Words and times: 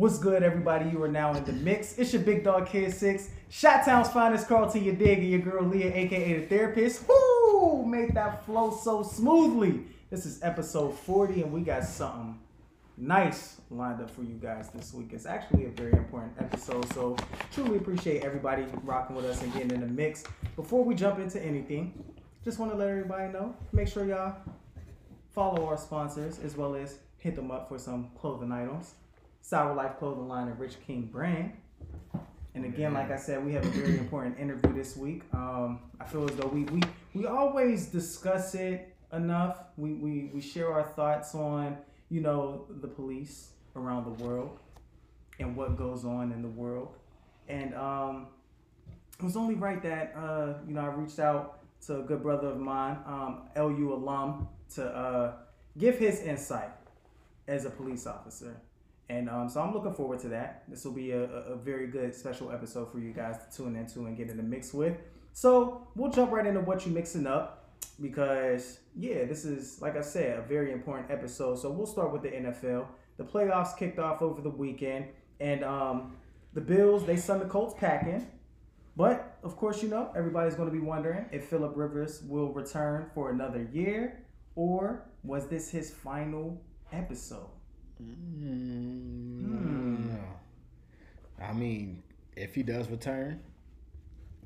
What's 0.00 0.18
good, 0.18 0.42
everybody? 0.42 0.88
You 0.88 1.02
are 1.02 1.08
now 1.08 1.34
in 1.34 1.44
the 1.44 1.52
mix. 1.52 1.98
It's 1.98 2.14
your 2.14 2.22
big 2.22 2.42
dog 2.42 2.66
Kid 2.66 2.90
Six, 2.90 3.28
Shot 3.50 3.84
Town's 3.84 4.08
finest 4.08 4.48
Carlton, 4.48 4.82
your 4.82 4.94
dig, 4.94 5.18
and 5.18 5.28
your 5.28 5.40
girl 5.40 5.62
Leah, 5.62 5.94
aka 5.94 6.40
the 6.40 6.46
therapist. 6.46 7.06
Woo! 7.06 7.84
Made 7.84 8.14
that 8.14 8.46
flow 8.46 8.70
so 8.70 9.02
smoothly. 9.02 9.84
This 10.08 10.24
is 10.24 10.42
episode 10.42 10.98
40, 10.98 11.42
and 11.42 11.52
we 11.52 11.60
got 11.60 11.84
something 11.84 12.38
nice 12.96 13.60
lined 13.68 14.00
up 14.00 14.08
for 14.10 14.22
you 14.22 14.36
guys 14.42 14.70
this 14.70 14.94
week. 14.94 15.10
It's 15.12 15.26
actually 15.26 15.66
a 15.66 15.68
very 15.68 15.92
important 15.92 16.32
episode, 16.38 16.90
so 16.94 17.14
truly 17.52 17.76
appreciate 17.76 18.24
everybody 18.24 18.64
rocking 18.84 19.14
with 19.14 19.26
us 19.26 19.42
and 19.42 19.52
getting 19.52 19.70
in 19.70 19.80
the 19.80 19.86
mix. 19.86 20.24
Before 20.56 20.82
we 20.82 20.94
jump 20.94 21.18
into 21.18 21.44
anything, 21.44 22.02
just 22.42 22.58
want 22.58 22.72
to 22.72 22.78
let 22.78 22.88
everybody 22.88 23.30
know. 23.34 23.54
Make 23.72 23.88
sure 23.88 24.06
y'all 24.06 24.34
follow 25.34 25.66
our 25.66 25.76
sponsors 25.76 26.38
as 26.38 26.56
well 26.56 26.74
as 26.74 27.00
hit 27.18 27.36
them 27.36 27.50
up 27.50 27.68
for 27.68 27.78
some 27.78 28.08
clothing 28.18 28.50
items. 28.50 28.94
Sour 29.40 29.74
Life 29.74 29.98
Clothing 29.98 30.28
Line 30.28 30.48
and 30.48 30.58
Rich 30.58 30.76
King 30.86 31.08
brand. 31.12 31.52
And 32.54 32.64
again, 32.64 32.94
like 32.94 33.10
I 33.10 33.16
said, 33.16 33.44
we 33.44 33.52
have 33.52 33.64
a 33.64 33.70
very 33.70 33.96
important 33.98 34.38
interview 34.38 34.72
this 34.74 34.96
week. 34.96 35.22
Um, 35.32 35.80
I 36.00 36.04
feel 36.04 36.28
as 36.28 36.34
though 36.36 36.48
we, 36.48 36.64
we, 36.64 36.82
we 37.14 37.26
always 37.26 37.86
discuss 37.86 38.54
it 38.54 38.94
enough. 39.12 39.58
We, 39.76 39.94
we, 39.94 40.30
we 40.34 40.40
share 40.40 40.72
our 40.72 40.82
thoughts 40.82 41.34
on, 41.34 41.78
you 42.08 42.20
know, 42.20 42.66
the 42.68 42.88
police 42.88 43.50
around 43.76 44.04
the 44.04 44.24
world 44.24 44.58
and 45.38 45.56
what 45.56 45.76
goes 45.76 46.04
on 46.04 46.32
in 46.32 46.42
the 46.42 46.48
world. 46.48 46.96
And 47.48 47.74
um, 47.74 48.26
it 49.18 49.24
was 49.24 49.36
only 49.36 49.54
right 49.54 49.82
that, 49.82 50.14
uh, 50.16 50.54
you 50.66 50.74
know, 50.74 50.80
I 50.80 50.86
reached 50.86 51.18
out 51.18 51.60
to 51.86 52.00
a 52.00 52.02
good 52.02 52.22
brother 52.22 52.48
of 52.48 52.58
mine, 52.58 52.98
um, 53.06 53.42
LU 53.56 53.94
alum, 53.94 54.48
to 54.74 54.84
uh, 54.84 55.32
give 55.78 55.98
his 55.98 56.20
insight 56.20 56.70
as 57.48 57.64
a 57.64 57.70
police 57.70 58.06
officer. 58.06 58.56
And 59.10 59.28
um, 59.28 59.48
so 59.48 59.60
I'm 59.60 59.74
looking 59.74 59.92
forward 59.92 60.20
to 60.20 60.28
that. 60.28 60.62
This 60.68 60.84
will 60.84 60.92
be 60.92 61.10
a, 61.10 61.24
a 61.24 61.56
very 61.56 61.88
good 61.88 62.14
special 62.14 62.52
episode 62.52 62.92
for 62.92 63.00
you 63.00 63.12
guys 63.12 63.38
to 63.38 63.56
tune 63.56 63.74
into 63.74 64.06
and 64.06 64.16
get 64.16 64.30
in 64.30 64.36
the 64.36 64.42
mix 64.42 64.72
with. 64.72 64.98
So 65.32 65.88
we'll 65.96 66.12
jump 66.12 66.30
right 66.30 66.46
into 66.46 66.60
what 66.60 66.86
you're 66.86 66.94
mixing 66.94 67.26
up 67.26 67.72
because, 68.00 68.78
yeah, 68.96 69.24
this 69.24 69.44
is, 69.44 69.82
like 69.82 69.96
I 69.96 70.00
said, 70.00 70.38
a 70.38 70.42
very 70.42 70.72
important 70.72 71.10
episode. 71.10 71.58
So 71.58 71.70
we'll 71.70 71.88
start 71.88 72.12
with 72.12 72.22
the 72.22 72.28
NFL. 72.28 72.86
The 73.16 73.24
playoffs 73.24 73.76
kicked 73.76 73.98
off 73.98 74.22
over 74.22 74.40
the 74.40 74.48
weekend, 74.48 75.06
and 75.40 75.64
um, 75.64 76.16
the 76.54 76.60
Bills, 76.60 77.04
they 77.04 77.16
sent 77.16 77.40
the 77.40 77.48
Colts 77.48 77.74
packing. 77.76 78.28
But, 78.96 79.38
of 79.42 79.56
course, 79.56 79.82
you 79.82 79.88
know, 79.88 80.12
everybody's 80.16 80.54
going 80.54 80.68
to 80.68 80.74
be 80.74 80.80
wondering 80.80 81.26
if 81.32 81.46
Philip 81.46 81.72
Rivers 81.74 82.22
will 82.28 82.52
return 82.52 83.10
for 83.12 83.30
another 83.30 83.68
year 83.72 84.24
or 84.54 85.06
was 85.24 85.48
this 85.48 85.70
his 85.70 85.90
final 85.90 86.62
episode? 86.92 87.50
Mm, 88.00 90.18
I 91.42 91.52
mean, 91.52 92.02
if 92.36 92.54
he 92.54 92.62
does 92.62 92.88
return, 92.88 93.40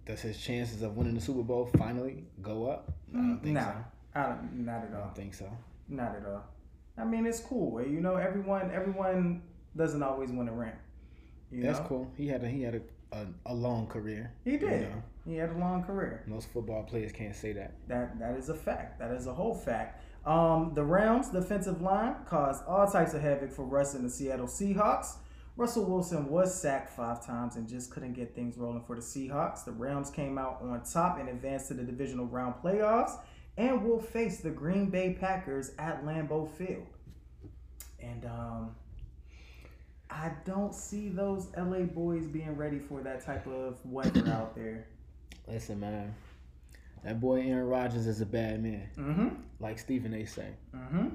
does 0.07 0.21
his 0.21 0.39
chances 0.41 0.83
of 0.83 0.97
winning 0.97 1.15
the 1.15 1.21
Super 1.21 1.43
Bowl 1.43 1.69
finally 1.79 2.25
go 2.43 2.69
up? 2.69 2.93
I 3.13 3.17
don't 3.19 3.41
think 3.43 3.55
nah, 3.55 3.65
so. 3.65 3.75
I 4.15 4.23
don't, 4.27 4.65
not 4.65 4.85
at 4.85 4.91
I 4.93 4.97
all. 4.97 5.05
don't 5.07 5.17
think 5.17 5.35
so. 5.35 5.51
Not 5.89 6.17
at 6.17 6.27
all. 6.27 6.45
I 6.97 7.05
mean, 7.05 7.27
it's 7.27 7.41
cool. 7.41 7.83
You 7.83 8.01
know, 8.01 8.17
everyone 8.17 8.71
everyone 8.73 9.43
doesn't 9.77 10.03
always 10.03 10.31
win 10.31 10.49
a 10.49 10.53
ring. 10.53 10.73
You 11.51 11.63
That's 11.63 11.81
know? 11.81 11.87
cool. 11.87 12.13
He 12.17 12.29
had 12.29 12.43
a 12.45 12.49
he 12.49 12.63
had 12.63 12.75
a, 12.77 13.17
a, 13.17 13.27
a 13.47 13.55
long 13.55 13.87
career. 13.87 14.33
He 14.45 14.53
you 14.53 14.59
did. 14.59 14.83
know. 14.83 15.03
He 15.27 15.37
had 15.37 15.51
a 15.51 15.59
long 15.59 15.83
career. 15.85 16.23
Most 16.27 16.49
football 16.51 16.83
players 16.85 17.13
can't 17.13 17.35
say 17.35 17.53
that. 17.53 17.75
That 17.89 18.19
that 18.19 18.37
is 18.37 18.49
a 18.49 18.55
fact. 18.55 18.99
That 18.99 19.11
is 19.13 19.27
a 19.27 19.35
whole 19.35 19.55
fact. 19.55 20.03
Um, 20.27 20.73
the 20.75 20.85
Rams' 20.85 21.29
defensive 21.29 21.83
line 21.83 22.17
caused 22.27 22.65
all 22.67 22.91
types 22.91 23.13
of 23.15 23.21
havoc 23.21 23.53
for 23.53 23.65
Russ 23.65 23.95
and 23.95 24.05
the 24.05 24.11
Seattle 24.11 24.47
Seahawks. 24.47 25.17
Russell 25.57 25.85
Wilson 25.85 26.29
was 26.29 26.61
sacked 26.61 26.91
five 26.91 27.25
times 27.25 27.57
and 27.57 27.69
just 27.69 27.91
couldn't 27.91 28.15
get 28.15 28.35
things 28.35 28.57
rolling 28.57 28.83
for 28.83 28.97
the 28.97 29.03
Seahawks. 29.03 29.65
The 29.65 29.73
Rams 29.73 30.11
came 30.11 30.37
out 30.37 30.61
on 30.63 30.83
top 30.83 31.19
and 31.21 31.29
advanced 31.29 31.69
to 31.69 31.75
the 31.75 31.85
divisional 31.85 32.27
round 32.27 32.55
playoffs 32.63 33.19
and 33.57 33.85
will 33.85 34.01
face 34.01 34.39
the 34.41 34.51
Green 34.51 34.91
Bay 34.91 35.17
Packers 35.19 35.71
at 35.79 36.05
Lambeau 36.05 36.51
Field. 36.51 36.87
And 38.01 38.25
um, 38.25 38.75
I 40.11 40.33
don't 40.45 40.75
see 40.75 41.09
those 41.09 41.49
LA 41.57 41.81
boys 41.81 42.27
being 42.27 42.57
ready 42.57 42.79
for 42.79 43.03
that 43.03 43.25
type 43.25 43.47
of 43.47 43.79
weather 43.85 44.29
out 44.33 44.57
there. 44.57 44.89
Listen, 45.47 45.79
man, 45.79 46.15
that 47.05 47.21
boy 47.21 47.43
Aaron 47.43 47.67
Rodgers 47.67 48.07
is 48.07 48.21
a 48.21 48.27
bad 48.27 48.63
man, 48.63 48.89
Mm-hmm. 48.99 49.29
like 49.61 49.79
Stephen 49.79 50.15
A. 50.15 50.25
say. 50.25 50.49
Mm-hmm. 50.75 51.09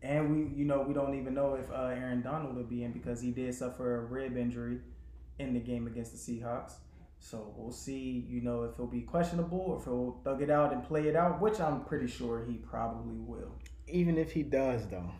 And 0.00 0.30
we, 0.32 0.56
you 0.56 0.64
know, 0.64 0.82
we 0.82 0.94
don't 0.94 1.14
even 1.18 1.34
know 1.34 1.54
if 1.54 1.68
uh, 1.70 1.86
Aaron 1.86 2.22
Donald 2.22 2.54
will 2.56 2.62
be 2.64 2.84
in 2.84 2.92
because 2.92 3.20
he 3.20 3.32
did 3.32 3.52
suffer 3.54 3.96
a 3.96 4.00
rib 4.04 4.36
injury 4.36 4.78
in 5.40 5.54
the 5.54 5.60
game 5.60 5.86
against 5.88 6.12
the 6.12 6.18
Seahawks. 6.18 6.74
So 7.20 7.52
we'll 7.56 7.72
see, 7.72 8.24
you 8.28 8.40
know, 8.40 8.62
if 8.62 8.76
he'll 8.76 8.86
be 8.86 9.00
questionable 9.00 9.58
or 9.58 9.78
if 9.78 9.84
he'll 9.84 10.20
thug 10.22 10.40
it 10.40 10.50
out 10.50 10.72
and 10.72 10.84
play 10.84 11.08
it 11.08 11.16
out, 11.16 11.40
which 11.40 11.58
I'm 11.60 11.80
pretty 11.84 12.06
sure 12.06 12.44
he 12.48 12.54
probably 12.58 13.16
will. 13.18 13.50
Even 13.88 14.16
if 14.18 14.30
he 14.30 14.44
does, 14.44 14.86
though, 14.86 15.10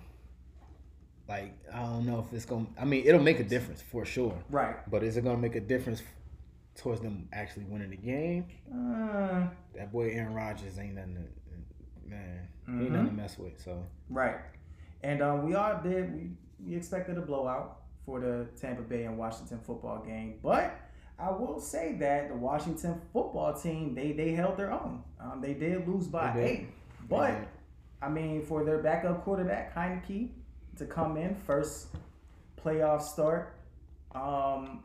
like 1.29 1.53
I 1.75 1.81
don't 1.83 2.07
know 2.07 2.21
if 2.21 2.33
it's 2.33 2.45
gonna. 2.45 2.67
I 2.81 2.85
mean, 2.85 3.05
it'll 3.05 3.21
make 3.21 3.41
a 3.41 3.45
difference 3.45 3.83
for 3.83 4.05
sure. 4.05 4.39
Right. 4.49 4.77
But 4.91 5.03
is 5.03 5.17
it 5.17 5.25
gonna 5.25 5.39
make 5.39 5.57
a 5.57 5.61
difference 5.61 6.03
towards 6.79 7.01
them 7.01 7.29
actually 7.33 7.65
winning 7.65 7.91
the 7.91 7.97
game? 7.97 8.47
Uh, 8.73 9.49
That 9.75 9.93
boy 9.93 10.11
Aaron 10.11 10.35
Rodgers 10.35 10.79
ain't 10.79 10.95
nothing. 10.95 11.15
To, 11.17 12.11
man, 12.11 12.49
he 12.67 12.73
ain't 12.85 12.93
nothing 12.93 13.09
to 13.09 13.13
mess 13.13 13.39
with. 13.39 13.61
So 13.63 13.85
right. 14.09 14.37
And 15.03 15.23
um, 15.23 15.45
we 15.45 15.55
all 15.55 15.81
did. 15.83 16.15
We, 16.15 16.31
we 16.65 16.77
expected 16.77 17.19
a 17.19 17.21
blowout 17.21 17.81
for 18.05 18.21
the 18.21 18.47
Tampa 18.61 18.83
Bay 18.83 19.05
and 19.05 19.19
Washington 19.19 19.61
football 19.61 20.03
game, 20.05 20.39
but 20.43 20.75
I 21.19 21.31
will 21.31 21.61
say 21.61 21.97
that 22.01 22.29
the 22.29 22.35
Washington 22.37 23.01
football 23.13 23.53
team 23.55 23.95
they 23.95 24.13
they 24.13 24.33
held 24.33 24.57
their 24.57 24.73
own. 24.73 25.03
Um, 25.21 25.41
they 25.43 25.55
did 25.55 25.87
lose 25.87 26.07
by 26.07 26.33
did. 26.33 26.45
eight, 26.45 26.67
but 27.09 27.37
I 28.01 28.09
mean 28.09 28.45
for 28.47 28.65
their 28.65 28.79
backup 28.79 29.25
quarterback 29.25 29.75
Heinicke 29.75 30.31
to 30.79 30.87
come 30.87 31.17
in 31.17 31.35
first 31.35 31.89
playoff 32.65 33.03
start, 33.03 33.57
um, 34.15 34.83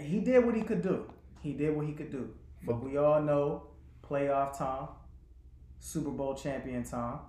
he 0.00 0.20
did 0.20 0.44
what 0.44 0.54
he 0.54 0.62
could 0.62 0.82
do. 0.82 1.10
He 1.42 1.52
did 1.52 1.76
what 1.76 1.86
he 1.86 1.92
could 1.92 2.10
do. 2.10 2.30
But 2.66 2.82
we 2.82 2.96
all 2.96 3.20
know 3.20 3.64
playoff 4.08 4.56
Tom, 4.56 4.88
Super 5.78 6.10
Bowl 6.10 6.34
champion 6.34 6.84
Tom, 6.84 7.20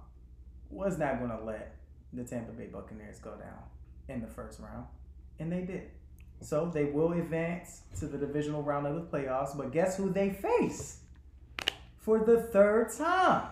was 0.69 0.97
not 0.97 1.19
going 1.19 1.31
to 1.31 1.43
let 1.43 1.75
the 2.13 2.23
Tampa 2.23 2.51
Bay 2.51 2.67
Buccaneers 2.67 3.19
go 3.19 3.31
down 3.31 3.63
in 4.07 4.21
the 4.21 4.27
first 4.27 4.59
round, 4.59 4.85
and 5.39 5.51
they 5.51 5.61
did. 5.61 5.89
So 6.41 6.69
they 6.73 6.85
will 6.85 7.13
advance 7.13 7.81
to 7.99 8.07
the 8.07 8.17
divisional 8.17 8.61
round 8.61 8.87
of 8.87 8.95
the 8.95 9.01
playoffs. 9.01 9.57
But 9.57 9.71
guess 9.71 9.97
who 9.97 10.11
they 10.11 10.29
face 10.31 10.99
for 11.97 12.19
the 12.19 12.41
third 12.41 12.91
time? 12.97 13.49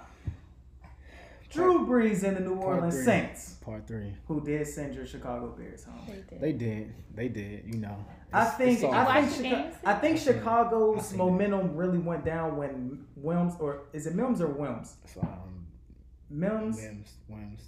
Drew 1.54 1.88
Brees 1.88 2.24
and 2.24 2.38
the 2.38 2.42
New 2.42 2.56
Part 2.60 2.76
Orleans 2.76 2.96
three. 2.96 3.06
Saints, 3.06 3.54
part 3.62 3.88
three, 3.88 4.14
who 4.28 4.42
did 4.44 4.68
send 4.68 4.96
your 4.96 5.06
Chicago 5.06 5.54
Bears 5.58 5.84
home. 5.84 6.00
They 6.08 6.14
did. 6.16 6.42
they 6.42 6.52
did, 6.54 6.94
they 7.14 7.28
did. 7.30 7.74
You 7.74 7.80
know, 7.80 8.06
I 8.34 8.46
think 8.46 8.84
I 8.84 9.22
think, 9.22 9.36
Chica- 9.38 9.80
I 9.86 9.94
think 9.96 10.16
I 10.16 10.20
seen 10.20 10.34
it. 10.34 10.38
I 10.38 10.38
Chicago's 10.40 11.14
it. 11.14 11.18
momentum 11.18 11.76
really 11.76 12.00
went 12.00 12.26
down 12.26 12.58
when 12.58 13.06
Wilms 13.22 13.60
or 13.62 13.84
is 13.94 14.08
it 14.08 14.16
Mims 14.16 14.42
or 14.42 14.48
Wilms? 14.48 14.94
So, 15.06 15.22
um, 15.22 15.68
Mims, 16.30 16.78
Wims, 16.78 17.14
Wims. 17.28 17.62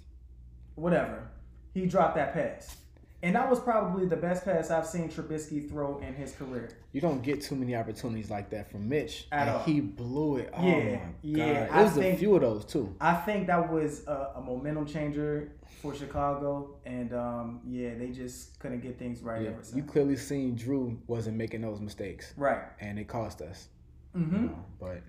whatever. 0.74 1.28
He 1.72 1.86
dropped 1.86 2.16
that 2.16 2.32
pass, 2.34 2.76
and 3.22 3.34
that 3.34 3.48
was 3.48 3.58
probably 3.60 4.06
the 4.06 4.16
best 4.16 4.44
pass 4.44 4.70
I've 4.70 4.86
seen 4.86 5.08
Trubisky 5.08 5.68
throw 5.68 5.98
in 5.98 6.14
his 6.14 6.32
career. 6.32 6.68
You 6.92 7.00
don't 7.00 7.22
get 7.22 7.42
too 7.42 7.56
many 7.56 7.74
opportunities 7.74 8.30
like 8.30 8.50
that 8.50 8.70
from 8.70 8.88
Mitch, 8.88 9.26
At 9.32 9.48
and 9.48 9.50
all. 9.56 9.62
he 9.64 9.80
blew 9.80 10.36
it. 10.38 10.50
Oh 10.54 10.62
Yeah, 10.66 11.00
yeah, 11.22 11.80
it 11.80 11.84
was 11.84 11.92
think- 11.92 12.14
a 12.14 12.18
few 12.18 12.34
of 12.36 12.42
those 12.42 12.64
too. 12.64 12.94
I 13.00 13.14
think 13.14 13.46
that 13.48 13.70
was 13.72 14.06
a, 14.06 14.32
a 14.36 14.40
momentum 14.40 14.86
changer 14.86 15.52
for 15.82 15.94
Chicago, 15.94 16.76
and 16.86 17.12
um, 17.12 17.60
yeah, 17.66 17.94
they 17.98 18.08
just 18.08 18.58
couldn't 18.60 18.80
get 18.80 18.98
things 18.98 19.22
right 19.22 19.42
Yeah, 19.42 19.50
you 19.74 19.82
clearly 19.82 20.16
seen 20.16 20.54
Drew 20.54 20.98
wasn't 21.06 21.36
making 21.36 21.60
those 21.62 21.80
mistakes, 21.80 22.32
Right. 22.36 22.62
and 22.80 22.98
it 22.98 23.08
cost 23.08 23.42
us. 23.42 23.68
Mm-hmm. 24.16 24.34
You 24.34 24.42
know, 24.48 24.64
but 24.80 25.02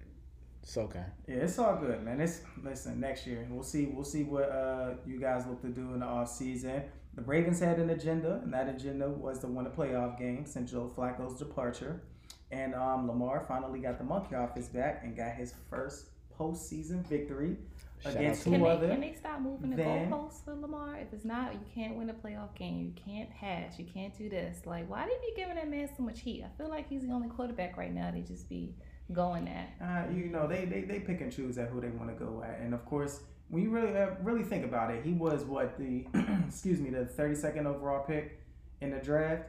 it's 0.61 0.77
okay. 0.77 1.05
Yeah, 1.27 1.35
it's 1.35 1.57
all 1.59 1.77
good, 1.77 2.03
man. 2.03 2.19
It's 2.19 2.41
listen 2.61 2.99
next 2.99 3.25
year. 3.25 3.47
We'll 3.49 3.63
see. 3.63 3.85
We'll 3.85 4.03
see 4.03 4.23
what 4.23 4.49
uh, 4.51 4.95
you 5.05 5.17
guys 5.19 5.45
look 5.47 5.61
to 5.61 5.69
do 5.69 5.93
in 5.93 5.99
the 6.01 6.05
off 6.05 6.29
season. 6.29 6.83
The 7.17 7.23
Ravens 7.23 7.59
had 7.59 7.79
an 7.79 7.89
agenda, 7.89 8.39
and 8.43 8.53
that 8.53 8.69
agenda 8.69 9.09
was 9.09 9.39
to 9.39 9.47
win 9.47 9.65
a 9.65 9.71
playoff 9.71 10.19
game 10.19 10.45
since 10.45 10.69
Joe 10.71 10.89
Flacco's 10.95 11.39
departure. 11.39 12.03
And 12.51 12.75
um, 12.75 13.07
Lamar 13.07 13.43
finally 13.47 13.79
got 13.79 13.97
the 13.97 14.03
monkey 14.03 14.35
off 14.35 14.53
his 14.55 14.67
back 14.67 15.01
and 15.03 15.17
got 15.17 15.33
his 15.33 15.55
first 15.67 16.05
postseason 16.39 17.03
victory 17.07 17.57
Shout 18.03 18.15
against 18.15 18.41
out 18.41 18.45
who 18.45 18.51
Can 18.51 18.61
they, 18.61 18.69
other? 18.69 18.87
can 18.89 19.01
they 19.01 19.13
stop 19.15 19.41
moving 19.41 19.71
the 19.71 19.77
then- 19.77 20.11
goalposts 20.11 20.45
for 20.45 20.53
Lamar? 20.53 20.99
If 20.99 21.11
it's 21.11 21.25
not, 21.25 21.53
you 21.53 21.59
can't 21.73 21.95
win 21.95 22.11
a 22.11 22.13
playoff 22.13 22.53
game. 22.55 22.93
You 22.95 23.03
can't 23.03 23.31
pass. 23.31 23.79
You 23.79 23.85
can't 23.91 24.15
do 24.15 24.29
this. 24.29 24.59
Like, 24.67 24.87
why 24.87 25.07
they 25.07 25.27
be 25.27 25.33
giving 25.35 25.55
that 25.55 25.67
man 25.69 25.89
so 25.97 26.03
much 26.03 26.19
heat? 26.19 26.45
I 26.45 26.55
feel 26.55 26.69
like 26.69 26.87
he's 26.87 27.01
the 27.01 27.11
only 27.11 27.29
quarterback 27.29 27.77
right 27.77 27.91
now. 27.91 28.11
They 28.11 28.21
just 28.21 28.47
be 28.47 28.75
going 29.11 29.47
at. 29.47 29.69
Uh, 29.83 30.13
you 30.13 30.25
know, 30.27 30.47
they, 30.47 30.65
they 30.65 30.81
they 30.81 30.99
pick 30.99 31.19
and 31.21 31.31
choose 31.31 31.57
at 31.57 31.69
who 31.69 31.81
they 31.81 31.89
want 31.89 32.15
to 32.15 32.23
go 32.23 32.43
at, 32.47 32.59
and 32.59 32.75
of 32.75 32.85
course, 32.85 33.21
when 33.49 33.63
you 33.63 33.69
really 33.69 33.95
uh, 33.97 34.11
really 34.21 34.43
think 34.43 34.65
about 34.65 34.91
it, 34.91 35.03
he 35.03 35.13
was 35.13 35.43
what 35.43 35.77
the 35.77 36.05
excuse 36.47 36.79
me 36.79 36.89
the 36.89 37.05
thirty 37.05 37.35
second 37.35 37.67
overall 37.67 38.03
pick 38.05 38.39
in 38.81 38.91
the 38.91 38.99
draft. 38.99 39.43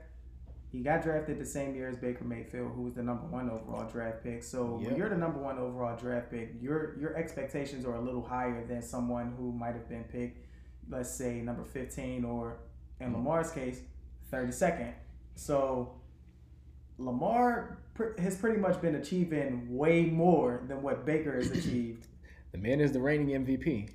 He 0.71 0.81
got 0.83 1.03
drafted 1.03 1.39
the 1.39 1.47
same 1.47 1.75
year 1.75 1.89
as 1.89 1.97
Baker 1.97 2.25
Mayfield, 2.25 2.73
who 2.75 2.83
was 2.83 2.95
the 2.95 3.03
number 3.03 3.25
one 3.27 3.49
overall 3.49 3.89
draft 3.91 4.23
pick. 4.23 4.43
So 4.43 4.79
Yep. 4.83 4.91
when 4.91 4.99
you're 4.99 5.09
the 5.09 5.17
number 5.17 5.39
one 5.39 5.59
overall 5.59 5.97
draft 5.97 6.31
pick, 6.31 6.55
your 6.61 6.97
your 6.99 7.17
expectations 7.17 7.85
are 7.87 7.95
a 7.95 8.01
little 8.01 8.23
higher 8.23 8.67
than 8.67 8.83
someone 8.83 9.33
who 9.39 9.51
might 9.53 9.73
have 9.75 9.89
been 9.89 10.05
picked, 10.05 10.47
let's 10.91 11.11
say 11.11 11.41
number 11.41 11.65
15 11.65 12.25
or 12.25 12.59
in 13.01 13.13
Lamar's 13.15 13.51
case, 13.51 13.81
32nd. 14.33 14.93
So 15.37 15.95
Lamar 16.99 17.79
pr- 17.95 18.19
has 18.19 18.37
pretty 18.37 18.59
much 18.59 18.81
been 18.83 18.97
achieving 18.97 19.75
way 19.77 20.05
more 20.05 20.63
than 20.69 20.83
what 20.83 21.07
Baker 21.07 21.37
has 21.37 21.51
achieved. 21.51 22.07
The 22.53 22.59
man 22.59 22.81
is 22.81 22.93
the 22.93 23.01
reigning 23.01 23.29
MVP. 23.45 23.91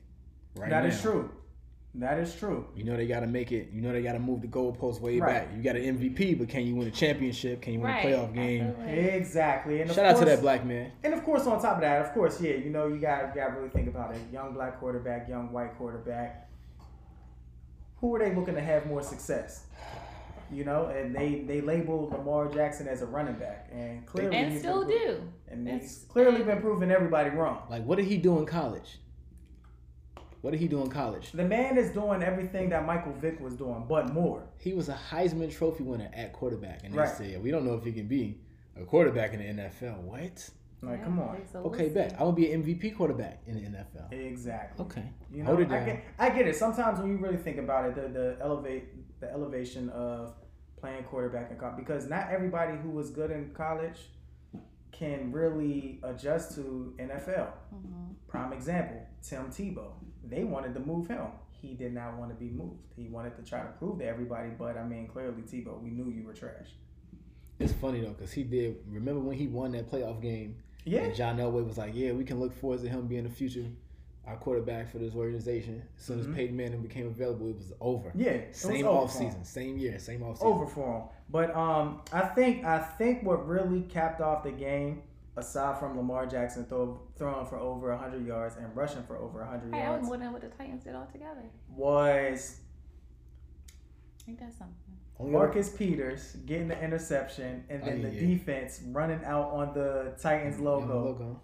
Right 0.55 0.69
That 0.69 0.83
now. 0.83 0.89
is 0.89 1.01
true. 1.01 1.31
That 1.95 2.17
is 2.19 2.35
true. 2.35 2.65
You 2.75 2.85
know 2.85 2.97
they 2.97 3.05
got 3.05 3.19
to 3.19 3.27
make 3.27 3.51
it. 3.51 3.69
You 3.71 3.81
know 3.81 3.91
they 3.91 4.01
got 4.01 4.13
to 4.13 4.19
move 4.19 4.41
the 4.41 4.47
goalpost 4.47 4.99
way 4.99 5.19
Right. 5.19 5.47
back. 5.47 5.55
You 5.55 5.61
got 5.61 5.75
an 5.75 5.83
MVP, 5.83 6.33
but 6.39 6.49
can 6.49 6.65
you 6.65 6.75
win 6.75 6.87
a 6.87 6.91
championship? 6.91 7.61
Can 7.61 7.73
you 7.73 7.79
win 7.81 7.91
Right. 7.91 8.05
a 8.05 8.07
playoff 8.07 8.33
game? 8.33 8.73
feel 8.73 8.85
like- 8.85 8.97
Exactly. 8.97 9.81
And 9.81 9.89
of 9.91 9.95
Shout 9.95 10.05
out 10.07 10.17
to 10.17 10.25
that 10.25 10.41
black 10.41 10.65
man. 10.65 10.91
And 11.03 11.13
of 11.13 11.23
course, 11.23 11.45
on 11.45 11.61
top 11.61 11.75
of 11.75 11.81
that, 11.81 12.01
of 12.03 12.11
course, 12.13 12.41
yeah, 12.41 12.55
you 12.55 12.71
know, 12.71 12.87
you 12.87 12.97
got 12.99 13.35
you 13.35 13.41
got 13.41 13.49
to 13.49 13.53
really 13.57 13.69
think 13.69 13.87
about 13.87 14.15
it. 14.15 14.21
Young 14.31 14.53
black 14.53 14.79
quarterback, 14.79 15.29
young 15.29 15.51
white 15.51 15.77
quarterback. 15.77 16.49
Who 17.97 18.15
are 18.15 18.19
they 18.19 18.33
looking 18.33 18.55
to 18.55 18.61
have 18.61 18.85
more 18.87 19.01
success? 19.03 19.65
You 20.53 20.63
know, 20.65 20.85
and 20.87 21.15
they 21.15 21.41
they 21.41 21.61
label 21.61 22.09
Lamar 22.09 22.47
Jackson 22.47 22.87
as 22.87 23.01
a 23.01 23.05
running 23.07 23.35
back, 23.35 23.69
and 23.71 24.05
clearly 24.05 24.35
and 24.35 24.57
still 24.59 24.85
been 24.85 24.97
pro- 24.97 25.15
do. 25.15 25.21
And 25.49 25.67
It's- 25.67 25.81
he's 25.81 26.05
clearly 26.07 26.43
been 26.43 26.61
proving 26.61 26.91
everybody 26.91 27.29
wrong. 27.31 27.63
Like, 27.69 27.83
what 27.85 27.97
did 27.97 28.05
he 28.05 28.17
do 28.17 28.37
in 28.39 28.45
college? 28.45 28.99
What 30.41 30.51
did 30.51 30.59
he 30.59 30.67
do 30.67 30.81
in 30.81 30.89
college? 30.89 31.31
The 31.31 31.45
man 31.45 31.77
is 31.77 31.91
doing 31.91 32.21
everything 32.21 32.69
that 32.69 32.85
Michael 32.85 33.13
Vick 33.13 33.39
was 33.39 33.55
doing, 33.55 33.85
but 33.87 34.13
more. 34.13 34.43
He 34.57 34.73
was 34.73 34.89
a 34.89 34.93
Heisman 34.93 35.49
Trophy 35.51 35.83
winner 35.83 36.09
at 36.13 36.33
quarterback, 36.33 36.83
and 36.83 36.93
they 36.93 36.97
Right. 36.97 37.07
said 37.09 37.41
we 37.41 37.49
don't 37.49 37.65
know 37.65 37.75
if 37.75 37.83
he 37.85 37.93
can 37.93 38.07
be 38.07 38.41
a 38.75 38.83
quarterback 38.83 39.33
in 39.33 39.39
the 39.39 39.45
NFL. 39.45 40.01
What? 40.01 40.49
Like, 40.81 40.97
Yeah, 40.99 41.03
come 41.05 41.19
on. 41.21 41.37
so 41.49 41.61
we'll 41.61 41.71
Okay, 41.71 41.87
see. 41.87 41.93
bet 41.93 42.15
I 42.19 42.23
will 42.23 42.33
be 42.33 42.51
an 42.51 42.61
MVP 42.61 42.91
quarterback 42.91 43.39
in 43.47 43.55
the 43.55 43.61
NFL. 43.65 44.11
Exactly. 44.11 44.85
Okay, 44.85 45.05
You 45.31 45.43
know, 45.43 45.45
hold 45.55 45.61
it 45.61 45.71
I 45.71 45.85
get, 45.85 46.03
I 46.19 46.29
get 46.29 46.45
it. 46.45 46.57
Sometimes 46.57 46.99
when 46.99 47.07
you 47.09 47.15
really 47.17 47.37
think 47.37 47.57
about 47.57 47.85
it, 47.85 47.95
the, 47.95 48.09
the 48.09 48.37
elevate 48.41 49.19
the 49.21 49.31
elevation 49.31 49.87
of 49.91 50.35
playing 50.83 51.03
quarterback 51.05 51.49
in 51.49 51.55
college, 51.57 51.77
because 51.77 52.09
not 52.09 52.29
everybody 52.29 52.75
who 52.77 52.89
was 52.89 53.09
good 53.09 53.31
in 53.31 53.49
college 53.53 54.09
can 54.91 55.31
really 55.31 56.01
adjust 56.03 56.55
to 56.55 56.93
NFL. 56.99 57.53
Mhm. 57.73 58.15
Prime 58.27 58.51
example, 58.51 59.01
Tim 59.21 59.45
Tebow. 59.45 59.93
They 60.27 60.43
wanted 60.43 60.73
to 60.73 60.81
move 60.81 61.07
him. 61.07 61.27
He 61.51 61.73
did 61.73 61.93
not 61.93 62.17
want 62.17 62.31
to 62.31 62.35
be 62.35 62.51
moved. 62.51 62.81
He 62.97 63.07
wanted 63.07 63.33
to 63.37 63.43
try 63.43 63.61
to 63.61 63.71
prove 63.79 63.99
to 63.99 64.05
everybody, 64.05 64.49
but 64.49 64.77
I 64.77 64.85
mean, 64.85 65.07
clearly, 65.07 65.43
Tebow, 65.43 65.81
we 65.81 65.89
knew 65.89 66.09
you 66.11 66.25
were 66.27 66.33
trash. 66.33 66.75
It's 67.59 67.71
funny 67.71 68.01
though, 68.01 68.13
cause 68.13 68.33
he 68.33 68.43
did. 68.43 68.75
Remember 68.89 69.21
when 69.21 69.37
he 69.37 69.47
won 69.47 69.71
that 69.71 69.89
playoff 69.89 70.21
game? 70.21 70.57
Yeah. 70.83 71.03
And 71.03 71.15
John 71.15 71.37
Elway 71.37 71.65
was 71.65 71.77
like, 71.77 71.95
"Yeah, 71.95 72.11
we 72.11 72.25
can 72.25 72.41
look 72.41 72.51
forward 72.51 72.81
to 72.81 72.89
him 72.89 73.07
being 73.07 73.23
the 73.23 73.29
future, 73.29 73.67
our 74.27 74.35
quarterback 74.37 74.91
for 74.91 74.99
this 74.99 75.13
organization." 75.15 75.83
As 75.97 76.03
soon 76.05 76.19
as 76.19 76.27
Peyton 76.27 76.55
Manning 76.55 76.81
became 76.81 77.07
available, 77.07 77.47
it 77.49 77.55
was 77.57 77.73
over. 77.81 78.11
Yeah. 78.15 78.37
Same 78.51 78.85
over 78.87 78.99
off 78.99 79.11
season, 79.11 79.43
same 79.43 79.77
year, 79.77 79.99
same 79.99 80.23
off 80.23 80.37
season. 80.37 80.47
over 80.47 80.65
for 80.67 80.97
him. 80.99 81.03
But 81.29 81.55
um, 81.55 82.01
I 82.11 82.21
think 82.21 82.63
I 82.65 82.79
think 82.79 83.23
what 83.23 83.47
really 83.47 83.81
capped 83.81 84.21
off 84.21 84.43
the 84.43 84.51
game, 84.51 85.01
aside 85.35 85.79
from 85.79 85.97
Lamar 85.97 86.25
Jackson 86.25 86.65
throw, 86.65 87.01
throwing 87.17 87.45
for 87.47 87.57
over 87.57 87.95
hundred 87.95 88.25
yards 88.27 88.55
and 88.57 88.75
rushing 88.75 89.03
for 89.03 89.17
over 89.17 89.43
hundred 89.43 89.73
Hey, 89.73 89.81
that 89.81 89.89
was 89.89 89.95
yards, 89.95 90.05
more 90.07 90.17
than 90.17 90.31
what 90.33 90.41
the 90.41 90.49
Titans 90.49 90.83
did 90.83 90.95
altogether. 90.95 91.43
was 91.69 92.59
Ain't 94.27 94.39
that 94.39 94.53
something? 94.53 94.77
Marcus 95.19 95.69
Peters 95.69 96.35
getting 96.45 96.67
the 96.67 96.81
interception 96.83 97.63
and 97.69 97.81
Oh, 97.81 97.85
then 97.85 98.01
yeah, 98.01 98.09
the 98.09 98.13
yeah. 98.15 98.19
defense 98.27 98.81
running 98.87 99.23
out 99.23 99.51
on 99.51 99.73
the 99.73 100.13
Titans 100.21 100.57
Yeah, 100.59 100.65
logo. 100.65 101.05
logo. 101.05 101.41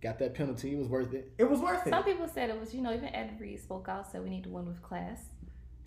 Got 0.00 0.18
that 0.20 0.34
penalty. 0.34 0.72
It 0.72 0.78
was 0.78 0.88
worth 0.88 1.12
it. 1.12 1.30
It 1.36 1.48
was 1.48 1.60
worth 1.60 1.86
it. 1.86 1.90
Some 1.90 2.04
people 2.04 2.26
said 2.26 2.48
it 2.48 2.58
was, 2.58 2.74
you 2.74 2.80
know, 2.80 2.92
even 2.92 3.14
Ed 3.14 3.36
Reed 3.38 3.60
spoke 3.60 3.88
out, 3.88 4.10
said 4.10 4.22
we 4.22 4.30
need 4.30 4.44
to 4.44 4.48
win 4.48 4.66
with 4.66 4.82
class. 4.82 5.20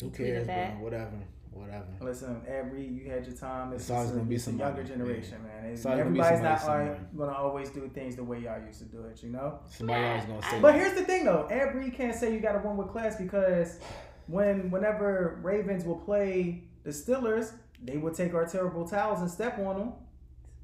Who 0.01 0.09
He 0.09 0.17
cares, 0.17 0.45
bro? 0.45 0.55
Whatever, 0.81 1.17
whatever. 1.51 1.87
Listen, 1.99 2.41
every 2.47 2.85
you 2.85 3.09
had 3.09 3.25
your 3.25 3.35
time. 3.35 3.73
It's, 3.73 3.83
It's 3.83 3.89
always 3.89 4.11
gonna 4.11 4.23
be 4.23 4.35
it's 4.35 4.43
a 4.43 4.49
somebody, 4.51 4.75
younger 4.75 4.83
generation, 4.83 5.41
man. 5.41 5.65
It's, 5.65 5.79
It's 5.79 5.85
always 5.87 6.03
gonna 6.03 6.09
everybody's 6.09 6.41
not 6.41 6.61
somebody 6.61 6.89
uh, 6.89 7.17
gonna 7.17 7.33
always 7.33 7.69
do 7.69 7.89
things 7.91 8.15
the 8.15 8.23
way 8.23 8.39
y'all 8.39 8.63
used 8.63 8.79
to 8.79 8.85
do 8.85 9.03
it, 9.05 9.23
you 9.23 9.29
know. 9.29 9.59
Somebody 9.67 10.05
always 10.05 10.25
gonna 10.25 10.41
say. 10.43 10.61
But 10.61 10.73
that. 10.73 10.79
here's 10.79 10.93
the 10.93 11.05
thing, 11.05 11.25
though. 11.25 11.47
Every 11.49 11.89
can't 11.89 12.15
say 12.15 12.31
you 12.33 12.39
got 12.39 12.53
to 12.53 12.67
win 12.67 12.77
with 12.77 12.89
class 12.89 13.15
because 13.15 13.79
when 14.27 14.69
whenever 14.69 15.39
Ravens 15.41 15.85
will 15.85 15.97
play 15.97 16.65
the 16.83 16.91
Steelers, 16.91 17.53
they 17.83 17.97
will 17.97 18.13
take 18.13 18.35
our 18.35 18.45
terrible 18.45 18.87
towels 18.87 19.21
and 19.21 19.31
step 19.31 19.57
on 19.57 19.79
them. 19.79 19.93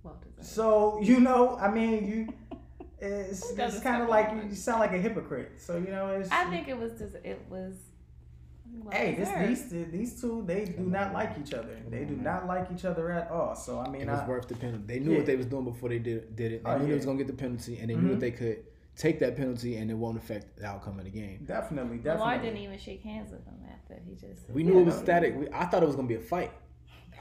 Well. 0.04 0.20
So 0.42 1.00
you 1.02 1.20
know, 1.20 1.58
I 1.58 1.72
mean, 1.72 2.06
you. 2.06 2.34
It's, 3.02 3.50
it's 3.52 3.80
kind 3.80 4.02
of 4.04 4.10
like 4.10 4.32
you, 4.34 4.54
sound 4.56 4.80
like 4.82 4.92
a 4.92 4.98
hypocrite. 4.98 5.54
So 5.58 5.78
you 5.78 5.88
know, 5.92 6.08
it's. 6.10 6.30
I 6.32 6.46
think 6.50 6.68
it 6.68 6.78
was 6.78 6.94
just, 7.00 7.16
it 7.24 7.42
was. 7.50 7.76
well 8.84 8.92
Hey, 8.96 9.16
this, 9.16 9.30
these 9.70 9.92
these 9.92 10.22
two 10.22 10.44
they 10.46 10.66
do 10.66 10.74
Come 10.74 10.92
not 10.92 11.14
like 11.14 11.36
each 11.42 11.54
other. 11.54 11.78
They 11.90 12.04
do 12.04 12.16
not 12.16 12.46
like 12.48 12.68
each 12.74 12.86
other 12.86 13.12
at 13.12 13.32
all. 13.32 13.56
So 13.56 13.80
I 13.80 13.90
mean, 13.90 14.02
it 14.04 14.08
was 14.10 14.20
I, 14.20 14.28
worth 14.28 14.48
the 14.48 14.56
penalty. 14.56 14.84
They 14.86 15.00
knew 15.00 15.12
Yeah. 15.12 15.18
what 15.18 15.26
they 15.28 15.36
was 15.38 15.46
doing 15.46 15.66
before 15.66 15.90
they 15.90 16.00
did 16.00 16.36
did 16.36 16.52
it. 16.54 16.64
They 16.64 16.70
Oh, 16.70 16.78
knew 16.78 16.84
yeah. 16.86 16.90
they 16.90 16.96
was 16.96 17.06
gonna 17.06 17.18
get 17.18 17.28
the 17.28 17.34
penalty, 17.34 17.78
and 17.80 17.90
they 17.90 17.96
knew 17.96 18.08
Mhm. 18.10 18.12
that 18.12 18.20
they 18.20 18.32
could 18.32 18.64
take 18.98 19.20
that 19.20 19.38
penalty, 19.38 19.78
and 19.78 19.90
it 19.90 19.94
won't 19.94 20.18
affect 20.18 20.58
the 20.58 20.66
outcome 20.66 21.00
of 21.00 21.06
the 21.06 21.12
game. 21.12 21.46
definitely, 21.46 21.98
definitely. 22.00 22.12
Lamar 22.20 22.34
definitely. 22.36 22.50
didn't 22.50 22.64
even 22.66 22.78
shake 22.80 23.02
hands 23.02 23.32
with 23.32 23.46
him 23.46 23.56
after. 23.72 23.96
He 24.06 24.16
just. 24.16 24.50
We 24.50 24.64
knew 24.64 24.78
it 24.80 24.84
was 24.84 24.96
static. 24.98 25.36
We, 25.38 25.48
I 25.54 25.66
thought 25.68 25.84
it 25.84 25.86
was 25.86 25.96
gonna 25.96 26.08
be 26.10 26.16
a 26.16 26.20
fight. 26.20 26.52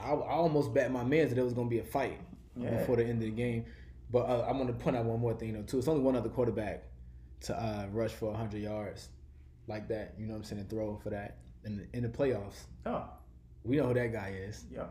I, 0.01 0.11
I 0.11 0.31
almost 0.31 0.73
bet 0.73 0.91
my 0.91 1.03
man 1.05 1.29
that 1.29 1.37
it 1.37 1.43
was 1.43 1.53
gonna 1.53 1.69
be 1.69 1.79
a 1.79 1.83
fight 1.85 2.19
Yeah. 2.55 2.71
before 2.77 2.97
the 2.97 3.03
end 3.05 3.19
of 3.23 3.29
the 3.29 3.31
game. 3.31 3.63
But 4.11 4.19
uh, 4.29 4.45
I'm 4.49 4.57
gonna 4.57 4.73
point 4.73 4.95
out 4.95 5.05
one 5.05 5.19
more 5.19 5.33
thing 5.33 5.53
though 5.53 5.61
too. 5.61 5.77
It's 5.79 5.87
only 5.87 6.01
one 6.01 6.15
other 6.15 6.29
quarterback 6.29 6.83
to 7.41 7.55
uh, 7.55 7.85
rush 7.91 8.11
for 8.11 8.27
100 8.31 8.61
yards 8.61 9.09
like 9.67 9.87
that. 9.89 10.15
You 10.17 10.25
know 10.25 10.33
what 10.33 10.39
I'm 10.39 10.43
saying? 10.45 10.61
And 10.61 10.69
throw 10.69 10.99
for 11.03 11.09
that 11.11 11.37
in 11.63 11.77
the, 11.77 11.87
in 11.97 12.03
the 12.03 12.09
playoffs. 12.09 12.63
Oh, 12.85 13.05
We 13.63 13.77
know 13.77 13.87
who 13.87 13.93
that 13.93 14.11
guy 14.11 14.33
is. 14.47 14.65
Yeah. 14.71 14.85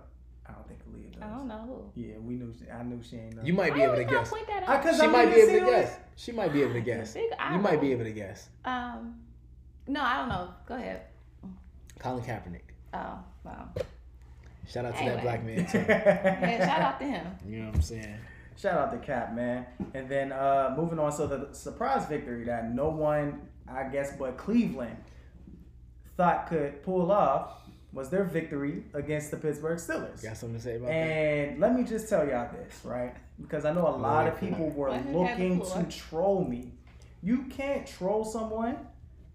I 0.46 0.52
don't 0.52 0.66
think 0.66 0.80
Aaliyah 0.88 1.12
does. 1.12 1.22
I 1.22 1.28
don't 1.36 1.46
know 1.46 1.90
who. 1.94 2.00
Yeah, 2.00 2.14
we 2.20 2.34
knew. 2.36 2.54
She, 2.58 2.70
I 2.70 2.82
knew 2.82 3.02
she 3.02 3.16
ain't. 3.16 3.36
Know. 3.36 3.42
You 3.42 3.52
might 3.52 3.74
be 3.74 3.80
Why 3.80 3.86
able 3.86 3.96
to 3.96 4.00
would 4.04 4.08
you 4.10 4.14
not 4.16 4.22
guess. 4.24 4.30
Point 4.30 4.46
that 4.46 4.66
I- 4.68 4.76
out? 4.76 4.82
'cause 4.82 4.96
She 4.96 5.02
I'm 5.02 5.12
might 5.12 5.26
be 5.26 5.32
able 5.32 5.40
to 5.46 5.46
seeing 5.52 5.64
guess. 5.66 5.96
She 6.16 6.32
might 6.32 6.52
be 6.54 6.62
able 6.62 6.72
to 6.72 6.80
guess. 6.80 7.12
big 7.14 7.24
You 7.52 7.58
might 7.58 7.80
be 7.82 7.92
able 7.92 8.04
to 8.04 8.12
guess. 8.12 8.48
Um, 8.64 9.20
no, 9.86 10.00
I 10.00 10.16
don't 10.16 10.28
know. 10.30 10.54
Go 10.66 10.76
ahead. 10.76 11.02
Colin 11.98 12.22
Kaepernick. 12.22 12.60
Oh, 12.94 13.18
wow. 13.44 13.68
Shout 14.66 14.84
out 14.86 14.94
to 14.94 15.00
Anyway. 15.00 15.14
that 15.16 15.22
black 15.22 15.44
man 15.44 15.66
too. 15.66 15.78
Yeah, 15.88 16.66
shout 16.66 16.80
out 16.80 17.00
to 17.00 17.06
him. 17.06 17.26
You 17.46 17.58
know 17.60 17.66
what 17.66 17.74
I'm 17.76 17.82
saying? 17.82 18.16
Shout 18.60 18.76
out 18.76 18.90
to 18.90 18.98
Cap, 18.98 19.34
man. 19.34 19.66
And 19.94 20.08
then 20.08 20.32
uh, 20.32 20.74
moving 20.76 20.98
on, 20.98 21.12
so 21.12 21.28
the 21.28 21.54
surprise 21.54 22.06
victory 22.06 22.44
that 22.44 22.74
no 22.74 22.88
one, 22.88 23.42
I 23.68 23.84
guess, 23.84 24.16
but 24.16 24.36
Cleveland 24.36 24.96
thought 26.16 26.48
could 26.48 26.82
pull 26.82 27.12
off 27.12 27.62
was 27.92 28.10
their 28.10 28.24
victory 28.24 28.82
against 28.94 29.30
the 29.30 29.36
Pittsburgh 29.36 29.78
Steelers. 29.78 30.22
Got 30.22 30.36
something 30.36 30.56
to 30.56 30.62
say 30.62 30.76
about 30.76 30.88
that? 30.88 30.92
And 30.92 31.60
let 31.60 31.74
me 31.74 31.84
just 31.84 32.08
tell 32.08 32.28
y'all 32.28 32.50
this, 32.52 32.84
right? 32.84 33.14
Because 33.40 33.64
I 33.64 33.72
know 33.72 33.86
a 33.86 33.96
lot 33.96 34.26
of 34.26 34.38
people 34.40 34.70
were 34.70 34.90
Let 34.90 35.02
him 35.02 35.24
have 35.24 35.38
the 35.38 35.48
looking 35.48 35.84
to 35.84 35.96
troll 35.96 36.44
me. 36.44 36.72
You 37.22 37.44
can't 37.44 37.86
troll 37.86 38.24
someone 38.24 38.76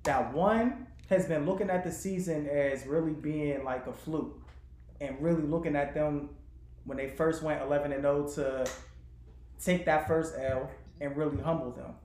that 0.03 0.33
one 0.33 0.87
has 1.09 1.27
been 1.27 1.45
looking 1.45 1.69
at 1.69 1.85
the 1.85 1.91
season 1.91 2.47
as 2.47 2.85
really 2.85 3.13
being 3.13 3.63
like 3.63 3.87
a 3.87 3.93
fluke 3.93 4.41
and 4.99 5.15
really 5.21 5.43
looking 5.43 5.77
at 5.77 5.93
them 5.93 6.29
when 6.83 6.97
they 6.97 7.07
first 7.07 7.41
went 7.41 7.61
11 7.61 7.93
and 7.93 8.01
0 8.01 8.27
to 8.35 8.69
take 9.65 9.85
that 9.85 10.07
first 10.07 10.35
L 10.37 10.69
and 11.01 11.15
really 11.15 11.41
humble 11.41 11.71
them. 11.71 11.95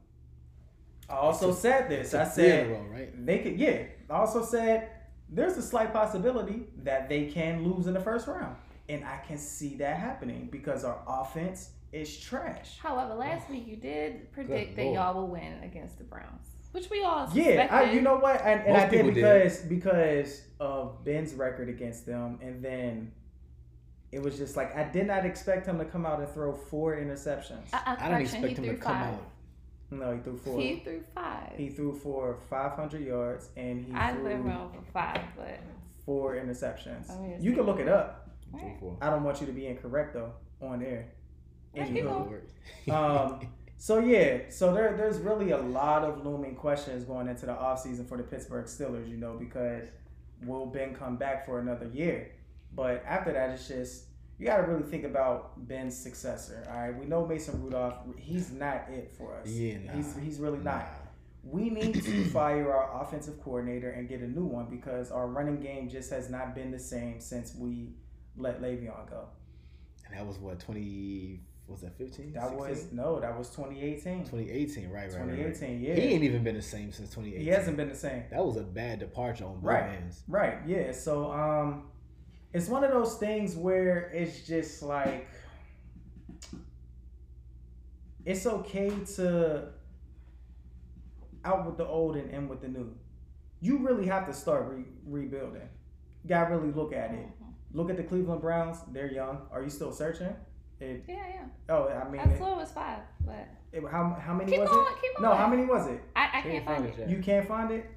I 1.08 1.14
also 1.14 1.52
said 1.54 1.88
this. 1.88 2.14
I 2.14 2.22
It's 2.22 2.32
a 2.32 2.34
three 2.34 2.44
in 2.44 2.50
a 2.50 2.54
said 2.54 2.70
row, 2.70 2.86
right? 2.92 3.26
they 3.26 3.38
could, 3.38 3.58
yeah. 3.58 3.84
I 4.10 4.14
also 4.14 4.44
said 4.44 4.90
there's 5.30 5.56
a 5.56 5.62
slight 5.62 5.92
possibility 5.92 6.64
that 6.84 7.08
they 7.08 7.26
can 7.26 7.64
lose 7.64 7.86
in 7.86 7.94
the 7.94 8.00
first 8.00 8.26
round. 8.26 8.56
And 8.88 9.04
I 9.04 9.18
can 9.26 9.38
see 9.38 9.76
that 9.76 9.98
happening 9.98 10.48
because 10.50 10.84
our 10.84 11.02
offense 11.06 11.70
is 11.92 12.18
trash. 12.18 12.78
However, 12.78 13.14
last 13.14 13.48
week 13.50 13.66
you 13.66 13.76
did 13.76 14.32
predict 14.32 14.76
that 14.76 14.84
y'all 14.84 15.14
will 15.14 15.28
win 15.28 15.62
against 15.62 15.98
the 15.98 16.04
Browns, 16.04 16.46
which 16.72 16.90
we 16.90 17.02
all 17.02 17.28
Yeah. 17.32 17.68
I, 17.70 17.90
you 17.90 18.00
know 18.00 18.16
what? 18.18 18.40
And, 18.42 18.62
and 18.66 18.76
I 18.76 18.88
did 18.88 19.04
people 19.04 19.12
did. 19.12 19.14
because 19.16 19.58
because 19.60 20.42
of 20.60 21.04
Ben's 21.04 21.34
record 21.34 21.68
against 21.68 22.06
them. 22.06 22.38
And 22.42 22.62
then 22.62 23.12
it 24.10 24.22
was 24.22 24.38
just 24.38 24.56
like, 24.56 24.74
I 24.76 24.84
did 24.84 25.06
not 25.06 25.24
expect 25.26 25.66
him 25.66 25.78
to 25.78 25.84
come 25.84 26.06
out 26.06 26.20
and 26.20 26.28
throw 26.30 26.54
four 26.54 26.96
interceptions. 26.96 27.72
Uh, 27.72 27.78
uh, 27.86 27.96
I 27.98 28.08
didn't 28.08 28.22
expect 28.22 28.58
him 28.58 28.64
to 28.64 28.70
threw 28.70 28.78
come 28.78 28.92
five. 28.96 29.14
out. 29.14 29.30
No, 29.90 30.14
he 30.14 30.20
threw 30.20 30.36
four. 30.36 30.60
He 30.60 30.80
threw 30.80 31.02
five. 31.14 31.52
He 31.56 31.68
threw 31.70 31.94
for 31.94 32.38
500 32.50 33.02
yards 33.04 33.48
and 33.56 33.84
he 33.86 33.92
I 33.94 34.12
threw 34.12 34.24
went 34.24 34.44
wrong 34.44 34.72
for 34.72 34.92
five, 34.92 35.22
but 35.36 35.60
four 36.04 36.36
interceptions. 36.36 37.10
I 37.10 37.18
mean, 37.20 37.36
You 37.42 37.52
can 37.52 37.64
look 37.64 37.80
it 37.80 37.88
up. 37.88 38.30
Right. 38.52 38.76
I 39.02 39.10
don't 39.10 39.24
want 39.24 39.40
you 39.40 39.46
to 39.46 39.52
be 39.52 39.66
incorrect 39.66 40.14
though 40.14 40.32
on 40.60 40.82
air. 40.82 41.06
Anywho. 41.76 42.40
Um, 42.90 43.40
so 43.76 43.98
yeah, 43.98 44.40
so 44.48 44.72
there 44.72 44.96
there's 44.96 45.18
really 45.18 45.50
a 45.50 45.58
lot 45.58 46.02
of 46.02 46.24
looming 46.24 46.54
questions 46.54 47.04
going 47.04 47.28
into 47.28 47.46
the 47.46 47.52
offseason 47.52 48.08
for 48.08 48.16
the 48.16 48.22
Pittsburgh 48.22 48.64
Steelers, 48.66 49.08
you 49.08 49.16
know, 49.16 49.34
because 49.34 49.88
will 50.42 50.66
Ben 50.66 50.94
come 50.94 51.16
back 51.16 51.46
for 51.46 51.60
another 51.60 51.86
year? 51.88 52.30
But 52.74 53.02
after 53.06 53.32
that, 53.32 53.50
it's 53.50 53.66
just 53.68 54.04
you 54.38 54.46
got 54.46 54.58
to 54.58 54.62
really 54.62 54.84
think 54.84 55.04
about 55.04 55.66
Ben's 55.66 55.96
successor. 55.96 56.64
All 56.70 56.78
right, 56.78 56.96
we 56.96 57.06
know 57.06 57.26
Mason 57.26 57.60
Rudolph. 57.62 57.94
He's 58.16 58.52
not 58.52 58.86
it 58.88 59.10
for 59.10 59.36
us. 59.36 59.48
Yeah, 59.48 59.78
nah, 59.84 59.92
he's 59.92 60.14
he's 60.22 60.38
really 60.38 60.58
nah. 60.58 60.76
not. 60.78 60.88
We 61.42 61.70
need 61.70 62.02
to 62.02 62.24
fire 62.30 62.72
our 62.72 63.02
offensive 63.02 63.42
coordinator 63.42 63.90
and 63.90 64.08
get 64.08 64.20
a 64.20 64.28
new 64.28 64.44
one 64.44 64.66
because 64.70 65.10
our 65.10 65.26
running 65.26 65.60
game 65.60 65.88
just 65.88 66.10
has 66.10 66.28
not 66.30 66.54
been 66.54 66.70
the 66.70 66.78
same 66.78 67.20
since 67.20 67.54
we 67.54 67.94
let 68.36 68.60
Le'Veon 68.60 69.08
go. 69.08 69.28
And 70.06 70.16
that 70.16 70.26
was 70.26 70.38
what 70.38 70.60
twenty 70.60 71.40
was 71.66 71.80
that 71.82 71.96
fifteen? 71.98 72.32
That 72.32 72.54
was 72.54 72.86
no, 72.92 73.20
that 73.20 73.36
was 73.36 73.50
2018. 73.50 74.20
2018, 74.24 74.88
right, 74.88 75.02
right, 75.02 75.12
right, 75.12 75.18
right. 75.20 75.28
2018, 75.28 75.80
yeah. 75.80 75.94
He 75.94 76.00
ain't 76.14 76.24
even 76.24 76.42
been 76.44 76.54
the 76.54 76.62
same 76.62 76.92
since 76.92 77.10
2018. 77.10 77.40
He 77.40 77.48
hasn't 77.48 77.76
been 77.76 77.88
the 77.88 77.94
same. 77.94 78.22
That 78.30 78.44
was 78.44 78.56
a 78.56 78.62
bad 78.62 79.00
departure 79.00 79.44
on 79.44 79.54
both 79.56 79.64
Right. 79.64 79.96
ends. 79.96 80.22
Right. 80.28 80.58
Yeah. 80.66 80.92
So 80.92 81.30
um, 81.30 81.87
it's 82.52 82.68
one 82.68 82.82
of 82.84 82.90
those 82.90 83.16
things 83.18 83.54
where 83.56 84.10
it's 84.14 84.46
just 84.46 84.82
like 84.82 85.28
it's 88.24 88.46
okay 88.46 88.90
to 89.16 89.68
out 91.44 91.66
with 91.66 91.76
the 91.76 91.86
old 91.86 92.16
and 92.16 92.30
in 92.30 92.48
with 92.48 92.60
the 92.60 92.68
new. 92.68 92.94
You 93.60 93.78
really 93.78 94.06
have 94.06 94.26
to 94.26 94.32
start 94.34 94.68
re- 94.68 94.84
rebuilding. 95.06 95.62
You 96.24 96.28
gotta 96.28 96.54
really 96.54 96.72
look 96.72 96.92
at 96.92 97.10
it. 97.12 97.16
Mm-hmm. 97.26 97.78
Look 97.78 97.90
at 97.90 97.96
the 97.96 98.02
Cleveland 98.02 98.40
Browns. 98.40 98.78
They're 98.92 99.10
young. 99.12 99.42
Are 99.50 99.62
you 99.62 99.70
still 99.70 99.92
searching? 99.92 100.34
It, 100.80 101.04
Yeah, 101.08 101.16
yeah. 101.28 101.44
oh, 101.74 101.88
I 101.88 102.08
mean, 102.08 102.20
I 102.20 102.24
it, 102.32 102.38
saw 102.38 102.56
was 102.56 102.70
five, 102.70 103.00
but 103.24 103.48
it- 103.72 103.82
how 103.90 104.16
how 104.20 104.34
many 104.34 104.52
keep 104.52 104.60
was 104.60 104.70
going, 104.70 104.86
it? 104.86 105.00
keep 105.02 105.16
going. 105.16 105.30
No, 105.30 105.36
how 105.36 105.48
many 105.48 105.64
was 105.64 105.86
it? 105.88 106.00
I, 106.14 106.28
I 106.38 106.42
can't 106.42 106.64
find 106.64 106.84
it. 106.86 106.94
yet. 106.98 107.10
You 107.10 107.18
can't 107.22 107.48
find 107.48 107.70
it. 107.72 107.90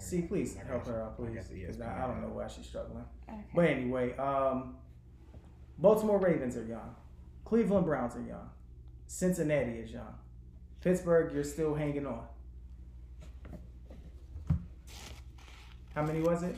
See, 0.00 0.22
please 0.22 0.56
I 0.62 0.66
help 0.66 0.86
her 0.86 1.02
out, 1.02 1.16
please, 1.16 1.46
because 1.52 1.80
I, 1.80 2.04
I 2.04 2.06
don't 2.06 2.22
know 2.22 2.28
why 2.28 2.48
she's 2.48 2.66
struggling. 2.66 3.04
Okay. 3.28 3.38
But 3.54 3.66
anyway, 3.66 4.16
um, 4.16 4.76
Baltimore 5.78 6.18
Ravens 6.18 6.56
are 6.56 6.64
young. 6.64 6.94
Cleveland 7.44 7.84
Browns 7.86 8.16
are 8.16 8.22
young. 8.22 8.48
Cincinnati 9.06 9.72
is 9.72 9.90
young. 9.92 10.14
Pittsburgh, 10.80 11.32
you're 11.34 11.44
still 11.44 11.74
hanging 11.74 12.06
on. 12.06 12.22
How 15.94 16.02
many 16.02 16.20
was 16.20 16.42
it? 16.42 16.56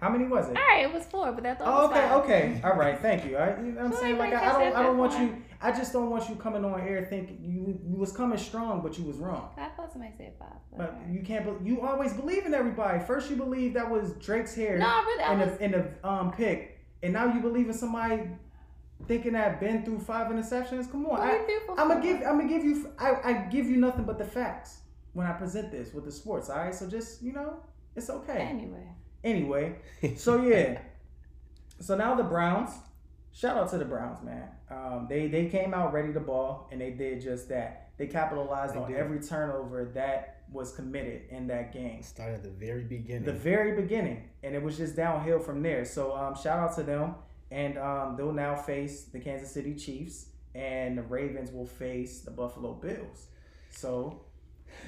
How 0.00 0.08
many 0.08 0.24
was 0.26 0.48
it? 0.48 0.56
All 0.56 0.62
right, 0.62 0.84
it 0.84 0.94
was 0.94 1.04
four, 1.04 1.32
but 1.32 1.42
that's 1.42 1.60
all. 1.60 1.82
Oh, 1.82 1.86
okay, 1.90 2.00
five. 2.00 2.12
okay, 2.24 2.60
all 2.64 2.76
right. 2.76 2.98
Thank 3.00 3.24
you. 3.26 3.36
I, 3.36 3.56
you 3.60 3.72
know 3.72 3.76
what 3.76 3.84
I'm 3.84 3.90
Well, 3.90 4.00
saying? 4.00 4.16
Like, 4.18 4.32
like 4.32 4.42
I, 4.42 4.46
I 4.46 4.48
I 4.48 4.64
don't, 4.64 4.76
I 4.76 4.82
don't 4.84 4.96
want 4.98 5.10
before. 5.12 5.26
you. 5.26 5.42
I 5.60 5.72
just 5.72 5.92
don't 5.92 6.08
want 6.10 6.28
you 6.28 6.36
coming 6.36 6.64
on 6.64 6.80
air 6.80 7.04
thinking 7.10 7.38
you, 7.42 7.80
you 7.90 7.96
was 7.96 8.12
coming 8.12 8.38
strong, 8.38 8.80
but 8.80 8.96
you 8.96 9.04
was 9.04 9.16
wrong. 9.16 9.50
I 9.56 9.68
thought 9.70 9.90
somebody 9.92 10.12
said 10.16 10.34
five. 10.38 10.48
but 10.76 10.98
But 11.04 11.12
you 11.12 11.20
can't. 11.22 11.44
be- 11.64 11.68
You 11.68 11.80
always 11.80 12.12
believe 12.12 12.46
in 12.46 12.54
everybody. 12.54 13.00
First, 13.04 13.28
you 13.28 13.36
believe 13.36 13.74
that 13.74 13.90
was 13.90 14.12
Drake's 14.14 14.54
hair 14.54 14.78
No, 14.78 14.86
really, 15.04 15.22
I 15.24 15.32
in 15.32 15.40
was. 15.40 15.58
the 15.58 15.64
in 15.64 15.70
the 15.72 16.08
um 16.08 16.30
pick, 16.32 16.78
and 17.02 17.12
now 17.12 17.32
you 17.34 17.40
believe 17.40 17.66
in 17.66 17.74
somebody 17.74 18.28
thinking 19.06 19.32
that 19.32 19.60
Ben 19.60 19.84
threw 19.84 19.98
five 19.98 20.30
interceptions. 20.30 20.90
Come 20.90 21.06
on, 21.06 21.20
I, 21.20 21.38
he 21.38 21.44
threw 21.46 21.60
for 21.66 21.80
I'm 21.80 21.88
gonna 21.88 22.02
give. 22.02 22.16
I'm 22.18 22.38
gonna 22.38 22.48
give 22.48 22.64
you. 22.64 22.92
I, 22.98 23.14
I 23.24 23.32
give 23.50 23.66
you 23.66 23.76
nothing 23.78 24.04
but 24.04 24.18
the 24.18 24.24
facts 24.24 24.78
when 25.12 25.26
I 25.26 25.32
present 25.32 25.72
this 25.72 25.92
with 25.92 26.04
the 26.04 26.12
sports. 26.12 26.50
All 26.50 26.58
right, 26.58 26.74
so 26.74 26.86
just 26.88 27.20
you 27.20 27.32
know, 27.32 27.56
it's 27.96 28.10
okay. 28.10 28.42
Anyway, 28.42 28.86
Anyway, 29.24 29.76
so 30.16 30.40
yeah, 30.42 30.78
so 31.80 31.96
now 31.96 32.14
the 32.14 32.22
Browns. 32.22 32.70
Shout 33.38 33.56
out 33.56 33.70
to 33.70 33.78
the 33.78 33.84
Browns, 33.84 34.20
man. 34.24 34.48
Um, 34.68 35.06
they 35.08 35.28
they 35.28 35.46
came 35.46 35.72
out 35.72 35.92
ready 35.92 36.12
to 36.12 36.18
ball, 36.18 36.68
and 36.72 36.80
they 36.80 36.90
did 36.90 37.20
just 37.20 37.48
that. 37.50 37.90
They 37.96 38.08
capitalized 38.08 38.74
They 38.74 38.80
on 38.80 38.90
did. 38.90 38.98
every 38.98 39.20
turnover 39.20 39.84
that 39.94 40.40
was 40.50 40.72
committed 40.72 41.22
in 41.30 41.46
that 41.48 41.72
game 41.72 42.02
Started 42.02 42.34
at 42.36 42.42
the 42.42 42.48
very 42.50 42.82
beginning. 42.82 43.24
the 43.24 43.32
very 43.32 43.80
beginning, 43.80 44.28
and 44.42 44.56
it 44.56 44.62
was 44.62 44.76
just 44.76 44.96
downhill 44.96 45.38
from 45.38 45.62
there. 45.62 45.84
So 45.84 46.16
um, 46.16 46.34
shout 46.34 46.58
out 46.58 46.74
to 46.76 46.82
them, 46.82 47.14
and 47.52 47.78
um, 47.78 48.16
they'll 48.16 48.32
now 48.32 48.56
face 48.56 49.04
the 49.04 49.20
Kansas 49.20 49.52
City 49.52 49.74
Chiefs, 49.76 50.26
and 50.56 50.98
the 50.98 51.02
Ravens 51.02 51.52
will 51.52 51.66
face 51.66 52.22
the 52.22 52.32
Buffalo 52.32 52.72
Bills. 52.74 53.26
So 53.70 54.22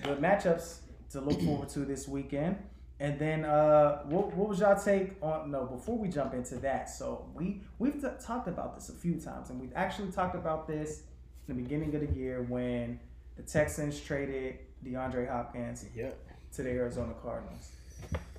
good 0.02 0.18
matchups 0.18 0.78
to 1.12 1.20
look 1.20 1.40
forward 1.40 1.68
to 1.70 1.80
this 1.80 2.08
weekend. 2.08 2.56
And 3.00 3.18
then, 3.18 3.46
uh, 3.46 4.02
what, 4.02 4.34
what 4.34 4.50
was 4.50 4.60
y'all 4.60 4.78
take 4.78 5.12
on? 5.22 5.50
No, 5.50 5.64
before 5.64 5.96
we 5.96 6.08
jump 6.08 6.34
into 6.34 6.56
that, 6.56 6.90
so 6.90 7.26
we 7.34 7.62
we've 7.78 8.00
t- 8.00 8.08
talked 8.22 8.46
about 8.46 8.74
this 8.74 8.90
a 8.90 8.92
few 8.92 9.14
times, 9.18 9.48
and 9.48 9.58
we've 9.58 9.72
actually 9.74 10.12
talked 10.12 10.34
about 10.34 10.68
this 10.68 11.04
in 11.48 11.56
the 11.56 11.62
beginning 11.62 11.94
of 11.94 12.02
the 12.02 12.14
year 12.14 12.42
when 12.42 13.00
the 13.36 13.42
Texans 13.42 13.98
traded 13.98 14.58
DeAndre 14.84 15.30
Hopkins 15.30 15.86
Yep. 15.94 16.18
to 16.56 16.62
the 16.62 16.68
Arizona 16.68 17.14
Cardinals. 17.22 17.70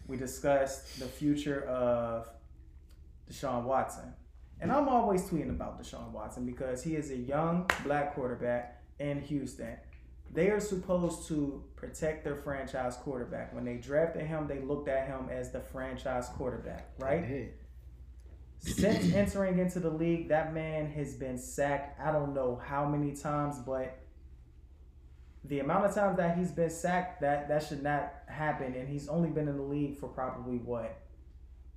We 0.07 0.17
discussed 0.17 0.99
the 0.99 1.05
future 1.07 1.63
of 1.63 2.29
Deshaun 3.31 3.63
Watson. 3.63 4.13
And 4.59 4.71
I'm 4.71 4.87
always 4.87 5.23
tweeting 5.23 5.49
about 5.49 5.81
Deshaun 5.81 6.11
Watson 6.11 6.45
because 6.45 6.83
he 6.83 6.95
is 6.95 7.09
a 7.09 7.17
young 7.17 7.67
black 7.83 8.13
quarterback 8.13 8.83
in 8.99 9.21
Houston. 9.21 9.75
They 10.33 10.49
are 10.49 10.59
supposed 10.59 11.27
to 11.27 11.63
protect 11.75 12.23
their 12.23 12.35
franchise 12.37 12.95
quarterback. 12.95 13.53
When 13.53 13.65
they 13.65 13.75
drafted 13.75 14.25
him, 14.25 14.47
they 14.47 14.59
looked 14.61 14.87
at 14.87 15.07
him 15.07 15.27
as 15.29 15.51
the 15.51 15.59
franchise 15.59 16.29
quarterback, 16.29 16.89
right? 16.99 17.49
Since 18.59 19.13
entering 19.15 19.59
into 19.59 19.79
the 19.79 19.89
league, 19.89 20.29
that 20.29 20.53
man 20.53 20.89
has 20.91 21.15
been 21.15 21.37
sacked. 21.37 21.99
I 21.99 22.11
don't 22.11 22.33
know 22.33 22.61
how 22.63 22.87
many 22.87 23.13
times, 23.15 23.57
but 23.59 23.97
the 25.43 25.59
amount 25.59 25.85
of 25.85 25.95
times 25.95 26.17
that 26.17 26.37
he's 26.37 26.51
been 26.51 26.69
sacked, 26.69 27.21
that 27.21 27.49
that 27.49 27.63
should 27.63 27.83
not 27.83 28.13
happen. 28.27 28.73
And 28.75 28.87
he's 28.87 29.07
only 29.09 29.29
been 29.29 29.47
in 29.47 29.57
the 29.57 29.63
league 29.63 29.97
for 29.97 30.07
probably 30.07 30.57
what 30.59 30.97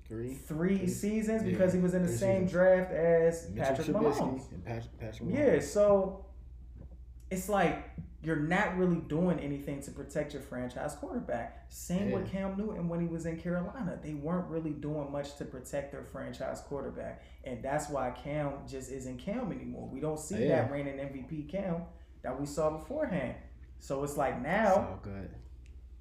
Three. 0.07 0.35
three 0.35 0.77
Three- 0.79 0.87
seasons 0.87 1.43
yeah, 1.43 1.51
because 1.51 1.73
he 1.73 1.81
was 1.81 1.95
in 1.95 2.03
the 2.03 2.09
three 2.09 2.17
same 2.19 2.47
seasons. 2.47 2.53
draft 2.53 2.93
as 2.93 3.51
Mitchell 3.51 3.65
Patrick 3.75 3.87
Trubisky 3.89 4.19
Mahomes. 4.19 4.53
and 4.53 4.65
Patrick, 4.65 5.01
Patrick 5.01 5.29
Mahomes. 5.31 5.55
Yeah, 5.55 5.61
so 5.61 6.27
it's 7.31 7.49
like 7.49 7.83
you're 8.25 8.37
not 8.37 8.77
really 8.77 8.97
doing 9.01 9.39
anything 9.39 9.81
to 9.83 9.91
protect 9.91 10.33
your 10.33 10.43
franchise 10.43 10.95
quarterback. 10.95 11.65
Same 11.69 12.11
with 12.11 12.31
Cam 12.31 12.57
Newton 12.57 12.89
when 12.89 13.01
he 13.01 13.07
was 13.07 13.27
in 13.27 13.39
Carolina. 13.39 13.99
They 14.03 14.15
weren't 14.15 14.49
really 14.49 14.71
doing 14.71 15.11
much 15.13 15.37
to 15.37 15.45
protect 15.45 15.93
their 15.93 16.03
franchise 16.05 16.61
quarterback. 16.63 17.23
And 17.45 17.63
that's 17.63 17.89
why 17.91 18.11
Cam 18.11 18.53
just 18.69 18.91
isn't 18.91 19.19
Cam 19.19 19.53
anymore. 19.53 19.89
We 19.93 20.01
don't 20.01 20.19
see 20.19 20.47
Yeah. 20.47 20.63
that 20.63 20.73
reigning 20.73 20.99
MVP 20.99 21.43
Cam 21.49 21.83
that 22.23 22.39
we 22.39 22.47
saw 22.47 22.71
beforehand. 22.71 23.35
So 23.79 24.03
it's 24.05 24.17
like 24.17 24.41
now 24.41 24.99
good. 25.03 25.31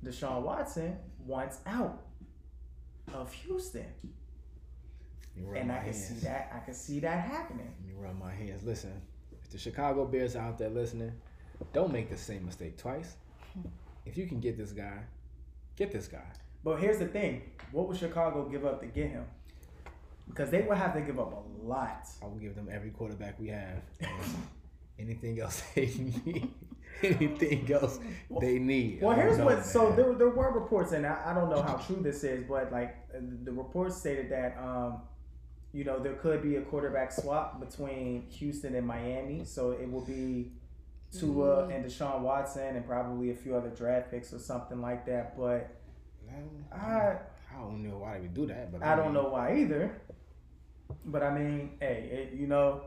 Deshaun 0.04 0.44
Watson 0.44 0.98
wants 1.26 1.60
out 1.66 2.02
of 3.14 3.32
Houston. 3.34 3.86
Let 5.36 5.36
me 5.36 5.44
rub 5.44 5.58
And 5.62 5.72
I 5.72 5.76
can 5.78 5.86
hands. 5.86 6.08
see 6.08 6.14
that 6.26 6.52
I 6.54 6.60
can 6.66 6.74
see 6.74 7.00
that 7.00 7.20
happening. 7.28 7.74
Let 7.80 7.88
me 7.88 7.94
rub 8.02 8.18
my 8.20 8.34
hands. 8.34 8.64
Listen, 8.64 9.02
if 9.32 9.50
the 9.50 9.58
Chicago 9.58 10.06
Bears 10.06 10.36
are 10.36 10.44
out 10.48 10.58
there 10.58 10.70
listening, 10.70 11.12
don't 11.72 11.92
make 11.92 12.10
the 12.10 12.18
same 12.18 12.46
mistake 12.46 12.78
twice. 12.78 13.16
If 14.06 14.18
you 14.18 14.28
can 14.28 14.40
get 14.40 14.58
this 14.58 14.72
guy, 14.72 15.00
get 15.76 15.92
this 15.92 16.08
guy. 16.08 16.26
But 16.64 16.80
here's 16.80 17.00
the 17.00 17.08
thing: 17.08 17.42
what 17.72 17.88
would 17.88 17.98
Chicago 17.98 18.48
give 18.50 18.66
up 18.66 18.82
to 18.82 18.88
get 18.88 19.10
him? 19.10 19.26
Because 20.28 20.50
they 20.50 20.62
would 20.62 20.78
have 20.78 20.94
to 20.94 21.02
give 21.02 21.20
up 21.20 21.34
a 21.34 21.66
lot. 21.66 22.08
I 22.22 22.26
will 22.26 22.38
give 22.38 22.56
them 22.56 22.70
every 22.72 22.92
quarterback 22.92 23.40
we 23.40 23.50
have. 23.50 23.82
anything 25.00 25.40
else 25.40 25.62
they 25.76 25.88
need. 25.88 26.50
anything 27.02 27.72
else 27.72 28.00
they 28.40 28.60
need. 28.60 29.02
Well, 29.02 29.16
here's 29.16 29.38
know, 29.38 29.46
what. 29.46 29.66
So 29.66 29.92
there, 29.92 30.14
there 30.14 30.30
were 30.30 30.52
reports, 30.52 30.92
and 30.92 31.06
I, 31.06 31.22
I 31.26 31.34
don't 31.34 31.50
know 31.50 31.62
how 31.62 31.76
true 31.76 32.00
this 32.02 32.24
is, 32.24 32.44
but 32.48 32.72
like 32.72 32.96
the 33.46 33.52
reports 33.52 33.98
stated 33.98 34.30
that, 34.32 34.58
um, 34.58 35.02
you 35.74 35.84
know, 35.84 36.00
there 36.00 36.14
could 36.14 36.42
be 36.42 36.58
a 36.58 36.62
quarterback 36.62 37.12
swap 37.12 37.60
between 37.60 38.30
Houston 38.30 38.76
and 38.76 38.86
Miami. 38.86 39.44
So 39.44 39.72
it 39.72 39.92
will 39.92 40.06
be 40.06 40.52
Tua 41.20 41.68
and 41.68 41.86
Deshaun 41.86 42.22
Watson, 42.22 42.76
and 42.76 42.86
probably 42.86 43.32
a 43.32 43.36
few 43.36 43.56
other 43.56 43.70
draft 43.70 44.12
picks 44.12 44.34
or 44.34 44.40
something 44.40 44.82
like 44.82 45.06
that. 45.06 45.38
But 45.38 45.70
I, 46.30 46.76
I, 46.76 47.18
I 47.54 47.60
don't 47.60 47.84
know 47.84 47.98
why 48.00 48.16
they 48.16 48.22
would 48.22 48.34
do 48.34 48.46
that, 48.48 48.72
but 48.72 48.84
I 48.84 48.96
don't 48.96 49.14
know 49.14 49.30
why 49.30 49.58
either. 49.58 50.02
But 51.06 51.24
I 51.24 51.38
mean, 51.38 51.72
hey, 51.80 52.30
it, 52.32 52.38
you 52.38 52.48
know, 52.48 52.82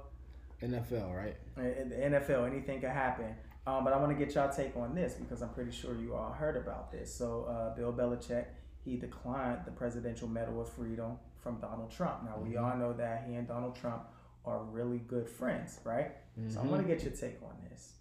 NFL, 0.62 1.14
right? 1.14 1.36
in 1.56 1.88
the 1.88 1.96
NFL, 1.96 2.46
anything 2.46 2.80
can 2.80 2.90
happen. 2.90 3.34
Um, 3.66 3.82
but 3.84 3.92
I 3.92 3.96
want 3.98 4.16
to 4.16 4.24
get 4.24 4.34
y'all 4.34 4.52
take 4.54 4.76
on 4.76 4.94
this 4.94 5.14
because 5.14 5.42
I'm 5.42 5.48
pretty 5.50 5.72
sure 5.72 5.94
you 5.96 6.14
all 6.14 6.32
heard 6.32 6.56
about 6.56 6.92
this. 6.92 7.12
So 7.12 7.44
uh, 7.44 7.74
Bill 7.74 7.92
Belichick 7.92 8.46
he 8.84 8.96
declined 8.96 9.62
the 9.64 9.72
Presidential 9.72 10.28
Medal 10.28 10.60
of 10.60 10.68
Freedom 10.68 11.18
from 11.42 11.58
Donald 11.58 11.90
Trump. 11.90 12.22
Now 12.24 12.38
we 12.40 12.56
all 12.56 12.76
know 12.76 12.92
that 12.92 13.24
he 13.28 13.34
and 13.34 13.48
Donald 13.48 13.74
Trump 13.74 14.04
are 14.44 14.62
really 14.62 14.98
good 14.98 15.28
friends, 15.28 15.80
right? 15.82 16.12
So 16.48 16.60
I'm 16.60 16.68
Mhm. 16.68 16.70
gonna 16.70 16.84
get 16.84 17.02
your 17.02 17.12
take 17.12 17.42
on 17.42 17.56
this. 17.68 17.95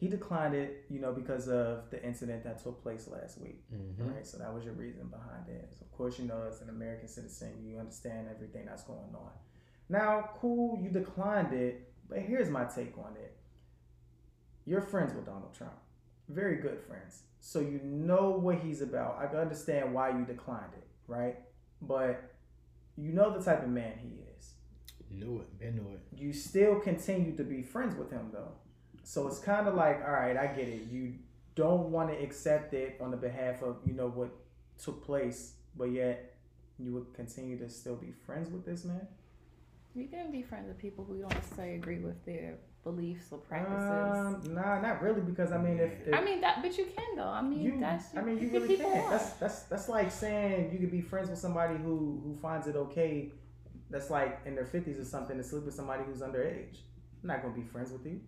He 0.00 0.08
declined 0.08 0.54
it, 0.54 0.86
you 0.88 0.98
know, 0.98 1.12
because 1.12 1.46
of 1.48 1.90
the 1.90 2.02
incident 2.02 2.42
that 2.44 2.62
took 2.62 2.82
place 2.82 3.06
last 3.06 3.38
week. 3.38 3.62
Mhm. 3.70 4.14
Right, 4.14 4.26
so 4.26 4.38
that 4.38 4.52
was 4.52 4.64
your 4.64 4.72
reason 4.72 5.08
behind 5.08 5.46
it. 5.48 5.74
So 5.74 5.84
of 5.84 5.92
course, 5.92 6.18
you 6.18 6.26
know, 6.26 6.42
as 6.48 6.62
an 6.62 6.70
American 6.70 7.06
citizen, 7.06 7.62
you 7.62 7.78
understand 7.78 8.28
everything 8.28 8.64
that's 8.64 8.82
going 8.84 9.14
on. 9.14 9.32
Now, 9.90 10.30
cool, 10.40 10.80
you 10.80 10.88
declined 10.90 11.52
it, 11.52 11.92
but 12.08 12.20
here's 12.20 12.48
my 12.48 12.64
take 12.64 12.96
on 12.96 13.14
it. 13.16 13.36
You're 14.64 14.80
friends 14.80 15.12
with 15.14 15.26
Donald 15.26 15.52
Trump, 15.52 15.76
very 16.28 16.56
good 16.56 16.80
friends. 16.80 17.24
So 17.40 17.60
you 17.60 17.80
know 17.82 18.30
what 18.30 18.58
he's 18.58 18.80
about. 18.82 19.18
I 19.18 19.26
can 19.26 19.38
understand 19.38 19.92
why 19.94 20.10
you 20.16 20.24
declined 20.24 20.72
it, 20.76 20.86
right? 21.06 21.36
but 21.82 22.34
you 22.96 23.10
know 23.10 23.30
the 23.36 23.42
type 23.42 23.62
of 23.62 23.70
man 23.70 23.94
he 23.98 24.22
is. 24.38 24.52
Knew 25.10 25.40
it. 25.40 25.58
Been 25.58 25.76
knew 25.76 25.90
it. 25.94 26.00
You 26.14 26.32
still 26.32 26.78
continue 26.78 27.34
to 27.36 27.42
be 27.42 27.62
friends 27.62 27.96
with 27.96 28.10
him 28.10 28.28
though. 28.32 28.52
So 29.10 29.26
it's 29.26 29.40
kind 29.40 29.66
of 29.66 29.74
like, 29.74 30.04
all 30.06 30.12
right, 30.12 30.36
I 30.36 30.46
get 30.46 30.68
it. 30.68 30.82
You 30.88 31.14
don't 31.56 31.90
want 31.90 32.10
to 32.10 32.22
accept 32.22 32.74
it 32.74 32.96
on 33.00 33.10
the 33.10 33.16
behalf 33.16 33.60
of 33.60 33.78
you 33.84 33.92
know 33.92 34.06
what 34.06 34.30
took 34.80 35.04
place, 35.04 35.54
but 35.76 35.86
yet 35.86 36.36
you 36.78 36.92
would 36.92 37.12
continue 37.12 37.58
to 37.58 37.68
still 37.68 37.96
be 37.96 38.12
friends 38.24 38.52
with 38.52 38.64
this 38.64 38.84
man. 38.84 39.08
You 39.96 40.06
can 40.06 40.30
be 40.30 40.42
friends 40.42 40.68
with 40.68 40.78
people 40.78 41.04
who 41.04 41.18
don't 41.18 41.34
necessarily 41.34 41.74
agree 41.74 41.98
with 41.98 42.24
their 42.24 42.58
beliefs 42.84 43.24
or 43.32 43.38
practices. 43.38 44.46
Um, 44.46 44.54
nah, 44.54 44.80
not 44.80 45.02
really, 45.02 45.22
because 45.22 45.50
I 45.50 45.58
mean, 45.58 45.80
if, 45.80 46.06
if 46.06 46.14
I 46.14 46.22
mean 46.22 46.40
that, 46.42 46.62
but 46.62 46.78
you 46.78 46.84
can 46.84 47.16
though. 47.16 47.24
I 47.24 47.42
mean, 47.42 47.62
you, 47.62 47.80
that's 47.80 48.16
I 48.16 48.20
mean, 48.22 48.38
you 48.38 48.48
can 48.48 48.62
really 48.62 48.76
can. 48.76 49.10
That's 49.10 49.30
that's 49.30 49.62
that's 49.62 49.88
like 49.88 50.12
saying 50.12 50.70
you 50.70 50.78
could 50.78 50.92
be 50.92 51.00
friends 51.00 51.30
with 51.30 51.40
somebody 51.40 51.74
who 51.74 52.22
who 52.24 52.38
finds 52.40 52.68
it 52.68 52.76
okay. 52.76 53.32
That's 53.90 54.08
like 54.08 54.42
in 54.46 54.54
their 54.54 54.66
fifties 54.66 55.00
or 55.00 55.04
something 55.04 55.36
to 55.36 55.42
sleep 55.42 55.64
with 55.64 55.74
somebody 55.74 56.04
who's 56.04 56.20
underage. 56.20 56.76
I'm 57.24 57.26
not 57.26 57.42
gonna 57.42 57.54
be 57.54 57.64
friends 57.64 57.90
with 57.90 58.06
you. 58.06 58.20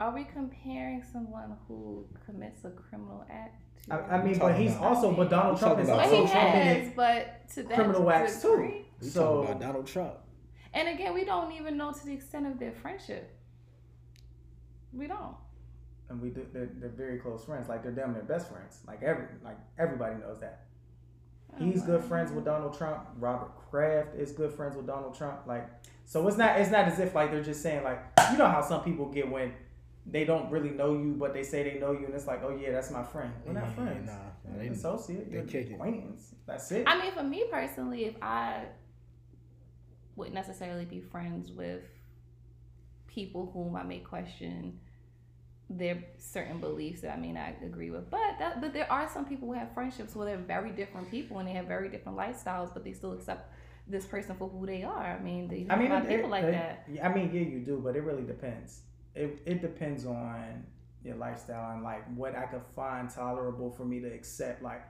Are 0.00 0.14
we 0.14 0.24
comparing 0.24 1.02
someone 1.12 1.56
who 1.68 2.06
commits 2.24 2.64
a 2.64 2.70
criminal 2.70 3.24
act? 3.30 3.62
To 3.84 3.94
I, 3.94 4.16
I 4.18 4.24
mean, 4.24 4.38
but 4.38 4.56
he's 4.58 4.74
about- 4.74 4.96
also, 4.96 5.12
but 5.12 5.28
Donald 5.30 5.58
Trump 5.58 5.78
is 5.80 5.88
about- 5.88 6.04
But 6.04 6.12
he 6.14 6.20
also 6.22 6.32
has, 6.34 6.52
committed 6.52 6.96
but 6.96 7.48
to 7.54 7.62
that 7.64 7.74
criminal 7.74 8.10
acts 8.10 8.40
too. 8.42 8.50
degree. 8.50 8.86
We 9.00 9.06
So 9.08 9.22
talking 9.24 9.50
about 9.50 9.60
Donald 9.60 9.86
Trump. 9.86 10.14
And 10.72 10.88
again, 10.88 11.12
we 11.14 11.24
don't 11.24 11.52
even 11.52 11.76
know 11.76 11.92
to 11.92 12.06
the 12.06 12.12
extent 12.14 12.46
of 12.46 12.58
their 12.58 12.72
friendship. 12.72 13.30
We 14.92 15.06
don't. 15.06 15.36
and 16.08 16.20
we 16.20 16.30
do, 16.30 16.44
they're, 16.52 16.68
they're 16.74 16.88
very 16.88 17.18
close 17.18 17.44
friends. 17.44 17.68
Like 17.68 17.82
they're 17.82 17.92
damn 17.92 18.12
near 18.12 18.22
best 18.22 18.50
friends. 18.50 18.80
Like 18.86 19.02
every 19.02 19.26
like 19.44 19.58
everybody 19.78 20.16
knows 20.16 20.40
that. 20.40 20.66
He's 21.58 21.82
good 21.82 22.02
friends 22.04 22.30
with 22.32 22.44
Donald 22.44 22.76
Trump. 22.76 23.06
Robert 23.18 23.50
Kraft 23.70 24.14
is 24.16 24.32
good 24.32 24.52
friends 24.52 24.76
with 24.76 24.86
Donald 24.86 25.14
Trump. 25.16 25.46
Like, 25.46 25.68
so 26.04 26.26
it's 26.26 26.36
not 26.36 26.58
it's 26.60 26.70
not 26.70 26.86
as 26.86 26.98
if 26.98 27.14
like 27.14 27.30
they're 27.30 27.42
just 27.42 27.62
saying 27.62 27.84
like 27.84 28.00
you 28.32 28.38
know 28.38 28.46
how 28.46 28.60
some 28.62 28.82
people 28.82 29.06
get 29.06 29.28
when 29.30 29.52
they 30.06 30.24
don't 30.24 30.50
really 30.50 30.70
know 30.70 30.94
you, 30.94 31.14
but 31.18 31.32
they 31.34 31.42
say 31.42 31.62
they 31.62 31.78
know 31.78 31.92
you, 31.92 32.06
and 32.06 32.14
it's 32.14 32.26
like, 32.26 32.42
oh 32.42 32.56
yeah, 32.56 32.72
that's 32.72 32.90
my 32.90 33.02
friend. 33.02 33.32
We're 33.46 33.52
not 33.52 33.64
Yeah, 33.68 33.74
friends. 33.74 34.06
Nah, 34.10 34.18
We're 34.52 34.58
they, 34.60 34.68
associate. 34.68 35.30
they 35.30 35.36
You're 35.36 35.46
kick 35.46 35.70
it. 35.70 35.74
acquaintance. 35.74 36.34
That's 36.46 36.70
it. 36.72 36.84
I 36.86 36.98
mean, 37.00 37.12
for 37.12 37.22
me 37.22 37.44
personally, 37.50 38.04
if 38.06 38.14
I 38.22 38.64
wouldn't 40.16 40.34
necessarily 40.34 40.84
be 40.84 41.00
friends 41.00 41.50
with 41.52 41.82
people 43.06 43.50
whom 43.52 43.76
I 43.76 43.82
may 43.82 43.98
question 43.98 44.78
their 45.68 46.02
certain 46.18 46.58
beliefs 46.60 47.00
that 47.02 47.12
I 47.16 47.20
may 47.20 47.32
not 47.32 47.52
agree 47.64 47.90
with, 47.90 48.10
but 48.10 48.38
that, 48.40 48.60
but 48.60 48.72
there 48.72 48.90
are 48.90 49.08
some 49.08 49.24
people 49.24 49.46
who 49.48 49.54
have 49.54 49.72
friendships 49.72 50.16
where 50.16 50.26
they're 50.26 50.36
very 50.36 50.70
different 50.70 51.10
people 51.10 51.38
and 51.38 51.46
they 51.48 51.52
have 51.52 51.66
very 51.66 51.88
different 51.88 52.18
lifestyles, 52.18 52.72
but 52.74 52.82
they 52.84 52.92
still 52.92 53.12
accept 53.12 53.52
this 53.86 54.04
person 54.04 54.34
for 54.36 54.48
who 54.48 54.66
they 54.66 54.82
are. 54.82 55.16
I 55.18 55.22
mean, 55.22 55.46
they 55.46 55.66
I 55.70 55.76
mean, 55.76 55.90
a 55.90 55.94
lot 55.94 56.04
of 56.04 56.10
it- 56.10 56.16
people 56.16 56.30
like 56.30 56.44
it- 56.44 56.52
that. 56.52 56.86
I 57.04 57.14
mean, 57.14 57.30
yeah, 57.32 57.42
you 57.42 57.60
do, 57.60 57.80
but 57.82 57.94
it 57.94 58.02
really 58.02 58.24
depends. 58.24 58.80
It 59.14 59.42
it 59.46 59.60
depends 59.60 60.06
on 60.06 60.64
your 61.04 61.16
lifestyle 61.16 61.72
and 61.72 61.82
like 61.82 62.04
what 62.14 62.36
I 62.36 62.42
could 62.42 62.62
find 62.76 63.08
tolerable 63.10 63.70
for 63.70 63.84
me 63.84 64.00
to 64.00 64.06
accept. 64.06 64.62
Like, 64.62 64.82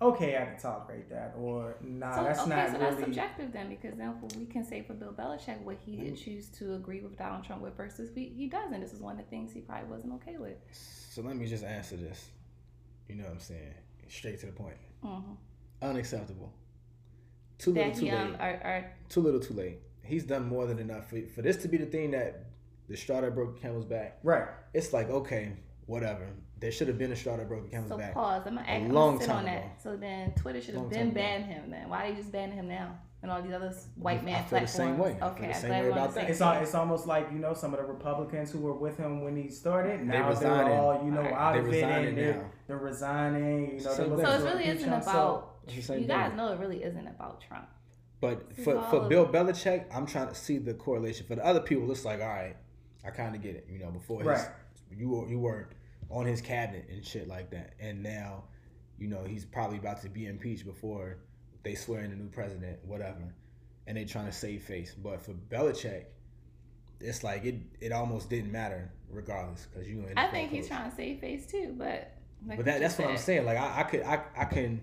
okay, 0.00 0.36
I 0.38 0.46
can 0.46 0.58
tolerate 0.58 1.08
that, 1.10 1.34
or 1.38 1.76
nah, 1.82 2.16
so 2.16 2.24
that's 2.24 2.40
okay, 2.40 2.48
not 2.50 2.66
so 2.68 2.72
really. 2.72 2.84
that's 2.86 3.00
subjective 3.00 3.52
then, 3.52 3.68
because 3.68 3.96
then 3.96 4.14
we 4.38 4.46
can 4.46 4.64
say 4.64 4.82
for 4.82 4.94
Bill 4.94 5.12
Belichick 5.12 5.60
what 5.62 5.76
he 5.84 5.96
did 5.96 6.16
choose 6.16 6.48
to 6.58 6.74
agree 6.74 7.00
with 7.00 7.16
Donald 7.18 7.44
Trump 7.44 7.62
with 7.62 7.76
versus 7.76 8.10
he, 8.14 8.32
he 8.36 8.46
doesn't. 8.46 8.80
This 8.80 8.92
is 8.92 9.00
one 9.00 9.18
of 9.18 9.24
the 9.24 9.30
things 9.30 9.52
he 9.52 9.60
probably 9.60 9.88
wasn't 9.88 10.14
okay 10.14 10.36
with. 10.38 10.56
So 10.72 11.22
let 11.22 11.36
me 11.36 11.46
just 11.46 11.64
answer 11.64 11.96
this. 11.96 12.28
You 13.08 13.16
know 13.16 13.24
what 13.24 13.32
I'm 13.34 13.40
saying? 13.40 13.74
Straight 14.08 14.40
to 14.40 14.46
the 14.46 14.52
point. 14.52 14.76
Mm-hmm. 15.04 15.32
Unacceptable. 15.82 16.52
Too 17.58 17.72
little, 17.72 17.90
That 17.90 17.98
too 17.98 18.06
he 18.06 18.12
late. 18.12 18.20
um 18.20 18.36
are, 18.40 18.60
are 18.64 18.92
Too 19.08 19.20
little, 19.20 19.40
too 19.40 19.54
late. 19.54 19.78
He's 20.02 20.24
done 20.24 20.48
more 20.48 20.66
than 20.66 20.78
enough 20.78 21.10
for, 21.10 21.20
for 21.34 21.42
this 21.42 21.56
to 21.58 21.68
be 21.68 21.76
the 21.76 21.86
thing 21.86 22.12
that 22.12 22.44
the 22.90 22.96
straw 22.96 23.20
that 23.22 23.34
broke 23.34 23.54
the 23.54 23.60
camel's 23.62 23.86
back. 23.86 24.18
right. 24.22 24.48
It's 24.74 24.92
like 24.92 25.08
okay, 25.08 25.52
whatever. 25.86 26.26
There 26.60 26.70
should 26.70 26.88
have 26.88 26.98
been 26.98 27.10
a 27.12 27.16
straw 27.16 27.38
that 27.38 27.48
broke 27.48 27.64
the 27.64 27.70
camel's 27.70 27.88
so 27.90 27.96
back. 27.96 28.12
pause. 28.12 28.42
I'm 28.46 28.56
gonna, 28.56 28.66
a 28.66 28.70
act, 28.70 28.82
I'm 28.84 28.90
long 28.92 29.14
gonna 29.14 29.20
sit 29.20 29.26
time 29.28 29.36
on 29.38 29.44
that. 29.46 29.56
ago. 29.64 29.70
So 29.82 29.96
then 29.96 30.32
Twitter 30.34 30.60
should 30.60 30.74
have 30.74 30.90
been 30.90 30.98
time 30.98 31.08
ago. 31.08 31.14
banned 31.14 31.44
him. 31.46 31.70
Then 31.70 31.88
why 31.88 32.04
are 32.04 32.10
they 32.10 32.16
just 32.18 32.30
ban 32.32 32.52
him 32.52 32.68
now? 32.68 32.98
And 33.22 33.30
all 33.30 33.42
these 33.42 33.52
other 33.52 33.74
white 33.96 34.20
I 34.20 34.24
man 34.24 34.34
feel 34.44 34.60
the 34.60 34.66
platforms. 34.66 34.70
same 34.72 34.98
way. 34.98 35.10
I 35.10 35.18
feel 35.18 35.28
Okay, 35.28 35.40
the 35.48 35.54
I'm 35.54 35.60
same 35.60 35.70
way 35.70 35.82
we're 35.82 35.92
on 35.92 35.98
about 35.98 36.14
that. 36.14 36.30
It's 36.30 36.40
al- 36.40 36.52
page. 36.54 36.62
it's 36.62 36.74
almost 36.74 37.06
like 37.06 37.28
you 37.32 37.38
know 37.38 37.54
some 37.54 37.72
of 37.74 37.80
the 37.80 37.86
Republicans 37.86 38.50
who 38.50 38.60
were 38.60 38.72
with 38.74 38.96
him 38.98 39.22
when 39.24 39.36
he 39.36 39.48
started. 39.50 40.00
They 40.00 40.04
Now 40.04 40.32
they're 40.32 40.52
all 40.74 41.02
you 41.04 41.10
know 41.10 41.20
Alright. 41.20 41.34
out 41.34 41.52
They 41.54 41.58
of 41.60 41.72
it 41.72 41.82
and 42.08 42.18
they're, 42.18 42.34
now. 42.34 42.44
they're 42.66 42.76
resigning. 42.78 43.78
You 43.78 43.84
know, 43.84 43.92
Same 43.92 44.16
they're 44.16 44.26
So 44.26 44.32
it 44.32 44.38
to 44.38 44.44
really 44.44 44.64
impeach 44.64 44.76
isn't 44.82 44.92
him. 44.92 45.02
So- 45.02 45.10
about. 45.10 45.46
It's 45.66 45.76
the 45.76 45.82
same 45.82 46.00
You 46.00 46.06
guys 46.06 46.32
know 46.36 46.52
it 46.52 46.58
really 46.58 46.82
isn't 46.82 47.06
about 47.06 47.42
Trump. 47.46 47.68
But 48.20 48.54
This 48.54 48.64
for, 48.64 48.82
for 48.90 49.08
Bill 49.08 49.26
Belichick, 49.26 49.84
I'm 49.94 50.06
trying 50.06 50.28
to 50.28 50.34
see 50.34 50.58
the 50.58 50.74
correlation. 50.74 51.26
For 51.26 51.36
the 51.36 51.44
other 51.44 51.60
people, 51.60 51.90
it's 51.90 52.04
like, 52.04 52.20
all 52.20 52.28
right, 52.28 52.56
I 53.04 53.10
kind 53.10 53.34
of 53.34 53.42
get 53.42 53.54
it. 53.56 53.66
You 53.70 53.78
know, 53.78 53.90
before 53.90 54.18
his, 54.20 54.26
Right. 54.28 54.48
you 54.96 55.08
were 55.10 55.28
you 55.28 55.38
weren't 55.38 55.68
on 56.10 56.26
his 56.26 56.40
cabinet 56.40 56.86
and 56.90 57.04
shit 57.04 57.28
like 57.28 57.50
that, 57.50 57.74
and 57.80 58.02
now, 58.02 58.44
you 58.98 59.08
know, 59.08 59.24
he's 59.24 59.44
probably 59.44 59.78
about 59.78 60.00
to 60.02 60.08
be 60.08 60.26
impeached 60.26 60.64
before 60.64 61.18
they 61.62 61.74
swear 61.74 62.00
in 62.00 62.10
a 62.12 62.16
new 62.16 62.28
president, 62.28 62.78
whatever, 62.84 63.34
and 63.86 63.96
they 63.96 64.04
trying 64.04 64.26
to 64.26 64.32
save 64.32 64.62
face. 64.62 64.94
But 64.94 65.20
for 65.22 65.32
Belichick, 65.32 66.04
it's 67.00 67.22
like 67.24 67.44
it 67.44 67.56
it 67.80 67.92
almost 67.92 68.28
didn't 68.30 68.52
matter 68.52 68.90
regardless 69.10 69.66
because 69.66 69.88
you. 69.88 70.00
an 70.06 70.18
I 70.18 70.26
think 70.28 70.50
he's 70.50 70.68
coach. 70.68 70.76
trying 70.78 70.90
to 70.90 70.96
save 70.96 71.20
face 71.20 71.46
too, 71.46 71.74
but. 71.78 72.12
Like 72.46 72.56
But 72.56 72.64
that, 72.66 72.74
you 72.76 72.80
that's 72.80 72.98
what 72.98 73.08
I'm 73.08 73.18
saying. 73.18 73.44
Like 73.44 73.58
I, 73.58 73.80
I 73.80 73.82
could 73.82 74.02
I, 74.02 74.22
I 74.34 74.44
can 74.46 74.80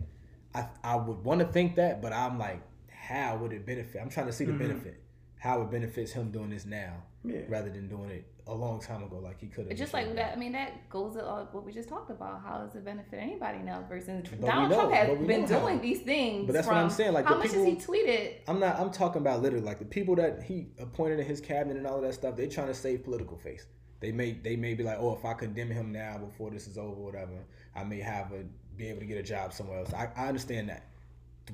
I 0.53 0.67
I 0.83 0.95
would 0.95 1.23
want 1.23 1.39
to 1.41 1.47
think 1.47 1.75
that, 1.77 2.03
but 2.03 2.13
I'm 2.13 2.37
like, 2.37 2.61
how 2.87 3.35
would 3.37 3.51
it 3.51 3.65
benefit? 3.65 3.99
I'm 3.99 4.09
trying 4.09 4.27
to 4.27 4.31
see 4.31 4.45
the 4.45 4.51
Mhm. 4.53 4.59
benefit. 4.59 5.01
How 5.39 5.61
it 5.63 5.71
benefits 5.71 6.11
him 6.11 6.29
doing 6.29 6.51
this 6.51 6.65
now 6.67 7.01
Yeah. 7.23 7.41
rather 7.49 7.69
than 7.69 7.89
doing 7.89 8.09
it 8.09 8.25
a 8.47 8.53
long 8.53 8.79
time 8.79 9.03
ago 9.03 9.19
like 9.19 9.39
he 9.39 9.47
could 9.47 9.67
have. 9.67 9.77
Just 9.77 9.93
like 9.93 10.15
that, 10.15 10.33
I 10.33 10.39
mean, 10.39 10.53
that 10.53 10.89
goes 10.89 11.15
to 11.15 11.25
uh, 11.25 11.45
what 11.51 11.65
we 11.65 11.71
just 11.71 11.89
talked 11.89 12.09
about. 12.09 12.41
How 12.41 12.59
does 12.59 12.75
it 12.75 12.85
benefit 12.85 13.19
anybody 13.19 13.59
now? 13.59 13.83
Versus 13.89 14.23
we 14.31 14.37
Donald 14.37 14.69
know, 14.69 14.75
Trump 14.75 14.93
has 14.93 15.17
been 15.27 15.41
know 15.41 15.47
how. 15.47 15.59
doing 15.59 15.81
these 15.81 16.01
things. 16.01 16.45
But 16.45 16.53
that's 16.53 16.67
from, 16.67 16.77
what 16.77 16.83
I'm 16.83 16.89
saying. 16.89 17.13
Like 17.13 17.25
how 17.25 17.33
the 17.33 17.39
much 17.39 17.47
people, 17.49 17.65
has 17.65 17.83
he 17.83 17.91
tweeted? 17.91 18.35
I'm 18.47 18.59
not. 18.59 18.79
I'm 18.79 18.91
talking 18.91 19.21
about 19.21 19.41
literally 19.41 19.65
like 19.65 19.79
the 19.79 19.85
people 19.85 20.15
that 20.15 20.43
he 20.43 20.67
appointed 20.79 21.19
in 21.19 21.25
his 21.25 21.41
cabinet 21.41 21.77
and 21.77 21.85
all 21.85 21.97
of 21.97 22.03
that 22.03 22.13
stuff. 22.13 22.37
They're 22.37 22.47
trying 22.47 22.67
to 22.67 22.73
save 22.73 23.03
political 23.03 23.37
face. 23.37 23.65
They 23.99 24.11
may 24.11 24.33
they 24.33 24.55
may 24.55 24.73
be 24.73 24.83
like, 24.83 24.97
oh, 24.99 25.13
if 25.13 25.25
I 25.25 25.33
condemn 25.33 25.69
him 25.69 25.91
now 25.91 26.17
before 26.17 26.51
this 26.51 26.67
is 26.67 26.77
over, 26.77 27.01
whatever, 27.01 27.45
I 27.75 27.83
may 27.83 27.99
have 27.99 28.31
a 28.31 28.43
be 28.77 28.87
able 28.87 28.99
to 28.99 29.05
get 29.05 29.17
a 29.17 29.23
job 29.23 29.53
somewhere 29.53 29.79
else. 29.79 29.93
I, 29.93 30.09
I 30.15 30.27
understand 30.27 30.69
that. 30.69 30.87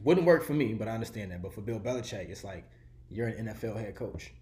Wouldn't 0.04 0.26
work 0.26 0.44
for 0.44 0.54
me, 0.54 0.74
but 0.74 0.88
I 0.88 0.92
understand 0.92 1.32
that. 1.32 1.42
But 1.42 1.54
for 1.54 1.62
Bill 1.62 1.80
Belichick, 1.80 2.30
it's 2.30 2.44
like 2.44 2.66
you're 3.10 3.28
an 3.28 3.48
NFL 3.48 3.78
head 3.78 3.96
coach. 3.96 4.34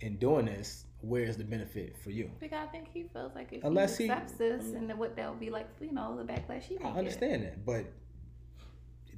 In 0.00 0.16
doing 0.16 0.46
this, 0.46 0.86
where's 1.02 1.36
the 1.36 1.44
benefit 1.44 1.96
for 1.98 2.10
you? 2.10 2.30
Because 2.40 2.66
I 2.66 2.70
think 2.72 2.88
he 2.92 3.04
feels 3.12 3.32
like 3.34 3.52
if 3.52 3.62
Unless 3.64 3.98
he 3.98 4.04
he- 4.04 4.10
accepts 4.10 4.32
this, 4.38 4.72
and 4.72 4.88
then 4.88 4.96
what 4.98 5.14
that 5.16 5.28
would 5.30 5.40
be 5.40 5.50
like, 5.50 5.68
you 5.80 5.92
know, 5.92 6.16
the 6.16 6.24
backlash 6.24 6.62
he 6.62 6.78
may 6.78 6.84
I 6.84 6.88
get. 6.90 6.98
understand 6.98 7.42
that, 7.44 7.64
but 7.66 7.84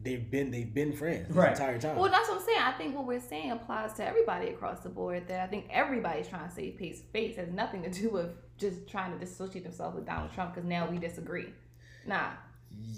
they've 0.03 0.29
been 0.31 0.51
they've 0.51 0.73
been 0.75 0.93
friends 0.93 1.29
this 1.29 1.37
Right. 1.37 1.53
entire 1.53 1.79
time. 1.79 1.97
Well, 1.97 2.11
that's 2.11 2.29
what 2.29 2.41
I'm 2.41 2.45
saying. 2.45 2.59
I 2.61 2.73
think 2.73 2.97
what 2.97 3.07
we're 3.07 3.21
saying 3.21 3.53
applies 3.53 3.93
to 3.95 4.05
everybody 4.05 4.49
across 4.49 4.81
the 4.81 4.89
board. 4.89 5.29
That 5.29 5.41
I 5.41 5.47
think 5.47 5.67
everybody's 5.71 6.27
trying 6.29 6.49
to 6.49 6.55
save 6.55 6.77
face. 6.79 7.03
Face 7.13 7.37
has 7.37 7.49
nothing 7.53 7.83
to 7.85 7.91
do 7.91 8.11
with 8.11 8.31
just 8.59 8.89
trying 8.89 9.13
to 9.13 9.19
dissociate 9.19 9.63
themselves 9.65 9.95
with 9.97 10.07
Donald 10.07 10.33
Trump 10.33 10.55
because 10.55 10.69
now 10.69 10.89
we 10.91 10.99
disagree. 10.99 11.47
Nah, 12.07 12.31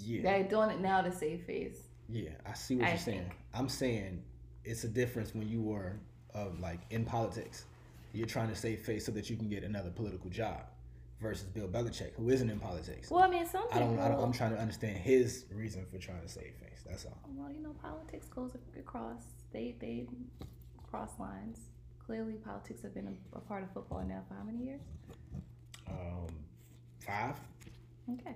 yeah, 0.01 0.21
they're 0.23 0.43
doing 0.49 0.71
it 0.71 0.79
now 0.79 1.01
to 1.01 1.11
save 1.11 1.43
face. 1.43 1.77
yeah, 2.09 2.29
I 2.45 2.53
see 2.53 2.77
what 2.77 2.85
I 2.85 2.89
you're 2.89 2.97
saying. 2.97 3.31
I'm 3.53 3.69
saying 3.69 4.23
it's 4.63 4.83
a 4.83 4.87
difference 4.87 5.35
when 5.35 5.47
you 5.47 5.61
were 5.61 5.99
uh, 6.33 6.47
like 6.59 6.79
in 6.89 7.05
politics. 7.05 7.65
You're 8.15 8.27
trying 8.27 8.49
to 8.49 8.55
save 8.55 8.79
face 8.81 9.05
so 9.05 9.11
that 9.11 9.29
you 9.29 9.35
can 9.35 9.49
get 9.49 9.63
another 9.63 9.89
political 9.89 10.29
job, 10.29 10.61
versus 11.21 11.45
Bill 11.45 11.67
Belichick, 11.67 12.13
who 12.15 12.29
isn't 12.29 12.49
in 12.49 12.59
politics. 12.59 13.09
Well, 13.09 13.23
I 13.23 13.29
mean, 13.29 13.45
some 13.45 13.65
I 13.71 13.79
people. 13.79 13.95
don't, 13.95 13.99
I 13.99 14.07
don't. 14.09 14.23
I'm 14.23 14.31
trying 14.31 14.51
to 14.51 14.59
understand 14.59 14.97
his 14.97 15.45
reason 15.53 15.85
for 15.91 15.97
trying 15.97 16.21
to 16.21 16.29
save 16.29 16.53
face. 16.61 16.83
That's 16.87 17.05
all. 17.05 17.17
Well, 17.29 17.51
you 17.51 17.61
know, 17.61 17.75
politics 17.81 18.27
goes 18.27 18.51
across. 18.77 19.21
They 19.51 19.75
they 19.79 20.07
cross 20.89 21.11
lines. 21.19 21.59
Clearly, 22.05 22.33
politics 22.33 22.83
have 22.83 22.93
been 22.93 23.07
a, 23.07 23.37
a 23.37 23.41
part 23.41 23.63
of 23.63 23.71
football 23.71 24.03
now 24.07 24.23
for 24.27 24.35
how 24.35 24.43
many 24.43 24.63
years? 24.63 24.81
Um, 25.89 26.27
five. 26.99 27.35
Okay, 28.13 28.35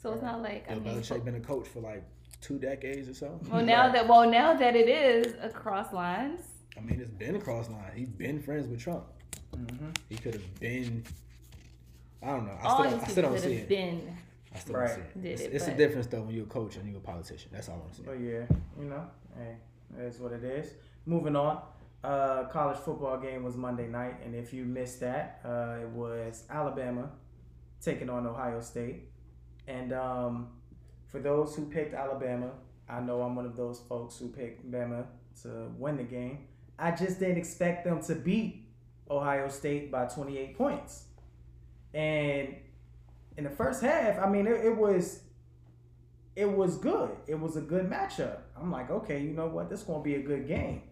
so 0.00 0.12
it's 0.12 0.22
not 0.22 0.42
like 0.42 0.64
I 0.70 0.74
Bill 0.74 0.82
mean. 0.94 1.02
Belichick 1.02 1.24
been 1.24 1.34
a 1.34 1.40
coach 1.40 1.68
for 1.68 1.80
like 1.80 2.04
two 2.40 2.58
decades 2.58 3.08
or 3.08 3.14
so. 3.14 3.40
Well, 3.50 3.64
now 3.64 3.90
that 3.92 4.08
well 4.08 4.28
now 4.30 4.54
that 4.54 4.74
it 4.76 4.88
is 4.88 5.34
across 5.42 5.92
lines, 5.92 6.40
I 6.76 6.80
mean, 6.80 7.00
it's 7.00 7.10
been 7.10 7.36
across 7.36 7.68
line. 7.70 7.90
He's 7.94 8.08
been 8.08 8.40
friends 8.42 8.66
with 8.68 8.80
Trump. 8.80 9.04
hmm 9.54 9.88
He 10.08 10.16
could 10.16 10.34
have 10.34 10.60
been. 10.60 11.04
I 12.22 12.28
don't 12.28 12.46
know. 12.46 12.58
I 12.60 12.66
all 12.66 12.78
still, 12.78 12.90
don't, 12.90 13.00
I 13.02 13.06
still 13.06 13.14
people 13.24 13.30
don't 13.30 13.40
see 13.40 13.54
have 13.54 13.62
it. 13.64 13.68
been. 13.68 14.16
I 14.54 14.58
still 14.58 14.74
Right. 14.76 14.88
don't 14.88 14.96
see 14.96 15.00
it. 15.02 15.22
Did 15.22 15.32
It's, 15.32 15.42
it, 15.42 15.52
it's 15.54 15.64
a 15.66 15.70
but- 15.70 15.76
difference 15.78 16.06
though 16.08 16.22
when 16.22 16.34
you're 16.34 16.44
a 16.44 16.48
coach 16.48 16.76
and 16.76 16.88
you're 16.88 16.98
a 16.98 17.00
politician. 17.00 17.50
That's 17.52 17.68
all 17.68 17.84
I'm 17.86 17.92
saying. 17.92 18.06
But 18.06 18.20
yeah, 18.20 18.58
you 18.82 18.88
know, 18.88 19.04
hey, 19.36 19.56
it 19.98 20.02
is 20.04 20.18
what 20.20 20.32
it 20.32 20.42
is. 20.44 20.72
Moving 21.06 21.36
on. 21.36 21.60
Uh, 22.02 22.44
college 22.44 22.76
football 22.78 23.18
game 23.18 23.42
was 23.44 23.56
Monday 23.56 23.86
night, 23.88 24.16
and 24.24 24.34
if 24.34 24.52
you 24.52 24.64
missed 24.64 25.00
that, 25.00 25.40
uh, 25.44 25.78
it 25.80 25.88
was 25.88 26.44
Alabama 26.50 27.10
taking 27.80 28.10
on 28.10 28.26
Ohio 28.26 28.60
State. 28.60 29.08
And 29.66 29.92
um, 29.94 30.48
for 31.06 31.18
those 31.18 31.54
who 31.56 31.64
picked 31.64 31.94
Alabama, 31.94 32.50
I 32.88 33.00
know 33.00 33.22
I'm 33.22 33.34
one 33.34 33.46
of 33.46 33.56
those 33.56 33.80
folks 33.88 34.18
who 34.18 34.28
picked 34.28 34.70
Bama 34.70 35.06
to 35.42 35.70
win 35.78 35.96
the 35.96 36.02
game. 36.02 36.40
I 36.78 36.90
just 36.90 37.20
didn't 37.20 37.38
expect 37.38 37.84
them 37.84 38.02
to 38.02 38.14
beat 38.14 38.66
Ohio 39.10 39.48
State 39.48 39.90
by 39.90 40.06
28 40.06 40.56
points. 40.56 41.04
And 41.92 42.56
in 43.36 43.44
the 43.44 43.50
first 43.50 43.82
half, 43.82 44.18
I 44.18 44.28
mean, 44.28 44.46
it, 44.46 44.64
it 44.64 44.76
was 44.76 45.20
it 46.36 46.50
was 46.50 46.76
good. 46.78 47.10
It 47.28 47.38
was 47.38 47.56
a 47.56 47.60
good 47.60 47.88
matchup. 47.88 48.38
I'm 48.60 48.70
like, 48.70 48.90
okay, 48.90 49.22
you 49.22 49.30
know 49.30 49.46
what? 49.46 49.70
This 49.70 49.80
is 49.80 49.86
gonna 49.86 50.02
be 50.02 50.16
a 50.16 50.22
good 50.22 50.48
game. 50.48 50.82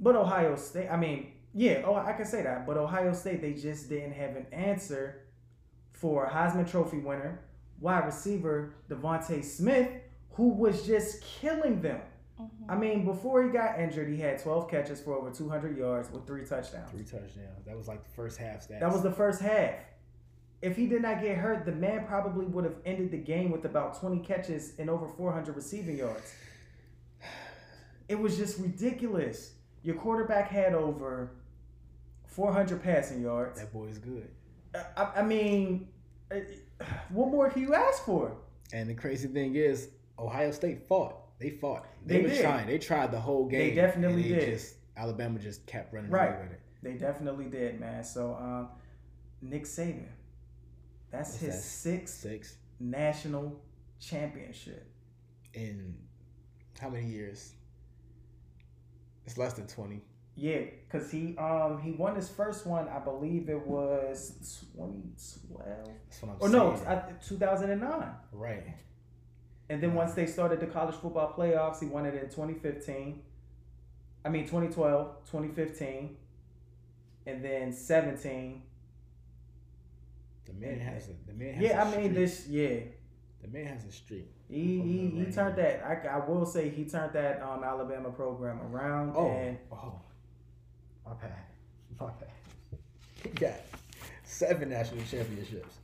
But 0.00 0.16
Ohio 0.16 0.56
State, 0.56 0.88
I 0.88 0.96
mean, 0.96 1.32
yeah, 1.54 1.82
oh, 1.84 1.94
I 1.94 2.12
can 2.12 2.24
say 2.24 2.42
that. 2.42 2.66
But 2.66 2.76
Ohio 2.76 3.12
State, 3.12 3.40
they 3.40 3.52
just 3.52 3.88
didn't 3.88 4.12
have 4.12 4.36
an 4.36 4.46
answer 4.50 5.22
for 5.92 6.28
Heisman 6.28 6.68
Trophy 6.68 6.98
winner, 6.98 7.40
wide 7.80 8.06
receiver 8.06 8.74
DeVonta 8.90 9.44
Smith, 9.44 9.88
who 10.32 10.48
was 10.48 10.84
just 10.84 11.22
killing 11.22 11.80
them. 11.80 12.00
Mm-hmm. 12.40 12.70
I 12.70 12.76
mean, 12.76 13.04
before 13.04 13.42
he 13.42 13.50
got 13.50 13.78
injured, 13.78 14.08
he 14.08 14.16
had 14.18 14.42
12 14.42 14.70
catches 14.70 15.00
for 15.00 15.14
over 15.14 15.30
200 15.30 15.76
yards 15.76 16.10
with 16.10 16.26
three 16.26 16.44
touchdowns. 16.44 16.90
Three 16.90 17.04
touchdowns. 17.04 17.64
That 17.66 17.76
was 17.76 17.88
like 17.88 18.02
the 18.02 18.10
first 18.10 18.38
half 18.38 18.66
stats. 18.66 18.80
That 18.80 18.92
was 18.92 19.02
the 19.02 19.12
first 19.12 19.40
half. 19.40 19.74
If 20.62 20.76
he 20.76 20.86
did 20.86 21.02
not 21.02 21.20
get 21.20 21.36
hurt, 21.36 21.64
the 21.64 21.72
man 21.72 22.06
probably 22.06 22.46
would 22.46 22.64
have 22.64 22.76
ended 22.86 23.10
the 23.10 23.18
game 23.18 23.50
with 23.50 23.64
about 23.64 23.98
20 23.98 24.20
catches 24.20 24.74
and 24.78 24.88
over 24.88 25.08
400 25.08 25.54
receiving 25.56 25.98
yards. 25.98 26.32
It 28.08 28.18
was 28.18 28.36
just 28.36 28.58
ridiculous. 28.58 29.52
Your 29.82 29.96
quarterback 29.96 30.48
had 30.48 30.74
over 30.74 31.32
400 32.26 32.82
passing 32.82 33.22
yards. 33.22 33.60
that 33.60 33.72
boy 33.72 33.86
is 33.86 33.98
good. 33.98 34.28
I, 34.96 35.08
I 35.16 35.22
mean, 35.22 35.88
uh, 36.30 36.36
what 37.10 37.28
more 37.28 37.50
can 37.50 37.62
you 37.62 37.74
ask 37.74 38.04
for? 38.04 38.36
And 38.72 38.88
the 38.88 38.94
crazy 38.94 39.28
thing 39.28 39.54
is, 39.54 39.88
Ohio 40.18 40.50
State 40.50 40.86
fought. 40.88 41.21
They 41.42 41.50
fought. 41.50 41.86
They, 42.06 42.16
They 42.18 42.22
were 42.22 42.28
did. 42.28 42.40
trying. 42.42 42.66
They 42.66 42.78
tried 42.78 43.10
the 43.12 43.20
whole 43.20 43.46
game. 43.46 43.70
They 43.70 43.74
definitely 43.74 44.22
and 44.22 44.32
they 44.40 44.46
did. 44.46 44.50
Just, 44.54 44.74
Alabama 44.96 45.38
just 45.38 45.66
kept 45.66 45.92
running 45.92 46.10
Right. 46.10 46.28
away 46.30 46.42
with 46.42 46.52
it. 46.52 46.60
They 46.82 46.94
definitely 46.94 47.46
did, 47.46 47.80
man. 47.80 48.04
So, 48.04 48.34
um, 48.34 48.68
Nick 49.40 49.64
Saban, 49.64 50.06
that's 51.10 51.30
What's 51.30 51.40
his 51.42 51.54
that? 51.56 51.60
sixth 51.62 52.14
Six 52.20 52.56
national 52.78 53.60
championship. 54.00 54.86
in 55.54 55.94
how 56.80 56.88
many 56.88 57.06
years? 57.06 57.52
It's 59.26 59.38
less 59.38 59.52
than 59.54 59.66
twenty. 59.66 60.00
Yeah, 60.34 60.62
cause 60.88 61.10
he 61.10 61.36
um 61.36 61.78
he 61.80 61.92
won 61.92 62.16
his 62.16 62.28
first 62.28 62.66
one. 62.66 62.88
I 62.88 62.98
believe 62.98 63.48
it 63.48 63.66
was 63.66 64.34
2012 64.72 65.68
That's 66.08 66.22
what 66.22 66.32
I'm 66.32 66.40
saying. 66.40 66.54
or 66.54 66.70
no, 66.70 66.76
saying. 66.76 66.88
I- 66.88 67.12
2009. 67.26 68.10
right. 68.32 68.64
And 69.72 69.82
then 69.82 69.94
once 69.94 70.12
they 70.12 70.26
started 70.26 70.60
the 70.60 70.66
college 70.66 70.94
football 70.96 71.32
playoffs, 71.34 71.80
he 71.80 71.86
won 71.86 72.04
it 72.04 72.12
in 72.14 72.28
2015. 72.28 73.22
I 74.22 74.28
mean 74.28 74.42
2012, 74.44 75.24
2015, 75.30 76.14
and 77.26 77.42
then 77.42 77.72
17. 77.72 78.62
The 80.44 80.52
man 80.52 80.78
has 80.78 81.08
a. 81.08 81.12
The 81.26 81.32
man 81.32 81.54
has 81.54 81.62
Yeah, 81.62 81.82
a 81.82 81.86
I 81.86 81.90
mean 81.96 82.10
streak. 82.10 82.14
this. 82.14 82.46
Yeah, 82.48 82.80
The 83.40 83.48
man 83.48 83.64
has 83.66 83.86
a 83.86 83.92
streak. 83.92 84.30
he 84.50 84.80
he, 84.82 85.08
he 85.08 85.24
Right. 85.24 85.32
turned 85.34 85.56
that. 85.56 85.82
I, 85.86 86.06
I 86.18 86.28
will 86.28 86.44
say 86.44 86.68
he 86.68 86.84
turned 86.84 87.14
that 87.14 87.40
um 87.42 87.64
Alabama 87.64 88.10
program 88.10 88.60
around. 88.60 89.14
Oh, 89.16 89.30
and 89.30 89.56
oh, 89.72 89.94
my 91.06 91.14
bad, 91.14 91.32
my 91.98 92.06
bad. 92.08 92.28
He 93.22 93.30
got 93.30 93.54
seven 94.24 94.68
national 94.68 95.02
championships. 95.04 95.76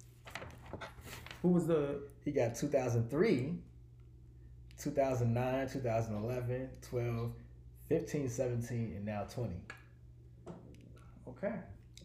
who 1.40 1.48
was 1.48 1.66
the? 1.66 2.00
He 2.24 2.32
got 2.32 2.54
2003, 2.54 3.54
2009, 4.78 5.68
2011, 5.68 6.68
12, 6.82 7.32
15, 7.88 8.28
17, 8.28 8.92
and 8.96 9.04
now 9.04 9.24
20. 9.32 9.54
Okay. 11.28 11.54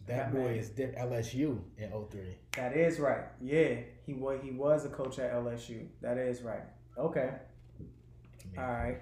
That 0.06 0.32
That 0.32 0.34
boy 0.34 0.40
man. 0.50 0.56
is 0.56 0.70
dip 0.70 0.98
LSU 0.98 1.60
in 1.78 1.90
03. 1.90 2.22
That 2.58 2.76
is 2.76 3.00
right. 3.00 3.24
Yeah, 3.42 3.76
he 4.06 4.14
was 4.14 4.40
he 4.44 4.52
was 4.52 4.86
a 4.86 4.90
coach 4.90 5.18
at 5.20 5.32
LSU. 5.34 5.88
That 6.02 6.18
is 6.18 6.42
right. 6.42 6.64
Okay. 6.98 7.30
I 7.80 7.82
mean, 8.52 8.60
All 8.60 8.72
right. 8.74 8.98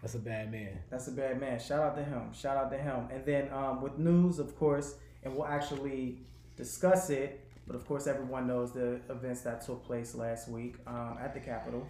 That's 0.00 0.14
a 0.14 0.20
bad 0.20 0.52
man. 0.52 0.78
That's 0.90 1.08
a 1.08 1.12
bad 1.12 1.40
man. 1.40 1.58
Shout 1.58 1.82
out 1.82 1.96
to 1.96 2.04
him. 2.04 2.32
Shout 2.32 2.56
out 2.56 2.70
to 2.70 2.78
him. 2.78 3.08
And 3.10 3.24
then 3.24 3.52
um, 3.52 3.82
with 3.82 3.98
news, 3.98 4.38
of 4.38 4.56
course, 4.56 4.94
and 5.24 5.34
we'll 5.34 5.46
actually 5.46 6.20
discuss 6.56 7.10
it. 7.10 7.44
But 7.68 7.76
of 7.76 7.86
course, 7.86 8.06
everyone 8.06 8.46
knows 8.48 8.72
the 8.72 8.98
events 9.10 9.42
that 9.42 9.60
took 9.60 9.84
place 9.84 10.14
last 10.14 10.48
week 10.48 10.76
um, 10.86 11.18
at 11.20 11.34
the 11.34 11.40
Capitol, 11.40 11.86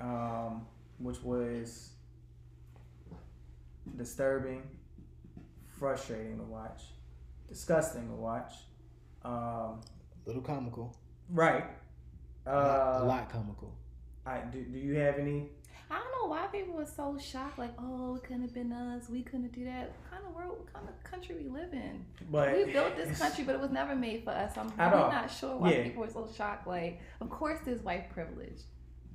um, 0.00 0.66
which 0.98 1.22
was 1.22 1.90
disturbing, 3.96 4.62
frustrating 5.78 6.36
to 6.38 6.44
watch, 6.44 6.82
disgusting 7.48 8.06
to 8.08 8.14
watch. 8.14 8.52
Um, 9.24 9.80
little 10.26 10.42
comical. 10.42 10.94
right. 11.30 11.64
A 12.44 12.54
lot- 12.54 13.00
Uh, 13.00 13.04
a 13.04 13.06
lot 13.06 13.28
comical. 13.30 13.74
I 14.24 14.40
do. 14.40 14.62
Do 14.62 14.78
you 14.78 14.94
have 14.96 15.18
any? 15.18 15.48
I 15.90 15.98
don't 15.98 16.12
know 16.22 16.28
why 16.28 16.46
people 16.48 16.74
were 16.74 16.86
so 16.86 17.16
shocked. 17.18 17.58
Like, 17.58 17.72
oh, 17.78 18.16
it 18.16 18.22
couldn't 18.24 18.42
have 18.42 18.54
been 18.54 18.72
us. 18.72 19.08
We 19.08 19.22
couldn't 19.22 19.52
do 19.52 19.64
that. 19.64 19.90
What 19.90 20.10
kind 20.10 20.22
of 20.28 20.34
world? 20.34 20.58
What 20.58 20.72
kind 20.72 20.88
of 20.88 21.10
country 21.10 21.36
we 21.36 21.48
live 21.48 21.72
in? 21.72 22.04
But 22.30 22.56
we 22.56 22.72
built 22.72 22.96
this 22.96 23.18
country, 23.18 23.44
but 23.44 23.54
it 23.54 23.60
was 23.60 23.70
never 23.70 23.94
made 23.94 24.24
for 24.24 24.30
us. 24.30 24.56
I'm 24.56 24.72
At 24.78 24.92
really 24.92 25.10
not 25.12 25.30
sure 25.30 25.56
why 25.56 25.72
Yeah. 25.72 25.82
people 25.84 26.02
were 26.02 26.10
so 26.10 26.28
shocked. 26.36 26.66
Like, 26.66 27.00
of 27.20 27.30
course, 27.30 27.60
there's 27.64 27.82
white 27.82 28.10
privilege. 28.10 28.58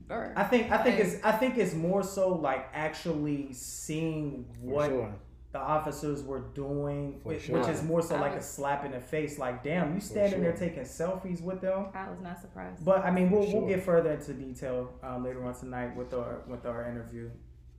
Or, 0.09 0.33
I 0.35 0.43
think 0.43 0.71
I 0.71 0.77
think 0.83 0.99
it's 0.99 1.23
I 1.23 1.31
think 1.31 1.57
it's 1.57 1.73
more 1.73 2.03
so 2.03 2.29
like 2.35 2.67
actually 2.73 3.53
seeing 3.53 4.45
For 4.59 4.65
what 4.67 4.89
sure. 4.89 5.13
The 5.51 5.59
officers 5.59 6.23
were 6.23 6.39
doing, 6.53 7.19
which, 7.23 7.43
sure. 7.43 7.59
which 7.59 7.67
is 7.67 7.83
more 7.83 8.01
so 8.01 8.15
I 8.15 8.19
like 8.21 8.33
a 8.35 8.41
slap 8.41 8.85
in 8.85 8.91
the 8.91 9.01
face. 9.01 9.37
Like, 9.37 9.63
damn, 9.63 9.93
you 9.93 9.99
standing 9.99 10.41
there 10.41 10.53
taking 10.53 10.83
selfies 10.83 11.41
with 11.41 11.59
them. 11.61 11.87
I 11.93 12.09
was 12.09 12.21
not 12.21 12.39
surprised. 12.39 12.85
But 12.85 13.03
I 13.03 13.11
mean, 13.11 13.29
we'll, 13.29 13.51
we'll 13.51 13.67
get 13.67 13.83
further 13.83 14.11
into 14.13 14.33
detail 14.33 14.93
um, 15.03 15.23
later 15.25 15.43
on 15.45 15.53
tonight 15.53 15.95
with 15.95 16.13
our 16.13 16.39
with 16.47 16.65
our 16.65 16.87
interview 16.89 17.29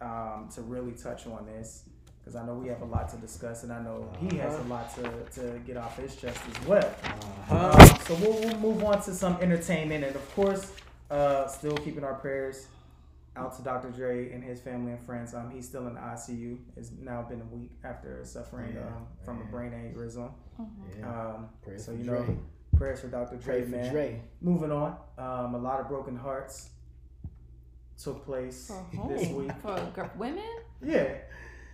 um, 0.02 0.48
to 0.54 0.60
really 0.62 0.92
touch 0.92 1.26
on 1.26 1.46
this 1.46 1.84
because 2.20 2.36
I 2.36 2.44
know 2.46 2.54
we 2.54 2.68
have 2.68 2.82
a 2.82 2.84
lot 2.84 3.08
to 3.10 3.16
discuss 3.16 3.64
and 3.64 3.72
I 3.72 3.80
know 3.82 4.08
he 4.20 4.36
has 4.36 4.54
a 4.54 4.58
Uh-huh. 4.58 4.68
lot 4.68 4.94
to, 4.94 5.40
to 5.40 5.58
get 5.60 5.76
off 5.76 5.96
his 5.98 6.14
chest 6.14 6.38
as 6.48 6.66
well. 6.68 6.94
Uh-huh. 7.04 7.70
Um, 7.80 7.98
so 8.06 8.14
we'll, 8.16 8.38
we'll 8.40 8.58
move 8.60 8.84
on 8.84 9.02
to 9.02 9.12
some 9.14 9.38
entertainment, 9.40 10.04
and 10.04 10.14
of 10.14 10.34
course, 10.36 10.70
uh, 11.10 11.48
still 11.48 11.76
keeping 11.78 12.04
our 12.04 12.14
prayers 12.14 12.66
out 13.36 13.56
to 13.56 13.62
Dr. 13.62 13.90
Dre 13.90 14.30
and 14.32 14.44
his 14.44 14.60
family 14.60 14.92
and 14.92 15.00
friends. 15.00 15.34
Um, 15.34 15.50
he's 15.50 15.66
still 15.66 15.86
in 15.86 15.94
the 15.94 16.00
ICU. 16.00 16.58
It's 16.76 16.90
now 17.00 17.22
been 17.22 17.40
a 17.40 17.44
week 17.54 17.70
after 17.84 18.22
suffering 18.24 18.74
Yeah, 18.74 18.86
um, 18.88 19.06
from 19.24 19.40
a 19.40 19.44
brain 19.46 19.72
aneurysm. 19.72 20.30
Mhm. 20.60 20.68
Yeah. 20.98 21.08
Um, 21.34 21.48
Prayers 21.62 21.84
so 21.86 21.92
for 21.92 21.98
you 21.98 22.04
Dre. 22.04 22.18
know, 22.20 22.38
prayers 22.76 23.00
for 23.00 23.08
Dr. 23.08 23.36
Dre, 23.36 23.60
Pray 23.60 23.62
for 23.64 23.70
man. 23.70 23.92
Dre. 23.92 24.22
Moving 24.42 24.70
on, 24.70 24.96
um, 25.16 25.54
a 25.54 25.58
lot 25.58 25.80
of 25.80 25.88
broken 25.88 26.14
hearts 26.16 26.70
took 28.02 28.24
place 28.24 28.68
For 28.92 29.08
this 29.08 29.28
whom? 29.28 29.36
week. 29.46 29.52
For 29.62 29.90
gr- 29.94 30.18
women? 30.18 30.44
Yeah, 30.82 31.14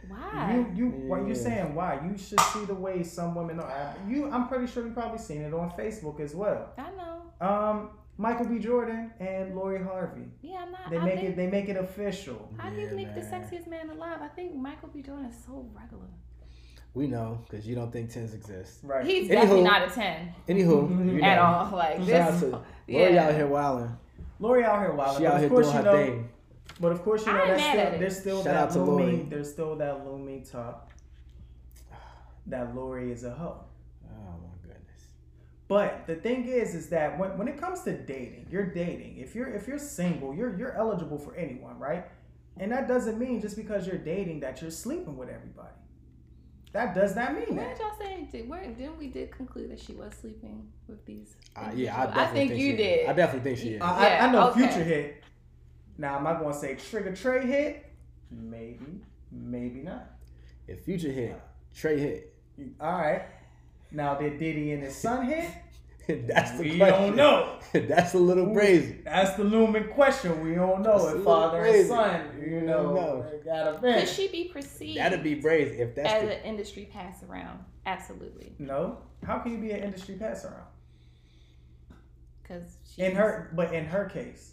Why? 0.09 0.67
you 0.75 0.87
you 0.87 0.91
why 1.09 1.27
you 1.27 1.35
saying 1.35 1.75
why? 1.75 2.01
You 2.09 2.17
should 2.19 2.41
see 2.41 2.65
the 2.67 2.75
way 2.75 3.03
some 3.03 3.35
women 3.35 3.59
are. 3.59 3.95
You, 4.07 4.31
I'm 4.31 4.47
pretty 4.47 4.67
sure 4.67 4.87
you 4.87 4.93
probably 4.93 5.19
seen 5.19 5.41
it 5.43 5.53
on 5.55 5.71
Facebook 5.73 6.21
as 6.21 6.35
well. 6.35 6.73
I 6.79 6.91
know. 6.93 7.23
Um, 7.41 7.91
Michael 8.21 8.47
B. 8.47 8.59
Jordan 8.59 9.13
and 9.21 9.55
Lori 9.55 9.83
Harvey. 9.83 10.25
Yeah, 10.43 10.65
I'm 10.67 10.73
not. 10.73 10.91
They 10.91 10.99
I 10.99 11.05
make 11.05 11.15
think, 11.15 11.29
it. 11.29 11.37
They 11.37 11.47
make 11.47 11.69
it 11.69 11.77
official. 11.77 12.53
How 12.59 12.69
do 12.69 12.77
you 12.81 12.89
Yeah, 12.89 12.95
make 12.95 13.15
the 13.15 13.21
sexiest 13.21 13.69
man 13.69 13.91
alive? 13.91 14.19
I 14.21 14.27
think 14.29 14.57
Michael 14.57 14.89
B. 14.89 15.03
Jordan 15.03 15.27
is 15.27 15.37
so 15.47 15.65
regular. 15.73 16.07
We 16.95 17.07
know 17.07 17.45
because 17.49 17.65
you 17.67 17.77
don't 17.77 17.93
think 17.93 18.11
tens 18.11 18.35
exist. 18.35 18.81
Right. 18.83 19.07
He's 19.07 19.29
Anywho. 19.29 19.33
definitely 19.33 19.63
not 19.63 19.89
a 19.89 19.91
ten 19.95 20.35
Anywho, 20.49 21.15
you 21.15 21.23
at 21.23 21.37
know. 21.37 21.43
all. 21.43 21.71
Like 21.77 21.99
Shout 21.99 22.11
out 22.11 22.33
this. 22.33 22.41
to 22.41 22.47
Lori 22.89 23.15
yeah. 23.15 23.29
out 23.29 23.35
here 23.35 23.47
wilding. 23.47 23.97
Lori 24.41 24.65
out 24.65 24.81
here 24.81 24.93
wilding. 24.93 25.19
She 25.19 25.23
but 25.25 25.29
out 25.31 25.35
of 25.37 25.41
here 25.43 25.49
course 25.51 25.67
doing 25.71 25.77
you 25.77 25.83
her 25.85 25.97
know. 25.97 26.05
thing. 26.07 26.29
But 26.81 26.93
of 26.93 27.03
course 27.05 27.25
you 27.27 27.33
know 27.33 27.39
I 27.39 27.43
ain't 27.43 27.57
that's 27.57 27.63
still, 27.71 27.87
it. 27.87 27.99
there's 28.01 28.19
still 28.21 28.45
Shout 28.45 28.71
that 28.73 28.81
looming. 28.81 29.29
There's 29.29 29.51
still 29.53 29.77
that 29.77 30.05
looming 30.07 30.43
talk 30.45 30.91
that 32.47 32.75
Lori 32.75 33.13
is 33.13 33.23
a 33.25 33.31
hoe. 33.31 33.61
My 35.71 35.87
goodness. 35.87 36.01
But 36.07 36.07
the 36.07 36.15
thing 36.21 36.47
is, 36.49 36.75
is 36.75 36.89
that 36.89 37.19
when, 37.19 37.37
when 37.39 37.49
it 37.49 37.61
comes 37.61 37.83
to 37.83 37.93
dating, 37.93 38.47
you're 38.51 38.67
dating. 38.67 39.19
If 39.19 39.35
you're 39.35 39.49
if 39.49 39.69
you're 39.69 39.79
single, 39.79 40.35
you're 40.35 40.57
you're 40.59 40.73
eligible 40.73 41.19
for 41.19 41.35
anyone, 41.37 41.79
right? 41.79 42.07
And 42.61 42.73
that 42.73 42.89
doesn't 42.89 43.19
mean 43.19 43.41
just 43.41 43.57
because 43.57 43.87
you're 43.87 43.99
dating 43.99 44.41
that 44.41 44.61
you're 44.63 44.71
sleeping 44.71 45.17
with 45.17 45.29
everybody. 45.29 45.69
That 46.73 46.95
does 46.95 47.17
not 47.17 47.33
mean 47.35 47.57
Where 47.57 47.67
that. 47.67 47.77
did 47.79 47.83
y'all 47.83 47.99
say? 47.99 48.29
Did, 48.31 48.49
where 48.49 48.63
didn't 48.63 48.99
we 48.99 49.07
did 49.09 49.31
conclude 49.31 49.71
that 49.71 49.81
she 49.81 49.93
was 49.93 50.13
sleeping 50.21 50.69
with 50.87 51.05
these? 51.07 51.35
Uh, 51.57 51.71
yeah, 51.75 51.97
I 51.97 52.05
individuals? 52.05 52.15
definitely 52.15 52.49
think 52.49 52.61
you 52.61 52.71
she 52.73 52.77
did. 52.77 53.01
Is. 53.05 53.09
I 53.09 53.13
definitely 53.15 53.51
think 53.51 53.59
she 53.63 53.69
is. 53.75 53.83
I, 53.83 54.09
I- 54.19 54.27
I 54.27 54.33
know 54.33 54.51
okay. 54.51 54.61
Future 54.61 54.85
hit. 54.85 55.25
Now, 55.97 56.17
am 56.19 56.27
I 56.27 56.35
going 56.39 56.53
to 56.53 56.59
say 56.59 56.75
Trigger 56.77 57.15
Trey 57.17 57.47
hit? 57.47 57.87
Maybe, 58.31 59.01
maybe 59.33 59.81
not. 59.81 60.11
if 60.67 60.85
Future 60.85 61.11
hit, 61.11 61.41
Trey 61.75 61.99
hit. 61.99 62.35
All 62.81 62.93
right. 62.93 63.23
Now, 63.91 64.15
did 64.15 64.39
Diddy 64.39 64.73
and 64.73 64.83
his 64.83 64.97
son 64.97 65.27
hit? 65.27 65.51
That's 66.27 66.53
the 66.53 66.63
We 66.63 66.79
question. 66.79 67.17
don't 67.17 67.17
know. 67.17 67.59
That's 67.73 68.15
a 68.15 68.19
little 68.19 68.53
crazy. 68.55 69.01
That's 69.05 69.37
the 69.37 69.45
looming 69.45 69.89
question. 69.89 70.43
We 70.43 70.55
don't 70.55 70.83
know 70.83 70.93
That's 70.99 71.05
if 71.05 71.19
little 71.19 71.25
father 71.25 71.65
and 71.65 71.87
son, 71.87 72.31
you 72.41 72.47
You 72.55 72.61
know, 72.63 72.83
don't 72.83 72.95
know. 72.95 73.31
got 73.45 73.75
a 73.75 73.79
Could 74.01 74.09
she 74.09 74.29
be 74.29 74.45
perceived 74.45 74.99
That'd 74.99 75.23
be 75.23 75.37
crazy 75.41 75.81
if 75.81 75.95
that's 75.95 76.09
as 76.11 76.23
the, 76.23 76.37
an 76.39 76.45
industry 76.45 76.89
pass 76.91 77.23
around? 77.23 77.61
Absolutely, 77.85 78.53
No, 78.59 78.99
how 79.25 79.39
can 79.39 79.53
you 79.53 79.59
be 79.59 79.71
an 79.71 79.83
industry 79.83 80.15
pass 80.17 80.45
around? 80.45 80.67
because 82.43 82.77
In 82.97 83.15
her, 83.15 83.51
but 83.55 83.75
in 83.75 83.85
her 83.87 84.07
case, 84.07 84.53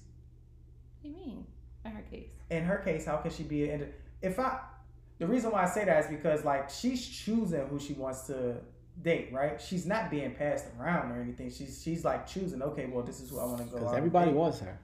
What 1.02 1.04
do 1.04 1.10
you 1.10 1.26
mean? 1.26 1.46
In 1.86 1.92
her 1.92 2.02
case, 2.10 2.30
in 2.50 2.64
her 2.64 2.78
case, 2.80 3.06
how 3.06 3.18
can 3.18 3.32
she 3.32 3.44
be 3.44 3.70
an? 3.70 3.88
If 4.22 4.40
I, 4.40 4.60
the 5.20 5.28
reason 5.28 5.52
why 5.52 5.64
I 5.64 5.68
say 5.68 5.86
that 5.86 6.04
is 6.06 6.10
because 6.10 6.44
like 6.44 6.70
she's 6.70 7.08
choosing 7.08 7.66
who 7.68 7.80
she 7.80 7.94
wants 7.94 8.28
to 8.28 8.58
date, 9.02 9.30
right? 9.32 9.60
She's 9.62 9.86
not 9.86 10.10
being 10.10 10.34
passed 10.34 10.66
around 10.80 11.12
or 11.12 11.22
anything. 11.22 11.50
She's 11.52 11.82
she's 11.84 12.04
like 12.06 12.28
choosing. 12.28 12.62
Okay, 12.62 12.86
well, 12.88 13.04
this 13.04 13.20
is 13.20 13.30
who 13.30 13.40
I 13.40 13.46
want 13.46 13.60
to 13.60 13.64
go. 13.66 13.78
because 13.78 13.96
everybody 13.96 14.32
date. 14.32 14.38
wants 14.38 14.60
her. 14.60 14.80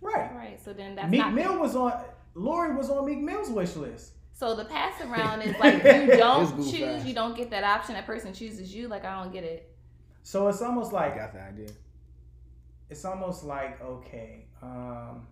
right. 0.00 0.34
right? 0.34 0.64
So 0.64 0.72
then 0.72 0.94
that's 0.94 1.10
Meek 1.10 1.20
not 1.20 1.34
Mill 1.34 1.58
was 1.58 1.76
on. 1.76 1.92
Lori 2.34 2.74
was 2.74 2.90
on 2.90 3.06
Meek 3.06 3.20
Mill's 3.20 3.50
wish 3.50 3.76
list. 3.76 4.12
So 4.32 4.54
the 4.56 4.64
pass 4.64 5.00
around 5.00 5.42
is 5.42 5.56
like 5.60 5.74
you 5.84 6.16
don't 6.16 6.56
choose, 6.56 6.82
ass. 6.82 7.06
you 7.06 7.14
don't 7.14 7.36
get 7.36 7.50
that 7.50 7.64
option. 7.64 7.94
That 7.94 8.06
person 8.06 8.32
chooses 8.32 8.74
you. 8.74 8.88
Like 8.88 9.04
I 9.04 9.22
don't 9.22 9.32
get 9.32 9.44
it. 9.44 9.70
So 10.22 10.48
it's 10.48 10.62
almost 10.62 10.92
I 10.92 11.06
like 11.06 11.16
got 11.16 11.32
the 11.32 11.40
idea. 11.40 11.68
it's 12.90 13.04
almost 13.04 13.44
like 13.44 13.80
okay, 13.80 14.46
um, 14.62 15.26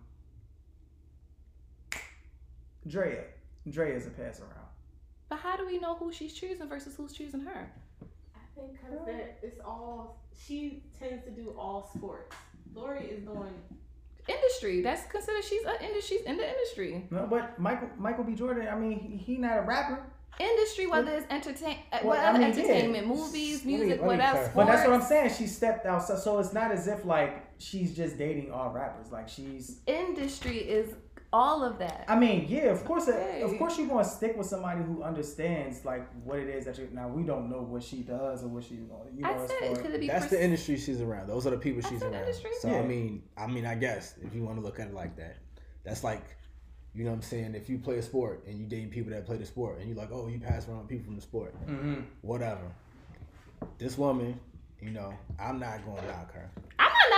Drea, 2.87 3.23
Drea 3.69 3.95
is 3.95 4.07
a 4.07 4.11
pass 4.11 4.39
around. 4.39 4.67
But 5.29 5.39
how 5.39 5.57
do 5.57 5.65
we 5.65 5.79
know 5.79 5.95
who 5.95 6.11
she's 6.11 6.33
choosing 6.33 6.67
versus 6.67 6.95
who's 6.95 7.13
choosing 7.13 7.41
her? 7.41 7.71
I 8.57 8.59
think 8.61 8.73
because 8.81 9.05
that 9.05 9.39
it's 9.41 9.59
all 9.65 10.21
she 10.45 10.83
tends 10.99 11.23
to 11.25 11.31
do 11.31 11.53
all 11.57 11.89
sports. 11.95 12.35
Lori 12.75 13.05
is 13.05 13.23
doing 13.23 13.53
Industry. 14.27 14.81
That's 14.81 15.05
considered 15.11 15.43
she's 15.43 15.63
a 15.65 15.83
industry. 15.83 16.17
She's 16.17 16.25
in 16.25 16.37
the 16.37 16.47
industry. 16.49 17.05
No, 17.11 17.27
but 17.29 17.59
Michael 17.59 17.89
Michael 17.97 18.23
B. 18.23 18.35
Jordan. 18.35 18.67
I 18.71 18.75
mean, 18.79 18.97
he, 18.97 19.17
he 19.17 19.37
not 19.37 19.57
a 19.57 19.61
rapper. 19.63 20.01
Industry, 20.39 20.87
whether 20.87 21.11
it's 21.11 21.27
entertain, 21.29 21.77
uh, 21.91 21.99
Well, 22.03 22.13
I 22.13 22.31
whatever 22.31 22.39
mean, 22.39 22.41
yeah. 22.41 22.53
entertainment, 22.63 23.07
movies, 23.07 23.63
music, 23.65 24.01
me 24.01 24.07
whatever. 24.07 24.31
clarify. 24.31 24.53
But 24.55 24.65
that's 24.65 24.87
what 24.87 24.95
I'm 24.99 25.05
saying. 25.05 25.33
She 25.37 25.45
stepped 25.45 25.85
outside, 25.85 26.19
so 26.19 26.39
it's 26.39 26.53
not 26.53 26.71
as 26.71 26.87
if 26.87 27.05
like 27.05 27.45
she's 27.59 27.95
just 27.95 28.17
dating 28.17 28.51
all 28.51 28.71
rappers. 28.71 29.11
Like 29.11 29.27
she's. 29.29 29.81
Industry 29.85 30.57
is 30.57 30.95
all 31.33 31.63
of 31.63 31.79
that. 31.79 32.05
I 32.07 32.17
mean, 32.17 32.45
yeah, 32.47 32.65
of 32.65 32.85
course, 32.85 33.07
of 33.09 33.57
course, 33.57 33.77
you're 33.77 33.87
gonna 33.87 34.05
stick 34.05 34.37
with 34.37 34.47
somebody 34.47 34.81
who 34.83 35.03
understands 35.03 35.83
like 35.83 36.07
what 36.23 36.39
it 36.39 36.47
is 36.47 36.65
that 36.65 36.77
you. 36.77 36.87
Now 36.93 37.07
we 37.09 37.23
don't 37.23 37.49
know 37.49 37.61
what 37.63 37.83
she 37.83 37.97
does 37.97 38.43
or 38.43 38.47
what 38.47 38.63
she's 38.63 38.79
going. 38.83 39.15
You 39.15 39.23
know, 39.23 39.29
I 39.29 39.33
as 39.43 39.49
said, 39.49 39.73
far- 39.73 39.75
could 39.83 39.91
it 39.95 39.99
be? 39.99 40.07
That's 40.07 40.25
pers- 40.25 40.31
the 40.31 40.43
industry 40.43 40.77
she's 40.77 41.01
around. 41.01 41.27
Those 41.27 41.45
are 41.47 41.49
the 41.49 41.57
people 41.57 41.81
she's 41.81 42.01
around. 42.03 42.13
industry. 42.13 42.51
So 42.61 42.69
Yeah. 42.69 42.79
I 42.79 42.83
mean, 42.87 43.23
I 43.35 43.47
mean, 43.47 43.65
I 43.65 43.75
guess 43.75 44.15
if 44.23 44.33
you 44.33 44.43
want 44.43 44.57
to 44.59 44.63
look 44.63 44.79
at 44.79 44.87
it 44.89 44.93
like 44.93 45.15
that, 45.17 45.37
that's 45.83 46.03
like, 46.03 46.23
you 46.93 47.03
know 47.03 47.09
what 47.09 47.15
I'm 47.17 47.21
saying? 47.23 47.55
If 47.55 47.69
you 47.69 47.79
play 47.79 47.97
a 47.97 48.01
sport 48.03 48.43
and 48.47 48.57
you 48.59 48.67
date 48.67 48.91
people 48.91 49.11
that 49.11 49.25
play 49.25 49.37
the 49.37 49.45
sport, 49.45 49.79
and 49.79 49.87
you're 49.89 49.97
like, 49.97 50.11
oh, 50.11 50.27
you 50.27 50.39
pass 50.39 50.67
around 50.69 50.87
people 50.87 51.05
from 51.05 51.15
the 51.15 51.21
sport, 51.21 51.55
Mhm. 51.67 52.03
whatever. 52.21 52.71
This 53.79 53.97
woman, 53.97 54.39
you 54.81 54.91
know, 54.91 55.13
I'm 55.39 55.59
not 55.59 55.83
going 55.85 55.97
to 56.01 56.07
knock 56.07 56.31
her. 56.33 56.49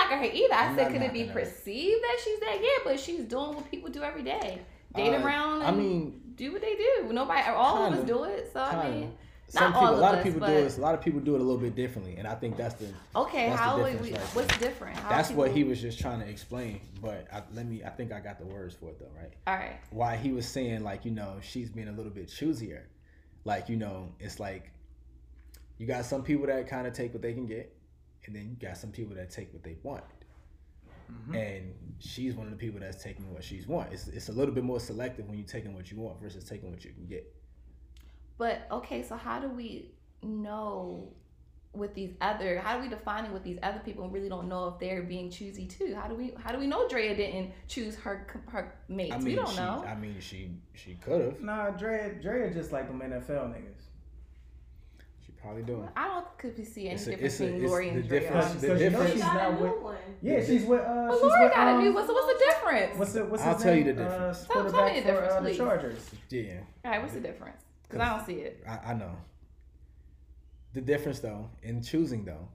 Knocking 0.09 0.17
her 0.29 0.35
either. 0.35 0.53
I 0.53 0.65
I'm 0.67 0.75
said, 0.75 0.91
could 0.91 1.01
it 1.01 1.13
be 1.13 1.23
knocking 1.23 1.27
her. 1.27 1.39
perceived 1.41 2.03
that 2.03 2.17
she's 2.23 2.39
that? 2.39 2.57
Yeah, 2.61 2.67
but 2.83 2.99
she's 2.99 3.25
doing 3.25 3.55
what 3.55 3.69
people 3.69 3.89
do 3.89 4.03
every 4.03 4.23
day. 4.23 4.61
Date 4.95 5.13
Uh, 5.13 5.25
around. 5.25 5.63
I 5.63 5.71
mean, 5.71 6.21
do 6.35 6.51
what 6.51 6.61
they 6.61 6.75
do. 6.75 7.11
Nobody, 7.11 7.41
all 7.49 7.85
of 7.85 7.93
us 7.93 8.05
do 8.05 8.23
it. 8.23 8.49
So 8.53 8.61
I 8.61 8.69
Kinda. 8.71 8.89
mean, 8.91 9.13
some 9.47 9.71
not 9.71 9.79
people, 9.79 9.95
a 9.95 10.01
lot 10.01 10.13
of 10.13 10.19
us, 10.19 10.23
people 10.25 10.39
do 10.47 10.53
it. 10.53 10.77
A 10.77 10.81
lot 10.81 10.95
of 10.95 11.01
people 11.01 11.19
do 11.19 11.35
it 11.35 11.41
a 11.41 11.43
little 11.43 11.59
bit 11.61 11.75
differently, 11.75 12.15
and 12.17 12.27
I 12.27 12.35
think 12.35 12.57
that's 12.57 12.75
the 12.75 12.87
okay. 13.15 13.49
That's 13.49 13.59
how 13.59 13.77
difference 13.77 14.01
we? 14.01 14.11
right 14.13 14.21
what's 14.33 14.57
different? 14.57 14.97
How 14.97 15.09
that's 15.09 15.31
what 15.31 15.51
he 15.51 15.63
was 15.63 15.81
just 15.81 15.99
trying 15.99 16.19
to 16.19 16.27
explain. 16.27 16.81
But 17.01 17.27
I, 17.31 17.43
let 17.53 17.67
me, 17.67 17.83
I 17.83 17.89
think 17.89 18.11
I 18.11 18.19
got 18.19 18.39
the 18.39 18.45
words 18.45 18.73
for 18.73 18.89
it 18.89 18.99
though, 18.99 19.11
right? 19.15 19.31
All 19.47 19.55
right. 19.55 19.77
why 19.91 20.15
he 20.15 20.31
was 20.31 20.47
saying 20.47 20.83
like 20.83 21.05
you 21.05 21.11
know 21.11 21.35
she's 21.41 21.69
being 21.69 21.89
a 21.89 21.91
little 21.91 22.11
bit 22.11 22.27
choosier 22.27 22.83
like 23.43 23.69
you 23.69 23.75
know 23.75 24.09
it's 24.19 24.39
like 24.39 24.71
you 25.77 25.85
got 25.85 26.05
some 26.05 26.23
people 26.23 26.47
that 26.47 26.67
kind 26.67 26.87
of 26.87 26.93
take 26.93 27.13
what 27.13 27.21
they 27.21 27.33
can 27.33 27.45
get 27.45 27.74
and 28.25 28.35
then 28.35 28.49
you 28.49 28.55
got 28.67 28.77
some 28.77 28.91
people 28.91 29.15
that 29.15 29.29
take 29.29 29.51
what 29.53 29.63
they 29.63 29.77
want 29.83 30.03
Mm-hmm. 31.11 31.35
and 31.35 31.73
she's 31.99 32.33
one 32.33 32.47
of 32.47 32.51
the 32.51 32.57
people 32.57 32.79
that's 32.79 33.03
taking 33.03 33.31
what 33.31 33.43
she's 33.43 33.67
want 33.67 33.93
it's, 33.93 34.07
it's 34.07 34.29
a 34.29 34.31
little 34.31 34.55
bit 34.55 34.63
more 34.63 34.79
selective 34.79 35.27
when 35.27 35.37
you're 35.37 35.45
taking 35.45 35.75
what 35.75 35.91
you 35.91 35.99
want 35.99 36.19
versus 36.19 36.43
taking 36.43 36.71
what 36.71 36.83
you 36.83 36.89
can 36.93 37.05
get 37.05 37.31
But 38.39 38.65
okay, 38.71 39.03
so 39.03 39.15
how 39.15 39.39
do 39.39 39.47
we 39.47 39.91
know 40.23 41.13
with 41.73 41.93
these 41.93 42.13
other? 42.21 42.57
How 42.59 42.77
do 42.77 42.81
we 42.83 42.89
define 42.89 43.25
it 43.25 43.31
with 43.31 43.43
these 43.43 43.59
other 43.61 43.79
people 43.85 44.03
and 44.05 44.13
really 44.13 44.29
don't 44.29 44.47
know 44.47 44.69
if 44.69 44.79
they're 44.79 45.03
being 45.03 45.29
choosy 45.29 45.67
too? 45.67 45.93
How 45.95 46.07
do 46.07 46.15
we? 46.15 46.33
How 46.43 46.51
do 46.51 46.57
we 46.57 46.67
know 46.67 46.87
Drea 46.87 47.15
didn't 47.15 47.51
choose 47.67 47.95
her 47.97 48.25
her 48.47 48.73
mates? 48.87 49.13
i 49.13 49.17
mean, 49.17 49.25
we 49.25 49.35
don't 49.35 49.49
she 49.51 49.57
know. 49.57 49.83
i 49.87 49.93
mean 49.95 50.15
she 50.19 50.49
she 50.73 50.95
could 50.95 51.21
have 51.21 51.41
Nah, 51.41 51.69
Drea, 51.71 52.13
Drea 52.21 52.49
just 52.51 52.71
like 52.71 52.87
them 52.87 52.99
NFL 53.01 53.53
niggas. 53.53 53.83
She 55.45 55.53
probably 55.53 55.63
doing 55.63 55.87
I 55.95 56.07
don't 56.07 56.37
could 56.37 56.57
we 56.57 56.63
see 56.63 56.85
any 56.87 56.95
It's 56.95 57.07
a- 57.07 57.11
difference 57.11 57.33
it's 57.33 57.39
a- 57.39 57.43
between 57.45 57.61
it's 57.63 57.69
Lori 57.71 57.89
the 57.89 57.95
and 57.95 58.07
Drea. 58.09 58.19
difference- 58.19 58.45
honestly. 58.45 58.67
the 58.67 58.73
Because 58.73 58.81
you 58.81 58.89
know 58.89 58.97
difference- 58.97 59.13
she's 59.13 59.21
She 59.21 59.27
got 59.27 59.35
a 59.35 59.51
not 59.53 59.61
with. 59.61 59.81
one. 59.83 59.97
Yeah, 60.21 60.43
she's 60.45 60.65
with. 60.65 60.81
Uh, 60.81 61.07
But 61.09 61.21
Lori 61.21 61.43
with, 61.43 61.53
got 61.53 61.67
a 61.67 61.71
um, 61.71 61.83
new 61.83 61.93
one. 61.93 62.07
So 62.07 62.13
what's 62.13 62.33
the 62.39 62.45
difference? 62.45 62.97
What's 62.99 63.13
the 63.13 63.25
what's 63.25 63.43
I'll 63.43 63.53
his 63.53 63.63
tell 63.63 63.75
you 63.75 63.83
the 63.83 63.93
difference. 63.93 64.43
Uh, 64.49 64.53
Tell- 64.53 64.55
tell 64.55 64.63
me 64.63 64.71
quarterback 64.71 64.95
the 64.95 65.01
for 65.01 65.07
difference, 65.07 65.33
uh, 65.33 65.39
the 65.41 65.49
please. 65.49 65.57
Chargers. 65.57 66.11
yeah 66.29 66.59
All 66.85 66.91
right, 66.91 67.01
what's 67.01 67.13
the 67.13 67.19
difference? 67.19 67.61
Because 67.83 67.99
I 68.01 68.09
don't 68.17 68.25
see 68.25 68.33
it. 68.41 68.63
I, 68.67 68.77
I 68.91 68.93
know. 68.93 69.11
The 70.73 70.81
difference, 70.81 71.19
though, 71.19 71.49
in 71.63 71.81
choosing 71.81 72.25
though, 72.25 72.49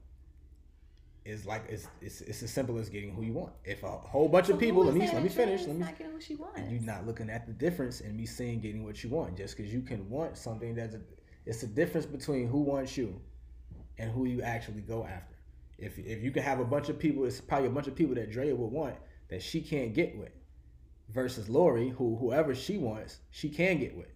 is 1.25 1.45
like 1.45 1.63
it's, 1.69 1.87
it's 2.01 2.21
it's 2.21 2.43
as 2.43 2.51
simple 2.51 2.77
as 2.77 2.89
getting 2.89 3.13
who 3.13 3.23
you 3.23 3.33
want. 3.33 3.53
If 3.63 3.83
a 3.83 3.87
whole 3.89 4.27
bunch 4.27 4.47
So 4.47 4.53
of 4.53 4.59
people, 4.59 4.83
who 4.83 4.89
let 4.89 4.97
me 4.97 5.07
let 5.11 5.23
me 5.23 5.29
finish. 5.29 5.61
Let 5.61 5.69
me. 5.75 5.79
not 5.81 5.97
getting 5.97 6.13
what 6.13 6.21
she 6.23 6.35
wants. 6.35 6.59
And 6.59 6.71
you 6.71 6.79
not 6.79 7.05
looking 7.07 7.29
at 7.29 7.47
the 7.47 7.53
difference 7.53 8.01
in 8.01 8.15
me 8.15 8.25
saying 8.25 8.59
getting 8.61 8.83
what 8.83 9.03
you 9.03 9.09
want. 9.09 9.37
Just 9.37 9.55
because 9.57 9.73
you 9.73 9.81
can 9.81 10.07
want 10.09 10.37
something 10.37 10.75
that's 10.75 10.95
a, 10.95 11.01
it's 11.45 11.61
the 11.61 11.67
difference 11.67 12.05
between 12.05 12.47
who 12.47 12.61
wants 12.61 12.97
you 12.97 13.19
and 13.97 14.11
who 14.11 14.25
you 14.25 14.41
actually 14.41 14.81
go 14.81 15.03
after. 15.03 15.35
If 15.77 15.97
if 15.97 16.23
you 16.23 16.31
can 16.31 16.43
have 16.43 16.59
a 16.59 16.65
bunch 16.65 16.89
of 16.89 16.99
people, 16.99 17.25
it's 17.25 17.41
probably 17.41 17.67
a 17.67 17.71
bunch 17.71 17.87
of 17.87 17.95
people 17.95 18.15
that 18.15 18.31
Drea 18.31 18.55
would 18.55 18.71
want 18.71 18.95
that 19.29 19.41
she 19.41 19.61
can't 19.61 19.93
get 19.93 20.17
with, 20.17 20.31
versus 21.09 21.49
Lori, 21.49 21.89
who 21.89 22.17
whoever 22.17 22.53
she 22.53 22.77
wants, 22.77 23.19
she 23.31 23.49
can 23.49 23.79
get 23.79 23.95
with. 23.95 24.11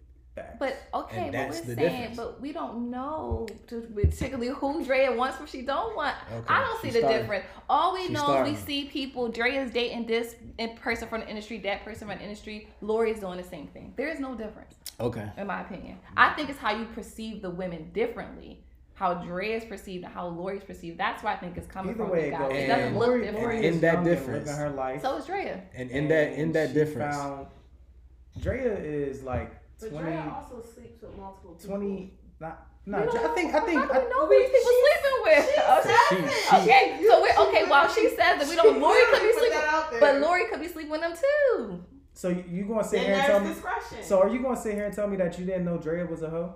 But 0.58 0.76
okay, 0.92 1.16
And 1.24 1.32
but 1.32 1.40
we're 1.48 1.48
the 1.48 1.74
saying, 1.74 1.76
difference. 1.76 2.16
but 2.16 2.40
we 2.40 2.52
don't 2.52 2.90
know 2.90 3.46
to- 3.68 3.80
particularly 3.94 4.48
who 4.48 4.84
Drea 4.84 5.12
wants, 5.16 5.40
what 5.40 5.48
she 5.48 5.62
don't 5.62 5.96
want. 5.96 6.14
Okay, 6.32 6.44
I 6.46 6.60
don't 6.60 6.80
see 6.82 6.88
she 6.88 6.92
the 6.94 6.98
started- 7.00 7.18
difference. 7.20 7.44
All 7.70 7.94
we 7.94 8.06
she 8.06 8.12
know 8.12 8.20
started. 8.20 8.52
is 8.52 8.60
we 8.60 8.66
see 8.66 8.84
people. 8.88 9.28
Drea's 9.28 9.70
dating 9.70 10.06
this 10.06 10.36
person 10.80 11.08
from 11.08 11.20
the 11.20 11.28
industry, 11.28 11.58
that 11.60 11.84
person 11.84 12.08
from 12.08 12.18
the 12.18 12.22
industry. 12.24 12.68
Lori's 12.82 13.20
doing 13.20 13.38
the 13.38 13.44
same 13.44 13.66
thing. 13.68 13.94
There 13.96 14.08
is 14.08 14.20
no 14.20 14.34
difference, 14.34 14.74
Okay. 15.00 15.26
in 15.38 15.46
my 15.46 15.62
opinion. 15.62 15.98
I 16.16 16.30
think 16.34 16.50
it's 16.50 16.58
how 16.58 16.76
you 16.76 16.84
perceive 16.86 17.40
the 17.42 17.50
women 17.50 17.90
differently. 17.94 18.62
How 18.94 19.14
Drea 19.14 19.56
is 19.56 19.64
perceived 19.64 20.04
and 20.04 20.12
how 20.12 20.26
Lori's 20.28 20.64
perceived. 20.64 20.98
That's 20.98 21.22
why 21.22 21.34
I 21.34 21.36
think 21.36 21.56
it's 21.58 21.66
coming 21.66 21.94
Either 21.94 22.04
from 22.04 22.12
way 22.12 22.20
you 22.20 22.26
it 22.28 22.30
guys. 22.30 22.40
goes. 22.48 22.52
It 22.58 22.66
doesn't 22.66 22.98
look 22.98 23.08
Lori- 23.08 23.20
different. 23.24 23.42
Lori 23.44 23.58
In 23.58 23.74
is 23.74 23.80
that 23.82 24.04
difference. 24.04 24.46
living 24.48 24.60
her 24.62 24.70
life. 24.70 25.02
so 25.02 25.16
is 25.16 25.26
Drea. 25.26 25.62
And 25.74 25.90
in 25.90 26.08
that 26.08 26.32
in 26.32 26.52
that 26.52 26.72
difference, 26.74 27.14
found- 27.16 27.46
Drea 28.40 28.74
is 28.76 29.22
like 29.22 29.52
But 29.80 29.90
20, 29.90 30.04
Drea 30.04 30.34
also 30.34 30.62
sleeps 30.62 31.02
with 31.02 31.16
multiple 31.16 31.52
people. 31.54 31.76
20 31.76 32.12
not, 32.38 32.66
no, 32.84 32.98
don't 33.04 33.16
I 33.30 33.34
think 33.34 33.54
I 33.54 33.60
think 33.60 33.80
how 33.80 33.86
do 33.86 33.92
we 33.92 33.98
I, 34.06 34.08
know 34.10 34.26
who 34.26 34.38
these 34.38 34.50
people 34.50 34.72
sleeping 34.84 35.18
with. 35.24 35.44
she, 35.54 35.60
oh, 35.64 35.80
she, 36.08 36.56
Okay, 36.62 37.06
so 37.08 37.22
we're 37.22 37.48
okay. 37.48 37.68
While 37.70 37.88
she 37.88 38.08
says 38.10 38.16
that 38.38 38.46
we 38.48 38.54
don't, 38.56 38.78
Lori 38.80 39.00
could 39.10 39.22
be 39.22 39.32
sleeping, 39.32 39.50
that 39.58 39.68
out 39.68 39.90
there. 39.90 40.00
but 40.00 40.20
Lori 40.20 40.46
could 40.50 40.60
be 40.60 40.68
sleeping 40.68 40.90
with 40.92 41.00
them 41.00 41.14
too. 41.14 41.84
so 42.12 42.28
you, 42.28 42.44
you 42.48 42.64
gonna 42.66 42.84
sit 42.84 42.98
Then 43.00 43.06
here 43.06 43.14
and 43.16 43.24
tell 43.26 43.40
there's 43.40 43.48
me? 43.56 43.62
discretion. 43.62 44.04
So 44.04 44.20
are 44.20 44.28
you 44.28 44.40
gonna 44.42 44.56
sit 44.60 44.74
here 44.74 44.84
and 44.84 44.94
tell 44.94 45.08
me 45.08 45.16
that 45.16 45.38
you 45.38 45.46
didn't 45.46 45.64
know 45.64 45.78
Drea 45.78 46.04
was 46.06 46.22
a 46.22 46.30
hoe? 46.30 46.54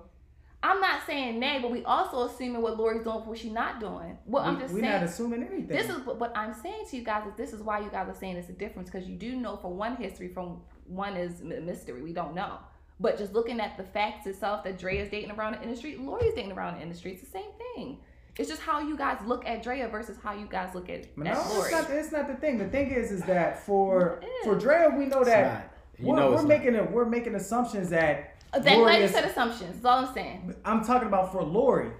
I'm 0.62 0.78
not 0.80 1.00
saying 1.06 1.40
nay, 1.40 1.58
but 1.62 1.70
we 1.70 1.82
also 1.84 2.26
assuming 2.28 2.60
what 2.60 2.76
Lori's 2.76 3.02
doing, 3.02 3.22
for 3.22 3.30
what 3.30 3.38
she's 3.38 3.50
not 3.50 3.80
doing. 3.80 4.18
Well, 4.26 4.42
I'm 4.44 4.56
We- 4.56 4.60
just 4.60 4.74
We're 4.74 4.80
saying. 4.80 4.92
not 4.92 5.02
assuming 5.04 5.42
anything. 5.42 5.66
This 5.68 5.88
is 5.88 6.04
what 6.06 6.20
what 6.20 6.36
I'm 6.36 6.52
saying 6.52 6.84
to 6.90 6.96
you 6.98 7.02
guys 7.02 7.26
is 7.26 7.32
this 7.36 7.52
is 7.54 7.62
why 7.62 7.80
you 7.80 7.88
guys 7.90 8.08
are 8.08 8.14
saying 8.14 8.36
it's 8.36 8.50
a 8.50 8.52
difference 8.52 8.90
because 8.90 9.08
you 9.08 9.16
do 9.16 9.34
know 9.36 9.56
from 9.56 9.78
one 9.78 9.96
history 9.96 10.28
from 10.28 10.60
one 10.86 11.16
is 11.16 11.40
m- 11.40 11.64
mystery 11.64 12.02
we 12.02 12.12
don't 12.12 12.34
know, 12.34 12.58
but 13.00 13.16
just 13.18 13.32
looking 13.32 13.60
at 13.60 13.76
the 13.76 13.82
facts 13.82 14.26
itself 14.26 14.62
that 14.64 14.78
Dre 14.78 14.98
is 14.98 15.10
dating 15.10 15.30
around 15.32 15.54
the 15.54 15.62
industry, 15.62 15.96
Lori's 15.98 16.34
dating 16.34 16.52
around 16.52 16.76
the 16.76 16.82
industry. 16.82 17.12
It's 17.12 17.22
the 17.22 17.30
same 17.30 17.50
thing. 17.74 17.98
It's 18.38 18.48
just 18.48 18.62
how 18.62 18.80
you 18.80 18.96
guys 18.96 19.18
look 19.26 19.44
at 19.46 19.62
Drea 19.62 19.88
versus 19.88 20.16
how 20.22 20.32
you 20.34 20.46
guys 20.46 20.74
look 20.74 20.88
at, 20.88 21.16
no, 21.18 21.30
at 21.32 21.38
it's 21.38 21.70
not. 21.72 21.90
It's 21.90 22.12
not 22.12 22.28
the 22.28 22.34
thing. 22.34 22.58
The 22.58 22.68
thing 22.68 22.90
is, 22.90 23.10
is 23.10 23.22
that 23.24 23.64
for 23.66 24.20
It 24.22 24.26
is. 24.26 24.44
for 24.44 24.54
Drea, 24.58 24.94
we 24.96 25.06
know 25.06 25.20
it's 25.20 25.28
that. 25.28 25.74
You 25.98 26.06
we're, 26.06 26.16
know 26.16 26.30
we're 26.30 26.42
making 26.42 26.74
it. 26.74 26.90
We're 26.90 27.04
making 27.06 27.34
assumptions 27.34 27.90
that. 27.90 28.36
then 28.62 28.78
Lori 28.78 28.92
let 28.92 28.98
you 29.00 29.04
is- 29.06 29.10
set 29.10 29.24
assumptions. 29.24 29.74
That's 29.74 29.84
all 29.84 30.06
I'm 30.06 30.14
saying. 30.14 30.54
I'm 30.64 30.84
talking 30.84 31.08
about 31.08 31.32
for 31.32 31.42
Lori, 31.42 31.90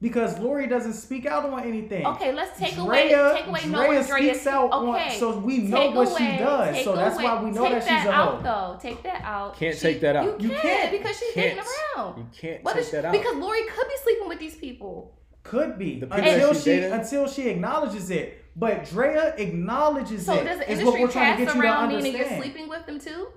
because 0.00 0.38
Lori 0.38 0.66
doesn't 0.66 0.94
speak 0.94 1.26
out 1.26 1.44
on 1.44 1.62
anything. 1.62 2.06
Okay, 2.06 2.32
let's 2.32 2.58
take 2.58 2.74
Drea, 2.74 2.82
away 2.84 3.08
take 3.36 3.46
away 3.46 3.60
Drea 3.60 3.70
knowing 3.72 4.02
Drea. 4.04 4.32
speaks 4.34 4.46
out 4.46 4.70
on- 4.72 4.88
okay, 4.96 5.16
so 5.18 5.38
we 5.38 5.58
know 5.58 5.76
take 5.76 5.94
what 5.94 6.08
away, 6.08 6.18
she 6.18 6.38
does. 6.38 6.74
take 6.76 6.84
So 6.84 6.96
that's 6.96 7.14
away- 7.16 7.24
why 7.24 7.42
we 7.42 7.50
know 7.50 7.64
take 7.64 7.72
that 7.72 7.82
she's 7.82 8.06
a 8.08 8.12
out 8.12 8.34
hoe. 8.36 8.42
though. 8.42 8.78
Take 8.80 9.02
that 9.02 9.22
out. 9.24 9.56
Can't 9.56 9.74
She- 9.74 9.80
take 9.82 10.00
that 10.00 10.16
out. 10.16 10.24
You, 10.40 10.48
You 10.48 10.54
can't, 10.56 10.62
can't. 10.62 10.92
because 10.92 11.18
she's 11.18 11.32
Can't. 11.34 11.56
dating 11.56 11.64
around. 11.98 12.18
You 12.18 12.26
can't 12.40 12.64
What 12.64 12.72
take 12.74 12.82
is- 12.82 12.90
that 12.92 13.04
out. 13.04 13.12
Because 13.12 13.36
Lori 13.36 13.62
could 13.64 13.88
be 13.88 13.96
sleeping 14.02 14.28
with 14.28 14.38
these 14.38 14.56
people. 14.56 15.12
Could 15.42 15.78
be 15.78 16.00
The 16.00 16.06
people 16.06 16.18
until 16.28 16.52
she 16.54 16.60
she 16.60 16.64
dated? 16.70 16.92
until 16.92 17.26
she 17.28 17.48
acknowledges 17.48 18.10
it. 18.10 18.36
But 18.56 18.84
Drea 18.84 19.34
acknowledges 19.38 20.22
it. 20.22 20.24
So 20.24 20.42
does 20.44 20.58
the 20.58 20.70
is 20.70 20.78
what 20.84 20.96
industry 20.98 21.02
we're 21.04 21.10
trying 21.10 21.12
to 21.12 21.12
pass 21.12 21.38
get 21.38 21.54
you 21.56 21.62
to 21.62 21.66
around 21.68 21.88
meaning 21.88 22.16
you're 22.16 22.38
sleeping 22.38 22.68
with 22.68 22.84
them 22.86 22.98
too? 22.98 23.28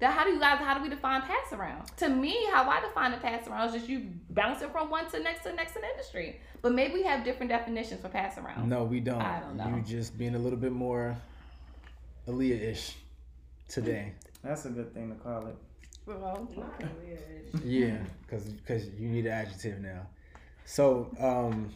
That 0.00 0.14
how 0.14 0.24
do 0.24 0.30
you 0.30 0.40
guys 0.40 0.58
how 0.58 0.74
do 0.74 0.82
we 0.82 0.88
define 0.88 1.20
pass 1.22 1.52
around? 1.52 1.86
To 1.98 2.08
me, 2.08 2.46
how 2.52 2.68
I 2.68 2.80
define 2.80 3.12
a 3.12 3.18
pass 3.18 3.46
around 3.46 3.68
is 3.68 3.74
just 3.74 3.88
you 3.88 4.08
bouncing 4.30 4.70
from 4.70 4.88
one 4.88 5.10
to 5.10 5.20
next 5.20 5.42
to 5.44 5.52
next 5.52 5.76
in 5.76 5.82
industry. 5.84 6.40
But 6.62 6.72
maybe 6.72 6.94
we 6.94 7.02
have 7.02 7.22
different 7.22 7.50
definitions 7.50 8.00
for 8.00 8.08
pass 8.08 8.38
around. 8.38 8.68
No, 8.68 8.84
we 8.84 9.00
don't. 9.00 9.20
I 9.20 9.40
don't 9.40 9.56
know. 9.56 9.76
You 9.76 9.82
just 9.82 10.16
being 10.16 10.34
a 10.34 10.38
little 10.38 10.58
bit 10.58 10.72
more 10.72 11.16
Aaliyah-ish 12.26 12.96
today. 13.68 14.14
That's 14.42 14.64
a 14.64 14.70
good 14.70 14.94
thing 14.94 15.10
to 15.10 15.16
call 15.16 15.46
it. 15.48 15.56
Well, 16.06 16.48
Not. 16.56 16.82
Yeah, 17.62 17.98
because 18.22 18.44
because 18.44 18.88
you 18.98 19.08
need 19.08 19.26
an 19.26 19.32
adjective 19.32 19.80
now. 19.80 20.06
So 20.64 21.10
um, 21.20 21.70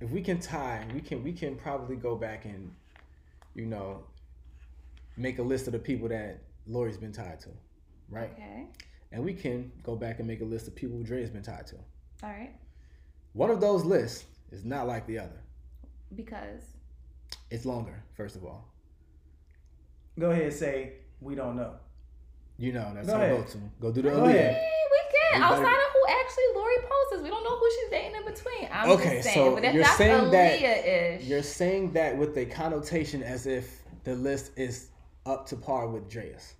if 0.00 0.10
we 0.10 0.20
can 0.20 0.38
tie, 0.38 0.84
we 0.92 1.00
can 1.00 1.24
we 1.24 1.32
can 1.32 1.56
probably 1.56 1.96
go 1.96 2.14
back 2.14 2.44
and 2.44 2.72
you 3.54 3.64
know 3.64 4.04
make 5.16 5.38
a 5.38 5.42
list 5.42 5.66
of 5.66 5.72
the 5.72 5.78
people 5.78 6.08
that 6.08 6.40
Lori's 6.66 6.96
been 6.96 7.12
tied 7.12 7.40
to, 7.40 7.50
right? 8.08 8.30
Okay. 8.32 8.66
And 9.12 9.24
we 9.24 9.34
can 9.34 9.70
go 9.82 9.94
back 9.96 10.18
and 10.18 10.26
make 10.28 10.40
a 10.40 10.44
list 10.44 10.66
of 10.66 10.74
people 10.74 10.96
who 10.96 11.04
Dre's 11.04 11.30
been 11.30 11.42
tied 11.42 11.66
to. 11.68 11.76
All 12.22 12.30
right. 12.30 12.52
One 13.34 13.50
of 13.50 13.60
those 13.60 13.84
lists 13.84 14.24
is 14.50 14.64
not 14.64 14.86
like 14.86 15.06
the 15.06 15.18
other. 15.18 15.40
Because 16.14 16.62
It's 17.50 17.64
longer, 17.64 18.02
first 18.16 18.36
of 18.36 18.44
all. 18.44 18.72
Go 20.18 20.30
ahead, 20.30 20.44
and 20.44 20.52
say 20.52 20.94
we 21.20 21.34
don't 21.34 21.56
know. 21.56 21.74
You 22.58 22.72
know, 22.72 22.90
that's 22.94 23.06
Go 23.06 23.12
how 23.18 23.28
go-to. 23.28 23.58
Go 23.80 23.92
do 23.92 24.02
the 24.02 24.10
Go 24.10 24.16
Aaliyah. 24.16 24.26
we 24.26 24.32
can. 24.32 24.54
Everybody- 25.34 25.42
Outside 25.42 25.62
of 25.62 25.92
who 25.92 26.06
actually 26.08 26.44
Lori 26.54 26.74
posts, 26.80 27.22
we 27.22 27.28
don't 27.28 27.44
know 27.44 27.58
who 27.58 27.70
she's 27.70 27.90
dating 27.90 28.16
in 28.16 28.24
between. 28.24 28.68
I'm 28.72 28.90
Okay, 28.92 29.16
just 29.16 29.24
saying. 29.24 29.34
so 29.36 29.54
but 29.54 29.64
if 29.64 29.74
you're 29.74 29.82
that's 29.84 29.96
saying 29.98 30.30
that- 30.30 30.58
Aaliyah-ish, 30.58 31.24
You're 31.24 31.42
saying 31.42 31.92
that 31.92 32.16
with 32.16 32.36
a 32.38 32.46
connotation 32.46 33.22
as 33.22 33.46
if 33.46 33.82
the 34.04 34.14
list 34.14 34.52
is 34.56 34.88
up 35.26 35.46
to 35.48 35.56
par 35.56 35.86
with 35.88 36.08
Dre's. 36.08 36.54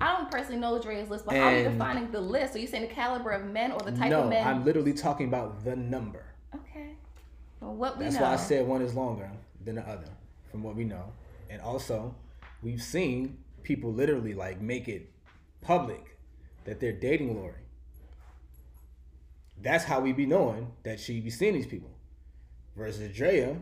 I 0.00 0.14
don't 0.14 0.30
personally 0.30 0.60
know 0.60 0.80
Dre's 0.80 1.08
list, 1.08 1.24
but 1.24 1.36
how 1.36 1.44
are 1.44 1.56
you 1.56 1.64
defining 1.64 2.10
the 2.10 2.20
list? 2.20 2.52
So 2.52 2.58
you 2.58 2.66
saying 2.66 2.86
the 2.86 2.94
caliber 2.94 3.30
of 3.30 3.46
men 3.46 3.72
or 3.72 3.80
the 3.80 3.92
type 3.92 4.10
no, 4.10 4.24
of 4.24 4.28
men? 4.28 4.44
No, 4.44 4.50
I'm 4.50 4.64
literally 4.64 4.92
talking 4.92 5.28
about 5.28 5.64
the 5.64 5.74
number. 5.74 6.24
Okay. 6.54 6.90
Well, 7.60 7.74
what 7.74 7.96
we 7.96 8.04
That's 8.04 8.16
know. 8.16 8.22
why 8.22 8.34
I 8.34 8.36
said 8.36 8.66
one 8.66 8.82
is 8.82 8.94
longer 8.94 9.30
than 9.64 9.76
the 9.76 9.88
other, 9.88 10.08
from 10.50 10.62
what 10.62 10.76
we 10.76 10.84
know. 10.84 11.12
And 11.48 11.62
also, 11.62 12.14
we've 12.62 12.82
seen 12.82 13.38
people 13.62 13.92
literally 13.92 14.34
like 14.34 14.60
make 14.60 14.86
it 14.86 15.10
public 15.62 16.18
that 16.64 16.78
they're 16.78 16.92
dating 16.92 17.34
Lori. 17.34 17.54
That's 19.62 19.84
how 19.84 20.00
we 20.00 20.12
be 20.12 20.26
knowing 20.26 20.72
that 20.82 21.00
she 21.00 21.20
be 21.20 21.30
seeing 21.30 21.54
these 21.54 21.66
people. 21.66 21.90
Versus 22.76 23.16
Drea, 23.16 23.56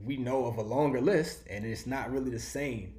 we 0.00 0.16
know 0.16 0.46
of 0.46 0.56
a 0.56 0.62
longer 0.62 1.00
list, 1.00 1.44
and 1.48 1.64
it's 1.64 1.86
not 1.86 2.10
really 2.10 2.30
the 2.30 2.40
same. 2.40 2.94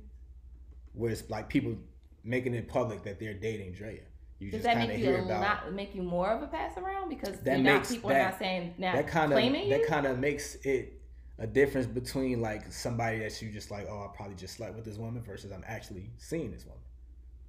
Where 0.93 1.11
it's 1.11 1.29
like 1.29 1.49
people 1.49 1.75
making 2.23 2.53
it 2.53 2.67
public 2.67 3.03
that 3.03 3.19
they're 3.19 3.33
dating 3.33 3.73
Drea. 3.73 4.01
You 4.39 4.51
Does 4.51 4.61
just 4.61 4.63
that 4.63 4.73
kind 4.77 4.83
of 4.83 4.89
make 4.89 4.99
you 4.99 5.05
hear 5.05 5.21
a 5.21 5.25
about 5.25 5.41
not 5.41 5.73
make 5.73 5.95
you 5.95 6.03
more 6.03 6.31
of 6.31 6.41
a 6.43 6.47
pass 6.47 6.77
around 6.77 7.09
because 7.09 7.39
That 7.41 7.59
now 7.59 7.75
makes 7.75 7.91
people 7.91 8.11
are 8.11 8.13
that- 8.13 8.31
not 8.31 8.39
saying 8.39 8.73
not 8.77 8.95
that 8.95 9.07
kind 9.07 9.31
of 9.33 9.39
you? 9.39 9.69
that 9.69 9.87
kind 9.87 10.05
of 10.05 10.19
makes 10.19 10.55
it 10.63 10.99
a 11.39 11.47
difference 11.47 11.87
between 11.87 12.41
like 12.41 12.71
somebody 12.71 13.19
that 13.19 13.41
you 13.41 13.51
just 13.51 13.71
like, 13.71 13.87
oh, 13.89 14.09
I 14.11 14.15
probably 14.15 14.35
just 14.35 14.55
slept 14.55 14.75
with 14.75 14.85
this 14.85 14.97
woman 14.97 15.23
versus 15.23 15.51
I'm 15.51 15.63
actually 15.65 16.11
seeing 16.17 16.51
this 16.51 16.65
woman. 16.65 16.81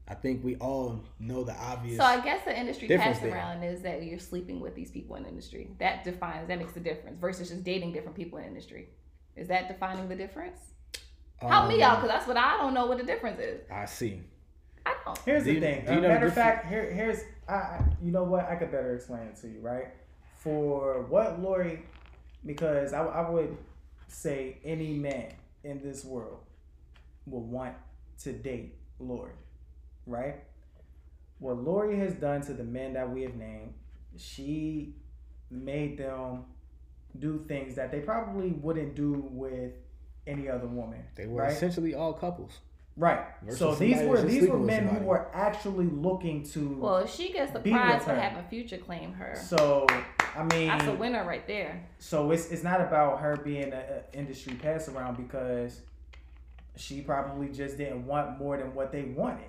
I 0.07 0.15
think 0.15 0.45
we 0.45 0.57
all 0.57 1.03
know 1.19 1.45
the 1.45 1.55
obvious. 1.55 1.97
so 1.97 2.05
I 2.05 2.21
guess 2.21 2.45
the 2.45 2.59
industry 2.59 2.89
pass 2.89 3.23
around 3.23 3.63
is 3.63 3.81
that 3.83 4.03
you're 4.05 4.19
sleeping 4.19 4.61
with 4.61 4.75
these 4.75 4.91
people 4.91 5.17
in 5.17 5.23
the 5.23 5.31
industry. 5.31 5.71
That 5.79 6.05
defines 6.05 6.49
that 6.49 6.59
makes 6.59 6.73
the 6.73 6.81
difference 6.81 7.19
versus 7.19 7.49
just 7.49 7.65
dating 7.65 7.93
different 7.93 8.17
people 8.17 8.39
in 8.39 8.45
the 8.45 8.49
industry. 8.49 8.89
Is 9.37 9.49
that 9.49 9.69
defining 9.69 10.09
the 10.09 10.15
difference? 10.17 10.59
Help 11.49 11.69
me 11.69 11.83
Um, 11.83 11.91
out 11.91 11.97
because 11.97 12.11
that's 12.11 12.27
what 12.27 12.37
I 12.37 12.57
don't 12.59 12.75
know 12.75 12.87
what 12.87 12.99
the 12.99 13.05
difference 13.05 13.39
is. 13.41 13.61
I 13.71 13.85
see. 13.87 14.23
I 14.87 14.95
don't. 15.05 15.19
Here's 15.19 15.45
Do 15.45 15.51
the 15.51 15.55
you- 15.55 15.61
thing. 15.61 15.85
do 15.87 15.93
you 15.93 15.99
Uh, 15.99 16.03
know 16.03 16.09
matter 16.09 16.27
of 16.27 16.35
fact, 16.35 16.67
here, 16.67 16.91
here's 16.93 17.21
I, 17.49 17.55
I. 17.55 17.85
You 18.03 18.11
know 18.13 18.25
what? 18.25 18.47
I 18.49 18.57
could 18.57 18.71
better 18.71 18.95
explain 18.95 19.23
it 19.29 19.37
to 19.37 19.49
you, 19.49 19.61
right? 19.61 19.89
For 20.37 21.03
what 21.03 21.41
Lori, 21.41 21.83
because 22.45 22.93
I, 22.93 23.05
I 23.05 23.31
would 23.31 23.57
say 24.09 24.59
any 24.65 24.95
man 24.95 25.33
in 25.63 25.83
this 25.83 26.05
world 26.05 26.39
will 27.27 27.43
want 27.43 27.75
to 28.23 28.33
date 28.33 28.75
Lori, 28.99 29.33
right? 30.07 30.37
What 31.39 31.57
Lori 31.63 31.99
has 31.99 32.15
done 32.15 32.43
to 32.43 32.53
the 32.53 32.65
men 32.65 32.93
that 32.95 33.11
we 33.11 33.23
have 33.23 33.35
named, 33.35 33.73
she 34.17 34.95
made 35.51 35.99
them 35.99 36.45
do 37.19 37.45
things 37.49 37.75
that 37.77 37.91
they 37.91 38.01
probably 38.01 38.51
wouldn't 38.53 38.95
do 38.95 39.27
with 39.31 39.73
any 40.27 40.49
other 40.49 40.67
woman. 40.67 41.05
They 41.15 41.27
were 41.27 41.43
right? 41.43 41.53
essentially 41.53 41.95
all 41.95 42.13
couples. 42.13 42.53
Right. 42.97 43.25
So 43.51 43.75
these 43.75 44.01
were 44.03 44.23
these 44.23 44.49
were 44.49 44.59
men 44.59 44.87
who 44.87 45.05
were 45.05 45.27
actually 45.35 45.87
looking 45.87 46.45
to. 46.51 46.77
Well, 46.79 46.99
if 46.99 47.13
she 47.13 47.33
gets 47.33 47.53
the 47.53 47.59
Be 47.59 47.73
prize 47.73 47.95
with 47.95 48.05
for 48.05 48.15
her. 48.15 48.21
having 48.21 48.45
Future 48.45 48.79
claim 48.79 49.13
her, 49.15 49.35
so 49.35 49.87
I 50.37 50.45
mean, 50.45 50.69
that's 50.69 50.87
a 50.87 50.95
winner 50.95 51.25
right 51.25 51.45
there. 51.49 51.85
so 51.99 52.31
it's 52.31 52.51
it's 52.53 52.63
not 52.63 52.81
about 52.81 53.19
her 53.19 53.37
being 53.37 53.73
an 53.73 53.83
industry 54.13 54.55
pass 54.55 54.89
around 54.89 55.17
because 55.17 55.81
she 56.77 57.01
probably 57.01 57.49
just 57.49 57.79
didn't 57.79 58.07
want 58.07 58.39
more 58.39 58.57
than 58.59 58.75
what 58.75 58.93
they 58.93 59.03
wanted. 59.03 59.45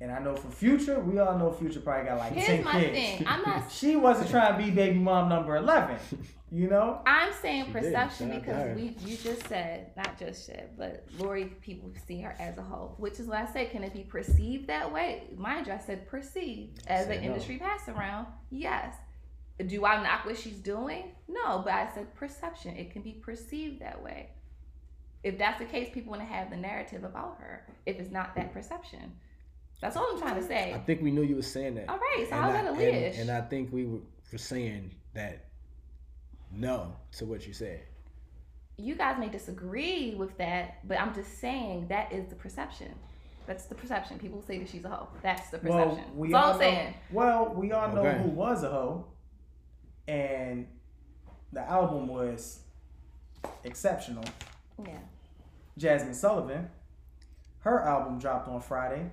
And 0.00 0.12
I 0.12 0.18
know 0.18 0.36
for 0.36 0.50
Future, 0.50 1.00
we 1.00 1.18
all 1.18 1.38
know 1.38 1.50
Future 1.52 1.80
probably 1.80 2.04
got 2.06 2.18
like 2.18 2.32
Here's 2.34 2.46
ten 2.46 2.64
my 2.64 2.72
kids. 2.72 2.92
thing. 2.92 3.24
I'm 3.26 3.42
not. 3.42 3.70
She 3.72 3.96
wasn't 3.96 4.30
trying 4.30 4.58
to 4.58 4.64
be 4.64 4.70
baby 4.70 4.98
mom 4.98 5.28
number 5.28 5.56
eleven. 5.56 5.96
You 6.52 6.68
know. 6.68 7.00
I'm 7.06 7.32
saying 7.42 7.66
She 7.66 7.72
perception 7.72 8.28
Shout 8.28 8.36
out 8.36 8.44
to 8.44 8.74
because 8.74 8.76
we 8.76 9.10
you 9.10 9.16
just 9.16 9.48
said 9.48 9.90
not 9.96 10.18
just 10.18 10.44
said, 10.46 10.70
but 10.76 11.04
Lori 11.18 11.46
people 11.62 11.90
see 12.06 12.20
her 12.20 12.36
as 12.38 12.58
a 12.58 12.62
whole, 12.62 12.94
which 12.98 13.18
is 13.18 13.26
why 13.26 13.42
I 13.42 13.46
said, 13.52 13.70
can 13.70 13.82
it 13.82 13.92
be 13.94 14.02
perceived 14.04 14.66
that 14.68 14.92
way? 14.92 15.24
Mind 15.36 15.66
you, 15.66 15.72
I 15.72 15.78
said 15.78 16.06
perceived 16.06 16.82
as 16.86 17.06
Said 17.06 17.16
an 17.16 17.22
no. 17.22 17.28
industry 17.30 17.56
pass 17.58 17.88
around. 17.88 18.26
Yes. 18.50 18.94
Do 19.66 19.86
I 19.86 20.02
knock 20.02 20.26
what 20.26 20.38
she's 20.38 20.58
doing? 20.58 21.12
No, 21.26 21.62
but 21.64 21.72
I 21.72 21.88
said 21.94 22.14
perception. 22.14 22.76
It 22.76 22.90
can 22.92 23.00
be 23.00 23.12
perceived 23.12 23.80
that 23.80 24.02
way. 24.02 24.28
If 25.24 25.38
that's 25.38 25.58
the 25.58 25.64
case, 25.64 25.88
people 25.92 26.10
want 26.10 26.22
to 26.22 26.26
have 26.32 26.50
the 26.50 26.56
narrative 26.56 27.02
about 27.02 27.38
her. 27.40 27.66
If 27.86 27.98
it's 27.98 28.10
not 28.12 28.36
that 28.36 28.52
perception, 28.52 29.14
that's 29.80 29.96
all 29.96 30.06
I'm 30.12 30.18
trying 30.18 30.36
to 30.36 30.42
say. 30.46 30.72
I 30.74 30.78
think 30.78 31.02
we 31.02 31.10
knew 31.10 31.22
you 31.22 31.36
were 31.36 31.42
saying 31.42 31.74
that. 31.76 31.88
All 31.88 31.98
right, 31.98 32.26
so 32.28 32.34
and 32.34 32.42
how's 32.44 32.54
I, 32.54 32.62
that 32.62 32.78
a 32.80 32.94
and, 32.94 33.14
and 33.16 33.30
I 33.30 33.40
think 33.42 33.72
we 33.72 33.84
were, 33.86 33.98
were 34.32 34.38
saying 34.38 34.94
that 35.14 35.44
no 36.52 36.94
to 37.18 37.24
what 37.26 37.46
you 37.46 37.52
said. 37.52 37.80
you 38.78 38.94
guys 38.94 39.18
may 39.18 39.28
disagree 39.28 40.14
with 40.16 40.36
that, 40.38 40.78
but 40.86 40.98
I'm 41.00 41.14
just 41.14 41.38
saying 41.40 41.86
that 41.88 42.12
is 42.12 42.26
the 42.28 42.34
perception. 42.36 42.94
That's 43.46 43.66
the 43.66 43.74
perception. 43.74 44.18
People 44.18 44.42
say 44.42 44.58
that 44.58 44.68
she's 44.68 44.84
a 44.84 44.88
hoe. 44.88 45.08
That's 45.22 45.50
the 45.50 45.58
perception. 45.58 45.78
Well, 45.78 45.88
perception. 45.90 46.16
we 46.18 46.32
That's 46.32 46.36
all 46.36 46.42
all 46.44 46.54
I'm 46.54 46.58
know. 46.60 46.66
saying. 46.66 46.94
Well, 47.12 47.54
we 47.54 47.72
all 47.72 47.92
know 47.92 48.00
Okay. 48.06 48.18
who 48.22 48.28
was 48.30 48.62
a 48.64 48.70
hoe, 48.70 49.04
and 50.08 50.66
the 51.52 51.60
album 51.60 52.08
was 52.08 52.60
exceptional. 53.64 54.24
Yeah. 54.84 54.98
Jazmine 55.78 56.14
Sullivan, 56.14 56.68
her 57.60 57.82
album 57.82 58.18
dropped 58.18 58.48
on 58.48 58.60
Friday, 58.60 59.10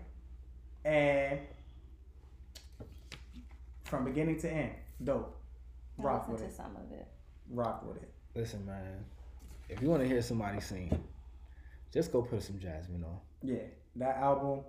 and 0.85 1.39
from 3.85 4.05
beginning 4.05 4.39
to 4.39 4.49
end, 4.51 4.71
dope. 5.03 5.35
Rock 5.97 6.27
with 6.27 6.41
listened 6.41 6.51
it. 6.51 6.55
some 6.55 6.75
of 6.75 6.91
it. 6.91 7.07
Rock 7.49 7.85
with 7.87 7.97
it. 7.97 8.09
Listen, 8.35 8.65
man. 8.65 9.05
If 9.69 9.81
you 9.81 9.89
want 9.89 10.01
to 10.01 10.07
hear 10.07 10.21
somebody 10.21 10.59
sing, 10.59 10.91
just 11.93 12.11
go 12.11 12.21
put 12.23 12.41
some 12.41 12.55
Jazmine 12.57 13.03
on. 13.05 13.17
Yeah, 13.43 13.57
that 13.97 14.17
album, 14.17 14.61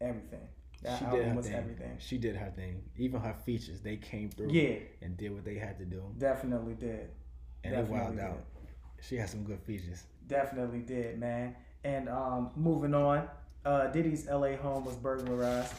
everything. 0.00 0.46
That 0.82 0.98
she 0.98 1.04
did 1.06 1.14
album 1.14 1.28
her 1.30 1.36
was 1.36 1.46
thing. 1.46 1.54
everything. 1.54 1.96
She 1.98 2.18
did 2.18 2.36
her 2.36 2.52
thing. 2.54 2.82
Even 2.96 3.20
her 3.20 3.34
features, 3.44 3.80
they 3.80 3.96
came 3.96 4.30
through 4.30 4.50
Yeah, 4.52 4.76
and 5.00 5.16
did 5.16 5.32
what 5.34 5.44
they 5.44 5.56
had 5.56 5.78
to 5.78 5.84
do, 5.84 6.02
definitely 6.18 6.74
did. 6.74 7.10
and 7.64 7.72
they 7.74 7.78
Definitely 7.78 7.98
wilded 7.98 8.16
did. 8.18 8.24
out. 8.24 8.44
She 9.00 9.16
had 9.16 9.28
some 9.28 9.42
good 9.44 9.60
features. 9.60 10.04
Definitely 10.28 10.80
did, 10.80 11.18
man. 11.18 11.56
And 11.84 12.08
um, 12.08 12.50
moving 12.56 12.94
on, 12.94 13.28
uh, 13.64 13.86
Diddy's 13.88 14.26
LA 14.26 14.56
home 14.56 14.84
was 14.84 14.96
burglarized. 14.96 15.74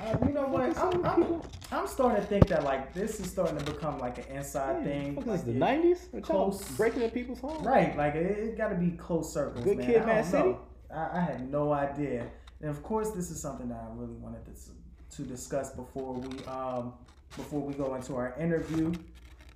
Uh, 0.00 0.16
you 0.26 0.32
know 0.32 0.46
what? 0.46 0.76
I'm, 0.78 1.04
I'm, 1.04 1.42
I'm 1.72 1.86
starting 1.86 2.20
to 2.20 2.26
think 2.26 2.48
that 2.48 2.64
like 2.64 2.92
this 2.94 3.20
is 3.20 3.30
starting 3.30 3.58
to 3.58 3.64
become 3.64 3.98
like 3.98 4.18
an 4.18 4.36
inside 4.36 4.84
thing. 4.84 5.14
What 5.14 5.26
like 5.26 5.44
the 5.44 5.50
it- 5.52 5.56
nineties? 5.56 6.08
close- 6.22 6.62
breaking 6.76 7.02
into 7.02 7.14
people's 7.14 7.40
homes. 7.40 7.64
Right, 7.66 7.96
like 7.96 8.14
it, 8.14 8.24
it 8.38 8.58
got 8.58 8.68
to 8.68 8.74
be 8.74 8.90
close 8.92 9.32
circles. 9.32 9.64
Good 9.64 9.78
man. 9.78 9.86
Kid, 9.86 10.02
I 10.02 10.22
City? 10.22 10.54
I, 10.92 11.18
I 11.18 11.20
had 11.20 11.50
no 11.50 11.72
idea, 11.72 12.26
and 12.60 12.70
of 12.70 12.82
course, 12.82 13.10
this 13.10 13.30
is 13.30 13.40
something 13.40 13.68
that 13.68 13.82
I 13.82 13.94
really 13.94 14.14
wanted 14.16 14.44
to, 14.46 15.16
to 15.16 15.22
discuss 15.22 15.70
before 15.70 16.14
we 16.14 16.44
um 16.46 16.92
before 17.36 17.60
we 17.60 17.74
go 17.74 17.94
into 17.94 18.16
our 18.16 18.34
interview. 18.38 18.92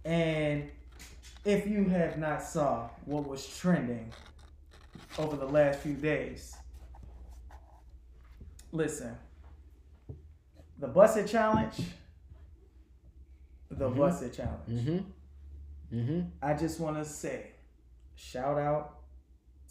And 0.04 0.70
if 1.44 1.66
you 1.66 1.84
have 1.84 2.18
not 2.18 2.42
saw 2.42 2.88
what 3.04 3.26
was 3.26 3.46
trending 3.58 4.12
over 5.18 5.36
the 5.36 5.46
last 5.46 5.80
few 5.80 5.94
days, 5.94 6.56
listen. 8.72 9.16
The 10.78 10.88
Busted 10.88 11.26
Challenge, 11.28 11.76
the 13.70 13.88
Mhm. 13.90 13.96
busted 13.96 14.32
challenge. 14.32 14.68
Mm-hmm. 14.68 15.96
Mm-hmm. 15.96 16.20
I 16.42 16.54
just 16.54 16.80
want 16.80 16.96
to 16.96 17.04
say, 17.04 17.52
shout 18.14 18.58
out 18.58 19.00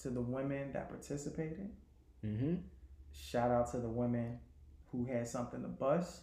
to 0.01 0.09
the 0.09 0.21
women 0.21 0.71
that 0.73 0.89
participated. 0.89 1.69
Mm-hmm. 2.23 2.55
Shout 3.11 3.51
out 3.51 3.71
to 3.71 3.79
the 3.79 3.89
women 3.89 4.39
who 4.91 5.05
had 5.05 5.27
something 5.27 5.61
to 5.61 5.67
bust. 5.67 6.21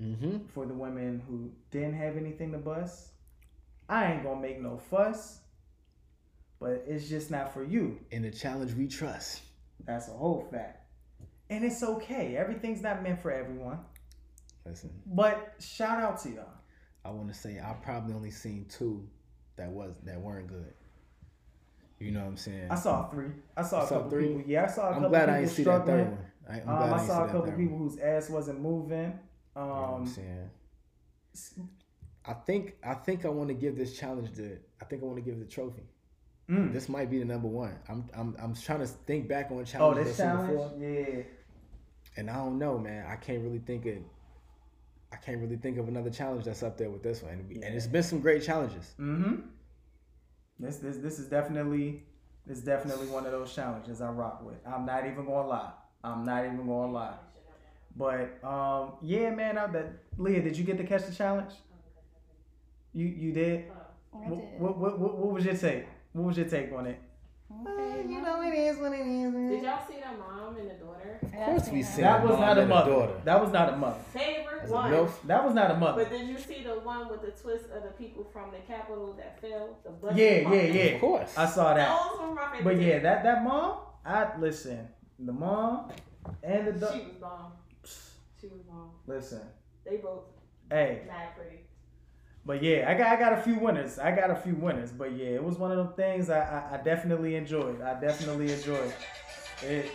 Mm-hmm. 0.00 0.46
For 0.48 0.66
the 0.66 0.74
women 0.74 1.22
who 1.26 1.50
didn't 1.70 1.94
have 1.94 2.16
anything 2.16 2.52
to 2.52 2.58
bust, 2.58 3.08
I 3.88 4.12
ain't 4.12 4.22
gonna 4.22 4.40
make 4.40 4.60
no 4.60 4.78
fuss. 4.78 5.40
But 6.58 6.84
it's 6.86 7.08
just 7.08 7.30
not 7.30 7.52
for 7.52 7.62
you. 7.64 7.98
In 8.10 8.22
the 8.22 8.30
challenge 8.30 8.72
we 8.74 8.88
trust. 8.88 9.42
That's 9.84 10.08
a 10.08 10.12
whole 10.12 10.46
fact. 10.50 10.85
And 11.50 11.64
it's 11.64 11.82
okay. 11.82 12.36
Everything's 12.36 12.82
not 12.82 13.02
meant 13.02 13.20
for 13.22 13.30
everyone. 13.30 13.78
Listen, 14.64 14.90
But 15.06 15.54
shout 15.60 16.00
out 16.02 16.20
to 16.22 16.30
y'all. 16.30 16.44
I 17.04 17.10
want 17.10 17.28
to 17.28 17.34
say 17.34 17.60
I 17.60 17.72
probably 17.74 18.14
only 18.14 18.32
seen 18.32 18.66
two 18.68 19.08
that 19.56 19.70
was 19.70 19.94
that 20.04 20.20
weren't 20.20 20.48
good. 20.48 20.74
You 22.00 22.10
know 22.10 22.20
what 22.20 22.26
I'm 22.26 22.36
saying? 22.36 22.66
I 22.70 22.74
saw 22.74 23.08
three. 23.08 23.28
I 23.56 23.62
saw 23.62 23.78
a 23.78 23.82
You 23.82 23.88
saw 23.88 23.94
couple 23.96 24.10
three? 24.10 24.26
people. 24.28 24.42
Yeah, 24.46 24.64
I 24.64 24.66
saw 24.66 24.82
a 24.82 24.88
I'm 24.88 24.94
couple 24.94 25.08
glad 25.10 25.20
people 25.20 25.34
I 25.34 25.38
didn't 25.40 25.52
see 25.52 25.62
that 25.64 25.86
third 25.86 26.08
one. 26.10 26.18
I, 26.48 26.52
I'm 26.60 26.64
glad 26.64 26.76
Um, 26.76 26.82
I 26.82 26.96
didn't 26.96 27.06
saw 27.08 27.24
a 27.24 27.26
couple 27.28 27.52
people 27.52 27.78
one. 27.78 27.88
whose 27.88 27.98
ass 27.98 28.28
wasn't 28.30 28.60
moving. 28.60 28.98
You 28.98 29.62
know 29.62 29.66
what 29.68 29.74
I'm 29.76 29.94
Um, 30.02 30.06
saying? 30.06 30.50
I 32.24 32.32
think 32.34 32.74
I 32.82 32.94
think 32.94 33.24
I 33.24 33.28
want 33.28 33.48
to 33.48 33.54
give 33.54 33.76
this 33.76 33.96
challenge 33.96 34.32
the 34.32 34.58
I 34.80 34.84
think 34.86 35.02
I 35.02 35.06
want 35.06 35.18
to 35.18 35.22
give 35.22 35.38
the 35.38 35.44
trophy. 35.46 35.82
mm. 36.50 36.72
This 36.72 36.88
might 36.88 37.08
be 37.10 37.18
the 37.20 37.24
number 37.24 37.48
one. 37.48 37.78
I'm 37.88 38.08
I'm 38.14 38.36
I'm 38.42 38.54
trying 38.54 38.80
to 38.80 38.86
think 38.86 39.28
back 39.28 39.50
on 39.52 39.58
Oh, 39.58 39.64
challenges 39.64 40.04
this 40.06 40.20
I've 40.20 40.38
seen 40.40 40.46
challenge? 40.46 40.50
before, 40.50 40.72
Yeah. 40.80 41.22
And 42.16 42.30
I 42.30 42.36
don't 42.36 42.58
know, 42.58 42.78
man. 42.78 43.06
I 43.06 43.16
can't 43.16 43.42
really 43.42 43.58
think 43.58 43.86
of 43.86 43.96
I 45.12 45.16
can't 45.16 45.40
really 45.40 45.56
think 45.56 45.78
of 45.78 45.88
another 45.88 46.10
challenge 46.10 46.44
that's 46.44 46.62
up 46.62 46.76
there 46.76 46.90
with 46.90 47.02
this 47.02 47.22
one. 47.22 47.32
And, 47.32 47.64
and 47.64 47.74
it's 47.74 47.86
been 47.86 48.02
some 48.02 48.20
great 48.20 48.42
challenges. 48.42 48.94
Mm-hmm. 49.00 49.36
This 50.58 50.76
this 50.78 50.96
this 50.98 51.18
is 51.18 51.28
definitely 51.28 52.02
this 52.46 52.58
is 52.58 52.64
definitely 52.64 53.06
one 53.06 53.26
of 53.26 53.32
those 53.32 53.54
challenges 53.54 54.00
I 54.00 54.08
rock 54.08 54.44
with. 54.44 54.56
I'm 54.66 54.86
not 54.86 55.06
even 55.06 55.26
gonna 55.26 55.46
lie. 55.46 55.72
I'm 56.02 56.24
not 56.24 56.44
even 56.44 56.66
gonna 56.66 56.92
lie. 56.92 57.14
But 57.96 58.44
um, 58.44 58.94
yeah, 59.02 59.30
man. 59.30 59.58
I, 59.58 59.66
that 59.68 59.92
Leah, 60.18 60.42
did 60.42 60.56
you 60.56 60.64
get 60.64 60.76
to 60.78 60.84
catch 60.84 61.06
the 61.06 61.14
challenge? 61.14 61.52
You 62.92 63.06
you 63.06 63.32
did. 63.32 63.64
I 64.14 64.28
did. 64.28 64.38
what, 64.58 64.78
what, 64.78 64.98
what, 64.98 65.18
what 65.18 65.32
was 65.32 65.44
your 65.44 65.56
take? 65.56 65.86
What 66.12 66.26
was 66.26 66.36
your 66.36 66.48
take 66.48 66.72
on 66.72 66.86
it? 66.86 67.00
Okay, 67.48 68.00
uh, 68.04 68.08
you 68.08 68.20
know 68.22 68.42
it 68.42 68.54
is 68.54 68.76
what 68.78 68.92
it 68.92 69.06
is. 69.06 69.32
Did 69.32 69.62
y'all 69.62 69.78
see 69.86 69.94
the 70.00 70.18
mom 70.18 70.56
and 70.56 70.68
the 70.70 70.74
daughter? 70.74 71.18
Of 71.22 71.32
course 71.32 71.68
we 71.68 71.82
seen 71.82 71.84
seen 71.84 72.04
That 72.04 72.22
was 72.22 72.32
mom 72.32 72.40
not 72.40 72.58
a 72.58 72.66
mother. 72.66 72.90
daughter. 72.90 73.20
That 73.24 73.40
was 73.40 73.52
not 73.52 73.72
a 73.72 73.76
mother. 73.76 74.00
Favorite 74.12 74.68
one. 74.68 74.90
MILF? 74.92 75.10
That 75.26 75.44
was 75.44 75.54
not 75.54 75.70
a 75.70 75.76
mother. 75.76 76.02
But 76.04 76.10
did 76.12 76.28
you 76.28 76.38
see 76.38 76.64
the 76.64 76.80
one 76.80 77.08
with 77.08 77.22
the 77.22 77.30
twist 77.30 77.66
of 77.70 77.82
the 77.84 77.90
people 77.90 78.24
from 78.32 78.50
the 78.50 78.58
Capitol 78.66 79.14
that 79.16 79.40
fell? 79.40 79.78
The 79.84 79.90
bus 79.90 80.16
Yeah, 80.16 80.24
yeah, 80.24 80.38
department? 80.40 80.74
yeah. 80.74 80.82
Of 80.84 81.00
course. 81.00 81.38
I 81.38 81.46
saw 81.46 81.74
that. 81.74 81.88
Those 82.10 82.20
were 82.20 82.34
my 82.34 82.50
favorite. 82.52 82.64
But 82.64 82.82
yeah, 82.84 82.98
that 82.98 83.22
that 83.22 83.44
mom, 83.44 83.78
I 84.04 84.36
listen. 84.38 84.88
The 85.18 85.32
mom 85.32 85.90
and 86.42 86.66
the 86.66 86.72
she 86.74 86.78
daughter. 86.80 86.98
was 87.04 87.16
bomb. 87.20 87.52
She 88.40 88.46
was 88.48 88.60
bomb. 88.68 88.90
Listen, 89.06 89.40
They 89.84 89.98
both 89.98 90.24
hey, 90.68 91.02
mad 91.06 91.28
pretty. 91.36 91.60
But 92.46 92.62
yeah, 92.62 92.86
I 92.88 92.94
got 92.94 93.08
I 93.08 93.16
got 93.16 93.32
a 93.32 93.42
few 93.42 93.56
winners. 93.58 93.98
I 93.98 94.12
got 94.14 94.30
a 94.30 94.36
few 94.36 94.54
winners. 94.54 94.92
But 94.92 95.12
yeah, 95.16 95.26
it 95.26 95.42
was 95.44 95.58
one 95.58 95.72
of 95.72 95.78
them 95.78 95.92
things 95.94 96.30
I 96.30 96.38
I, 96.40 96.74
I 96.78 96.82
definitely 96.82 97.34
enjoyed. 97.34 97.82
I 97.82 97.98
definitely 98.00 98.52
enjoyed 98.52 98.92
it. 99.62 99.90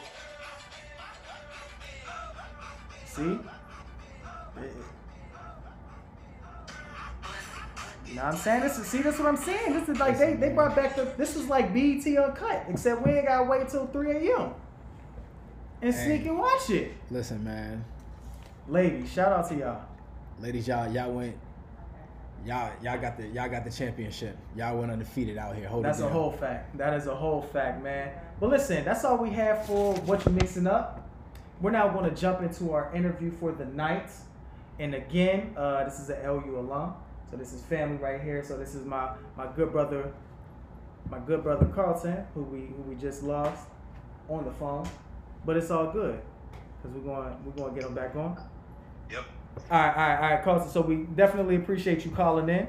See. 3.06 3.40
It- 4.58 4.76
you 8.08 8.16
know 8.18 8.24
what 8.26 8.34
I'm 8.34 8.40
saying? 8.40 8.62
This 8.62 8.78
is, 8.78 8.88
see, 8.88 9.02
that's 9.02 9.18
what 9.20 9.28
I'm 9.30 9.38
saying. 9.38 9.72
This 9.72 9.88
is 9.88 9.98
like 9.98 10.18
they, 10.20 10.34
they 10.34 10.50
brought 10.50 10.76
back 10.76 10.98
the. 10.98 11.06
This 11.18 11.34
was 11.36 11.48
like 11.48 11.74
BET 11.74 12.06
Uncut, 12.18 12.66
except 12.68 13.06
we 13.06 13.14
ain't 13.14 13.26
gotta 13.28 13.50
wait 13.50 13.70
till 13.70 13.88
3 13.88 14.12
a.m. 14.30 14.54
and 15.82 15.94
Hey. 15.94 16.06
sneak 16.18 16.26
and 16.26 16.38
watch 16.38 16.70
it. 16.72 16.92
Listen, 17.10 17.42
man. 17.42 17.86
Ladies, 18.68 19.10
shout 19.10 19.32
out 19.32 19.48
to 19.50 19.56
y'all. 19.56 19.82
Ladies, 20.42 20.68
y'all 20.68 20.92
y'all 20.92 21.10
went 21.14 21.38
y'all 22.46 22.72
y'all 22.82 23.00
got 23.00 23.18
the 23.18 23.28
y'all 23.28 23.50
got 23.50 23.64
the 23.64 23.72
championship. 23.72 24.38
Y'all 24.56 24.78
went 24.78 24.92
undefeated 24.92 25.38
out 25.38 25.56
here. 25.56 25.68
Hold 25.68 25.86
That's 25.86 26.00
a 26.00 26.10
whole 26.10 26.32
fact. 26.32 26.78
That 26.78 26.94
is 26.94 27.08
a 27.08 27.16
whole 27.16 27.42
fact, 27.42 27.84
man. 27.84 28.12
But 28.40 28.50
listen, 28.50 28.84
that's 28.84 29.04
all 29.06 29.18
we 29.18 29.30
have 29.32 29.66
for 29.66 29.94
what 30.02 30.26
you 30.26 30.32
mixing 30.32 30.68
up. 30.68 31.08
We're 31.62 31.72
now 31.72 31.90
going 31.90 32.10
to 32.10 32.16
jump 32.16 32.42
into 32.42 32.72
our 32.74 32.94
interview 32.96 33.32
for 33.32 33.52
the 33.52 33.66
night. 33.66 34.10
And 34.80 34.96
again, 34.96 35.54
uh, 35.56 35.84
this 35.84 36.00
is 36.00 36.10
an 36.10 36.18
LU 36.26 36.60
alum, 36.60 36.96
so 37.30 37.38
this 37.38 37.54
is 37.54 37.62
family 37.62 37.98
right 37.98 38.20
here. 38.20 38.44
So 38.44 38.58
this 38.58 38.74
is 38.74 38.86
my 38.86 39.12
my 39.38 39.48
good 39.56 39.72
brother, 39.72 40.12
my 41.10 41.20
good 41.20 41.44
brother 41.44 41.66
Carlton, 41.66 42.26
who 42.34 42.44
we 42.44 42.62
who 42.62 42.82
we 42.88 42.96
just 42.96 43.24
lost 43.24 43.68
on 44.28 44.46
the 44.46 44.52
phone. 44.52 44.88
But 45.46 45.58
it's 45.58 45.72
all 45.72 45.92
good 45.92 46.20
because 46.82 46.98
we're 46.98 47.04
going 47.04 47.36
we're 47.46 47.52
going 47.52 47.74
to 47.74 47.80
get 47.80 47.88
him 47.88 47.96
back 47.96 48.16
on. 48.16 48.38
All 49.70 49.78
right, 49.80 49.90
all 49.90 49.96
right, 49.96 50.16
all 50.24 50.30
right, 50.36 50.44
Carlton. 50.44 50.70
So 50.70 50.82
we 50.82 50.96
definitely 51.16 51.56
appreciate 51.56 52.04
you 52.06 52.12
calling 52.12 52.50
in. 52.50 52.68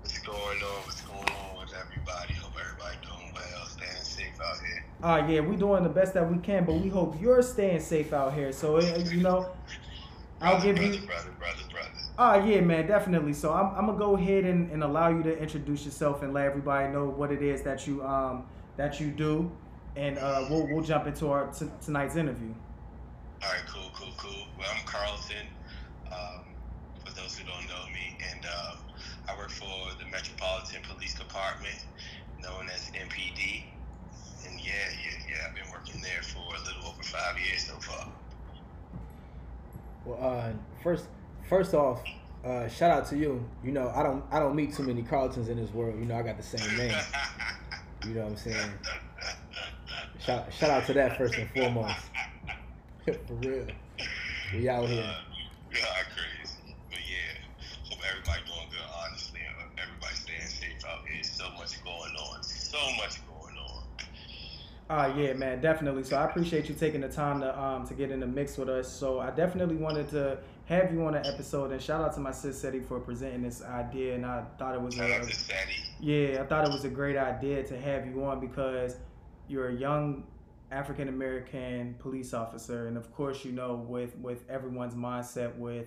What's 0.00 0.18
going 0.18 0.36
on? 0.62 0.82
What's 0.84 1.00
going 1.02 1.18
on 1.18 1.60
with 1.60 1.74
everybody? 1.74 2.34
Hope 2.34 2.52
everybody 2.60 2.96
doing 3.02 3.32
well, 3.34 3.66
staying 3.66 3.90
safe 4.02 4.40
out 4.40 4.56
here. 4.60 4.84
Uh, 5.02 5.26
yeah, 5.28 5.40
we're 5.40 5.56
doing 5.58 5.82
the 5.82 5.88
best 5.88 6.14
that 6.14 6.30
we 6.30 6.38
can, 6.38 6.64
but 6.64 6.74
we 6.74 6.88
hope 6.88 7.20
you're 7.20 7.42
staying 7.42 7.80
safe 7.80 8.12
out 8.12 8.32
here. 8.34 8.52
So, 8.52 8.76
uh, 8.76 8.80
you 9.10 9.20
know, 9.20 9.48
I'll 10.40 10.60
Brother, 10.60 10.64
give 10.72 10.76
brother, 10.76 10.94
you. 10.94 11.06
brother, 11.06 11.30
brother, 11.38 11.62
brother. 11.70 11.88
Oh, 12.18 12.44
yeah, 12.44 12.60
man, 12.60 12.86
definitely. 12.86 13.32
So, 13.32 13.52
I'm, 13.52 13.74
I'm 13.76 13.86
gonna 13.86 13.98
go 13.98 14.16
ahead 14.16 14.44
and, 14.44 14.70
and 14.70 14.82
allow 14.82 15.08
you 15.08 15.22
to 15.24 15.38
introduce 15.38 15.84
yourself 15.84 16.22
and 16.22 16.32
let 16.32 16.46
everybody 16.46 16.92
know 16.92 17.06
what 17.06 17.32
it 17.32 17.42
is 17.42 17.62
that 17.62 17.86
you 17.86 18.02
um 18.04 18.44
that 18.76 18.98
you 19.00 19.10
do, 19.10 19.50
and 19.96 20.18
uh, 20.18 20.46
we'll 20.50 20.66
we'll 20.68 20.82
jump 20.82 21.06
into 21.06 21.28
our 21.30 21.46
t- 21.52 21.66
tonight's 21.82 22.16
interview. 22.16 22.52
All 23.42 23.50
right, 23.50 23.62
cool, 23.68 23.90
cool, 23.94 24.12
cool. 24.16 24.46
Well, 24.58 24.68
I'm 24.74 24.84
Carlton. 24.86 25.46
Um, 26.14 26.44
for 27.04 27.12
those 27.14 27.36
who 27.36 27.44
don't 27.44 27.66
know 27.66 27.84
me, 27.92 28.16
and 28.30 28.46
uh, 28.46 28.76
I 29.28 29.36
work 29.36 29.50
for 29.50 29.66
the 29.98 30.06
Metropolitan 30.10 30.82
Police 30.82 31.14
Department, 31.14 31.84
known 32.42 32.68
as 32.72 32.90
MPD. 32.90 33.64
And 34.46 34.60
yeah, 34.60 34.72
yeah, 35.02 35.24
yeah, 35.28 35.36
I've 35.48 35.54
been 35.54 35.70
working 35.72 36.00
there 36.00 36.22
for 36.22 36.38
a 36.54 36.60
little 36.64 36.90
over 36.90 37.02
five 37.02 37.38
years 37.38 37.64
so 37.64 37.74
far. 37.74 38.08
Well, 40.04 40.18
uh, 40.20 40.52
first, 40.82 41.06
first 41.48 41.74
off, 41.74 42.02
uh, 42.44 42.68
shout 42.68 42.90
out 42.90 43.06
to 43.08 43.16
you. 43.16 43.44
You 43.64 43.72
know, 43.72 43.90
I 43.94 44.02
don't, 44.02 44.22
I 44.30 44.38
don't 44.38 44.54
meet 44.54 44.74
too 44.74 44.82
many 44.82 45.02
Carltons 45.02 45.48
in 45.48 45.56
this 45.56 45.72
world. 45.72 45.98
You 45.98 46.04
know, 46.04 46.16
I 46.16 46.22
got 46.22 46.36
the 46.36 46.42
same 46.42 46.76
name. 46.76 46.94
You 48.06 48.14
know 48.14 48.22
what 48.24 48.30
I'm 48.32 48.36
saying? 48.36 48.70
Shout, 50.20 50.52
shout 50.52 50.70
out 50.70 50.86
to 50.86 50.92
that 50.94 51.16
first 51.16 51.34
and 51.34 51.50
foremost. 51.50 51.96
For 53.04 53.34
real, 53.34 53.66
we 54.54 54.68
out 54.68 54.88
here. 54.88 55.14
Uh, 64.88 65.12
yeah, 65.16 65.32
man, 65.32 65.60
definitely. 65.60 66.04
So 66.04 66.16
I 66.16 66.26
appreciate 66.26 66.68
you 66.68 66.74
taking 66.74 67.00
the 67.00 67.08
time 67.08 67.40
to 67.40 67.58
um 67.58 67.86
to 67.86 67.94
get 67.94 68.10
in 68.10 68.20
the 68.20 68.26
mix 68.26 68.58
with 68.58 68.68
us. 68.68 68.88
So 68.90 69.18
I 69.18 69.30
definitely 69.30 69.76
wanted 69.76 70.10
to 70.10 70.38
have 70.66 70.92
you 70.92 71.04
on 71.06 71.14
an 71.14 71.24
episode, 71.26 71.72
and 71.72 71.80
shout 71.80 72.02
out 72.02 72.14
to 72.14 72.20
my 72.20 72.32
sis 72.32 72.60
Sadie 72.60 72.80
for 72.80 73.00
presenting 73.00 73.42
this 73.42 73.62
idea, 73.62 74.14
and 74.14 74.26
I 74.26 74.44
thought 74.58 74.74
it 74.74 74.80
was 74.80 74.94
Shout 74.94 75.10
a, 75.10 75.14
out 75.14 75.28
to 75.28 75.34
Sadie. 75.34 75.84
Yeah, 76.00 76.42
I 76.42 76.46
thought 76.46 76.66
it 76.66 76.72
was 76.72 76.84
a 76.84 76.90
great 76.90 77.16
idea 77.16 77.62
to 77.62 77.80
have 77.80 78.06
you 78.06 78.24
on 78.24 78.40
because 78.40 78.96
you're 79.48 79.68
a 79.68 79.74
young 79.74 80.24
African 80.70 81.08
American 81.08 81.94
police 81.98 82.34
officer, 82.34 82.86
and 82.86 82.96
of 82.96 83.12
course, 83.12 83.44
you 83.44 83.52
know, 83.52 83.74
with 83.88 84.16
with 84.18 84.48
everyone's 84.50 84.94
mindset 84.94 85.56
with 85.56 85.86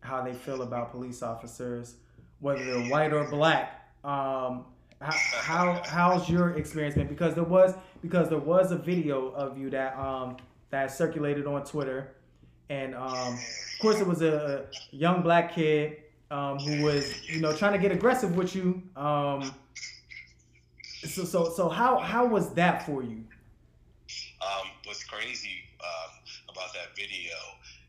how 0.00 0.22
they 0.22 0.34
feel 0.34 0.62
about 0.62 0.92
police 0.92 1.22
officers, 1.22 1.96
whether 2.38 2.64
they're 2.64 2.90
white 2.90 3.12
or 3.12 3.28
black. 3.28 3.90
Um, 4.04 4.66
how, 5.00 5.12
how 5.12 5.82
how's 5.84 6.28
your 6.28 6.56
experience 6.56 6.94
been? 6.94 7.06
Because 7.06 7.34
there 7.34 7.44
was 7.44 7.74
because 8.02 8.28
there 8.28 8.38
was 8.38 8.72
a 8.72 8.76
video 8.76 9.28
of 9.28 9.58
you 9.58 9.70
that 9.70 9.96
um 9.96 10.36
that 10.70 10.90
circulated 10.90 11.46
on 11.46 11.64
Twitter, 11.64 12.14
and 12.68 12.94
um, 12.94 13.34
of 13.34 13.78
course, 13.80 14.00
it 14.00 14.06
was 14.06 14.22
a 14.22 14.66
young 14.90 15.22
black 15.22 15.54
kid 15.54 15.98
um, 16.30 16.58
who 16.58 16.84
was, 16.84 17.28
you 17.28 17.40
know, 17.40 17.54
trying 17.54 17.72
to 17.72 17.78
get 17.78 17.92
aggressive 17.92 18.36
with 18.36 18.54
you. 18.54 18.82
Um, 18.96 19.54
so, 21.06 21.24
so, 21.24 21.50
so, 21.50 21.68
how 21.68 21.98
how 21.98 22.26
was 22.26 22.52
that 22.54 22.84
for 22.84 23.02
you? 23.02 23.24
Um, 24.42 24.68
what's 24.84 25.04
crazy 25.04 25.62
um, 25.80 26.10
about 26.48 26.72
that 26.74 26.96
video? 26.96 27.34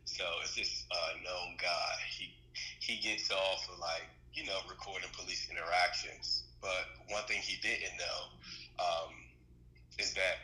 So 0.05 0.24
it's 0.41 0.55
this 0.55 0.86
uh, 0.91 1.18
known 1.24 1.55
guy. 1.62 1.91
He 2.18 2.34
he 2.80 3.01
gets 3.01 3.32
off 3.32 3.70
of 3.74 3.80
like 3.80 4.03
you 4.34 4.45
know 4.45 4.57
recording 4.70 5.10
police 5.18 5.47
interactions, 5.51 6.43
but 6.62 6.84
one 7.07 7.24
thing 7.26 7.39
he 7.41 7.57
didn't 7.62 7.95
know 7.97 8.20
um, 8.80 9.12
is 9.97 10.14
that 10.14 10.43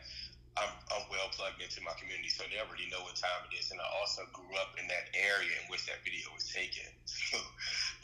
I'm, 0.55 0.71
I'm 0.87 1.03
well 1.11 1.27
plugged 1.35 1.59
into 1.59 1.83
my 1.83 1.91
community, 1.99 2.31
so 2.31 2.47
they 2.47 2.55
already 2.63 2.87
know 2.87 3.03
what 3.03 3.19
time 3.19 3.43
it 3.51 3.59
is. 3.59 3.75
And 3.75 3.79
I 3.83 3.87
also 3.99 4.23
grew 4.31 4.55
up 4.55 4.79
in 4.79 4.87
that 4.87 5.11
area 5.11 5.51
in 5.51 5.67
which 5.67 5.83
that 5.91 5.99
video 6.07 6.31
was 6.31 6.47
taken. 6.47 6.87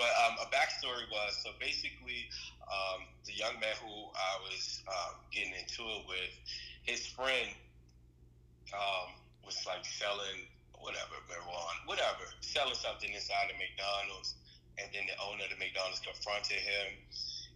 But 0.02 0.18
um, 0.26 0.34
a 0.42 0.50
backstory 0.50 1.06
was 1.14 1.38
so 1.46 1.54
basically, 1.62 2.26
um, 2.66 3.06
the 3.30 3.38
young 3.38 3.54
man 3.62 3.76
who 3.78 4.10
I 4.18 4.34
was 4.50 4.82
um, 4.90 5.22
getting 5.30 5.54
into 5.54 5.86
it 5.86 6.02
with, 6.10 6.34
his 6.82 7.06
friend 7.06 7.54
um, 8.74 9.14
was 9.46 9.62
like 9.70 9.86
selling 9.86 10.50
whatever 10.82 11.22
marijuana, 11.30 11.86
whatever, 11.86 12.26
selling 12.42 12.74
something 12.74 13.14
inside 13.14 13.54
the 13.54 13.58
McDonald's, 13.62 14.34
and 14.82 14.90
then 14.90 15.06
the 15.06 15.14
owner 15.22 15.46
of 15.46 15.54
the 15.54 15.62
McDonald's 15.62 16.02
confronted 16.02 16.58
him 16.58 16.98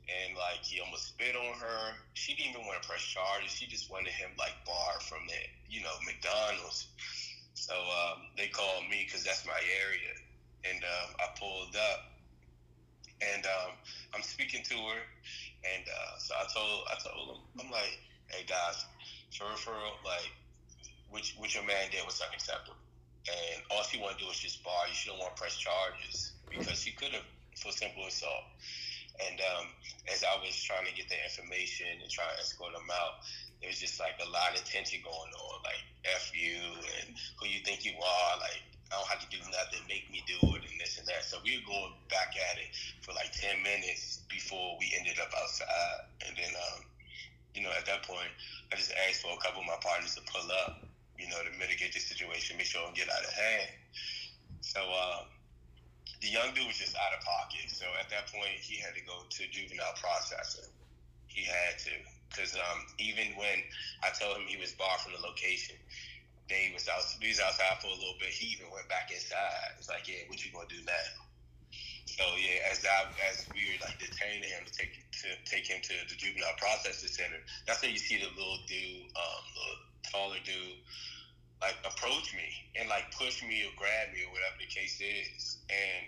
and 0.05 0.37
like 0.37 0.61
he 0.61 0.79
almost 0.79 1.09
spit 1.09 1.35
on 1.35 1.57
her. 1.57 1.81
She 2.13 2.35
didn't 2.35 2.53
even 2.53 2.65
want 2.65 2.81
to 2.81 2.87
press 2.87 3.01
charges. 3.01 3.51
She 3.51 3.65
just 3.65 3.89
wanted 3.89 4.13
him 4.13 4.29
like 4.37 4.53
barred 4.65 5.01
from 5.01 5.25
the 5.27 5.39
you 5.69 5.81
know 5.81 5.93
McDonald's. 6.05 6.87
So 7.53 7.73
um, 7.73 8.29
they 8.37 8.47
called 8.47 8.83
me 8.89 9.05
because 9.05 9.23
that's 9.23 9.45
my 9.47 9.57
area, 9.57 10.13
and 10.67 10.83
um, 10.83 11.09
I 11.17 11.31
pulled 11.39 11.73
up, 11.73 11.99
and 13.23 13.45
um, 13.45 13.71
I'm 14.13 14.21
speaking 14.21 14.61
to 14.61 14.75
her, 14.75 15.01
and 15.63 15.83
uh, 15.87 16.13
so 16.19 16.35
I 16.35 16.45
told 16.51 16.85
I 16.91 16.95
told 17.01 17.37
him 17.37 17.41
I'm 17.65 17.71
like, 17.71 17.97
hey 18.27 18.45
guys, 18.45 18.85
for 19.31 19.47
real, 19.71 19.97
like, 20.05 20.29
what 21.09 21.23
what 21.37 21.55
your 21.55 21.63
man 21.63 21.89
did 21.91 22.05
was 22.05 22.21
unacceptable, 22.21 22.77
and 23.25 23.63
all 23.71 23.81
she 23.83 23.97
want 23.97 24.19
to 24.19 24.23
do 24.23 24.29
is 24.29 24.37
just 24.37 24.63
bar 24.63 24.85
you. 24.87 24.93
She 24.93 25.09
don't 25.09 25.17
want 25.17 25.35
to 25.35 25.41
press 25.41 25.55
charges 25.57 26.33
because 26.51 26.77
she 26.77 26.91
could 26.91 27.11
have 27.15 27.25
for 27.55 27.71
simple 27.71 28.05
assault. 28.05 28.43
And 29.15 29.39
um, 29.39 29.65
as 30.11 30.23
I 30.27 30.35
was 30.43 30.55
trying 30.59 30.85
to 30.85 30.93
get 30.93 31.07
the 31.07 31.15
information 31.23 31.87
and 32.03 32.09
try 32.11 32.27
to 32.27 32.35
escort 32.39 32.75
them 32.75 32.87
out, 32.91 33.23
there 33.61 33.71
was 33.71 33.79
just 33.79 33.99
like 33.99 34.19
a 34.19 34.29
lot 34.29 34.51
of 34.53 34.63
tension 34.67 34.99
going 35.03 35.31
on, 35.31 35.55
like 35.63 35.79
F 36.03 36.35
you 36.35 36.59
and 36.99 37.15
who 37.39 37.47
you 37.47 37.63
think 37.63 37.87
you 37.87 37.95
are, 37.95 38.31
like 38.43 38.59
I 38.91 38.99
don't 38.99 39.07
have 39.07 39.23
to 39.23 39.31
do 39.31 39.39
nothing, 39.49 39.81
make 39.87 40.11
me 40.11 40.21
do 40.27 40.37
it 40.55 40.61
and 40.67 40.77
this 40.77 40.99
and 40.99 41.07
that. 41.07 41.23
So 41.23 41.39
we 41.43 41.57
were 41.57 41.65
going 41.65 41.95
back 42.11 42.35
at 42.35 42.59
it 42.59 42.69
for 43.01 43.15
like 43.15 43.31
ten 43.31 43.63
minutes 43.63 44.21
before 44.27 44.75
we 44.77 44.91
ended 44.99 45.17
up 45.17 45.31
outside. 45.31 46.11
And 46.27 46.35
then 46.35 46.51
um, 46.51 46.83
you 47.55 47.63
know, 47.63 47.71
at 47.71 47.87
that 47.87 48.03
point 48.03 48.29
I 48.71 48.75
just 48.75 48.91
asked 49.07 49.23
for 49.23 49.31
a 49.31 49.41
couple 49.41 49.63
of 49.63 49.67
my 49.67 49.79
partners 49.79 50.13
to 50.19 50.23
pull 50.27 50.45
up, 50.67 50.83
you 51.17 51.31
know, 51.31 51.39
to 51.39 51.51
mitigate 51.57 51.95
the 51.95 52.03
situation, 52.03 52.59
make 52.59 52.67
sure 52.67 52.83
I 52.83 52.91
don't 52.91 52.95
get 52.95 53.07
out 53.09 53.23
of 53.23 53.31
hand. 53.31 53.71
So 54.59 54.83
um 54.83 55.34
the 56.21 56.29
young 56.29 56.53
dude 56.55 56.67
was 56.67 56.77
just 56.79 56.95
out 56.95 57.13
of 57.17 57.21
pocket. 57.25 57.67
So 57.67 57.85
at 57.99 58.09
that 58.09 58.31
point, 58.31 58.59
he 58.61 58.79
had 58.79 58.95
to 58.95 59.03
go 59.03 59.25
to 59.27 59.41
juvenile 59.51 59.95
processing. 59.99 60.69
He 61.27 61.43
had 61.43 61.75
to, 61.83 61.93
because 62.31 62.55
um, 62.55 62.79
even 62.99 63.35
when 63.35 63.59
I 64.03 64.09
told 64.15 64.39
him 64.39 64.47
he 64.47 64.55
was 64.55 64.71
barred 64.71 65.03
from 65.03 65.13
the 65.13 65.23
location, 65.23 65.75
they 66.47 66.71
was 66.71 66.87
out. 66.87 67.03
He 67.19 67.27
was 67.27 67.41
outside 67.41 67.81
for 67.81 67.91
a 67.91 67.97
little 67.97 68.15
bit. 68.21 68.29
He 68.29 68.55
even 68.55 68.71
went 68.71 68.87
back 68.87 69.11
inside. 69.11 69.75
It's 69.77 69.89
like, 69.89 70.07
yeah, 70.07 70.23
what 70.29 70.39
you 70.39 70.53
gonna 70.53 70.69
do 70.69 70.79
now? 70.85 71.07
So 72.05 72.23
yeah, 72.37 72.71
as 72.71 72.85
I 72.85 73.09
as 73.27 73.43
we 73.51 73.65
were 73.73 73.81
like 73.83 73.97
detaining 73.99 74.47
him 74.47 74.63
to 74.63 74.71
take 74.71 74.93
to 75.25 75.27
take 75.43 75.67
him 75.67 75.81
to 75.81 75.93
the 76.07 76.15
juvenile 76.15 76.55
processing 76.55 77.09
center, 77.09 77.41
that's 77.67 77.81
when 77.81 77.91
you 77.91 77.99
see 77.99 78.21
the 78.21 78.29
little 78.37 78.61
dude, 78.69 79.09
um, 79.17 79.41
little 79.57 79.79
taller 80.07 80.39
dude 80.45 80.79
like 81.65 81.81
approach 81.81 82.29
me 82.37 82.45
and 82.77 82.85
like 82.85 83.09
push 83.17 83.41
me 83.41 83.65
or 83.65 83.73
grab 83.73 84.13
me 84.13 84.21
or 84.21 84.29
whatever 84.29 84.61
the 84.61 84.69
case 84.69 85.01
is. 85.01 85.57
And 85.73 86.05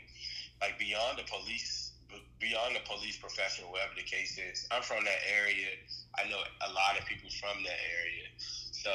like 0.61 0.77
beyond 0.77 1.17
the 1.17 1.25
police 1.25 1.97
beyond 2.39 2.71
the 2.71 2.79
police 2.87 3.19
profession 3.19 3.67
whatever 3.67 3.91
the 3.99 4.07
case 4.07 4.39
is 4.39 4.63
i'm 4.71 4.81
from 4.81 5.03
that 5.03 5.21
area. 5.27 5.67
I 6.15 6.29
know 6.29 6.39
a 6.39 6.71
lot 6.71 6.95
of 6.97 7.05
people 7.05 7.29
from 7.41 7.61
that 7.65 7.81
area. 7.99 8.25
So 8.37 8.91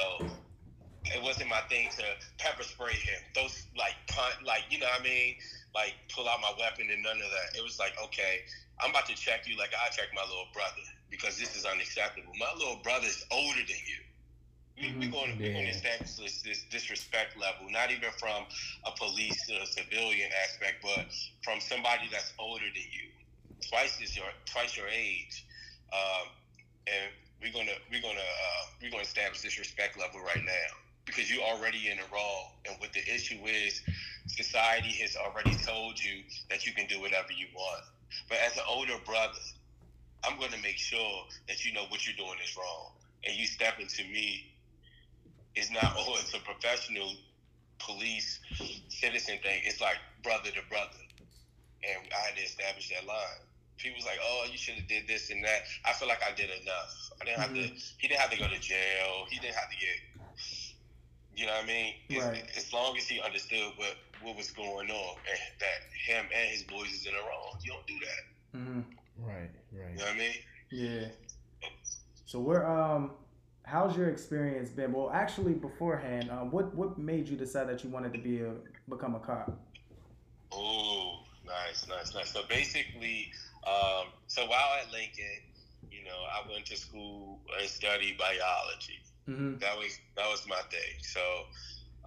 it 1.13 1.21
wasn't 1.21 1.51
my 1.51 1.61
thing 1.69 1.91
to 1.99 2.05
pepper 2.39 2.63
spray 2.63 2.95
him. 2.95 3.21
Those 3.35 3.67
like 3.77 3.95
punt 4.07 4.47
like 4.47 4.63
you 4.71 4.79
know 4.79 4.87
what 4.87 5.01
i 5.01 5.03
mean? 5.03 5.35
Like 5.75 5.93
pull 6.15 6.27
out 6.27 6.39
my 6.41 6.55
weapon 6.57 6.87
and 6.89 7.03
none 7.03 7.19
of 7.19 7.29
that. 7.29 7.59
It 7.59 7.63
was 7.63 7.77
like 7.77 7.93
okay 8.07 8.47
i'm 8.81 8.89
about 8.89 9.05
to 9.05 9.15
check 9.15 9.45
you 9.45 9.55
like 9.55 9.69
i 9.77 9.87
check 9.93 10.09
my 10.15 10.25
little 10.25 10.49
brother 10.51 10.81
because 11.11 11.37
this 11.37 11.55
is 11.55 11.63
unacceptable. 11.63 12.33
My 12.39 12.49
little 12.57 12.81
brother's 12.81 13.23
older 13.29 13.61
than 13.61 13.83
you 13.85 14.02
we, 14.77 14.93
we're 14.99 15.11
going 15.11 15.37
to 15.37 15.43
we're 15.43 15.53
going 15.53 15.65
to 15.65 15.71
establish 15.71 16.15
this, 16.15 16.41
this 16.41 16.65
disrespect 16.69 17.37
level, 17.37 17.69
not 17.69 17.91
even 17.91 18.09
from 18.17 18.45
a 18.85 18.91
police 18.97 19.49
or 19.49 19.65
civilian 19.65 20.29
aspect, 20.43 20.81
but 20.81 21.05
from 21.43 21.59
somebody 21.59 22.09
that's 22.11 22.33
older 22.39 22.65
than 22.65 22.87
you, 22.91 23.09
twice 23.69 24.01
is 24.01 24.15
your 24.15 24.25
twice 24.45 24.75
your 24.75 24.87
age, 24.87 25.45
um, 25.93 26.27
and 26.87 27.11
we're 27.41 27.53
gonna 27.53 27.77
we're 27.91 28.01
gonna 28.01 28.19
uh, 28.19 28.63
we're 28.81 28.91
gonna 28.91 29.03
establish 29.03 29.41
this 29.41 29.59
respect 29.59 29.99
level 29.99 30.19
right 30.21 30.43
now 30.45 30.69
because 31.05 31.29
you're 31.29 31.43
already 31.43 31.89
in 31.89 31.97
the 31.97 32.03
wrong, 32.13 32.45
and 32.67 32.75
what 32.79 32.93
the 32.93 33.01
issue 33.01 33.39
is, 33.45 33.81
society 34.27 34.91
has 35.01 35.15
already 35.15 35.55
told 35.55 36.01
you 36.01 36.23
that 36.49 36.65
you 36.65 36.73
can 36.73 36.87
do 36.87 36.99
whatever 37.01 37.31
you 37.37 37.45
want, 37.53 37.83
but 38.29 38.37
as 38.45 38.55
an 38.55 38.63
older 38.69 38.95
brother, 39.05 39.39
I'm 40.23 40.39
going 40.39 40.51
to 40.51 40.61
make 40.61 40.77
sure 40.77 41.25
that 41.49 41.65
you 41.65 41.73
know 41.73 41.83
what 41.89 42.07
you're 42.07 42.15
doing 42.15 42.39
is 42.43 42.55
wrong, 42.55 42.91
and 43.25 43.35
you 43.35 43.45
step 43.45 43.79
into 43.79 44.03
me 44.05 44.52
it's 45.55 45.71
not 45.71 45.93
oh 45.97 46.15
it's 46.19 46.33
a 46.33 46.39
professional 46.39 47.11
police 47.79 48.39
citizen 48.89 49.37
thing. 49.43 49.61
It's 49.65 49.81
like 49.81 49.97
brother 50.23 50.49
to 50.51 50.61
brother, 50.69 50.99
and 51.83 51.99
I 52.15 52.25
had 52.27 52.35
to 52.37 52.41
establish 52.43 52.89
that 52.89 53.05
line. 53.07 53.17
People's 53.77 54.05
like, 54.05 54.19
oh, 54.23 54.45
you 54.49 54.57
should 54.57 54.75
have 54.75 54.87
did 54.87 55.07
this 55.07 55.29
and 55.29 55.43
that. 55.43 55.61
I 55.85 55.93
feel 55.93 56.07
like 56.07 56.21
I 56.27 56.31
did 56.33 56.49
enough. 56.49 57.11
I 57.21 57.25
didn't 57.25 57.39
have 57.39 57.49
Mm-hmm. 57.51 57.73
to. 57.75 57.81
He 57.97 58.07
didn't 58.07 58.21
have 58.21 58.29
to 58.31 58.37
go 58.37 58.47
to 58.47 58.59
jail. 58.59 59.25
He 59.29 59.39
didn't 59.39 59.55
have 59.55 59.69
to 59.69 59.77
get. 59.77 59.97
You 61.35 61.45
know 61.47 61.53
what 61.53 61.63
I 61.63 61.67
mean? 61.67 61.93
As- 62.11 62.23
Right. 62.23 62.43
As 62.55 62.73
long 62.73 62.95
as 62.97 63.07
he 63.07 63.19
understood 63.19 63.73
what 63.75 63.95
what 64.21 64.35
was 64.37 64.51
going 64.51 64.89
on, 64.89 65.15
and 65.29 65.39
that 65.59 65.79
him 66.05 66.25
and 66.33 66.49
his 66.49 66.63
boys 66.63 66.91
is 66.93 67.05
in 67.05 67.13
the 67.13 67.19
wrong. 67.19 67.57
You 67.61 67.71
don't 67.73 67.87
do 67.87 67.99
that. 67.99 68.57
hmm 68.57 68.79
Right, 69.17 69.49
You 69.71 69.79
know 69.79 70.05
what 70.05 70.13
I 70.13 70.17
mean? 70.17 70.33
Yeah. 70.71 71.07
So 72.25 72.39
we're 72.39 72.65
um, 72.65 73.11
how's 73.63 73.95
your 73.97 74.09
experience 74.09 74.69
been? 74.69 74.93
Well, 74.93 75.09
actually, 75.11 75.53
beforehand, 75.53 76.29
um, 76.29 76.51
what 76.51 76.73
what 76.75 76.97
made 76.97 77.27
you 77.27 77.37
decide 77.37 77.67
that 77.69 77.83
you 77.83 77.89
wanted 77.89 78.13
to 78.13 78.19
be 78.19 78.41
a 78.41 78.51
become 78.89 79.15
a 79.15 79.19
cop? 79.19 79.57
Oh, 80.51 81.19
nice, 81.45 81.87
nice, 81.87 82.13
nice. 82.13 82.31
So 82.31 82.41
basically, 82.47 83.31
um, 83.65 84.07
so 84.27 84.45
while 84.45 84.77
at 84.79 84.91
Lincoln, 84.91 85.41
you 85.91 86.03
know, 86.03 86.11
I 86.11 86.51
went 86.51 86.65
to 86.67 86.77
school 86.77 87.39
and 87.59 87.69
studied 87.69 88.17
biology. 88.17 88.99
Mm-hmm. 89.29 89.59
That 89.59 89.77
was 89.77 89.99
that 90.15 90.29
was 90.29 90.45
my 90.47 90.59
thing. 90.69 90.99
So 91.01 91.21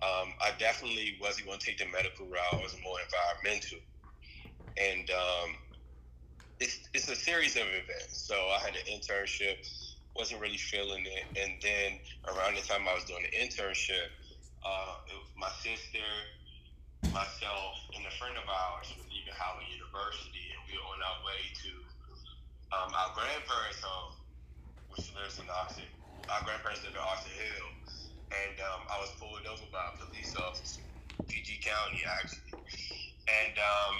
um, 0.03 0.35
I 0.43 0.53
definitely 0.59 1.17
wasn't 1.21 1.47
going 1.47 1.59
to 1.59 1.67
take 1.67 1.79
the 1.79 1.87
medical 1.87 2.27
route. 2.27 2.53
I 2.53 2.57
was 2.57 2.77
more 2.85 2.99
environmental, 3.01 3.79
and 4.77 5.11
um, 5.11 5.57
it's 6.61 6.89
it's 6.93 7.09
a 7.09 7.17
series 7.17 7.57
of 7.57 7.63
events. 7.63 8.19
So 8.19 8.35
I 8.35 8.59
had 8.59 8.75
an 8.77 8.83
internship, 8.93 9.57
wasn't 10.17 10.41
really 10.41 10.57
feeling 10.57 11.05
it, 11.05 11.25
and 11.37 11.61
then 11.61 12.01
around 12.33 12.57
the 12.57 12.65
time 12.65 12.89
I 12.89 12.97
was 12.97 13.05
doing 13.05 13.23
the 13.29 13.35
internship, 13.37 14.09
uh, 14.65 15.13
it 15.13 15.17
was 15.21 15.31
my 15.37 15.53
sister, 15.61 16.03
myself, 17.13 17.77
and 17.93 18.03
a 18.03 18.15
friend 18.17 18.35
of 18.35 18.49
ours 18.49 18.89
were 18.97 19.07
leaving 19.13 19.37
Howard 19.37 19.69
University, 19.69 20.57
and 20.57 20.61
we 20.67 20.75
were 20.81 20.89
on 20.89 21.01
our 21.05 21.21
way 21.23 21.41
to 21.63 21.71
um, 22.75 22.91
our 22.97 23.13
grandparents' 23.15 23.85
home, 23.85 24.17
which 24.91 25.07
lives 25.15 25.39
in 25.39 25.47
Oxford. 25.53 25.93
Our 26.33 26.43
grandparents 26.43 26.83
live 26.83 26.97
in 26.97 27.05
Oxon 27.05 27.37
Hill, 27.37 27.69
and 28.35 28.57
um, 28.59 28.83
I 28.91 28.97
was 28.99 29.13
pulled 29.21 29.45
over 29.47 29.69
by 29.71 29.85
a 29.85 29.95
police 30.03 30.35
officer, 30.35 30.83
PG 31.31 31.63
County 31.63 32.03
actually, 32.09 32.57
and 33.31 33.55
um, 33.55 33.97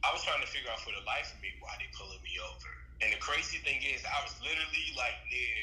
I 0.00 0.14
was 0.14 0.24
trying 0.24 0.40
to 0.40 0.48
figure 0.48 0.72
out 0.72 0.80
for 0.80 0.94
the 0.96 1.04
life 1.04 1.28
of 1.34 1.42
me 1.44 1.52
why 1.60 1.76
they 1.76 1.90
pulling 1.92 2.22
me 2.24 2.40
over. 2.40 2.87
And 2.98 3.14
the 3.14 3.20
crazy 3.22 3.62
thing 3.62 3.78
is, 3.86 4.02
I 4.02 4.18
was 4.26 4.34
literally 4.42 4.90
like 4.98 5.14
near 5.30 5.62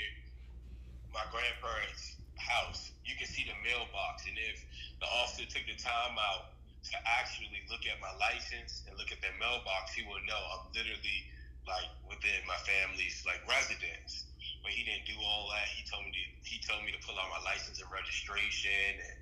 my 1.11 1.23
grandparents' 1.31 2.15
house. 2.39 2.95
You 3.03 3.15
can 3.19 3.27
see 3.27 3.43
the 3.43 3.55
mailbox, 3.59 4.23
and 4.27 4.39
if 4.39 4.63
the 5.03 5.07
officer 5.19 5.43
took 5.43 5.67
the 5.67 5.75
time 5.75 6.15
out 6.15 6.55
to 6.91 6.95
actually 7.19 7.49
look 7.67 7.83
at 7.89 7.97
my 7.99 8.11
license 8.21 8.85
and 8.87 8.95
look 8.95 9.11
at 9.11 9.19
their 9.19 9.35
mailbox, 9.35 9.91
he 9.97 10.07
would 10.07 10.23
know 10.23 10.37
I'm 10.37 10.71
literally 10.71 11.19
like 11.67 11.89
within 12.05 12.39
my 12.45 12.57
family's 12.63 13.19
like 13.27 13.41
residence. 13.49 14.31
But 14.63 14.71
he 14.71 14.85
didn't 14.85 15.09
do 15.09 15.17
all 15.19 15.51
that. 15.51 15.67
He 15.75 15.83
told 15.85 16.05
me 16.07 16.13
to 16.15 16.23
he 16.45 16.61
told 16.63 16.87
me 16.87 16.95
to 16.95 17.01
pull 17.03 17.19
out 17.19 17.27
my 17.35 17.41
license 17.43 17.83
and 17.83 17.89
registration, 17.91 18.95
and 18.95 19.19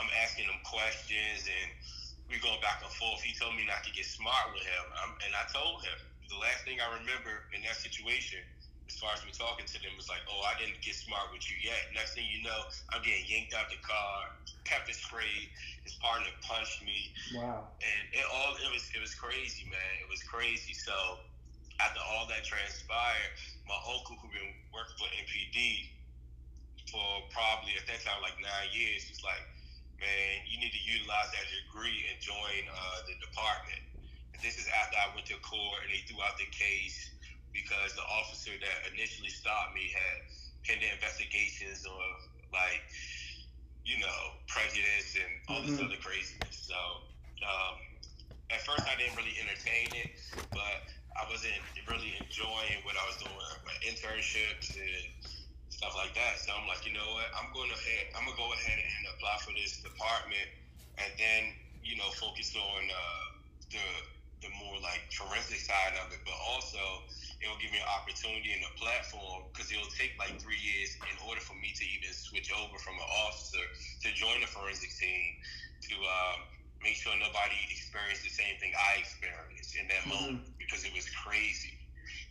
I'm 0.00 0.08
asking 0.24 0.48
him 0.48 0.58
questions, 0.64 1.44
and 1.44 1.68
we 2.30 2.40
going 2.40 2.62
back 2.64 2.80
and 2.80 2.90
forth. 2.96 3.20
He 3.20 3.36
told 3.36 3.52
me 3.52 3.68
not 3.68 3.84
to 3.84 3.92
get 3.92 4.08
smart 4.08 4.54
with 4.56 4.64
him, 4.64 4.84
um, 5.04 5.12
and 5.28 5.32
I 5.36 5.44
told 5.52 5.84
him 5.84 5.98
the 6.30 6.38
last 6.40 6.64
thing 6.64 6.80
I 6.80 6.88
remember 6.98 7.44
in 7.54 7.62
that 7.64 7.76
situation, 7.76 8.40
as 8.88 8.96
far 9.00 9.12
as 9.16 9.24
me 9.24 9.32
talking 9.32 9.66
to 9.66 9.78
them, 9.80 9.96
was 9.96 10.08
like, 10.08 10.22
"Oh, 10.28 10.42
I 10.44 10.56
didn't 10.60 10.80
get 10.82 10.94
smart 10.96 11.32
with 11.32 11.44
you 11.50 11.56
yet." 11.62 11.92
Next 11.94 12.14
thing 12.14 12.26
you 12.28 12.42
know, 12.42 12.60
I'm 12.92 13.02
getting 13.02 13.24
yanked 13.26 13.54
out 13.54 13.70
the 13.70 13.80
car, 13.80 14.30
pepper 14.64 14.92
sprayed. 14.92 15.48
His 15.84 15.94
partner 16.00 16.28
punched 16.44 16.82
me, 16.82 17.12
Wow. 17.34 17.68
and 17.80 18.02
it 18.12 18.24
all 18.32 18.56
it 18.56 18.70
was 18.72 18.90
it 18.94 19.00
was 19.00 19.14
crazy, 19.14 19.64
man. 19.68 19.92
It 20.04 20.08
was 20.08 20.22
crazy. 20.24 20.74
So 20.74 20.94
after 21.80 22.00
all 22.00 22.26
that 22.28 22.44
transpired, 22.44 23.30
my 23.66 23.78
uncle 23.94 24.16
who 24.20 24.28
been 24.30 24.52
working 24.72 24.96
for 25.00 25.08
MPD, 25.16 25.90
for 26.90 27.02
probably 27.34 27.74
at 27.76 27.86
that 27.90 28.00
time 28.04 28.20
like 28.22 28.36
nine 28.40 28.70
years. 28.72 29.06
It's 29.10 29.24
like, 29.24 29.42
man, 30.00 30.44
you 30.46 30.60
need 30.60 30.72
to 30.72 30.82
utilize 30.84 31.30
that 31.34 31.46
degree 31.50 32.06
and 32.10 32.16
join 32.20 32.62
uh, 32.70 32.98
the 33.08 33.14
department. 33.18 33.82
This 34.42 34.58
is 34.58 34.68
after 34.68 34.96
I 34.98 35.14
went 35.14 35.26
to 35.26 35.38
court 35.40 35.82
and 35.84 35.90
they 35.92 36.02
threw 36.06 36.22
out 36.22 36.36
the 36.38 36.48
case 36.50 37.12
because 37.52 37.94
the 37.94 38.02
officer 38.02 38.52
that 38.58 38.76
initially 38.92 39.30
stopped 39.30 39.74
me 39.74 39.90
had 39.92 40.16
pending 40.66 40.90
investigations 40.92 41.84
of 41.86 42.08
like, 42.52 42.82
you 43.84 43.98
know, 43.98 44.20
prejudice 44.48 45.16
and 45.16 45.32
all 45.48 45.62
this 45.62 45.78
Mhm. 45.78 45.86
other 45.86 45.96
craziness. 45.98 46.56
So 46.58 46.76
um, 47.44 47.76
at 48.50 48.60
first 48.62 48.86
I 48.88 48.96
didn't 48.96 49.16
really 49.16 49.38
entertain 49.40 49.94
it, 49.94 50.08
but 50.52 50.82
I 51.16 51.24
wasn't 51.30 51.60
really 51.86 52.16
enjoying 52.16 52.82
what 52.84 52.96
I 52.96 53.04
was 53.06 53.16
doing, 53.18 53.36
my 53.64 53.76
internships 53.86 54.74
and 54.76 55.04
stuff 55.68 55.94
like 55.96 56.14
that. 56.14 56.38
So 56.38 56.54
I'm 56.54 56.66
like, 56.66 56.84
you 56.86 56.92
know 56.92 57.12
what? 57.14 57.28
I'm 57.38 57.52
going 57.52 57.70
ahead. 57.70 58.04
I'm 58.16 58.24
gonna 58.24 58.36
go 58.36 58.52
ahead 58.52 58.78
and 58.78 59.06
apply 59.14 59.36
for 59.44 59.52
this 59.54 59.80
department, 59.82 60.48
and 60.98 61.12
then 61.18 61.54
you 61.82 61.96
know 61.96 62.10
focus 62.10 62.54
on 62.56 62.82
uh, 62.90 63.24
the 63.70 63.84
the 64.44 64.52
more 64.60 64.76
like 64.84 65.00
forensic 65.08 65.56
side 65.64 65.96
of 66.04 66.12
it, 66.12 66.20
but 66.28 66.36
also 66.52 66.78
it'll 67.40 67.56
give 67.56 67.72
me 67.72 67.80
an 67.80 67.90
opportunity 67.96 68.52
and 68.52 68.60
a 68.60 68.72
platform 68.76 69.48
because 69.50 69.72
it'll 69.72 69.88
take 69.96 70.12
like 70.20 70.36
three 70.36 70.60
years 70.60 70.92
in 71.08 71.16
order 71.24 71.40
for 71.40 71.56
me 71.56 71.72
to 71.72 71.84
even 71.88 72.12
switch 72.12 72.52
over 72.52 72.76
from 72.76 73.00
an 73.00 73.08
officer 73.24 73.64
to 74.04 74.12
join 74.12 74.44
the 74.44 74.48
forensic 74.52 74.92
team 75.00 75.28
to 75.88 75.96
um, 75.96 76.38
make 76.84 76.92
sure 76.92 77.16
nobody 77.16 77.56
experienced 77.72 78.20
the 78.20 78.32
same 78.32 78.60
thing 78.60 78.76
I 78.76 79.00
experienced 79.00 79.72
in 79.80 79.88
that 79.88 80.04
moment 80.04 80.44
because 80.60 80.84
it 80.84 80.92
was 80.92 81.08
crazy. 81.24 81.80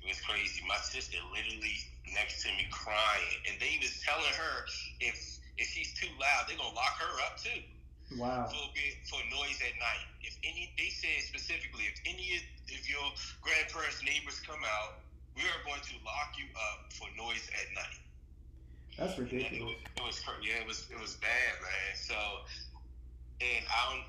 It 0.05 0.07
was 0.13 0.21
crazy. 0.21 0.61
My 0.69 0.77
sister 0.77 1.17
literally 1.33 1.73
next 2.13 2.45
to 2.45 2.53
me 2.53 2.69
crying, 2.69 3.39
and 3.49 3.57
they 3.57 3.81
was 3.81 3.97
telling 4.05 4.33
her 4.37 4.55
if 5.01 5.17
if 5.57 5.65
she's 5.69 5.97
too 5.97 6.09
loud, 6.21 6.45
they're 6.45 6.61
gonna 6.61 6.77
lock 6.77 6.93
her 7.01 7.13
up 7.25 7.41
too 7.41 7.61
Wow. 8.11 8.45
for 8.45 8.67
for 9.09 9.21
noise 9.31 9.59
at 9.63 9.73
night. 9.79 10.05
If 10.21 10.37
any, 10.43 10.73
they 10.77 10.89
said 10.89 11.23
specifically, 11.23 11.85
if 11.87 11.99
any 12.05 12.37
of- 12.37 12.43
if 12.67 12.89
your 12.89 13.13
grandparents' 13.41 14.01
neighbors 14.03 14.39
come 14.41 14.63
out, 14.63 15.01
we 15.35 15.41
are 15.49 15.63
going 15.65 15.81
to 15.81 15.95
lock 16.05 16.37
you 16.37 16.47
up 16.55 16.93
for 16.93 17.09
noise 17.15 17.49
at 17.49 17.71
night. 17.73 17.99
That's 18.97 19.17
And 19.17 19.27
It 19.27 19.33
ridiculous. 19.33 19.81
was, 19.97 20.21
it 20.21 20.27
was 20.29 20.45
yeah, 20.45 20.61
it 20.61 20.67
was 20.67 20.89
it 20.91 20.99
was 20.99 21.15
bad, 21.17 21.53
man. 21.61 21.95
So, 21.95 22.15
and 23.41 23.65
I 23.67 23.79
don't. 23.89 24.05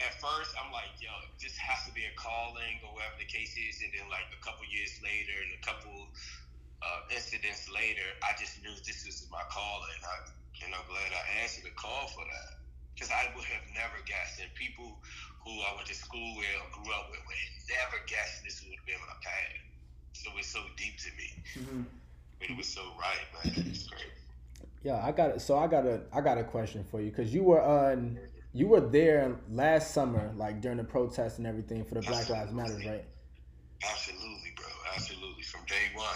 At 0.00 0.14
first, 0.20 0.54
I'm 0.62 0.70
like, 0.70 0.94
yo, 1.02 1.10
this 1.42 1.56
has 1.58 1.82
to 1.86 1.92
be 1.92 2.04
a 2.04 2.14
calling 2.14 2.78
or 2.86 2.94
whatever 2.94 3.18
the 3.18 3.24
case 3.26 3.56
is. 3.56 3.82
And 3.82 3.90
then, 3.92 4.08
like 4.08 4.30
a 4.30 4.38
couple 4.44 4.62
years 4.70 4.94
later, 5.02 5.34
and 5.42 5.50
a 5.58 5.62
couple 5.66 6.12
uh, 6.82 7.00
incidents 7.10 7.66
later, 7.68 8.06
I 8.22 8.30
just 8.38 8.62
knew 8.62 8.70
this 8.86 9.02
was 9.06 9.26
my 9.30 9.42
calling. 9.50 9.98
I, 10.06 10.16
and 10.64 10.74
I'm 10.74 10.86
glad 10.86 11.10
I 11.10 11.42
answered 11.42 11.64
the 11.64 11.74
call 11.74 12.06
for 12.14 12.22
that 12.22 12.67
because 12.98 13.14
I 13.14 13.30
would 13.38 13.46
have 13.46 13.62
never 13.78 14.02
guessed. 14.10 14.42
And 14.42 14.50
people 14.58 14.98
who 15.46 15.52
I 15.62 15.70
went 15.78 15.86
to 15.86 15.94
school 15.94 16.34
with 16.34 16.50
or 16.58 16.82
grew 16.82 16.90
up 16.90 17.06
with 17.14 17.22
would 17.22 17.38
never 17.70 18.02
guessed 18.10 18.42
this 18.42 18.58
would 18.66 18.74
have 18.74 18.86
been 18.90 18.98
my 19.06 19.14
path. 19.22 19.54
So 20.18 20.30
it's 20.34 20.50
so 20.50 20.60
deep 20.76 20.98
to 20.98 21.10
me, 21.14 21.28
hmm 21.54 21.82
but 22.40 22.50
it 22.50 22.56
was 22.56 22.66
so 22.66 22.82
right, 22.98 23.54
man. 23.54 23.66
It's 23.70 23.86
great. 23.86 24.02
Yeah, 24.82 25.00
I 25.04 25.12
got 25.12 25.30
it. 25.30 25.40
So 25.40 25.56
I 25.58 25.66
got 25.66 25.86
a 25.86 26.02
I 26.12 26.20
got 26.20 26.38
a 26.38 26.44
question 26.44 26.84
for 26.90 27.00
you 27.00 27.10
because 27.10 27.32
you 27.32 27.44
were 27.44 27.62
on 27.62 28.18
you 28.52 28.66
were 28.66 28.80
there 28.80 29.36
last 29.50 29.94
summer, 29.94 30.32
like 30.36 30.60
during 30.60 30.78
the 30.78 30.84
protests 30.84 31.38
and 31.38 31.46
everything 31.46 31.84
for 31.84 31.94
the 31.94 32.02
Black 32.02 32.28
Lives 32.28 32.52
Matter, 32.52 32.80
right? 32.84 33.04
Absolutely, 33.84 34.52
bro. 34.56 34.66
Absolutely. 34.94 35.42
From 35.42 35.64
day 35.66 35.94
one. 35.94 36.06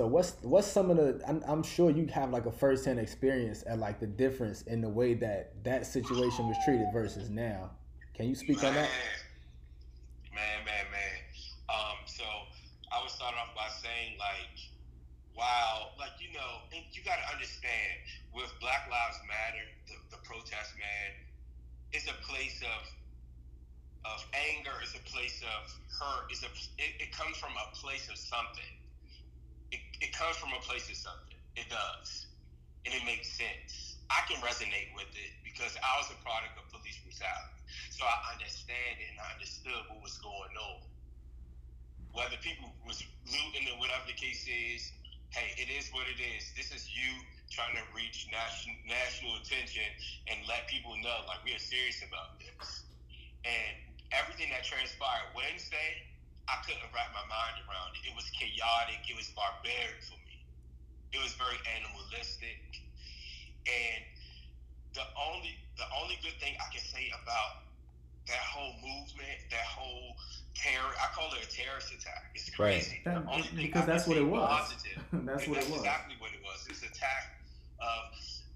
So 0.00 0.06
what's 0.06 0.32
what's 0.40 0.66
some 0.66 0.88
of 0.88 0.96
the? 0.96 1.20
I'm, 1.28 1.44
I'm 1.46 1.62
sure 1.62 1.90
you 1.90 2.06
have 2.06 2.30
like 2.30 2.46
a 2.46 2.50
first 2.50 2.86
hand 2.86 2.98
experience 2.98 3.64
at 3.68 3.78
like 3.78 4.00
the 4.00 4.06
difference 4.06 4.62
in 4.62 4.80
the 4.80 4.88
way 4.88 5.12
that 5.12 5.62
that 5.64 5.84
situation 5.84 6.48
was 6.48 6.56
treated 6.64 6.86
versus 6.90 7.28
now. 7.28 7.68
Can 8.16 8.26
you 8.26 8.34
speak 8.34 8.64
on 8.64 8.72
that? 8.72 8.88
Man, 10.32 10.64
man, 10.64 10.88
man. 10.88 11.20
Um, 11.68 12.00
so 12.06 12.24
I 12.88 13.02
would 13.02 13.10
start 13.10 13.34
off 13.44 13.52
by 13.52 13.68
saying 13.68 14.16
like, 14.16 14.56
wow, 15.36 15.92
like 15.98 16.16
you 16.16 16.32
know, 16.32 16.64
and 16.72 16.80
you 16.96 17.04
got 17.04 17.20
to 17.20 17.34
understand 17.36 18.00
with 18.32 18.48
Black 18.58 18.88
Lives 18.88 19.20
Matter, 19.28 19.68
the, 19.84 20.16
the 20.16 20.20
protest, 20.24 20.80
man, 20.80 21.12
it's 21.92 22.08
a 22.08 22.16
place 22.24 22.64
of 22.64 22.88
of 24.16 24.24
anger. 24.32 24.72
It's 24.80 24.96
a 24.96 25.04
place 25.12 25.44
of 25.44 25.76
hurt. 25.92 26.32
It's 26.32 26.40
a 26.40 26.48
it, 26.80 27.04
it 27.04 27.12
comes 27.12 27.36
from 27.36 27.52
a 27.52 27.68
place 27.76 28.08
of 28.08 28.16
something. 28.16 28.80
It, 29.72 29.80
it 30.00 30.10
comes 30.12 30.36
from 30.36 30.50
a 30.52 30.62
place 30.66 30.90
of 30.90 30.96
something. 30.96 31.38
It 31.56 31.68
does, 31.70 32.26
and 32.86 32.94
it 32.94 33.04
makes 33.06 33.30
sense. 33.34 33.98
I 34.10 34.26
can 34.26 34.42
resonate 34.42 34.90
with 34.98 35.10
it 35.14 35.32
because 35.46 35.78
I 35.78 35.92
was 36.02 36.10
a 36.10 36.18
product 36.26 36.58
of 36.58 36.66
police 36.74 36.98
brutality. 37.02 37.60
So 37.94 38.02
I 38.02 38.34
understand 38.34 38.98
it 38.98 39.06
and 39.14 39.18
I 39.22 39.28
understood 39.38 39.78
what 39.86 40.02
was 40.02 40.18
going 40.18 40.54
on. 40.58 40.82
Whether 42.10 42.34
people 42.42 42.74
was 42.82 42.98
looting 43.30 43.70
or 43.70 43.78
whatever 43.78 44.02
the 44.10 44.18
case 44.18 44.42
is, 44.50 44.90
hey, 45.30 45.54
it 45.62 45.70
is 45.70 45.86
what 45.94 46.10
it 46.10 46.18
is. 46.18 46.50
This 46.58 46.74
is 46.74 46.90
you 46.90 47.22
trying 47.54 47.78
to 47.78 47.86
reach 47.94 48.26
national 48.30 48.74
national 48.86 49.38
attention 49.42 49.86
and 50.26 50.38
let 50.50 50.66
people 50.66 50.94
know 51.02 51.22
like 51.30 51.42
we 51.46 51.54
are 51.54 51.62
serious 51.62 52.02
about 52.02 52.38
this. 52.42 52.82
And 53.46 53.74
everything 54.10 54.50
that 54.50 54.66
transpired 54.66 55.30
Wednesday, 55.38 56.02
I 56.50 56.58
couldn't 56.66 56.90
wrap 56.90 57.14
my 57.14 57.22
mind 57.30 57.62
around 57.70 57.94
it. 57.94 58.02
It 58.10 58.14
was 58.18 58.26
chaotic. 58.34 59.06
It 59.06 59.14
was 59.14 59.30
barbaric 59.38 60.02
for 60.02 60.18
me. 60.26 60.42
It 61.14 61.22
was 61.22 61.32
very 61.38 61.56
animalistic. 61.78 62.58
And 63.70 64.02
the 64.98 65.06
only 65.14 65.54
the 65.78 65.86
only 66.02 66.18
good 66.26 66.34
thing 66.42 66.58
I 66.58 66.66
can 66.74 66.82
say 66.82 67.06
about 67.22 67.62
that 68.26 68.42
whole 68.42 68.74
movement, 68.82 69.38
that 69.50 69.64
whole 69.64 70.16
terror, 70.54 70.92
I 71.00 71.06
call 71.14 71.30
it 71.38 71.46
a 71.46 71.48
terrorist 71.48 71.94
attack. 71.94 72.34
It's 72.34 72.50
Right. 72.58 72.82
crazy. 72.82 73.00
That- 73.04 73.24
The 73.24 73.30
only 73.30 73.46
thing 73.48 73.56
because 73.70 73.84
I 73.84 73.86
that's 73.86 74.06
what 74.06 74.18
it 74.18 74.26
was. 74.26 74.48
Positive 74.50 74.98
That's 75.24 75.44
and 75.46 75.54
what 75.54 75.62
it 75.62 75.70
was. 75.70 75.78
exactly 75.80 76.16
what 76.18 76.32
it 76.34 76.42
was. 76.42 76.66
It's 76.68 76.82
an 76.82 76.88
attack 76.90 77.38
of, 77.80 78.02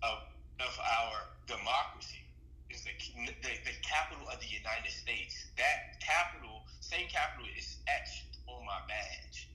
of, 0.02 0.18
of 0.60 0.72
our 0.80 1.16
democracy. 1.46 2.20
It's 2.70 2.82
the, 2.84 2.92
the, 3.42 3.52
the 3.64 3.74
capital 3.82 4.28
of 4.28 4.40
the 4.40 4.46
United 4.50 4.90
States. 4.90 5.46
That 5.56 6.00
capital, 6.00 6.62
same 6.80 7.06
capital, 7.08 7.46
is 7.56 7.78
etched 7.88 8.38
on 8.48 8.64
my 8.66 8.80
badge. 8.88 9.48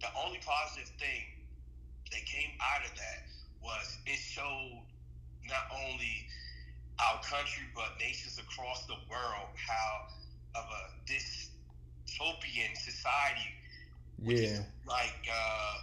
The 0.00 0.08
only 0.24 0.38
positive 0.44 0.88
thing 0.98 1.24
that 2.12 2.24
came 2.26 2.50
out 2.62 2.84
of 2.84 2.94
that 2.96 3.20
was 3.62 3.98
it 4.06 4.18
showed 4.18 4.82
not 5.46 5.64
only 5.72 6.26
our 7.00 7.20
country 7.22 7.64
but 7.74 7.98
nations 8.00 8.38
across 8.38 8.86
the 8.86 8.96
world 9.10 9.48
how 9.56 10.06
of 10.54 10.64
a 10.66 10.84
dystopian 11.10 12.74
society 12.76 13.54
which 14.18 14.38
Yeah. 14.40 14.60
is 14.60 14.60
like 14.86 15.28
uh, 15.30 15.74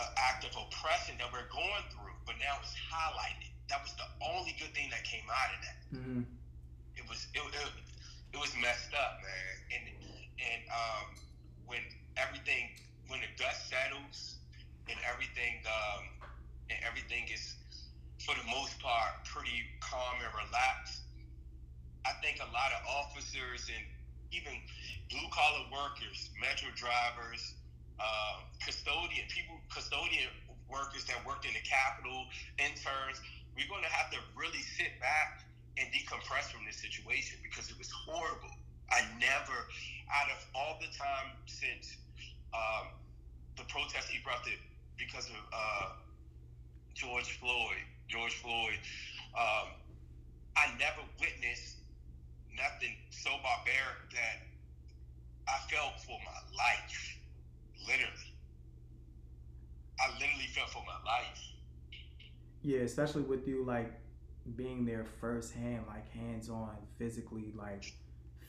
an 0.00 0.08
act 0.18 0.44
of 0.44 0.50
oppression 0.56 1.16
that 1.18 1.32
we're 1.32 1.48
going 1.48 1.84
through, 1.90 2.12
but 2.26 2.36
now 2.38 2.58
it's 2.60 2.74
highlighted. 2.92 3.53
That 3.68 3.80
was 3.82 3.94
the 3.96 4.08
only 4.34 4.54
good 4.58 4.74
thing 4.74 4.90
that 4.90 5.02
came 5.04 5.24
out 5.28 5.50
of 5.54 5.58
that. 5.64 5.76
hmm 5.90 6.22
It 6.96 7.04
was 7.08 7.26
it, 7.34 7.40
it, 7.40 7.72
it 8.34 8.38
was 8.38 8.54
messed 8.60 8.92
up, 8.94 9.12
man. 9.22 9.54
And 9.74 9.84
and 10.40 10.62
um, 10.70 11.06
when 11.66 11.80
everything 12.16 12.70
when 13.08 13.20
the 13.20 13.30
dust 13.36 13.68
settles 13.68 14.36
and 14.88 14.98
everything 15.08 15.60
um, 15.66 16.02
and 16.70 16.78
everything 16.84 17.24
is 17.32 17.56
for 18.24 18.34
the 18.34 18.44
most 18.48 18.78
part 18.80 19.12
pretty 19.24 19.64
calm 19.80 20.16
and 20.20 20.32
relaxed, 20.34 21.02
I 22.06 22.12
think 22.22 22.38
a 22.40 22.48
lot 22.52 22.70
of 22.72 22.80
officers 22.88 23.68
and 23.72 23.84
even 24.32 24.52
blue 25.10 25.28
collar 25.30 25.64
workers, 25.70 26.30
metro 26.40 26.68
drivers, 26.74 27.54
uh, 28.00 28.42
custodian 28.64 29.26
people, 29.28 29.60
custodian 29.72 30.28
workers 30.68 31.04
that 31.06 31.24
worked 31.24 31.44
in 31.46 31.52
the 31.54 31.62
Capitol, 31.62 32.26
interns, 32.58 33.20
we're 33.56 33.70
going 33.70 33.82
to 33.82 33.94
have 33.94 34.10
to 34.10 34.18
really 34.34 34.62
sit 34.78 34.98
back 35.00 35.46
and 35.78 35.86
decompress 35.90 36.50
from 36.50 36.66
this 36.66 36.78
situation 36.78 37.38
because 37.42 37.70
it 37.70 37.78
was 37.78 37.90
horrible. 37.90 38.50
I 38.90 39.02
never, 39.18 39.58
out 40.10 40.30
of 40.30 40.38
all 40.54 40.78
the 40.80 40.90
time 40.94 41.34
since 41.46 41.96
um, 42.54 42.94
the 43.56 43.64
protest 43.64 44.10
erupted 44.14 44.58
because 44.98 45.26
of 45.26 45.40
uh, 45.52 45.86
George 46.94 47.38
Floyd, 47.38 47.82
George 48.08 48.34
Floyd, 48.34 48.78
um, 49.34 49.74
I 50.56 50.70
never 50.78 51.02
witnessed 51.18 51.82
nothing 52.54 52.94
so 53.10 53.30
barbaric 53.42 54.14
that 54.14 54.46
I 55.48 55.58
felt 55.70 55.98
for 56.06 56.18
my 56.22 56.38
life. 56.54 57.18
Literally. 57.86 58.30
I 59.98 60.10
literally 60.14 60.50
felt 60.54 60.70
for 60.70 60.82
my 60.86 60.98
life. 61.04 61.53
Yeah, 62.64 62.80
especially 62.80 63.22
with 63.22 63.46
you 63.46 63.62
like 63.62 63.92
being 64.56 64.84
there 64.86 65.04
firsthand, 65.20 65.84
like 65.86 66.10
hands 66.10 66.48
on, 66.48 66.76
physically, 66.98 67.52
like 67.54 67.84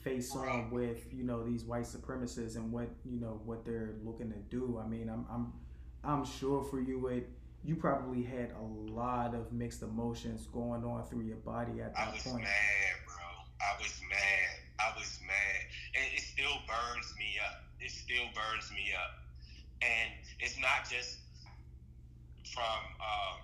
face 0.04 0.34
on 0.34 0.72
with 0.72 1.14
you 1.14 1.24
know 1.24 1.44
these 1.44 1.66
white 1.66 1.84
supremacists 1.84 2.56
and 2.56 2.72
what 2.72 2.88
you 3.04 3.20
know 3.20 3.42
what 3.44 3.66
they're 3.66 3.96
looking 4.04 4.32
to 4.32 4.38
do. 4.50 4.82
I 4.84 4.88
mean, 4.88 5.10
I'm 5.10 5.26
I'm 5.30 5.54
I'm 6.04 6.26
sure 6.26 6.64
for 6.64 6.80
you 6.80 7.08
it 7.08 7.30
you 7.66 7.76
probably 7.76 8.24
had 8.24 8.52
a 8.58 8.64
lot 8.94 9.34
of 9.36 9.52
mixed 9.52 9.82
emotions 9.82 10.48
going 10.54 10.86
on 10.86 11.04
through 11.08 11.24
your 11.24 11.38
body 11.38 11.82
at 11.82 11.94
that 11.96 12.08
I 12.08 12.14
was 12.14 12.22
point. 12.24 12.44
mad, 12.44 12.96
bro. 13.06 13.16
I 13.60 13.82
was 13.82 14.00
mad. 14.08 14.50
I 14.80 14.98
was 14.98 15.20
mad. 15.26 15.62
And 15.96 16.06
it 16.14 16.22
still 16.22 16.56
burns 16.68 17.14
me 17.18 17.36
up. 17.44 17.64
It 17.82 17.90
still 17.90 18.26
burns 18.36 18.72
me 18.72 18.94
up. 18.94 19.18
And 19.82 20.12
it's 20.40 20.60
not 20.60 20.88
just 20.90 21.18
from 22.54 22.80
um, 23.02 23.42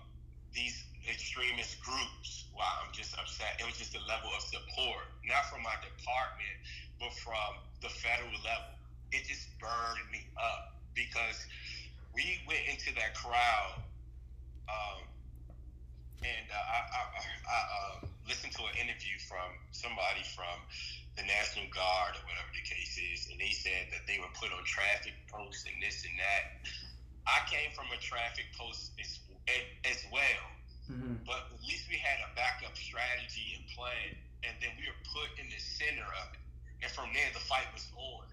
these 0.54 0.84
extremist 1.08 1.80
groups 1.82 2.42
Wow, 2.52 2.84
I'm 2.84 2.92
just 2.92 3.16
upset. 3.16 3.56
It 3.58 3.66
was 3.66 3.76
just 3.80 3.92
the 3.92 4.04
level 4.04 4.28
of 4.36 4.42
support, 4.44 5.08
not 5.24 5.48
from 5.48 5.64
my 5.64 5.74
department, 5.80 6.56
but 7.00 7.12
from 7.16 7.58
the 7.80 7.88
federal 7.88 8.36
level. 8.44 8.76
It 9.10 9.24
just 9.24 9.48
burned 9.58 10.04
me 10.12 10.20
up 10.36 10.76
because 10.94 11.44
we 12.14 12.38
went 12.44 12.60
into 12.68 12.92
that 13.00 13.16
crowd 13.16 13.80
um, 14.68 15.00
and 16.22 16.46
uh, 16.52 16.54
I, 16.54 16.78
I, 16.86 17.00
I, 17.18 17.24
I 17.24 17.58
uh, 17.58 17.94
listened 18.28 18.52
to 18.60 18.62
an 18.68 18.76
interview 18.78 19.16
from 19.26 19.58
somebody 19.72 20.22
from 20.36 20.54
the 21.18 21.24
National 21.26 21.66
Guard 21.72 22.14
or 22.20 22.22
whatever 22.28 22.52
the 22.54 22.62
case 22.62 22.94
is, 23.00 23.28
and 23.32 23.40
they 23.40 23.52
said 23.52 23.90
that 23.90 24.06
they 24.06 24.20
were 24.22 24.30
put 24.38 24.54
on 24.54 24.62
traffic 24.64 25.16
posts 25.28 25.66
and 25.66 25.76
this 25.82 26.04
and 26.06 26.14
that. 26.20 26.44
I 27.26 27.42
came 27.50 27.74
from 27.74 27.90
a 27.92 27.98
traffic 28.00 28.48
post 28.54 28.92
as, 29.00 29.18
as 29.84 30.00
well, 30.12 30.46
hmm 30.88 31.14
but 31.26 31.50
at 31.54 31.60
least 31.66 31.86
we 31.90 31.96
had 31.96 32.18
a 32.26 32.30
backup 32.34 32.76
strategy 32.76 33.54
and 33.58 33.64
plan, 33.74 34.14
and 34.42 34.54
then 34.60 34.70
we 34.78 34.84
were 34.86 35.00
put 35.14 35.30
in 35.38 35.46
the 35.50 35.58
center 35.58 36.06
of 36.22 36.34
it. 36.34 36.40
And 36.82 36.90
from 36.90 37.10
there, 37.14 37.30
the 37.32 37.40
fight 37.40 37.66
was 37.72 37.86
on. 37.96 38.26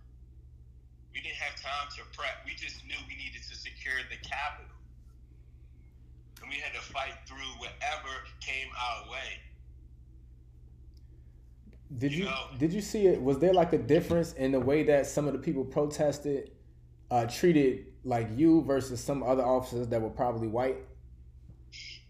We 1.14 1.22
didn't 1.22 1.38
have 1.38 1.54
time 1.62 1.90
to 1.98 2.02
prep. 2.18 2.42
We 2.46 2.54
just 2.58 2.86
knew 2.86 2.98
we 3.08 3.16
needed 3.18 3.42
to 3.46 3.56
secure 3.56 4.02
the 4.10 4.18
Capitol. 4.28 4.74
And 6.42 6.50
we 6.50 6.58
had 6.58 6.74
to 6.74 6.82
fight 6.82 7.14
through 7.28 7.52
whatever 7.62 8.10
came 8.42 8.68
our 8.74 9.12
way. 9.12 9.38
Did 11.98 12.14
you 12.14 12.26
No. 12.26 12.48
did 12.58 12.72
you 12.74 12.82
see 12.82 13.08
it? 13.08 13.22
Was 13.22 13.40
there 13.40 13.54
like 13.54 13.74
a 13.74 13.78
difference 13.78 14.34
in 14.34 14.52
the 14.52 14.60
way 14.60 14.84
that 14.84 15.08
some 15.08 15.28
of 15.28 15.34
the 15.34 15.40
people 15.40 15.66
protested 15.66 16.52
uh, 17.12 17.26
treated 17.26 17.88
like 18.04 18.30
you 18.36 18.62
versus 18.64 19.04
some 19.04 19.24
other 19.24 19.44
officers 19.44 19.88
that 19.88 20.02
were 20.02 20.10
probably 20.10 20.48
white? 20.48 20.78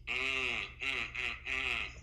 Mm, 0.10 0.64
mm, 0.82 1.07
mm. 1.47 2.01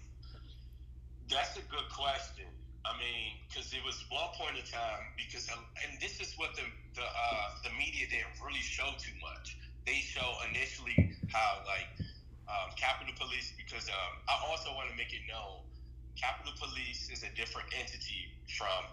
That's 1.28 1.56
a 1.56 1.64
good 1.66 1.88
question. 1.90 2.46
I 2.86 2.94
mean, 2.98 3.34
because 3.48 3.72
it 3.74 3.82
was 3.82 3.98
one 4.14 4.30
point 4.38 4.56
in 4.56 4.64
time, 4.64 5.10
because 5.18 5.50
um, 5.50 5.66
and 5.82 5.98
this 6.00 6.20
is 6.20 6.34
what 6.38 6.54
the 6.54 6.62
the 6.94 7.02
uh, 7.02 7.46
the 7.64 7.70
media 7.74 8.06
didn't 8.06 8.38
really 8.44 8.62
show 8.62 8.94
too 8.96 9.14
much. 9.18 9.58
They 9.86 9.98
show 10.00 10.38
initially 10.46 10.94
how 11.28 11.62
like 11.66 11.90
um, 12.46 12.70
Capitol 12.78 13.14
Police, 13.18 13.52
because 13.58 13.88
um, 13.90 14.12
I 14.30 14.38
also 14.46 14.70
want 14.74 14.90
to 14.90 14.96
make 14.96 15.12
it 15.12 15.22
known, 15.26 15.66
Capitol 16.14 16.54
Police 16.58 17.10
is 17.10 17.22
a 17.24 17.30
different 17.34 17.68
entity 17.74 18.30
from 18.46 18.86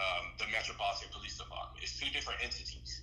um, 0.00 0.32
the 0.40 0.48
Metropolitan 0.48 1.08
Police 1.12 1.36
Department. 1.36 1.84
It's 1.84 1.96
two 1.98 2.10
different 2.10 2.40
entities. 2.42 3.02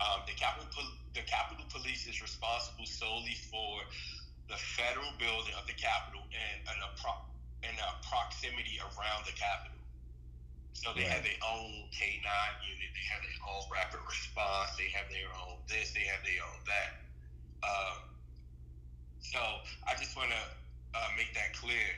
Um, 0.00 0.24
the 0.26 0.34
Capitol 0.34 0.84
the 1.14 1.22
Capitol 1.28 1.66
Police 1.68 2.06
is 2.06 2.22
responsible 2.22 2.86
solely 2.86 3.36
for 3.36 3.84
the 4.50 4.58
federal 4.58 5.14
building 5.16 5.54
of 5.54 5.64
the 5.70 5.78
Capitol 5.78 6.26
and 6.34 6.58
an 6.66 6.78
appro- 6.82 7.24
and 7.62 7.74
a 7.78 7.90
proximity 8.02 8.82
around 8.82 9.22
the 9.24 9.32
Capitol. 9.38 9.78
So 10.74 10.90
they 10.96 11.06
have 11.06 11.22
their 11.22 11.38
own 11.46 11.86
K 11.94 12.18
nine 12.24 12.54
unit, 12.66 12.90
they 12.90 13.06
have 13.14 13.22
their 13.22 13.40
own 13.46 13.62
rapid 13.70 14.00
response, 14.02 14.74
they 14.74 14.90
have 14.90 15.06
their 15.12 15.30
own 15.46 15.62
this, 15.70 15.94
they 15.94 16.02
have 16.08 16.24
their 16.26 16.42
own 16.42 16.60
that. 16.66 16.90
Um, 17.62 17.98
so 19.20 19.38
I 19.86 19.94
just 19.94 20.16
want 20.16 20.34
to 20.34 20.42
uh, 20.98 21.10
make 21.14 21.30
that 21.38 21.54
clear. 21.54 21.94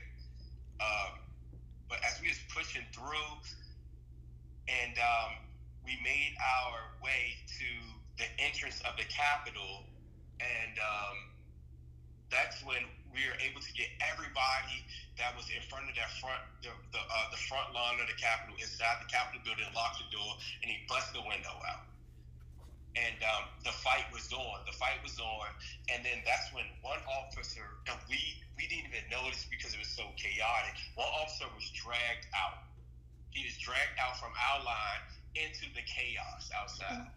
Um, 0.83 1.25
but 1.89 2.03
as 2.05 2.21
we 2.21 2.29
was 2.29 2.41
pushing 2.53 2.85
through, 2.93 3.33
and 4.69 4.99
um, 4.99 5.41
we 5.87 5.97
made 6.05 6.35
our 6.43 6.91
way 7.01 7.39
to 7.61 7.71
the 8.19 8.29
entrance 8.43 8.83
of 8.85 8.99
the 8.99 9.07
Capitol, 9.09 9.89
and 10.43 10.75
um, 10.83 11.32
that's 12.33 12.65
when 12.65 12.81
we 13.13 13.21
were 13.29 13.37
able 13.45 13.61
to 13.61 13.73
get 13.77 13.93
everybody 14.01 14.81
that 15.21 15.37
was 15.37 15.45
in 15.53 15.61
front 15.69 15.85
of 15.87 15.95
that 16.01 16.09
front, 16.17 16.41
the 16.65 16.73
the, 16.91 16.99
uh, 16.99 17.29
the 17.29 17.39
front 17.47 17.69
lawn 17.77 18.01
of 18.01 18.09
the 18.09 18.17
Capitol, 18.17 18.57
inside 18.57 19.05
the 19.05 19.11
Capitol 19.13 19.45
building, 19.45 19.69
locked 19.77 20.01
the 20.01 20.09
door, 20.09 20.33
and 20.65 20.73
he 20.73 20.81
bust 20.89 21.13
the 21.13 21.21
window 21.21 21.53
out. 21.69 21.85
And 22.97 23.17
um, 23.25 23.49
the 23.65 23.73
fight 23.73 24.05
was 24.13 24.29
on. 24.33 24.65
The 24.69 24.77
fight 24.77 25.01
was 25.05 25.17
on, 25.21 25.49
and 25.93 26.05
then 26.05 26.25
that's 26.25 26.49
when 26.57 26.65
one 26.81 27.01
officer, 27.05 27.65
and 27.89 27.97
we 28.09 28.21
we 28.57 28.65
didn't 28.69 28.89
even 28.89 29.05
notice 29.13 29.45
because 29.53 29.77
it 29.77 29.81
was 29.81 29.93
so 29.93 30.09
chaotic. 30.17 30.73
One 30.97 31.09
officer 31.21 31.49
was 31.53 31.69
dragged 31.77 32.29
out. 32.33 32.65
He 33.33 33.45
was 33.45 33.57
dragged 33.61 33.97
out 34.01 34.17
from 34.21 34.33
our 34.37 34.61
line 34.65 35.05
into 35.37 35.69
the 35.73 35.85
chaos 35.89 36.53
outside. 36.53 37.09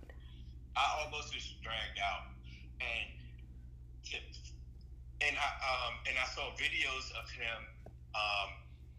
I 0.76 0.84
almost 1.04 1.36
was 1.36 1.44
dragged 1.64 2.00
out, 2.00 2.32
and 2.80 3.16
and 5.22 5.36
I 5.38 5.50
um 5.64 5.94
and 6.10 6.16
I 6.20 6.28
saw 6.36 6.52
videos 6.60 7.08
of 7.16 7.26
him 7.32 7.60
um 8.16 8.50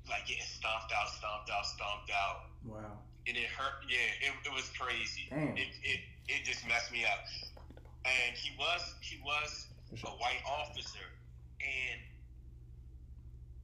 like 0.09 0.25
getting 0.31 0.47
stomped 0.47 0.93
out, 0.95 1.11
stomped 1.11 1.51
out, 1.51 1.67
stomped 1.67 2.11
out, 2.15 2.39
Wow. 2.63 3.03
and 3.27 3.35
it 3.37 3.51
hurt. 3.51 3.83
Yeah, 3.91 4.31
it, 4.31 4.33
it 4.47 4.53
was 4.55 4.71
crazy. 4.79 5.27
Damn. 5.31 5.59
It, 5.59 5.75
it 5.83 6.01
it 6.31 6.41
just 6.47 6.63
messed 6.69 6.93
me 6.93 7.03
up. 7.05 7.27
And 8.07 8.37
he 8.39 8.55
was 8.55 8.83
he 9.03 9.19
was 9.27 9.67
a 10.07 10.15
white 10.23 10.43
officer, 10.47 11.03
and 11.59 11.99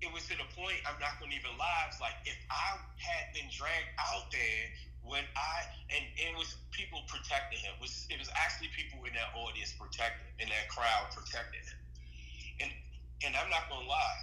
it 0.03 0.11
was 0.11 0.27
to 0.27 0.35
the 0.35 0.49
point 0.59 0.83
I'm 0.83 0.99
not 0.99 1.15
gonna 1.23 1.35
even 1.35 1.55
lie. 1.55 1.87
It's 1.87 2.03
like 2.03 2.19
if 2.27 2.39
I 2.51 2.75
had 2.99 3.31
been 3.39 3.47
dragged 3.55 3.95
out 4.03 4.27
there 4.35 4.63
when 5.07 5.23
I 5.39 5.55
and 5.95 6.03
it 6.19 6.35
was 6.35 6.59
people 6.75 7.03
protecting 7.07 7.63
him. 7.63 7.75
It 7.79 7.83
was 7.83 8.07
it 8.11 8.19
was 8.19 8.31
actually 8.35 8.75
people 8.75 8.99
in 9.07 9.15
that 9.15 9.31
audience 9.39 9.75
protecting 9.79 10.27
in 10.43 10.51
that 10.51 10.67
crowd 10.75 11.11
protecting 11.15 11.63
him. 11.63 11.79
And 12.61 12.71
and 13.25 13.37
I'm 13.37 13.49
not 13.51 13.69
gonna 13.69 13.87
lie, 13.87 14.19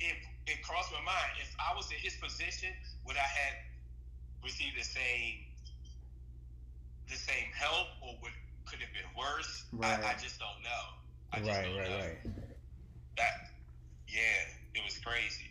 it 0.00 0.16
it 0.46 0.62
crossed 0.62 0.92
my 0.92 1.00
mind. 1.00 1.32
If 1.40 1.54
I 1.58 1.74
was 1.74 1.90
in 1.90 1.98
his 1.98 2.16
position, 2.16 2.74
would 3.04 3.16
I 3.16 3.20
have 3.26 3.56
received 4.42 4.76
the 4.78 4.84
same 4.84 5.46
the 7.08 7.16
same 7.16 7.50
help 7.54 7.88
or 8.00 8.16
would 8.22 8.32
could 8.66 8.80
have 8.80 8.92
been 8.92 9.08
worse? 9.16 9.64
Right. 9.72 10.00
I, 10.02 10.12
I 10.12 10.14
just 10.14 10.38
don't 10.38 10.62
know. 10.62 10.84
I 11.32 11.40
just 11.40 11.60
Right, 11.60 11.62
don't 11.62 11.76
right, 11.76 11.90
know. 11.90 11.98
right. 11.98 12.18
That 13.16 13.32
yeah, 14.08 14.44
it 14.74 14.82
was 14.84 14.98
crazy. 14.98 15.50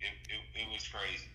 It, 0.00 0.12
it, 0.28 0.42
it 0.62 0.68
was 0.70 0.86
crazy. 0.88 1.30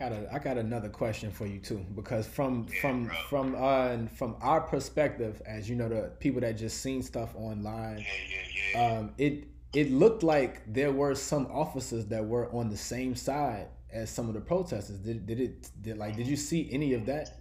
I 0.00 0.08
got 0.08 0.12
a, 0.12 0.34
I 0.34 0.38
got 0.40 0.58
another 0.58 0.88
question 0.88 1.30
for 1.30 1.46
you 1.46 1.60
too, 1.60 1.84
because 1.94 2.26
from 2.26 2.66
Yeah, 2.72 2.80
from 2.80 3.04
bro. 3.06 3.14
from 3.28 3.54
uh 3.56 3.96
from 4.16 4.36
our 4.40 4.60
perspective, 4.60 5.40
as 5.46 5.68
you 5.68 5.76
know, 5.76 5.88
the 5.88 6.12
people 6.18 6.40
that 6.40 6.56
just 6.56 6.80
seen 6.80 7.02
stuff 7.02 7.34
online, 7.36 7.98
Yeah, 7.98 8.04
yeah, 8.30 8.80
yeah. 8.80 8.98
um, 8.98 9.14
it 9.18 9.44
it 9.72 9.90
looked 9.92 10.22
like 10.22 10.62
there 10.72 10.92
were 10.92 11.14
some 11.14 11.46
officers 11.46 12.06
that 12.06 12.24
were 12.24 12.52
on 12.52 12.68
the 12.70 12.76
same 12.76 13.14
side 13.14 13.68
as 13.92 14.10
some 14.10 14.28
of 14.28 14.34
the 14.34 14.40
protesters. 14.40 14.98
Did 14.98 15.26
did 15.26 15.40
it 15.40 15.70
did 15.80 15.96
like 15.96 16.16
did 16.16 16.26
you 16.26 16.36
see 16.36 16.68
any 16.72 16.94
of 16.94 17.06
that? 17.06 17.40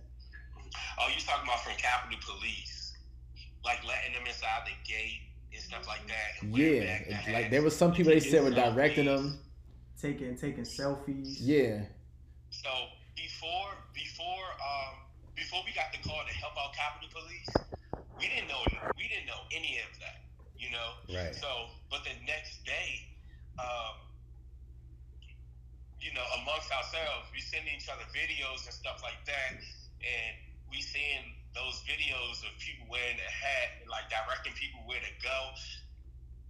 Oh, 1.00 1.08
you 1.08 1.20
talking 1.26 1.48
about 1.48 1.64
from 1.64 1.74
Capitol 1.78 2.20
Police, 2.26 2.98
like 3.66 3.80
letting 3.88 4.14
them 4.14 4.24
inside 4.28 4.62
the 4.66 4.72
gate 4.92 5.22
and 5.54 5.62
stuff 5.62 5.88
like 5.88 6.02
that. 6.08 6.42
and 6.44 6.56
Yeah, 6.56 7.00
back 7.00 7.28
like 7.34 7.52
there 7.52 7.62
was 7.64 7.76
some 7.76 7.94
people 7.94 8.12
they 8.14 8.20
said 8.20 8.44
were 8.44 8.52
directing 8.52 9.06
selfies. 9.06 9.18
them. 9.24 9.40
Taking 10.00 10.36
taking 10.38 10.64
selfies. 10.66 11.38
Yeah, 11.40 11.86
So 12.64 12.72
before 13.20 13.76
before 13.92 14.48
um 14.64 14.96
before 15.36 15.60
we 15.68 15.76
got 15.76 15.92
the 15.92 16.00
call 16.00 16.24
to 16.24 16.36
help 16.40 16.56
out 16.56 16.72
Capitol 16.72 17.12
Police, 17.12 17.68
we 18.16 18.32
didn't 18.32 18.48
know 18.48 18.64
we 18.96 19.12
didn't 19.12 19.28
know 19.28 19.44
any 19.52 19.84
of 19.84 19.92
that, 20.00 20.20
you 20.56 20.72
know. 20.72 20.90
right. 21.12 21.36
So, 21.36 21.50
but 21.92 22.08
the 22.08 22.16
next 22.24 22.64
day, 22.64 23.04
um, 23.60 24.00
you 26.00 26.16
know, 26.16 26.24
amongst 26.40 26.72
ourselves, 26.72 27.28
we 27.36 27.44
send 27.44 27.68
each 27.68 27.90
other 27.92 28.08
videos 28.16 28.64
and 28.64 28.76
stuff 28.76 29.04
like 29.04 29.20
that, 29.28 29.52
and 30.04 30.34
we 30.72 30.80
seeing 30.80 31.36
those 31.56 31.84
videos 31.84 32.48
of 32.48 32.56
people 32.64 32.88
wearing 32.88 33.20
a 33.20 33.32
hat 33.32 33.84
and 33.84 33.92
like 33.92 34.08
directing 34.08 34.56
people 34.56 34.80
where 34.88 35.04
to 35.04 35.14
go. 35.20 35.40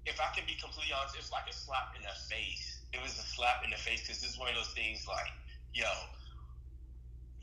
If 0.05 0.19
I 0.19 0.29
can 0.35 0.45
be 0.45 0.55
completely 0.59 0.93
honest, 0.93 1.15
it's 1.17 1.31
like 1.31 1.47
a 1.49 1.55
slap 1.55 1.95
in 1.95 2.03
the 2.03 2.13
face. 2.29 2.85
It 2.93 3.01
was 3.01 3.15
a 3.17 3.25
slap 3.25 3.63
in 3.63 3.71
the 3.71 3.79
face 3.79 4.03
because 4.03 4.21
this 4.21 4.35
is 4.35 4.39
one 4.39 4.49
of 4.51 4.55
those 4.55 4.73
things 4.75 5.07
like, 5.07 5.31
yo, 5.73 5.89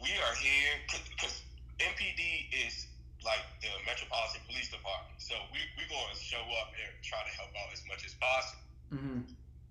we 0.00 0.10
are 0.14 0.36
here 0.38 0.72
because 0.86 1.42
MPD 1.82 2.22
is 2.66 2.86
like 3.26 3.42
the 3.60 3.68
Metropolitan 3.84 4.40
Police 4.48 4.70
Department. 4.70 5.18
So 5.20 5.34
we 5.52 5.60
we 5.76 5.84
going 5.90 6.08
to 6.08 6.18
show 6.18 6.40
up 6.62 6.70
and 6.72 6.90
try 7.04 7.20
to 7.20 7.32
help 7.36 7.52
out 7.58 7.68
as 7.74 7.82
much 7.90 8.06
as 8.06 8.14
possible. 8.16 8.64
hmm 8.94 9.20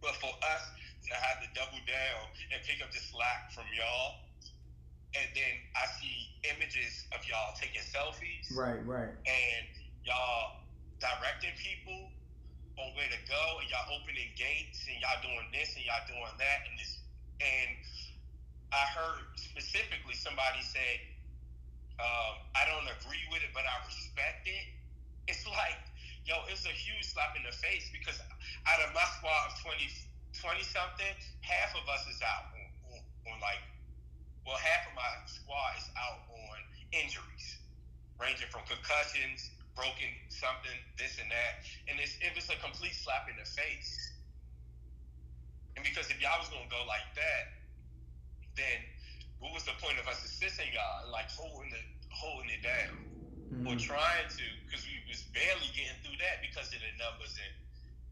But 0.04 0.14
for 0.20 0.30
us 0.30 0.64
to 1.10 1.12
have 1.16 1.42
to 1.42 1.48
double 1.58 1.82
down 1.88 2.22
and 2.54 2.62
pick 2.68 2.84
up 2.84 2.92
the 2.94 3.02
slack 3.02 3.50
from 3.56 3.66
y'all, 3.74 4.12
and 5.18 5.28
then 5.34 5.54
I 5.74 5.88
see 5.98 6.30
images 6.54 7.08
of 7.16 7.24
y'all 7.26 7.56
taking 7.58 7.82
selfies 7.82 8.46
Right, 8.54 8.84
right. 8.86 9.10
and 9.10 9.66
y'all 10.06 10.62
directing 11.02 11.56
people 11.58 12.12
on 12.78 12.94
where 12.96 13.10
to 13.10 13.22
go, 13.28 13.44
and 13.60 13.68
y'all 13.72 13.88
opening 13.92 14.30
gates, 14.38 14.86
and 14.88 14.96
y'all 15.02 15.20
doing 15.26 15.48
this, 15.52 15.74
and 15.76 15.84
y'all 15.84 16.06
doing 16.08 16.36
that, 16.38 16.60
and 16.70 16.76
this, 16.80 17.02
and 17.42 17.72
I 18.70 18.86
heard 18.94 19.26
specifically 19.34 20.14
somebody 20.14 20.62
say, 20.62 21.02
um, 21.98 22.46
I 22.54 22.64
don't 22.70 22.86
agree 22.86 23.26
with 23.34 23.42
it, 23.42 23.52
but 23.52 23.66
I 23.66 23.76
respect 23.90 24.46
it. 24.46 24.66
It's 25.28 25.46
like, 25.50 25.82
yo, 26.26 26.46
it's 26.48 26.66
a 26.70 26.74
huge 26.74 27.06
slap 27.06 27.34
in 27.34 27.44
the 27.44 27.54
face 27.54 27.90
because 27.90 28.22
out 28.70 28.80
of 28.86 28.94
my 28.94 29.04
squad 29.18 29.50
of 29.50 29.58
20, 29.66 29.84
20 30.38 30.64
something, 30.64 31.14
half 31.42 31.74
of 31.74 31.84
us 31.90 32.06
is 32.08 32.22
out 32.22 32.54
on, 32.54 32.66
on, 32.94 33.02
on 33.34 33.38
like, 33.42 33.62
well, 34.46 34.58
half 34.58 34.86
of 34.90 34.94
my 34.94 35.12
squad 35.26 35.70
is 35.78 35.90
out 35.98 36.24
on 36.30 36.58
injuries, 36.94 37.48
ranging 38.22 38.50
from 38.54 38.64
concussions, 38.70 39.52
broken 39.76 40.10
something, 40.30 40.78
this 40.96 41.18
and 41.18 41.30
that. 41.30 41.66
And 41.90 42.00
it's, 42.00 42.16
it 42.22 42.32
was 42.38 42.48
a 42.54 42.58
complete 42.62 42.96
slap 42.96 43.28
in 43.28 43.36
the 43.38 43.46
face. 43.46 44.14
And 45.76 45.84
because 45.84 46.10
if 46.10 46.22
y'all 46.22 46.38
was 46.38 46.50
going 46.50 46.66
to 46.66 46.74
go 46.74 46.82
like 46.88 47.06
that, 47.18 47.59
then 48.56 48.80
what 49.40 49.54
was 49.54 49.64
the 49.66 49.76
point 49.80 49.98
of 50.00 50.08
us 50.08 50.24
assisting 50.24 50.68
y'all, 50.74 51.12
like 51.12 51.30
holding 51.32 51.72
it, 51.72 51.88
holding 52.12 52.50
it 52.50 52.62
down, 52.64 52.96
Mhm. 53.54 53.66
or 53.68 53.76
trying 53.80 54.28
to? 54.28 54.46
Because 54.66 54.86
we 54.86 55.00
was 55.08 55.24
barely 55.34 55.68
getting 55.74 55.98
through 56.04 56.18
that 56.18 56.42
because 56.42 56.74
of 56.74 56.80
the 56.82 56.92
numbers, 56.98 57.38
and 57.38 57.54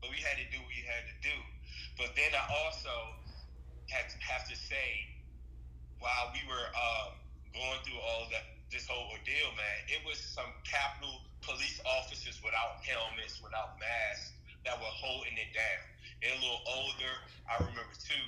but 0.01 0.09
we 0.11 0.21
had 0.21 0.37
to 0.37 0.45
do 0.53 0.59
what 0.61 0.69
we 0.69 0.81
had 0.85 1.03
to 1.09 1.15
do. 1.25 1.37
But 1.97 2.15
then 2.15 2.29
I 2.35 2.43
also 2.63 2.93
had 3.89 4.07
to 4.09 4.17
have 4.21 4.45
to 4.47 4.55
say, 4.55 5.07
while 5.99 6.29
we 6.33 6.43
were 6.47 6.67
um, 6.77 7.11
going 7.53 7.79
through 7.81 7.99
all 7.99 8.27
that, 8.29 8.45
this 8.69 8.85
whole 8.85 9.09
ordeal, 9.09 9.51
man, 9.57 9.77
it 9.89 10.03
was 10.05 10.19
some 10.19 10.53
Capitol 10.63 11.23
police 11.41 11.79
officers 11.97 12.41
without 12.43 12.77
helmets, 12.85 13.41
without 13.41 13.79
masks, 13.79 14.33
that 14.65 14.77
were 14.77 14.91
holding 14.91 15.37
it 15.37 15.49
down. 15.53 15.81
They're 16.21 16.35
a 16.35 16.41
little 16.41 16.61
older. 16.67 17.13
I 17.49 17.57
remember 17.63 17.95
two. 17.97 18.25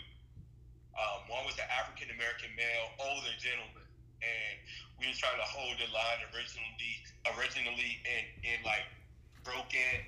Um, 0.98 1.30
one 1.30 1.46
was 1.46 1.56
an 1.62 1.70
African 1.72 2.12
American 2.12 2.52
male, 2.58 2.88
older 3.00 3.34
gentleman, 3.40 3.86
and 4.20 4.54
we 5.00 5.08
were 5.08 5.16
trying 5.16 5.40
to 5.40 5.48
hold 5.48 5.78
the 5.80 5.88
line 5.94 6.20
originally, 6.34 6.94
originally, 7.38 8.02
and 8.04 8.26
it 8.44 8.60
like 8.68 8.84
broke 9.46 9.72
in, 9.72 10.00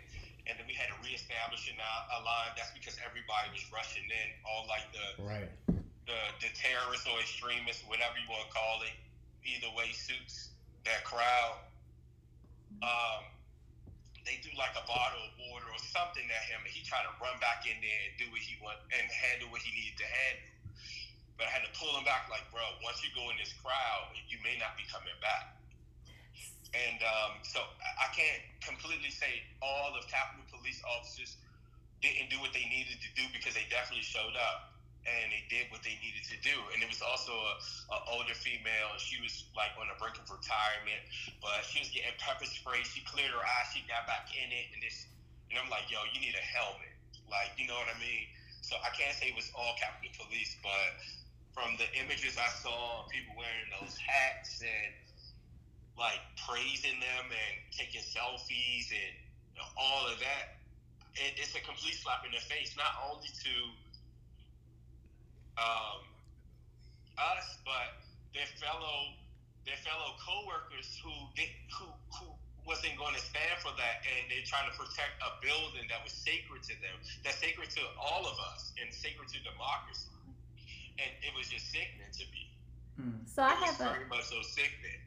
and 0.49 0.59
then 0.59 0.65
we 0.67 0.75
had 0.75 0.91
to 0.91 0.97
reestablish 0.99 1.69
a, 1.71 1.75
a 1.77 2.19
line. 2.25 2.51
That's 2.59 2.73
because 2.75 2.99
everybody 3.05 3.47
was 3.55 3.63
rushing 3.71 4.03
in, 4.03 4.29
all 4.43 4.67
like 4.67 4.83
the 4.91 5.07
Right. 5.23 5.49
the, 6.09 6.19
the 6.43 6.51
terrorists 6.57 7.07
or 7.07 7.15
extremists, 7.23 7.85
whatever 7.87 8.17
you 8.19 8.27
want 8.27 8.43
to 8.49 8.51
call 8.51 8.83
it, 8.83 8.95
either 9.47 9.69
way 9.77 9.93
suits 9.95 10.51
that 10.83 11.05
crowd. 11.07 11.61
Um, 12.81 13.21
they 14.25 14.37
do 14.41 14.49
like 14.57 14.73
a 14.77 14.85
bottle 14.85 15.21
of 15.25 15.33
water 15.49 15.65
or 15.69 15.81
something 15.81 16.25
at 16.25 16.43
him, 16.49 16.61
and 16.61 16.71
he 16.73 16.81
tried 16.85 17.05
to 17.05 17.13
run 17.21 17.37
back 17.41 17.65
in 17.65 17.77
there 17.81 18.01
and 18.09 18.13
do 18.17 18.25
what 18.29 18.41
he 18.41 18.57
want 18.61 18.77
and 18.93 19.05
handle 19.09 19.49
what 19.49 19.61
he 19.61 19.73
needed 19.73 19.97
to 19.97 20.07
handle. 20.09 20.50
But 21.37 21.47
I 21.47 21.51
had 21.51 21.63
to 21.65 21.73
pull 21.73 21.91
him 21.97 22.05
back, 22.05 22.29
like, 22.29 22.45
bro, 22.53 22.61
once 22.85 23.01
you 23.01 23.09
go 23.17 23.29
in 23.33 23.37
this 23.39 23.53
crowd, 23.59 24.13
you 24.29 24.37
may 24.45 24.55
not 24.61 24.77
be 24.77 24.85
coming 24.87 25.15
back. 25.19 25.57
And 26.71 27.03
um, 27.03 27.43
so 27.43 27.59
I 27.83 28.07
can't 28.15 28.39
completely 28.63 29.11
say 29.11 29.43
all 29.59 29.91
of 29.91 30.07
Capitol 30.07 30.47
Police 30.47 30.79
officers 30.87 31.35
didn't 31.99 32.31
do 32.31 32.39
what 32.39 32.55
they 32.55 32.63
needed 32.71 33.03
to 33.03 33.09
do 33.13 33.27
because 33.35 33.53
they 33.53 33.67
definitely 33.67 34.07
showed 34.07 34.39
up 34.39 34.71
and 35.03 35.33
they 35.33 35.41
did 35.49 35.65
what 35.73 35.81
they 35.81 35.97
needed 35.99 36.21
to 36.29 36.37
do. 36.45 36.53
And 36.73 36.79
it 36.79 36.89
was 36.89 37.01
also 37.01 37.33
a, 37.33 37.53
a 37.91 37.97
older 38.13 38.37
female, 38.37 38.93
she 39.01 39.17
was 39.17 39.49
like 39.57 39.73
on 39.75 39.89
the 39.89 39.97
brink 39.97 40.15
of 40.21 40.29
retirement, 40.29 41.01
but 41.41 41.65
she 41.65 41.81
was 41.81 41.89
getting 41.89 42.13
pepper 42.21 42.45
spray. 42.45 42.85
She 42.85 43.01
cleared 43.03 43.33
her 43.33 43.41
eyes, 43.41 43.73
she 43.73 43.81
got 43.89 44.05
back 44.05 44.29
in 44.31 44.49
it, 44.53 44.71
and 44.71 44.79
this, 44.79 45.09
and 45.49 45.57
I'm 45.57 45.69
like, 45.73 45.89
yo, 45.89 46.05
you 46.13 46.21
need 46.21 46.37
a 46.37 46.45
helmet, 46.45 46.93
like 47.27 47.51
you 47.57 47.65
know 47.65 47.77
what 47.77 47.89
I 47.89 47.97
mean. 47.97 48.29
So 48.61 48.77
I 48.85 48.93
can't 48.93 49.11
say 49.17 49.33
it 49.33 49.37
was 49.37 49.49
all 49.57 49.73
Capitol 49.81 50.13
Police, 50.21 50.53
but 50.61 51.01
from 51.53 51.75
the 51.77 51.87
images 51.99 52.37
I 52.39 52.47
saw, 52.63 53.03
of 53.03 53.11
people 53.11 53.35
wearing 53.35 53.69
those 53.79 53.95
hats 53.99 54.63
and 54.63 54.91
like 55.99 56.21
praising 56.47 56.97
them 56.99 57.25
and 57.29 57.55
taking 57.75 58.01
selfies 58.01 58.89
and 58.89 59.13
you 59.53 59.59
know, 59.59 59.67
all 59.75 60.07
of 60.07 60.17
that, 60.19 60.57
it, 61.19 61.35
it's 61.37 61.53
a 61.55 61.63
complete 61.63 61.99
slap 61.99 62.23
in 62.25 62.31
the 62.31 62.39
face, 62.39 62.73
not 62.79 62.95
only 63.11 63.27
to 63.27 63.55
um, 65.59 66.01
us, 67.19 67.59
but 67.67 67.99
their 68.33 68.47
fellow 68.57 69.19
their 69.61 69.77
fellow 69.85 70.17
coworkers 70.17 70.97
who 71.03 71.13
did, 71.37 71.51
who 71.77 71.85
who 72.17 72.25
wasn't 72.65 72.93
going 72.97 73.13
to 73.13 73.21
stand 73.21 73.57
for 73.61 73.73
that, 73.77 74.01
and 74.05 74.29
they're 74.29 74.45
trying 74.45 74.65
to 74.69 74.75
protect 74.77 75.17
a 75.21 75.29
building 75.41 75.85
that 75.89 76.01
was 76.01 76.13
sacred 76.13 76.61
to 76.65 76.73
them, 76.81 76.97
that's 77.25 77.37
sacred 77.41 77.69
to 77.73 77.81
all 77.97 78.25
of 78.25 78.37
us, 78.53 78.73
and 78.81 78.89
sacred 78.93 79.27
to 79.29 79.37
democracy. 79.41 80.09
And 81.01 81.11
it 81.21 81.35
was 81.37 81.47
just 81.49 81.71
sickening 81.71 82.11
to 82.11 82.25
me. 82.31 82.51
Mm. 83.01 83.27
So 83.27 83.41
I 83.43 83.53
it 83.53 83.59
was 83.61 83.69
have 83.77 83.81
a 83.81 84.09
much 84.09 84.23
so 84.23 84.35
sickening. 84.41 84.99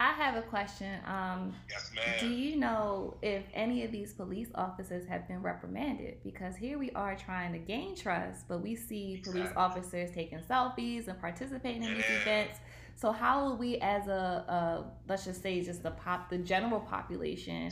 I 0.00 0.12
have 0.14 0.36
a 0.36 0.42
question. 0.42 0.98
Um, 1.06 1.54
Yes, 1.70 1.92
do 2.18 2.26
you 2.26 2.56
know 2.56 3.18
if 3.22 3.44
any 3.54 3.84
of 3.84 3.92
these 3.92 4.12
police 4.12 4.48
officers 4.56 5.06
have 5.06 5.28
been 5.28 5.42
reprimanded? 5.42 6.16
Because 6.24 6.56
here 6.56 6.76
we 6.76 6.90
are 6.92 7.14
trying 7.14 7.52
to 7.52 7.58
gain 7.58 7.94
trust, 7.94 8.48
but 8.48 8.62
we 8.62 8.74
see 8.74 9.22
police 9.22 9.50
officers 9.54 10.10
taking 10.12 10.40
selfies 10.40 11.06
and 11.06 11.20
participating 11.20 11.84
in 11.84 11.94
these 11.94 12.04
Yeah. 12.08 12.22
events. 12.22 12.58
So 12.96 13.12
how 13.12 13.44
will 13.44 13.56
we, 13.56 13.78
as 13.78 14.08
a, 14.08 14.44
a 14.48 14.84
let's 15.08 15.24
just 15.24 15.40
say, 15.40 15.60
just 15.62 15.84
the 15.84 15.92
pop, 15.92 16.30
the 16.30 16.38
general 16.38 16.80
population, 16.80 17.70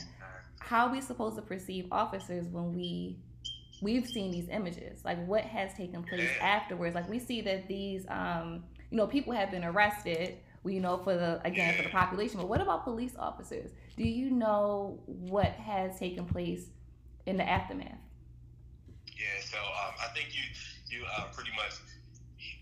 how 0.59 0.87
are 0.87 0.91
we 0.91 1.01
supposed 1.01 1.35
to 1.35 1.41
perceive 1.41 1.87
officers 1.91 2.47
when 2.47 2.73
we 2.73 3.17
we've 3.81 4.07
seen 4.07 4.31
these 4.31 4.47
images? 4.49 5.03
Like 5.03 5.23
what 5.25 5.41
has 5.41 5.73
taken 5.73 6.03
place 6.03 6.29
afterwards? 6.41 6.95
Like 6.95 7.09
we 7.09 7.19
see 7.19 7.41
that 7.41 7.67
these, 7.67 8.05
um, 8.09 8.63
you 8.89 8.97
know, 8.97 9.07
people 9.07 9.33
have 9.33 9.51
been 9.51 9.63
arrested. 9.63 10.37
We 10.63 10.77
know 10.79 10.97
for 10.97 11.15
the 11.15 11.41
again 11.43 11.75
for 11.75 11.83
the 11.83 11.89
population, 11.89 12.37
but 12.37 12.47
what 12.47 12.61
about 12.61 12.83
police 12.83 13.15
officers? 13.17 13.71
Do 13.97 14.03
you 14.03 14.29
know 14.29 14.99
what 15.05 15.47
has 15.53 15.97
taken 15.97 16.25
place 16.25 16.67
in 17.25 17.37
the 17.37 17.47
aftermath? 17.47 17.97
Yeah, 19.07 19.41
so 19.43 19.57
um, 19.57 19.93
I 19.99 20.13
think 20.13 20.29
you 20.31 20.43
you 20.95 21.03
uh, 21.17 21.25
pretty 21.33 21.49
much 21.55 21.79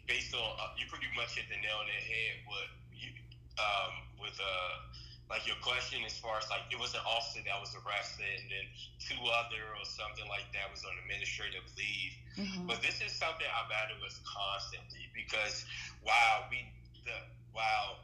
based 0.08 0.34
on 0.34 0.42
uh, 0.42 0.72
you 0.78 0.86
pretty 0.90 1.08
much 1.16 1.36
hit 1.36 1.46
the 1.50 1.56
nail 1.56 1.80
on 1.82 1.88
the 1.88 2.00
head 2.00 2.36
with 2.48 2.72
you 2.96 3.10
um, 3.60 3.92
with 4.22 4.40
uh 4.40 4.90
like 5.30 5.46
your 5.46 5.56
question 5.62 6.02
as 6.06 6.18
far 6.18 6.38
as 6.42 6.50
like 6.50 6.66
it 6.74 6.80
was 6.82 6.94
an 6.98 7.06
officer 7.06 7.40
that 7.46 7.58
was 7.62 7.74
arrested 7.78 8.26
and 8.42 8.50
then 8.50 8.66
two 8.98 9.20
other 9.30 9.62
or 9.78 9.86
something 9.86 10.26
like 10.28 10.50
that 10.58 10.70
was 10.74 10.82
on 10.84 10.94
administrative 11.06 11.62
leave. 11.78 12.14
Mhm. 12.36 12.66
But 12.68 12.82
this 12.82 13.00
is 13.02 13.14
something 13.14 13.46
I 13.46 13.62
battle 13.70 14.02
with 14.02 14.18
constantly 14.26 15.06
because 15.14 15.66
while 16.02 16.50
we 16.50 16.66
the 17.06 17.18
while 17.54 18.02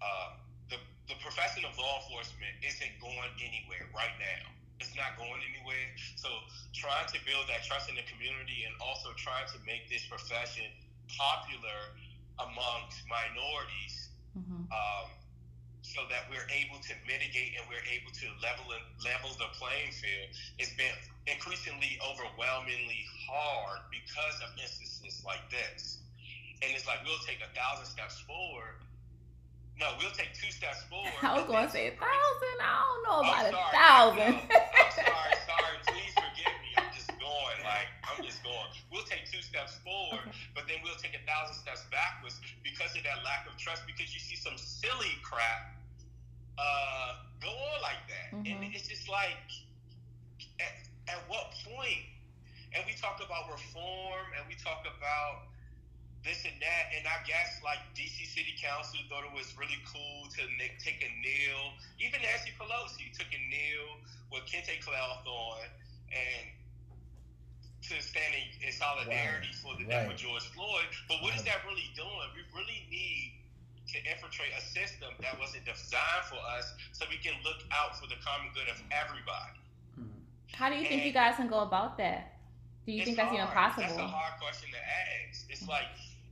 uh, 0.00 0.30
the 0.70 0.78
the 1.08 1.16
profession 1.20 1.64
of 1.66 1.76
law 1.76 2.00
enforcement 2.06 2.54
isn't 2.62 2.94
going 3.02 3.30
anywhere 3.42 3.90
right 3.94 4.14
now. 4.18 4.50
It's 4.80 4.94
not 4.96 5.18
going 5.18 5.42
anywhere. 5.44 5.92
So 6.16 6.28
trying 6.72 7.06
to 7.12 7.18
build 7.26 7.48
that 7.52 7.64
trust 7.68 7.90
in 7.90 7.96
the 7.96 8.06
community 8.08 8.64
and 8.64 8.72
also 8.80 9.12
trying 9.18 9.44
to 9.52 9.58
make 9.66 9.90
this 9.90 10.06
profession 10.06 10.70
popular 11.18 11.92
amongst 12.38 13.04
minorities 13.10 14.08
Mhm. 14.38 14.70
um, 14.72 15.10
so 15.90 16.06
that 16.06 16.30
we're 16.30 16.46
able 16.54 16.78
to 16.78 16.94
mitigate 17.02 17.58
and 17.58 17.66
we're 17.66 17.82
able 17.90 18.14
to 18.14 18.26
level 18.38 18.70
and 18.70 18.84
level 19.02 19.34
the 19.42 19.50
playing 19.58 19.90
field. 19.90 20.30
It's 20.62 20.70
been 20.78 20.94
increasingly 21.26 21.98
overwhelmingly 21.98 23.02
hard 23.26 23.82
because 23.90 24.38
of 24.46 24.54
instances 24.54 25.22
like 25.26 25.42
this. 25.50 25.98
And 26.62 26.70
it's 26.70 26.86
like 26.86 27.02
we'll 27.02 27.18
take 27.26 27.42
a 27.42 27.50
thousand 27.58 27.90
steps 27.90 28.22
forward. 28.22 28.78
No, 29.80 29.96
we'll 29.98 30.12
take 30.12 30.30
two 30.36 30.52
steps 30.52 30.84
forward. 30.92 31.10
I 31.24 31.34
was 31.40 31.48
gonna 31.48 31.70
say 31.72 31.88
a 31.88 31.94
thousand. 31.96 32.56
I 32.60 32.74
don't 32.84 33.02
know 33.02 33.18
about 33.24 33.44
a 33.48 33.56
thousand. 33.72 34.34
No, 34.46 34.60
I'm 34.60 34.92
sorry, 34.92 35.34
sorry. 35.48 35.76
Please 35.88 36.12
forgive 36.14 36.54
me. 36.60 36.70
I'm 36.76 36.92
just 36.92 37.08
going. 37.16 37.58
Like 37.64 37.88
I'm 38.04 38.20
just 38.22 38.44
going. 38.44 38.68
We'll 38.92 39.08
take 39.08 39.24
two 39.26 39.40
steps 39.40 39.80
forward, 39.82 40.20
Okay. 40.28 40.36
but 40.54 40.68
then 40.68 40.84
we'll 40.84 41.00
take 41.00 41.16
a 41.16 41.22
thousand 41.24 41.56
steps 41.56 41.88
backwards 41.88 42.38
because 42.60 42.92
of 42.92 43.02
that 43.08 43.24
lack 43.24 43.48
of 43.48 43.56
trust. 43.56 43.88
Because 43.88 44.12
you 44.12 44.20
see 44.20 44.36
some 44.36 44.54
silly 44.60 45.16
crap 45.24 45.79
uh, 46.58 47.14
go 47.40 47.48
on 47.48 47.80
like 47.82 48.02
that, 48.08 48.30
and 48.46 48.62
Mhm. 48.62 48.74
it's 48.74 48.88
just 48.88 49.08
like, 49.08 49.38
at, 50.60 50.74
at 51.08 51.28
what 51.28 51.50
point? 51.64 52.04
And 52.74 52.84
we 52.86 52.94
talk 52.94 53.20
about 53.20 53.50
reform, 53.50 54.32
and 54.38 54.46
we 54.48 54.54
talk 54.54 54.84
about 54.86 55.42
this 56.22 56.44
and 56.44 56.54
that, 56.60 56.84
and 56.96 57.06
I 57.06 57.18
guess 57.24 57.60
like 57.64 57.80
DC 57.94 58.24
City 58.26 58.54
Council 58.60 59.00
thought 59.08 59.24
it 59.24 59.32
was 59.32 59.56
really 59.56 59.78
cool 59.84 60.26
to 60.36 60.42
na- 60.58 60.74
take 60.78 61.02
a 61.02 61.08
kneel. 61.22 61.72
Even 61.98 62.22
Nancy 62.22 62.52
Pelosi 62.58 63.10
took 63.16 63.32
a 63.32 63.38
kneel 63.50 63.98
with 64.30 64.44
Kente 64.46 64.78
Cloth 64.80 65.26
on, 65.26 65.64
and 66.12 66.50
to 67.82 68.00
stand 68.02 68.34
in, 68.34 68.68
in 68.68 68.72
solidarity 68.72 69.52
for 69.52 69.74
the 69.76 69.84
death 69.84 70.06
Right. 70.06 70.12
of 70.12 70.16
George 70.16 70.44
Floyd. 70.52 70.86
But 71.08 71.22
what 71.22 71.34
is 71.34 71.42
Right. 71.42 71.52
that 71.56 71.64
really 71.64 71.90
doing? 71.96 72.28
We 72.34 72.42
really 72.52 72.84
need 72.90 73.32
to 73.92 73.98
infiltrate 74.06 74.54
a 74.56 74.62
system 74.62 75.10
that 75.20 75.38
wasn't 75.38 75.64
designed 75.64 76.26
for 76.30 76.38
us, 76.58 76.74
so 76.92 77.06
we 77.10 77.18
can 77.18 77.34
look 77.42 77.62
out 77.74 77.98
for 77.98 78.06
the 78.06 78.18
common 78.22 78.50
good 78.54 78.70
of 78.70 78.78
everybody. 78.94 79.58
Mm. 79.98 80.10
How 80.54 80.70
do 80.70 80.76
you 80.76 80.86
think 80.86 81.04
you 81.04 81.12
guys 81.12 81.36
can 81.36 81.48
go 81.48 81.60
about 81.60 81.98
that? 81.98 82.38
Do 82.86 82.92
you 82.92 83.04
think 83.04 83.18
that's 83.18 83.34
even 83.34 83.46
possible? 83.50 83.86
That's 83.86 83.98
a 83.98 84.08
hard 84.08 84.40
question 84.40 84.70
to 84.72 84.80
ask. 84.80 85.46
It's 85.50 85.66
like 85.68 85.90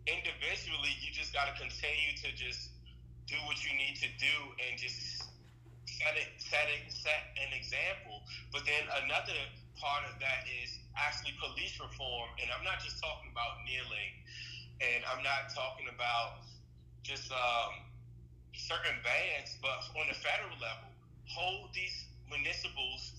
individually, 0.09 0.94
you 1.04 1.12
just 1.12 1.34
got 1.36 1.50
to 1.50 1.54
continue 1.61 2.16
to 2.24 2.28
just 2.32 2.72
do 3.28 3.36
what 3.44 3.61
you 3.61 3.76
need 3.76 4.00
to 4.00 4.09
do 4.16 4.34
and 4.56 4.80
just 4.80 5.28
set 5.84 6.16
it, 6.16 6.32
set 6.40 6.66
it, 6.72 6.88
set 6.88 7.36
an 7.36 7.52
example. 7.52 8.24
But 8.50 8.64
then 8.64 8.88
another 9.04 9.36
part 9.76 10.09
of 10.09 10.16
that 10.18 10.48
is 10.48 10.80
actually 10.96 11.36
police 11.38 11.76
reform, 11.78 12.32
and 12.40 12.48
I'm 12.50 12.64
not 12.64 12.80
just 12.80 12.98
talking 12.98 13.30
about 13.30 13.62
kneeling, 13.68 14.12
and 14.80 15.04
I'm 15.06 15.22
not 15.22 15.52
talking 15.52 15.86
about 15.92 16.48
just 17.03 17.30
um, 17.32 17.84
certain 18.55 18.96
bans, 19.03 19.57
but 19.62 19.82
on 19.99 20.07
the 20.09 20.18
federal 20.18 20.55
level, 20.61 20.90
hold 21.24 21.70
these 21.74 22.05
municipals 22.28 23.12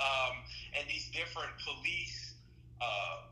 um, 0.00 0.40
and 0.76 0.84
these 0.88 1.08
different 1.12 1.52
police 1.64 2.34
uh, 2.80 3.28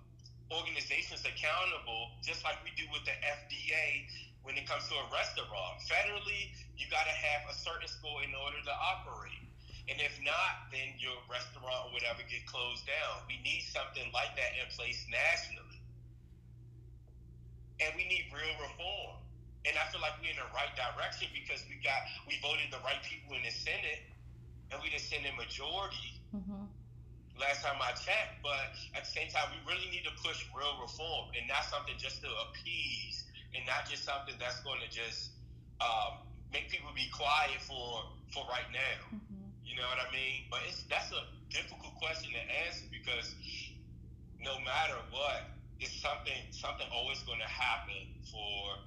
organizations 0.52 1.24
accountable, 1.24 2.12
just 2.24 2.44
like 2.44 2.60
we 2.64 2.72
do 2.76 2.84
with 2.92 3.04
the 3.04 3.16
FDA 3.24 4.08
when 4.44 4.56
it 4.60 4.68
comes 4.68 4.84
to 4.92 4.94
a 4.96 5.06
restaurant. 5.08 5.80
Federally, 5.88 6.52
you 6.76 6.84
got 6.92 7.08
to 7.08 7.16
have 7.16 7.48
a 7.48 7.56
certain 7.56 7.88
score 7.88 8.20
in 8.20 8.32
order 8.36 8.60
to 8.60 8.74
operate. 8.76 9.40
And 9.88 10.00
if 10.00 10.16
not, 10.24 10.72
then 10.72 10.96
your 10.96 11.16
restaurant 11.28 11.88
or 11.88 11.92
whatever 11.92 12.24
get 12.28 12.44
closed 12.48 12.88
down. 12.88 13.24
We 13.28 13.40
need 13.44 13.64
something 13.68 14.08
like 14.12 14.32
that 14.36 14.56
in 14.56 14.68
place 14.72 15.04
nationally. 15.12 15.80
And 17.84 17.92
we 17.96 18.08
need 18.08 18.32
real 18.32 18.56
reform. 18.64 19.23
And 19.64 19.74
I 19.80 19.84
feel 19.88 20.00
like 20.04 20.16
we're 20.20 20.32
in 20.32 20.40
the 20.40 20.50
right 20.52 20.72
direction 20.76 21.32
because 21.32 21.64
we 21.72 21.80
got 21.80 21.96
we 22.28 22.36
voted 22.44 22.68
the 22.68 22.80
right 22.84 23.00
people 23.04 23.36
in 23.36 23.42
the 23.44 23.54
Senate 23.54 24.04
and 24.70 24.80
we 24.84 24.92
the 24.92 25.00
Senate 25.00 25.32
majority 25.36 26.20
hmm 26.32 26.68
last 27.38 27.66
time 27.66 27.78
I 27.82 27.90
checked, 27.98 28.42
but 28.42 28.74
at 28.94 29.06
the 29.06 29.12
same 29.12 29.28
time, 29.30 29.50
we 29.50 29.58
really 29.66 29.90
need 29.90 30.06
to 30.06 30.14
push 30.22 30.46
real 30.54 30.78
reform 30.80 31.34
and 31.34 31.46
not 31.50 31.66
something 31.66 31.94
just 31.98 32.22
to 32.22 32.30
appease 32.50 33.26
and 33.54 33.62
not 33.66 33.86
just 33.90 34.06
something 34.06 34.34
that's 34.38 34.62
going 34.62 34.78
to 34.82 34.90
just 34.90 35.34
um, 35.82 36.22
make 36.54 36.70
people 36.70 36.90
be 36.94 37.10
quiet 37.10 37.58
for 37.62 38.06
for 38.30 38.46
right 38.50 38.66
now. 38.70 38.98
hmm 39.10 39.50
You 39.66 39.74
know 39.78 39.86
what 39.90 39.98
I 40.02 40.08
mean? 40.14 40.46
But 40.50 40.62
it's 40.70 40.86
that's 40.86 41.10
a 41.10 41.22
difficult 41.50 41.94
question 41.98 42.30
to 42.34 42.42
answer 42.66 42.86
because 42.90 43.34
no 44.42 44.58
matter 44.62 44.98
what, 45.10 45.58
it's 45.80 45.94
something 45.98 46.38
something 46.50 46.86
always 46.94 47.22
going 47.26 47.42
to 47.42 47.50
happen 47.50 48.02
for 48.30 48.78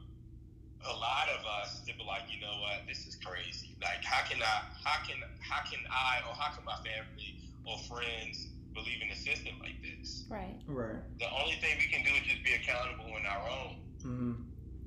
a 0.88 0.97
lot 0.97 1.27
of 1.35 1.43
us 1.61 1.83
to 1.88 1.91
be 1.95 2.03
like, 2.07 2.27
you 2.31 2.39
know 2.39 2.55
what, 2.63 2.88
this 2.88 3.03
is 3.07 3.19
crazy. 3.19 3.75
Like, 3.83 3.99
how 4.03 4.23
can 4.23 4.39
I, 4.39 4.55
how 4.83 4.99
can, 5.03 5.19
how 5.43 5.61
can 5.67 5.83
I, 5.91 6.23
or 6.27 6.33
how 6.39 6.55
can 6.55 6.63
my 6.63 6.77
family 6.83 7.35
or 7.67 7.75
friends 7.91 8.55
believe 8.71 9.03
in 9.03 9.11
a 9.11 9.19
system 9.19 9.55
like 9.59 9.75
this? 9.83 10.25
Right. 10.31 10.59
Right. 10.67 11.03
The 11.19 11.29
only 11.35 11.59
thing 11.59 11.75
we 11.79 11.91
can 11.91 12.07
do 12.07 12.13
is 12.15 12.23
just 12.23 12.43
be 12.43 12.55
accountable 12.55 13.11
on 13.11 13.23
our 13.27 13.43
own. 13.47 13.73
hmm 14.03 14.35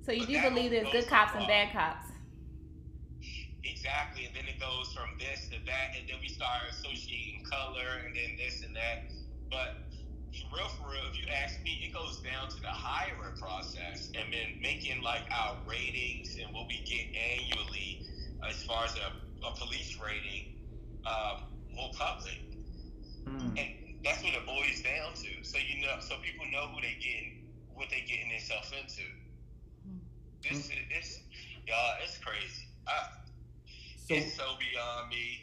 So 0.05 0.13
you 0.13 0.25
But 0.25 0.33
do 0.33 0.55
believe 0.57 0.71
there's 0.73 0.93
good 0.93 1.09
cops 1.09 1.37
and 1.37 1.45
bad 1.45 1.73
cops? 1.73 2.09
Exactly, 3.61 4.25
and 4.25 4.33
then 4.33 4.49
it 4.49 4.57
goes 4.57 4.89
from 4.97 5.13
this 5.21 5.53
to 5.53 5.61
that, 5.69 5.89
and 5.93 6.09
then 6.09 6.17
we 6.25 6.33
start 6.33 6.65
associating 6.73 7.45
color, 7.45 8.09
and 8.09 8.17
then 8.17 8.41
this 8.41 8.65
and 8.65 8.73
that. 8.73 9.13
But 9.53 9.90
for 10.33 10.57
real, 10.57 10.69
for 10.79 10.87
real, 10.91 11.05
if 11.11 11.19
you 11.19 11.27
ask 11.43 11.59
me, 11.65 11.79
it 11.83 11.93
goes 11.93 12.21
down 12.23 12.49
to 12.49 12.61
the 12.63 12.71
hiring 12.73 13.35
process, 13.39 14.11
and 14.15 14.33
then 14.33 14.61
making 14.61 15.03
like 15.03 15.25
our 15.35 15.57
ratings 15.69 16.37
and 16.43 16.53
what 16.55 16.67
we 16.69 16.79
get 16.87 17.05
annually, 17.17 17.99
as 18.49 18.63
far 18.65 18.85
as 18.85 18.95
a, 18.97 19.09
a 19.47 19.51
police 19.59 19.97
rating, 19.99 20.47
um, 21.07 21.43
more 21.75 21.91
public, 21.99 22.39
Mm. 23.27 23.53
and 23.59 23.69
that's 24.05 24.23
what 24.23 24.35
it 24.35 24.47
boils 24.47 24.81
down 24.83 25.13
to. 25.15 25.31
So 25.43 25.59
you 25.59 25.81
know, 25.83 25.97
so 26.01 26.17
people 26.23 26.47
know 26.51 26.69
who 26.73 26.81
they 26.81 26.97
getting, 27.01 27.33
what 27.75 27.91
they 27.91 28.01
getting 28.07 28.29
themselves 28.31 28.73
into. 28.73 29.07
This 30.43 30.67
is 30.67 30.71
it's 30.91 31.21
y'all, 31.67 31.95
it's 32.03 32.19
crazy. 32.19 32.67
I, 32.87 32.93
So, 33.97 34.15
it's 34.15 34.35
so 34.35 34.45
beyond 34.59 35.09
me, 35.11 35.41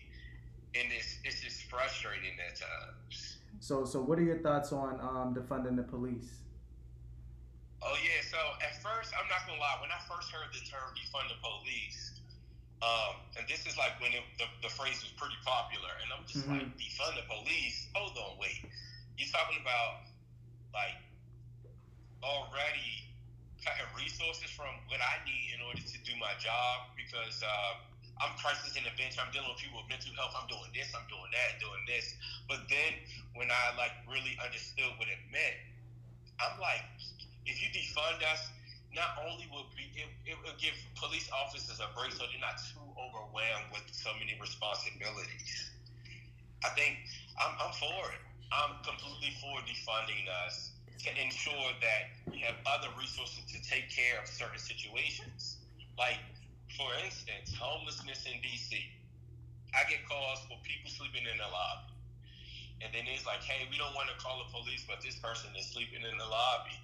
and 0.76 0.92
it's 0.92 1.20
it's 1.24 1.42
just 1.42 1.64
frustrating 1.70 2.36
at 2.48 2.56
times. 2.56 3.27
So, 3.60 3.86
so, 3.86 4.02
what 4.02 4.20
are 4.20 4.24
your 4.24 4.40
thoughts 4.40 4.72
on 4.72 5.00
um, 5.02 5.34
defunding 5.36 5.76
the 5.76 5.84
police? 5.84 6.42
Oh 7.82 7.96
yeah, 8.02 8.22
so 8.26 8.38
at 8.66 8.74
first, 8.82 9.14
I'm 9.14 9.28
not 9.30 9.46
gonna 9.46 9.62
lie. 9.62 9.78
When 9.82 9.92
I 9.94 10.02
first 10.10 10.30
heard 10.34 10.50
the 10.54 10.62
term 10.66 10.90
defund 10.98 11.30
the 11.30 11.38
police, 11.42 12.20
um, 12.82 13.22
and 13.38 13.46
this 13.50 13.66
is 13.70 13.78
like 13.78 13.94
when 14.02 14.12
it, 14.14 14.26
the, 14.42 14.46
the 14.66 14.72
phrase 14.74 14.98
was 15.06 15.14
pretty 15.18 15.38
popular, 15.46 15.90
and 16.02 16.10
I'm 16.14 16.26
just 16.26 16.46
Mhm. 16.46 16.58
like, 16.58 16.70
defund 16.78 17.16
the 17.22 17.26
police. 17.30 17.88
Hold 17.94 18.18
on, 18.18 18.38
wait. 18.42 18.66
You're 19.18 19.30
talking 19.30 19.58
about 19.62 20.10
like 20.74 20.98
already 22.24 23.06
cutting 23.64 23.90
resources 23.98 24.50
from 24.54 24.70
what 24.90 25.02
I 25.02 25.22
need 25.26 25.54
in 25.58 25.62
order 25.66 25.82
to 25.82 25.98
do 26.06 26.14
my 26.18 26.34
job 26.42 26.94
because 26.98 27.42
uh, 27.44 27.74
I'm 28.22 28.34
crisis 28.38 28.74
intervention. 28.78 29.22
I'm 29.22 29.32
dealing 29.34 29.50
with 29.50 29.62
people 29.62 29.82
with 29.82 29.90
mental 29.90 30.14
health. 30.18 30.34
I'm 30.38 30.50
doing 30.50 30.70
this. 30.74 30.90
I'm 30.94 31.06
doing 31.10 31.30
that. 31.34 31.62
Doing 31.62 31.84
this. 31.86 32.18
But 32.50 32.66
then 32.70 32.98
when 33.38 33.50
I 33.50 33.74
like 33.78 33.94
really 34.10 34.38
understood 34.42 34.90
what 34.98 35.10
it 35.10 35.22
meant, 35.30 35.58
I'm 36.42 36.58
like, 36.62 36.82
if 37.46 37.58
you 37.62 37.70
defund 37.74 38.22
us, 38.26 38.50
not 38.94 39.18
only 39.26 39.46
will 39.52 39.70
be 39.78 39.90
it, 39.94 40.10
it 40.26 40.38
will 40.42 40.56
give 40.58 40.74
police 40.98 41.30
officers 41.30 41.78
a 41.78 41.90
break 41.94 42.14
so 42.14 42.26
they're 42.30 42.42
not 42.42 42.58
too 42.58 42.82
overwhelmed 42.98 43.70
with 43.74 43.86
so 43.94 44.10
many 44.18 44.34
responsibilities. 44.42 45.72
I 46.66 46.70
think 46.74 46.98
I'm, 47.38 47.54
I'm 47.62 47.74
for 47.78 48.02
it. 48.14 48.22
I'm 48.50 48.80
completely 48.82 49.36
for 49.38 49.62
defunding 49.68 50.26
us 50.48 50.72
to 51.04 51.10
ensure 51.22 51.70
that 51.84 52.10
we 52.32 52.40
have 52.42 52.56
other 52.66 52.88
resources 52.98 53.46
to 53.54 53.58
take 53.62 53.90
care 53.92 54.18
of 54.22 54.28
certain 54.28 54.58
situations. 54.58 55.58
Like, 55.98 56.18
for 56.78 56.94
instance, 57.02 57.58
homelessness 57.58 58.30
in 58.30 58.38
DC. 58.46 58.78
I 59.74 59.82
get 59.90 60.06
calls 60.06 60.46
for 60.46 60.62
people 60.62 60.94
sleeping 60.94 61.26
in 61.26 61.38
the 61.42 61.50
lobby. 61.50 61.98
And 62.86 62.94
then 62.94 63.10
it's 63.10 63.26
like, 63.26 63.42
hey, 63.42 63.66
we 63.74 63.82
don't 63.82 63.98
want 63.98 64.14
to 64.14 64.18
call 64.22 64.38
the 64.46 64.50
police, 64.54 64.86
but 64.86 65.02
this 65.02 65.18
person 65.18 65.50
is 65.58 65.66
sleeping 65.74 66.06
in 66.06 66.16
the 66.22 66.30
lobby. 66.30 66.78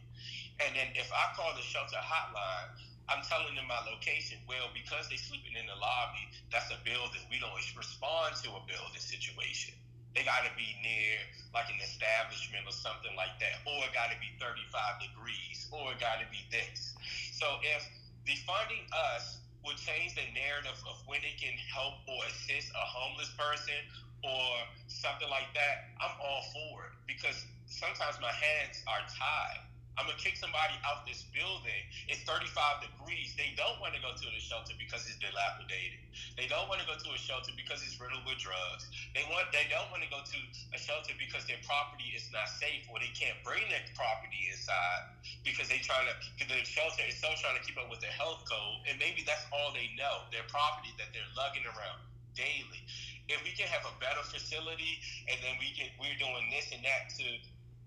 And 0.57 0.73
then 0.73 0.89
if 0.97 1.13
I 1.13 1.29
call 1.37 1.53
the 1.53 1.61
shelter 1.61 2.01
hotline, 2.01 2.73
I'm 3.05 3.21
telling 3.29 3.53
them 3.53 3.69
my 3.69 3.77
location. 3.85 4.41
Well, 4.49 4.73
because 4.73 5.13
they're 5.13 5.21
sleeping 5.21 5.53
in 5.53 5.69
the 5.69 5.77
lobby, 5.77 6.25
that's 6.49 6.73
a 6.73 6.79
building. 6.81 7.21
We 7.29 7.37
don't 7.37 7.53
respond 7.77 8.33
to 8.41 8.57
a 8.57 8.61
building 8.65 8.97
situation. 8.97 9.77
They 10.17 10.25
got 10.25 10.45
to 10.45 10.53
be 10.57 10.73
near 10.81 11.21
like 11.53 11.69
an 11.69 11.81
establishment 11.81 12.65
or 12.65 12.73
something 12.73 13.13
like 13.13 13.37
that, 13.41 13.61
or 13.65 13.85
it 13.85 13.93
got 13.93 14.09
to 14.13 14.17
be 14.17 14.33
35 14.41 14.65
degrees, 15.01 15.69
or 15.73 15.93
it 15.93 16.01
got 16.01 16.21
to 16.21 16.27
be 16.33 16.41
this. 16.49 16.97
So 17.33 17.45
if 17.61 17.81
defunding 18.25 18.85
us 18.93 19.42
will 19.63 19.79
change 19.79 20.13
the 20.15 20.27
narrative 20.35 20.75
of 20.85 20.99
when 21.07 21.23
they 21.23 21.35
can 21.39 21.55
help 21.71 22.03
or 22.07 22.19
assist 22.27 22.69
a 22.75 22.85
homeless 22.85 23.31
person 23.39 23.79
or 24.23 24.47
something 24.87 25.27
like 25.31 25.47
that, 25.55 25.95
I'm 25.99 26.15
all 26.19 26.43
for 26.51 26.87
it 26.87 26.93
because 27.07 27.35
sometimes 27.65 28.19
my 28.19 28.31
hands 28.31 28.83
are 28.87 29.03
tied. 29.07 29.72
I'm 29.97 30.09
gonna 30.09 30.17
kick 30.17 30.41
somebody 30.41 30.73
out 30.81 31.05
this 31.05 31.29
building. 31.29 31.83
It's 32.09 32.25
35 32.25 32.49
degrees. 32.81 33.37
They 33.37 33.53
don't 33.53 33.77
want 33.77 33.93
to 33.93 34.01
go 34.01 34.09
to 34.09 34.25
the 34.25 34.41
shelter 34.41 34.73
because 34.81 35.05
it's 35.05 35.21
dilapidated. 35.21 36.01
They 36.33 36.49
don't 36.49 36.65
want 36.65 36.81
to 36.81 36.87
go 36.89 36.97
to 36.97 37.09
a 37.13 37.19
shelter 37.21 37.53
because 37.53 37.85
it's 37.85 38.01
riddled 38.01 38.25
with 38.25 38.41
drugs. 38.41 38.89
They 39.13 39.21
want. 39.29 39.53
They 39.53 39.69
don't 39.69 39.85
want 39.93 40.01
to 40.01 40.09
go 40.09 40.25
to 40.25 40.39
a 40.73 40.79
shelter 40.81 41.13
because 41.21 41.45
their 41.45 41.61
property 41.61 42.09
is 42.17 42.25
not 42.33 42.49
safe 42.49 42.89
or 42.89 42.97
they 42.97 43.13
can't 43.13 43.37
bring 43.45 43.61
their 43.69 43.85
property 43.93 44.49
inside 44.49 45.13
because 45.45 45.69
they 45.69 45.77
trying 45.77 46.09
to. 46.09 46.15
The 46.41 46.65
shelter 46.65 47.05
is 47.05 47.21
still 47.21 47.37
trying 47.37 47.61
to 47.61 47.63
keep 47.63 47.77
up 47.77 47.85
with 47.93 48.01
the 48.01 48.09
health 48.09 48.49
code, 48.49 48.89
and 48.89 48.97
maybe 48.97 49.21
that's 49.21 49.45
all 49.53 49.69
they 49.77 49.93
know. 49.93 50.25
Their 50.33 50.45
property 50.49 50.89
that 50.97 51.13
they're 51.13 51.29
lugging 51.37 51.69
around 51.69 52.01
daily. 52.33 52.81
If 53.29 53.45
we 53.45 53.53
can 53.53 53.69
have 53.69 53.85
a 53.85 53.93
better 54.01 54.25
facility, 54.25 54.97
and 55.29 55.37
then 55.45 55.53
we 55.61 55.69
get 55.77 55.93
we're 56.01 56.17
doing 56.17 56.49
this 56.49 56.73
and 56.73 56.81
that 56.81 57.13
to 57.21 57.25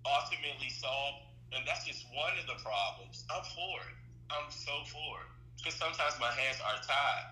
ultimately 0.07 0.71
solve 0.71 1.26
and 1.53 1.63
that's 1.67 1.85
just 1.87 2.07
one 2.15 2.33
of 2.39 2.47
the 2.47 2.63
problems. 2.63 3.25
I'm 3.31 3.45
for 3.45 3.81
it. 3.87 3.97
I'm 4.31 4.51
so 4.51 4.73
for 4.91 5.21
it. 5.23 5.31
Because 5.59 5.75
sometimes 5.75 6.15
my 6.21 6.31
hands 6.33 6.59
are 6.61 6.79
tied. 6.83 7.27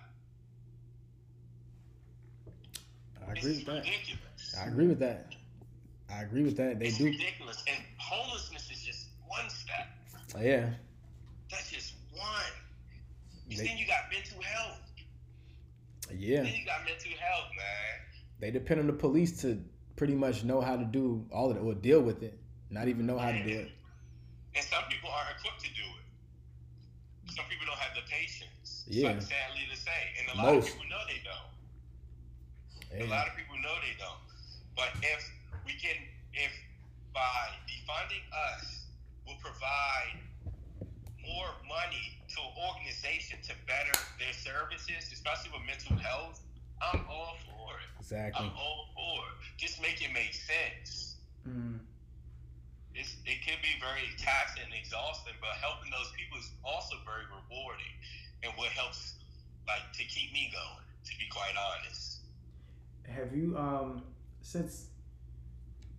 I 3.27 3.31
agree 3.31 3.51
it's 3.51 3.59
with 3.59 3.65
that. 3.67 3.83
ridiculous. 3.83 4.55
I 4.59 4.67
agree 4.67 4.87
with 4.87 4.99
that. 4.99 5.35
I 6.09 6.21
agree 6.21 6.43
with 6.43 6.57
that. 6.57 6.79
They 6.79 6.87
it's 6.87 6.97
do. 6.97 7.05
ridiculous. 7.05 7.63
And 7.67 7.77
homelessness 7.97 8.69
is 8.71 8.83
just 8.83 9.07
one 9.27 9.49
step. 9.49 9.87
Oh, 10.35 10.41
yeah. 10.41 10.69
That's 11.49 11.71
just 11.71 11.93
one. 12.13 12.25
They- 13.49 13.55
then 13.55 13.77
you 13.77 13.85
got 13.87 14.11
mental 14.11 14.41
health. 14.41 14.79
Yeah. 16.15 16.43
Then 16.43 16.53
you 16.53 16.65
got 16.65 16.85
mental 16.85 17.11
health, 17.19 17.49
man. 17.57 18.21
They 18.39 18.51
depend 18.51 18.79
on 18.79 18.87
the 18.87 18.93
police 18.93 19.41
to 19.41 19.63
pretty 19.95 20.13
much 20.15 20.43
know 20.43 20.61
how 20.61 20.75
to 20.75 20.83
do 20.85 21.25
all 21.31 21.49
of 21.51 21.57
it 21.57 21.61
or 21.61 21.73
deal 21.73 22.01
with 22.01 22.21
it. 22.21 22.37
Not 22.69 22.87
even 22.87 23.05
know 23.05 23.17
how 23.17 23.31
to 23.31 23.43
do 23.43 23.59
it. 23.59 23.71
And 24.55 24.63
some 24.63 24.83
people 24.89 25.11
aren't 25.11 25.35
equipped 25.37 25.61
to 25.67 25.71
do 25.75 25.83
it. 25.83 26.05
Some 27.35 27.45
people 27.51 27.67
don't 27.67 27.79
have 27.79 27.95
the 27.95 28.05
patience. 28.07 28.85
Yeah. 28.87 29.19
Sadly 29.19 29.67
to 29.69 29.77
say. 29.77 30.01
And 30.19 30.31
a 30.31 30.35
lot 30.39 30.55
Most. 30.55 30.69
of 30.69 30.73
people 30.73 30.89
know 30.89 31.03
they 31.07 31.21
don't. 31.23 31.51
A 32.95 33.07
lot 33.11 33.27
of 33.27 33.35
people 33.35 33.55
know 33.59 33.75
they 33.83 33.97
don't. 33.99 34.23
But 34.75 34.95
if 35.03 35.21
we 35.65 35.73
can, 35.75 35.99
if 36.31 36.51
by 37.13 37.51
defunding 37.67 38.23
us, 38.55 38.85
will 39.27 39.39
provide 39.41 40.19
more 41.19 41.49
money 41.67 42.15
to 42.29 42.39
an 42.39 42.53
organization 42.69 43.39
to 43.43 43.53
better 43.65 43.91
their 44.19 44.33
services, 44.33 45.11
especially 45.11 45.51
with 45.51 45.65
mental 45.65 45.97
health, 45.97 46.41
I'm 46.81 47.05
all 47.09 47.35
for 47.47 47.79
it. 47.79 47.89
Exactly. 47.99 48.45
I'm 48.45 48.51
all 48.55 48.87
for 48.93 49.23
it. 49.31 49.57
Just 49.57 49.81
make 49.81 50.01
it 50.01 50.13
make 50.13 50.33
sense. 50.33 51.15
Mm. 51.47 51.79
It's, 52.95 53.15
it 53.25 53.43
can 53.45 53.57
be 53.61 53.75
very 53.79 54.07
taxing 54.17 54.63
and 54.63 54.73
exhausting, 54.73 55.33
but 55.41 55.51
helping 55.61 55.91
those 55.91 56.11
people 56.17 56.37
is 56.39 56.49
also 56.63 56.95
very 57.05 57.27
rewarding, 57.27 57.91
and 58.43 58.53
what 58.55 58.69
helps, 58.69 59.15
like, 59.67 59.83
to 59.93 60.03
keep 60.05 60.31
me 60.33 60.49
going. 60.51 60.83
To 61.05 61.11
be 61.19 61.25
quite 61.29 61.53
honest. 61.53 62.21
Have 63.07 63.35
you 63.35 63.55
um 63.55 64.01
since 64.41 64.87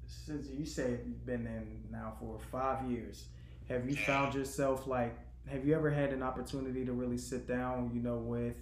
since 0.07 0.49
you 0.49 0.66
say 0.66 0.99
you've 1.07 1.24
been 1.24 1.47
in 1.47 1.84
now 1.92 2.14
for 2.18 2.40
five 2.51 2.90
years, 2.90 3.26
have 3.68 3.88
you 3.88 3.94
Yeah. 3.94 4.05
found 4.07 4.34
yourself 4.34 4.88
like 4.88 5.16
have 5.47 5.64
you 5.64 5.76
ever 5.76 5.90
had 5.90 6.12
an 6.12 6.24
opportunity 6.24 6.84
to 6.84 6.92
really 6.92 7.18
sit 7.18 7.47
down, 7.47 7.92
you 7.94 8.01
know, 8.03 8.16
with 8.16 8.57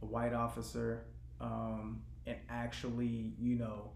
a 0.00 0.04
white 0.06 0.32
officer 0.32 1.06
um, 1.40 2.00
and 2.24 2.36
actually, 2.48 3.34
you 3.40 3.56
know, 3.56 3.90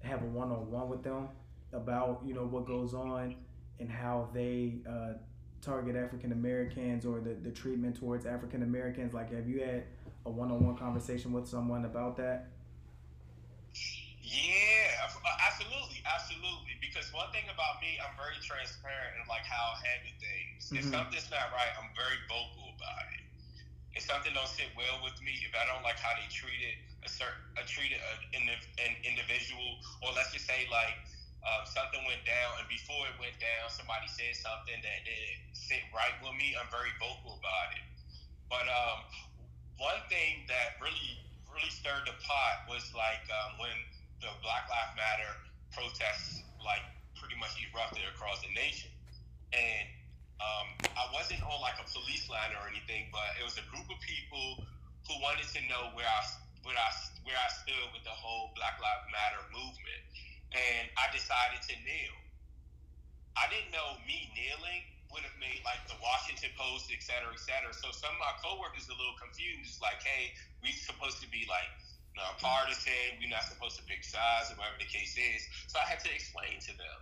have 0.00 0.22
a 0.22 0.26
one 0.26 0.50
on 0.50 0.70
one 0.70 0.90
with 0.90 1.02
them 1.02 1.28
about, 1.72 2.22
you 2.24 2.34
know, 2.34 2.44
what 2.44 2.66
goes 2.66 2.94
on 2.94 3.36
and 3.78 3.90
how 3.90 4.28
they 4.32 4.78
uh, 4.88 5.14
target 5.60 5.96
African 5.96 6.32
Americans 6.32 7.04
or 7.04 7.20
the, 7.20 7.34
the 7.34 7.50
treatment 7.50 7.96
towards 7.96 8.26
African 8.26 8.62
Americans? 8.62 9.14
Like, 9.14 9.32
have 9.32 9.48
you 9.48 9.60
had 9.60 9.84
a 10.26 10.30
one 10.30 10.50
on 10.50 10.64
one 10.64 10.76
conversation 10.76 11.32
with 11.32 11.46
someone 11.46 11.84
about 11.84 12.16
that? 12.16 12.48
Yeah, 14.20 15.08
uh, 15.08 15.46
absolutely, 15.48 16.04
absolutely. 16.04 16.76
Because 16.84 17.08
one 17.16 17.32
thing 17.32 17.48
about 17.48 17.80
me, 17.80 17.96
I'm 17.96 18.12
very 18.20 18.36
transparent 18.44 19.16
in 19.16 19.24
like 19.24 19.44
how 19.48 19.72
I 19.72 19.76
handle 19.88 20.14
things. 20.20 20.68
If 20.68 20.84
Mhm. 20.84 20.92
something's 20.92 21.30
not 21.32 21.48
right, 21.52 21.72
I'm 21.80 21.88
very 21.96 22.20
vocal 22.28 22.76
about 22.76 23.08
it. 23.16 23.24
If 23.96 24.04
something 24.04 24.34
don't 24.34 24.48
sit 24.48 24.68
well 24.76 25.00
with 25.02 25.16
me, 25.24 25.32
if 25.48 25.56
I 25.56 25.64
don't 25.64 25.82
like 25.82 25.96
how 25.98 26.12
they 26.14 26.28
treated 26.28 26.76
a 27.02 27.08
certain, 27.08 27.40
a 27.56 27.64
treated 27.64 27.98
a, 27.98 28.36
an, 28.36 28.48
an 28.84 28.92
individual, 29.02 29.80
or 30.04 30.12
let's 30.12 30.30
just 30.32 30.46
say 30.46 30.68
like 30.70 30.94
um, 31.48 31.64
something 31.64 32.04
went 32.04 32.20
down, 32.28 32.60
and 32.60 32.68
before 32.68 33.08
it 33.08 33.16
went 33.16 33.36
down, 33.40 33.72
somebody 33.72 34.04
said 34.12 34.36
something 34.36 34.76
that 34.84 34.98
didn't 35.08 35.40
sit 35.56 35.80
right 35.96 36.12
with 36.20 36.36
me, 36.36 36.52
I'm 36.52 36.68
very 36.68 36.92
vocal 37.00 37.40
about 37.40 37.68
it. 37.72 37.84
But 38.52 38.68
um, 38.68 38.98
one 39.80 40.00
thing 40.12 40.44
that 40.48 40.76
really, 40.80 41.16
really 41.48 41.72
stirred 41.72 42.04
the 42.04 42.16
pot 42.20 42.68
was 42.68 42.84
like 42.92 43.24
um, 43.32 43.60
when 43.60 43.76
the 44.20 44.32
Black 44.44 44.68
Lives 44.68 44.94
Matter 44.96 45.32
protests, 45.72 46.44
like 46.60 46.84
pretty 47.16 47.36
much 47.40 47.56
erupted 47.60 48.04
across 48.12 48.44
the 48.44 48.52
nation, 48.52 48.92
and 49.56 49.84
um, 50.38 50.68
I 50.94 51.08
wasn't 51.16 51.42
on 51.42 51.58
like 51.64 51.80
a 51.80 51.86
police 51.88 52.28
line 52.30 52.52
or 52.54 52.68
anything, 52.68 53.08
but 53.10 53.26
it 53.40 53.44
was 53.44 53.56
a 53.58 53.66
group 53.72 53.88
of 53.88 53.98
people 54.04 54.62
who 55.08 55.14
wanted 55.24 55.48
to 55.50 55.60
know 55.66 55.90
where 55.96 56.06
I, 56.06 56.20
where 56.62 56.76
I, 56.76 56.90
where 57.24 57.38
I 57.38 57.48
stood 57.64 57.88
with 57.96 58.04
the 58.04 58.14
whole 58.14 58.54
Black 58.54 58.78
Lives 58.78 59.06
Matter 59.10 59.42
movement, 59.50 60.02
and 60.52 60.84
I 60.96 61.10
decided 61.12 61.60
to 61.68 61.74
kneel. 61.84 62.16
I 63.36 63.46
didn't 63.52 63.70
know 63.70 64.00
me 64.08 64.28
kneeling 64.34 64.82
would 65.14 65.24
have 65.24 65.36
made 65.40 65.60
like 65.64 65.80
the 65.88 65.96
Washington 66.04 66.52
Post, 66.58 66.92
et 66.92 67.00
cetera, 67.00 67.32
et 67.32 67.40
cetera. 67.40 67.72
So 67.72 67.88
some 67.96 68.12
of 68.12 68.20
my 68.20 68.34
coworkers 68.44 68.88
are 68.88 68.96
a 68.96 69.00
little 69.00 69.16
confused, 69.16 69.80
like, 69.80 70.04
hey, 70.04 70.36
we're 70.60 70.76
supposed 70.76 71.20
to 71.24 71.28
be 71.32 71.48
like 71.48 71.70
nonpartisan, 72.12 73.16
we're 73.22 73.32
not 73.32 73.46
supposed 73.46 73.78
to 73.80 73.84
pick 73.86 74.04
sides, 74.04 74.52
or 74.52 74.58
whatever 74.60 74.76
the 74.82 74.90
case 74.90 75.16
is. 75.16 75.46
So 75.70 75.80
I 75.80 75.86
had 75.88 76.02
to 76.04 76.10
explain 76.12 76.60
to 76.66 76.72
them. 76.76 76.98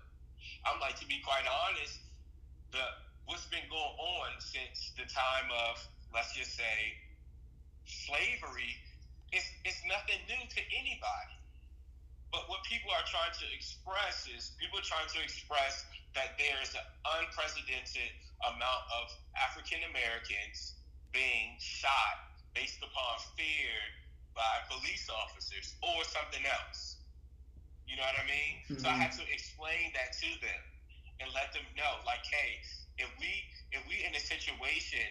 I'm 0.63 0.79
like, 0.79 0.95
to 1.03 1.07
be 1.09 1.19
quite 1.25 1.47
honest, 1.47 1.99
the 2.71 2.83
what's 3.27 3.47
been 3.51 3.67
going 3.67 3.97
on 3.99 4.39
since 4.39 4.95
the 4.95 5.07
time 5.11 5.51
of, 5.51 5.83
let's 6.15 6.31
just 6.37 6.55
say, 6.55 6.95
slavery, 7.87 8.71
it's, 9.33 9.51
it's 9.67 9.83
nothing 9.89 10.23
new 10.31 10.43
to 10.47 10.61
anybody. 10.79 11.36
But 12.33 12.49
what 12.51 12.63
people 12.67 12.91
are 12.91 13.07
trying 13.07 13.33
to 13.33 13.47
express 13.55 14.27
is 14.27 14.53
people 14.59 14.83
are 14.83 14.89
trying 14.89 15.09
to 15.15 15.21
express 15.23 15.87
that 16.15 16.35
there 16.41 16.59
is 16.65 16.73
an 16.75 16.87
unprecedented 17.21 18.11
amount 18.45 18.85
of 19.01 19.13
African 19.37 19.85
Americans 19.89 20.81
being 21.13 21.57
shot 21.61 22.37
based 22.53 22.81
upon 22.81 23.15
fear 23.37 23.77
by 24.37 24.65
police 24.69 25.09
officers 25.09 25.77
or 25.81 26.05
something 26.05 26.45
else. 26.45 27.01
You 27.89 27.97
know 27.97 28.05
what 28.05 28.19
I 28.19 28.27
mean? 28.27 28.55
So 28.81 28.89
I 28.91 28.99
hmm. 28.99 29.07
had 29.07 29.13
to 29.17 29.25
explain 29.33 29.95
that 29.95 30.13
to 30.21 30.29
them 30.43 30.63
and 31.21 31.33
let 31.33 31.55
them 31.57 31.65
know, 31.79 32.03
like, 32.05 32.25
hey, 32.29 32.61
if 32.99 33.09
we 33.21 33.31
if 33.73 33.85
we 33.89 34.05
in 34.05 34.13
a 34.17 34.21
situation 34.21 35.05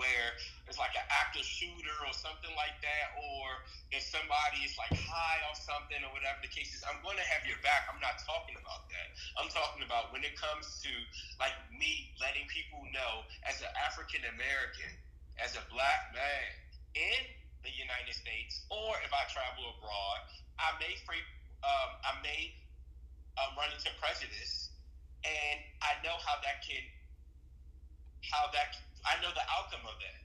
where 0.00 0.32
it's 0.64 0.80
like 0.80 0.96
an 0.96 1.04
active 1.12 1.44
shooter 1.44 1.96
or 2.08 2.14
something 2.16 2.50
like 2.56 2.72
that, 2.80 3.06
or 3.20 3.60
if 3.92 4.00
somebody 4.08 4.64
is 4.64 4.72
like 4.80 4.96
high 4.96 5.40
off 5.52 5.60
something 5.60 6.00
or 6.00 6.10
whatever 6.16 6.40
the 6.40 6.48
case 6.48 6.72
is, 6.72 6.80
I'm 6.88 7.04
going 7.04 7.20
to 7.20 7.26
have 7.28 7.44
your 7.44 7.60
back. 7.60 7.84
I'm 7.92 8.00
not 8.00 8.16
talking 8.24 8.56
about 8.56 8.88
that. 8.88 9.06
I'm 9.36 9.52
talking 9.52 9.84
about 9.84 10.08
when 10.16 10.24
it 10.24 10.32
comes 10.40 10.80
to 10.80 10.92
like 11.36 11.52
me 11.68 12.16
letting 12.16 12.48
people 12.48 12.80
know 12.96 13.28
as 13.44 13.60
an 13.60 13.68
African 13.84 14.24
American, 14.32 14.88
as 15.36 15.52
a 15.60 15.64
black 15.68 16.16
man 16.16 16.48
in 16.96 17.20
the 17.60 17.72
United 17.76 18.16
States, 18.16 18.64
or 18.72 18.96
if 19.04 19.12
I 19.12 19.28
travel 19.28 19.76
abroad, 19.76 20.20
I 20.56 20.72
may 20.80 20.96
free, 21.04 21.20
um, 21.60 21.90
I 22.08 22.12
may 22.24 22.56
um, 23.36 23.52
run 23.56 23.68
into 23.72 23.92
prejudice, 24.00 24.72
and 25.24 25.58
I 25.84 26.00
know 26.00 26.16
how 26.24 26.40
that 26.40 26.64
can, 26.64 26.80
how 28.24 28.48
that 28.56 28.76
I 29.04 29.16
know 29.24 29.32
the 29.32 29.46
outcome 29.56 29.84
of 29.88 29.96
that, 30.00 30.20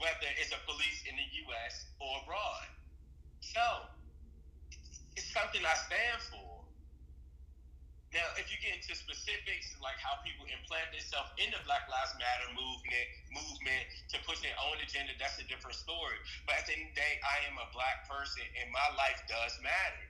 whether 0.00 0.28
it's 0.36 0.52
a 0.52 0.60
police 0.68 1.00
in 1.08 1.16
the 1.16 1.28
U.S. 1.48 1.88
or 2.00 2.20
abroad. 2.24 2.68
So 3.40 3.64
it's 5.16 5.28
something 5.32 5.64
I 5.64 5.76
stand 5.88 6.20
for. 6.28 6.60
Now, 8.10 8.26
if 8.34 8.50
you 8.50 8.58
get 8.58 8.74
into 8.74 8.90
specifics, 8.98 9.78
like 9.78 9.94
how 10.02 10.18
people 10.26 10.42
implant 10.50 10.90
themselves 10.90 11.30
in 11.38 11.46
the 11.54 11.62
Black 11.62 11.86
Lives 11.86 12.10
Matter 12.18 12.50
movement, 12.58 13.06
movement 13.30 13.86
to 14.10 14.18
push 14.26 14.42
their 14.42 14.56
own 14.66 14.82
agenda, 14.82 15.14
that's 15.14 15.38
a 15.38 15.46
different 15.46 15.78
story. 15.78 16.18
But 16.42 16.58
at 16.58 16.66
the 16.66 16.74
end 16.74 16.90
of 16.90 16.98
the 16.98 16.98
day, 16.98 17.14
I 17.22 17.46
am 17.46 17.54
a 17.62 17.70
black 17.70 18.10
person, 18.10 18.42
and 18.58 18.66
my 18.74 18.88
life 18.98 19.22
does 19.30 19.54
matter. 19.62 20.06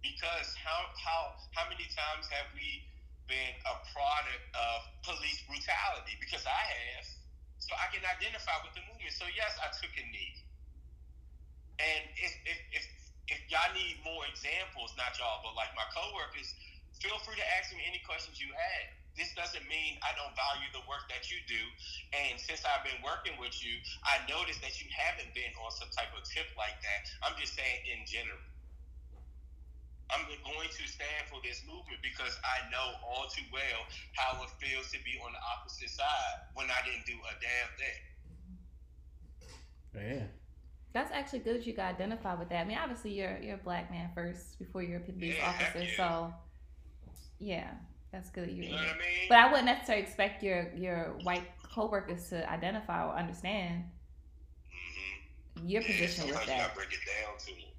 Because 0.00 0.56
how 0.56 0.88
how 0.96 1.36
how 1.52 1.64
many 1.68 1.84
times 1.92 2.28
have 2.32 2.48
we 2.56 2.84
been 3.26 3.54
a 3.64 3.74
product 3.92 4.44
of 4.54 4.76
police 5.04 5.40
brutality? 5.48 6.14
Because 6.20 6.44
I 6.44 6.62
have, 6.68 7.06
so 7.60 7.72
I 7.76 7.88
can 7.92 8.04
identify 8.04 8.56
with 8.64 8.76
the 8.76 8.84
movement. 8.88 9.12
So 9.16 9.24
yes, 9.32 9.56
I 9.60 9.72
took 9.72 9.92
a 9.96 10.04
knee. 10.08 10.34
And 11.80 12.02
if 12.20 12.32
if 12.46 12.58
if, 12.70 12.84
if 13.28 13.40
y'all 13.50 13.72
need 13.74 13.98
more 14.04 14.22
examples, 14.30 14.94
not 14.94 15.16
y'all, 15.18 15.42
but 15.42 15.56
like 15.58 15.72
my 15.74 15.86
coworkers, 15.90 16.54
feel 17.02 17.18
free 17.26 17.36
to 17.36 17.46
ask 17.58 17.72
me 17.74 17.82
any 17.88 18.00
questions 18.06 18.38
you 18.38 18.52
have. 18.52 18.86
This 19.14 19.30
doesn't 19.38 19.62
mean 19.70 19.94
I 20.02 20.10
don't 20.18 20.34
value 20.34 20.66
the 20.74 20.82
work 20.90 21.06
that 21.06 21.30
you 21.30 21.38
do. 21.46 21.62
And 22.14 22.34
since 22.34 22.66
I've 22.66 22.82
been 22.82 22.98
working 23.06 23.38
with 23.38 23.54
you, 23.62 23.78
I 24.02 24.18
noticed 24.26 24.58
that 24.66 24.74
you 24.82 24.90
haven't 24.90 25.30
been 25.38 25.54
on 25.62 25.70
some 25.70 25.90
type 25.94 26.10
of 26.18 26.26
tip 26.26 26.50
like 26.58 26.74
that. 26.82 27.00
I'm 27.22 27.38
just 27.38 27.54
saying 27.54 27.80
in 27.94 28.02
general. 28.10 28.42
I'm 30.10 30.24
going 30.26 30.68
to 30.68 30.84
stand 30.88 31.24
for 31.28 31.40
this 31.42 31.62
movement 31.66 32.00
because 32.02 32.36
I 32.44 32.68
know 32.70 32.96
all 33.02 33.26
too 33.28 33.44
well 33.52 33.80
how 34.12 34.42
it 34.44 34.50
feels 34.60 34.90
to 34.92 34.98
be 35.04 35.16
on 35.24 35.32
the 35.32 35.42
opposite 35.56 35.90
side 35.90 36.36
when 36.54 36.66
I 36.70 36.80
didn't 36.84 37.06
do 37.06 37.16
a 37.18 37.32
damn 37.40 37.70
thing. 37.78 38.00
Yeah. 39.94 40.24
That's 40.92 41.10
actually 41.12 41.40
good 41.40 41.56
that 41.56 41.66
you 41.66 41.72
got 41.72 41.94
identify 41.94 42.34
with 42.34 42.48
that. 42.50 42.60
I 42.60 42.64
mean, 42.64 42.78
obviously 42.78 43.12
you're 43.12 43.38
you're 43.42 43.56
a 43.56 43.64
black 43.64 43.90
man 43.90 44.10
first 44.14 44.58
before 44.58 44.82
you're 44.82 44.98
a 44.98 45.02
police 45.04 45.36
Yeah, 45.36 45.48
officer, 45.48 45.80
yeah. 45.80 45.96
so 45.96 46.34
yeah, 47.38 47.70
that's 48.12 48.30
good 48.30 48.48
that 48.48 48.52
you're 48.54 48.64
You 48.66 48.72
know 48.72 48.76
what 48.78 48.96
I 48.96 48.98
mean? 48.98 49.26
But 49.28 49.38
I 49.38 49.46
wouldn't 49.48 49.66
necessarily 49.66 50.04
expect 50.04 50.42
your 50.42 50.72
your 50.74 51.14
white 51.22 51.44
coworkers 51.62 52.28
to 52.30 52.48
identify 52.50 53.04
or 53.06 53.16
understand 53.16 53.84
hmm 54.70 55.66
your 55.66 55.82
position 55.82 56.24
with 56.28 56.34
sometimes 56.34 56.50
you 56.50 56.56
that. 56.56 56.68
gotta 56.68 56.74
break 56.76 56.92
it 56.92 57.00
down 57.06 57.38
to 57.38 57.46
them. 57.46 57.73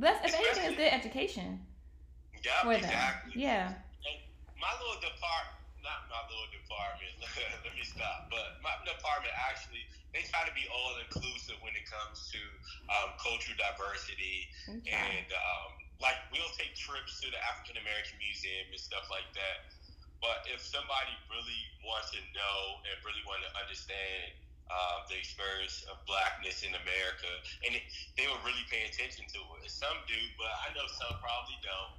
That's, 0.00 0.24
if 0.24 0.32
anything, 0.32 0.64
it's 0.72 0.76
good 0.80 0.92
education 0.92 1.60
Yeah, 2.40 2.64
for 2.64 2.76
them. 2.80 3.12
Yeah. 3.36 3.76
And 3.76 4.16
my 4.56 4.72
little 4.80 5.00
department, 5.04 5.60
not 5.84 6.08
my 6.08 6.20
little 6.32 6.48
department. 6.48 7.12
let 7.64 7.72
me 7.76 7.84
stop. 7.84 8.32
But 8.32 8.60
my 8.64 8.72
department 8.88 9.36
actually, 9.36 9.84
they 10.16 10.24
try 10.32 10.48
to 10.48 10.54
be 10.56 10.64
all 10.72 10.96
inclusive 11.04 11.60
when 11.60 11.76
it 11.76 11.84
comes 11.84 12.32
to 12.32 12.40
um, 12.90 13.12
cultural 13.20 13.56
diversity 13.60 14.48
Okay. 14.80 14.96
and 14.96 15.28
um, 15.36 15.70
like 16.00 16.16
we'll 16.32 16.50
take 16.56 16.72
trips 16.74 17.20
to 17.20 17.28
the 17.28 17.40
African 17.52 17.76
American 17.76 18.16
Museum 18.18 18.72
and 18.72 18.80
stuff 18.80 19.04
like 19.12 19.28
that. 19.36 19.68
But 20.24 20.44
if 20.48 20.60
somebody 20.64 21.12
really 21.32 21.62
wants 21.84 22.12
to 22.16 22.20
know 22.36 22.58
and 22.88 22.96
really 23.04 23.24
want 23.28 23.40
to 23.44 23.50
understand 23.56 24.36
uh, 24.70 24.98
the 25.10 25.18
experience 25.18 25.82
of 25.90 25.98
blackness 26.06 26.62
in 26.62 26.72
America, 26.78 27.30
and 27.66 27.74
it, 27.76 27.84
they 28.16 28.26
will 28.30 28.40
really 28.46 28.64
pay 28.70 28.86
attention 28.86 29.26
to 29.34 29.40
it. 29.60 29.70
Some 29.70 29.98
do, 30.06 30.20
but 30.38 30.52
I 30.66 30.72
know 30.74 30.86
some 30.88 31.14
probably 31.20 31.58
don't. 31.62 31.94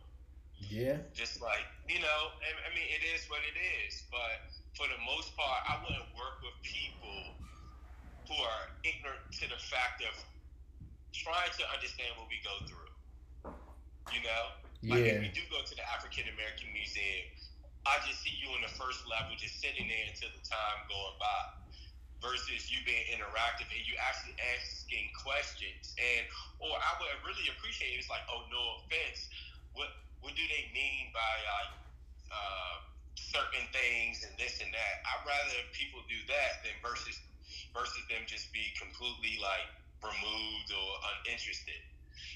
Yeah. 0.60 0.98
Just 1.14 1.42
like 1.42 1.68
you 1.90 2.00
know, 2.00 2.20
I, 2.44 2.50
I 2.68 2.70
mean, 2.76 2.88
it 2.88 3.04
is 3.04 3.28
what 3.28 3.42
it 3.44 3.58
is. 3.88 4.04
But 4.12 4.40
for 4.78 4.88
the 4.88 5.00
most 5.04 5.36
part, 5.36 5.60
I 5.68 5.78
wouldn't 5.84 6.10
work 6.16 6.40
with 6.44 6.56
people 6.64 7.36
who 8.28 8.36
are 8.40 8.64
ignorant 8.84 9.24
to 9.42 9.48
the 9.50 9.60
fact 9.60 10.02
of 10.04 10.14
trying 11.14 11.52
to 11.60 11.64
understand 11.74 12.16
what 12.18 12.28
we 12.30 12.40
go 12.44 12.56
through. 12.68 12.92
You 14.12 14.22
know, 14.24 14.44
like 14.90 15.06
if 15.08 15.16
Yeah. 15.16 15.20
we 15.20 15.30
do 15.30 15.42
go 15.50 15.62
to 15.64 15.76
the 15.76 15.86
African 15.94 16.28
American 16.30 16.72
Museum, 16.74 17.26
I 17.86 18.00
just 18.06 18.22
see 18.22 18.34
you 18.38 18.54
in 18.56 18.62
the 18.62 18.72
first 18.72 19.06
level, 19.08 19.36
just 19.38 19.60
sitting 19.62 19.88
there 19.88 20.06
until 20.08 20.30
the 20.34 20.44
time 20.44 20.80
going 20.90 21.18
by. 21.20 21.42
Versus 22.22 22.70
you 22.70 22.78
being 22.86 23.18
interactive 23.18 23.66
and 23.74 23.82
you 23.82 23.98
actually 23.98 24.38
asking 24.54 25.10
questions, 25.18 25.98
and 25.98 26.24
or 26.62 26.70
I 26.70 26.92
would 27.02 27.18
really 27.26 27.50
appreciate 27.50 27.98
it. 27.98 28.06
It's 28.06 28.14
like, 28.14 28.22
oh, 28.30 28.46
no 28.54 28.62
offense, 28.78 29.26
what 29.74 29.90
what 30.22 30.38
do 30.38 30.46
they 30.46 30.70
mean 30.70 31.10
by 31.18 31.34
like 31.50 31.74
uh, 32.30 32.76
certain 33.18 33.66
things 33.74 34.22
and 34.22 34.38
this 34.38 34.62
and 34.62 34.70
that? 34.70 34.94
I'd 35.02 35.26
rather 35.26 35.66
people 35.74 36.06
do 36.06 36.22
that 36.30 36.62
than 36.62 36.78
versus 36.86 37.18
versus 37.74 38.06
them 38.06 38.24
just 38.30 38.54
be 38.54 38.70
completely 38.78 39.42
like 39.42 39.68
removed 40.06 40.70
or 40.70 40.90
uninterested. 41.26 41.82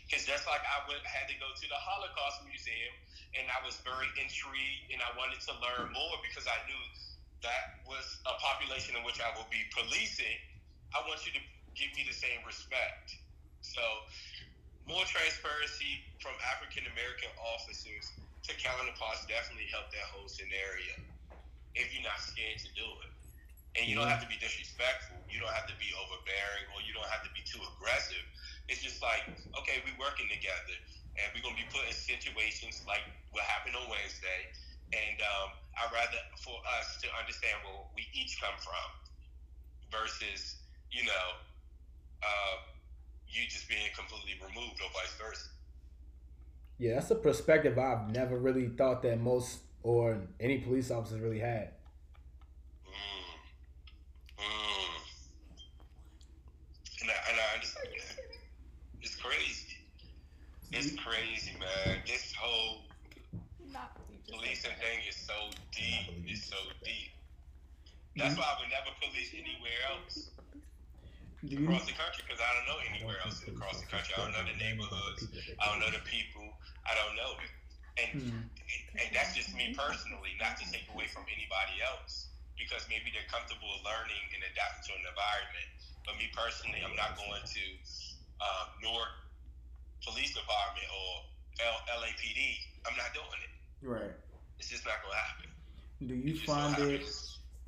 Because 0.05 0.25
just 0.25 0.45
like 0.49 0.61
I 0.65 0.85
would 0.89 1.01
had 1.05 1.29
to 1.29 1.37
go 1.37 1.49
to 1.49 1.65
the 1.65 1.77
Holocaust 1.77 2.45
Museum 2.45 2.93
and 3.37 3.45
I 3.49 3.59
was 3.65 3.77
very 3.81 4.09
intrigued 4.17 4.93
and 4.93 5.01
I 5.01 5.09
wanted 5.17 5.41
to 5.45 5.53
learn 5.61 5.93
more 5.93 6.17
because 6.25 6.45
I 6.49 6.57
knew 6.69 6.81
that 7.43 7.63
was 7.87 8.05
a 8.27 8.35
population 8.39 8.95
in 8.95 9.03
which 9.03 9.19
I 9.19 9.31
will 9.35 9.47
be 9.51 9.61
policing. 9.75 10.37
I 10.95 11.03
want 11.07 11.25
you 11.27 11.33
to 11.35 11.41
give 11.75 11.91
me 11.97 12.07
the 12.07 12.15
same 12.15 12.39
respect. 12.47 13.15
So 13.61 13.83
more 14.87 15.03
transparency 15.09 16.05
from 16.21 16.37
African 16.53 16.85
American 16.93 17.31
officers 17.57 18.05
to 18.45 18.53
counterparts 18.61 19.25
definitely 19.25 19.67
help 19.73 19.89
that 19.89 20.05
whole 20.13 20.29
scenario. 20.29 20.93
If 21.73 21.91
you're 21.91 22.05
not 22.05 22.21
scared 22.21 22.61
to 22.61 22.69
do 22.77 22.85
it. 22.85 23.11
And 23.75 23.83
you 23.91 23.99
don't 23.99 24.07
have 24.07 24.23
to 24.23 24.31
be 24.31 24.39
disrespectful. 24.39 25.19
You 25.27 25.43
don't 25.43 25.51
have 25.51 25.67
to 25.67 25.75
be 25.75 25.91
overbearing 25.99 26.65
or 26.71 26.79
you 26.87 26.95
don't 26.95 27.09
have 27.11 27.27
to 27.27 27.33
be 27.35 27.43
too 27.43 27.59
aggressive. 27.75 28.23
It's 28.71 28.79
just 28.79 29.03
like, 29.03 29.27
okay, 29.59 29.83
we're 29.83 29.99
working 29.99 30.31
together 30.31 30.77
and 31.19 31.27
we're 31.35 31.43
gonna 31.43 31.59
be 31.59 31.67
put 31.67 31.83
in 31.83 31.91
situations 31.91 32.79
like 32.87 33.03
what 33.35 33.43
happened 33.51 33.75
on 33.75 33.91
Wednesday. 33.91 34.41
And 34.95 35.19
um, 35.19 35.49
I'd 35.77 35.91
rather 35.91 36.17
for 36.37 36.55
us 36.79 36.97
to 37.01 37.07
understand 37.19 37.55
where 37.63 37.83
we 37.95 38.07
each 38.13 38.39
come 38.41 38.55
from 38.57 38.89
versus, 39.91 40.55
you 40.91 41.03
know, 41.05 41.27
uh, 42.23 42.57
you 43.27 43.43
just 43.49 43.67
being 43.67 43.89
completely 43.95 44.33
removed 44.39 44.79
or 44.81 44.89
vice 44.93 45.13
versa. 45.19 45.49
Yeah, 46.77 46.95
that's 46.95 47.11
a 47.11 47.15
perspective 47.15 47.77
I've 47.77 48.09
never 48.11 48.37
really 48.37 48.67
thought 48.69 49.01
that 49.03 49.19
most 49.19 49.59
or 49.83 50.17
any 50.39 50.59
police 50.59 50.91
officers 50.91 51.19
really 51.19 51.39
had. 51.39 51.71
Mm. 52.87 53.35
Mm. 54.39 54.99
And 57.01 57.11
I, 57.11 57.13
and 57.29 57.39
I 57.39 57.53
understand 57.53 57.87
that. 57.93 58.37
It's 59.01 59.15
crazy. 59.15 59.77
It's 60.71 60.95
crazy, 61.01 61.51
man. 61.59 62.01
This 62.07 62.33
whole 62.33 62.79
Not 62.79 62.84
policing 64.29 64.75
thing 64.81 64.99
is 65.07 65.15
so 65.17 65.35
deep. 65.71 66.05
It's 66.27 66.45
so 66.49 66.57
deep. 66.83 67.11
That's 68.15 68.37
why 68.37 68.47
I 68.47 68.55
would 68.63 68.71
never 68.71 68.91
police 69.03 69.35
anywhere 69.35 69.79
else 69.91 70.31
Do 71.43 71.55
you? 71.55 71.67
across 71.67 71.85
the 71.85 71.93
country 71.93 72.23
because 72.25 72.39
I 72.41 72.49
don't 72.55 72.67
know 72.67 72.79
anywhere 72.89 73.19
else 73.25 73.43
across 73.43 73.81
the 73.83 73.87
country. 73.91 74.15
I 74.15 74.23
don't 74.23 74.33
know 74.33 74.45
the 74.47 74.57
neighborhoods. 74.57 75.27
I 75.59 75.67
don't 75.69 75.79
know 75.83 75.91
the 75.91 76.03
people. 76.07 76.47
I 76.87 76.95
don't 76.95 77.15
know 77.19 77.31
it. 77.43 77.51
And 77.95 78.11
Hmm. 78.19 78.41
and 78.99 79.07
that's 79.15 79.35
just 79.35 79.55
me 79.55 79.71
personally, 79.75 80.35
not 80.39 80.57
to 80.59 80.65
take 80.71 80.87
away 80.91 81.07
from 81.07 81.23
anybody 81.31 81.79
else, 81.83 82.27
because 82.59 82.83
maybe 82.91 83.11
they're 83.11 83.27
comfortable 83.31 83.71
learning 83.87 84.25
and 84.35 84.43
adapting 84.43 84.83
to 84.87 84.91
an 84.99 85.05
environment. 85.07 85.69
But 86.07 86.19
me 86.19 86.27
personally, 86.35 86.83
I'm 86.83 86.95
not 86.95 87.15
going 87.15 87.43
to 87.43 87.63
um, 88.43 88.67
Newark 88.83 89.11
Police 90.03 90.35
Department 90.35 90.87
or 90.91 91.09
L- 91.63 91.83
LAPD. 92.03 92.39
I'm 92.87 92.95
not 92.99 93.11
doing 93.15 93.39
it. 93.47 93.51
Right. 93.81 94.11
It's 94.59 94.69
just 94.69 94.85
not 94.85 94.95
to 95.09 95.15
happen. 95.15 95.49
Do 96.07 96.15
you 96.15 96.33
It's 96.33 96.43
find 96.43 96.77
it? 96.79 97.05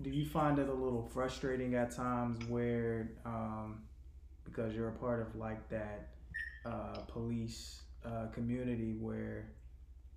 Do 0.01 0.09
you 0.09 0.25
find 0.25 0.59
it 0.59 0.69
a 0.69 0.73
little 0.73 1.03
frustrating 1.03 1.75
at 1.75 1.95
times 1.95 2.43
where, 2.47 3.11
um, 3.25 3.81
because 4.43 4.75
you're 4.75 4.89
a 4.89 4.93
part 4.93 5.21
of 5.21 5.35
like 5.35 5.67
that 5.69 6.09
uh, 6.65 6.99
police 7.07 7.81
uh, 8.05 8.27
community 8.31 8.95
where, 8.99 9.49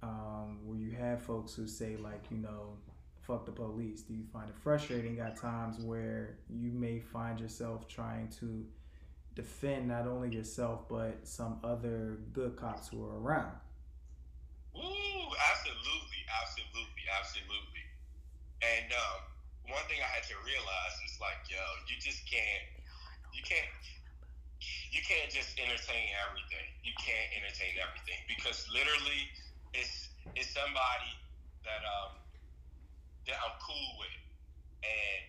um, 0.03 0.59
where 0.65 0.79
you 0.79 0.91
have 0.91 1.23
folks 1.23 1.55
who 1.55 1.67
say 1.67 1.97
like, 1.97 2.25
you 2.31 2.37
know, 2.37 2.77
fuck 3.23 3.47
the 3.47 3.53
police. 3.53 4.03
Do 4.03 4.15
you 4.15 4.25
find 4.33 4.49
it 4.51 4.57
frustrating 4.57 5.21
at 5.21 5.41
times 5.41 5.79
where 5.79 6.39
you 6.49 6.73
may 6.73 7.01
find 7.01 7.41
yourself 7.41 7.89
trying 7.89 8.29
to 8.41 8.67
defend 9.35 9.89
not 9.89 10.07
only 10.07 10.29
yourself 10.35 10.89
but 10.89 11.21
some 11.23 11.59
other 11.65 12.19
good 12.33 12.57
cops 12.57 12.89
who 12.89 13.03
are 13.05 13.19
around? 13.19 13.53
Ooh, 14.77 15.29
absolutely, 15.51 16.23
absolutely, 16.43 17.05
absolutely. 17.19 17.85
And 18.63 18.93
um, 18.93 19.21
one 19.73 19.85
thing 19.89 19.99
I 20.03 20.11
had 20.11 20.25
to 20.31 20.37
realize 20.45 20.97
is 21.07 21.19
like, 21.21 21.39
yo, 21.49 21.61
you 21.89 21.97
just 22.01 22.25
can't, 22.27 22.65
you 23.33 23.43
can't, 23.43 23.69
you 24.91 25.01
can't 25.03 25.31
just 25.31 25.59
entertain 25.59 26.11
everything. 26.27 26.69
You 26.83 26.93
can't 26.99 27.29
entertain 27.37 27.79
everything 27.81 28.21
because 28.29 28.65
literally, 28.73 29.29
it's 29.75 30.11
it's 30.37 30.51
somebody 30.51 31.15
that 31.65 31.83
um 31.87 32.19
that 33.27 33.37
I'm 33.45 33.55
cool 33.61 33.91
with, 34.01 34.23
and 34.85 35.23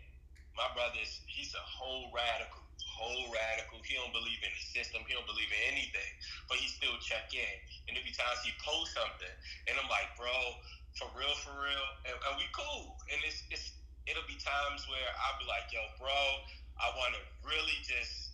my 0.57 0.67
brother's 0.73 1.21
he's 1.27 1.53
a 1.55 1.65
whole 1.65 2.09
radical, 2.13 2.60
whole 3.01 3.27
radical. 3.33 3.81
He 3.81 3.97
don't 3.97 4.13
believe 4.13 4.39
in 4.45 4.53
the 4.53 4.63
system. 4.63 5.01
He 5.09 5.17
don't 5.17 5.25
believe 5.25 5.49
in 5.49 5.61
anything, 5.73 6.11
but 6.45 6.61
he 6.61 6.69
still 6.69 6.95
check 7.01 7.33
in. 7.33 7.55
And 7.89 7.97
every 7.97 8.13
time 8.13 8.37
he 8.45 8.53
posts 8.61 8.93
something, 8.93 9.35
and 9.67 9.73
I'm 9.81 9.89
like, 9.89 10.13
bro, 10.13 10.31
for 10.95 11.09
real, 11.17 11.33
for 11.41 11.53
real, 11.57 11.87
and, 12.05 12.15
and 12.15 12.33
we 12.37 12.45
cool. 12.53 12.95
And 13.09 13.19
it's 13.25 13.43
it's 13.49 13.73
it'll 14.05 14.27
be 14.29 14.37
times 14.37 14.85
where 14.85 15.09
I'll 15.27 15.39
be 15.41 15.49
like, 15.49 15.67
yo, 15.73 15.81
bro, 15.97 16.21
I 16.77 16.93
want 16.95 17.17
to 17.17 17.21
really 17.43 17.77
just 17.81 18.31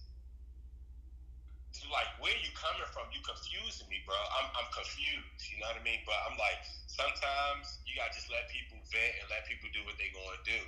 like 1.91 2.09
where 2.19 2.35
you 2.43 2.51
coming 2.57 2.87
from? 2.91 3.07
You 3.13 3.21
confusing 3.23 3.87
me, 3.87 4.03
bro. 4.03 4.17
I'm 4.39 4.47
I'm 4.57 4.69
confused. 4.73 5.43
You 5.51 5.61
know 5.61 5.69
what 5.71 5.79
I 5.79 5.83
mean? 5.83 6.01
But 6.03 6.17
I'm 6.27 6.35
like, 6.39 6.59
sometimes 6.89 7.79
you 7.87 7.95
gotta 7.95 8.13
just 8.13 8.27
let 8.31 8.47
people 8.51 8.79
vent 8.91 9.13
and 9.21 9.25
let 9.31 9.47
people 9.47 9.69
do 9.71 9.83
what 9.87 9.95
they 9.99 10.11
gonna 10.11 10.41
do. 10.43 10.61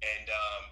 And 0.00 0.26
um, 0.30 0.62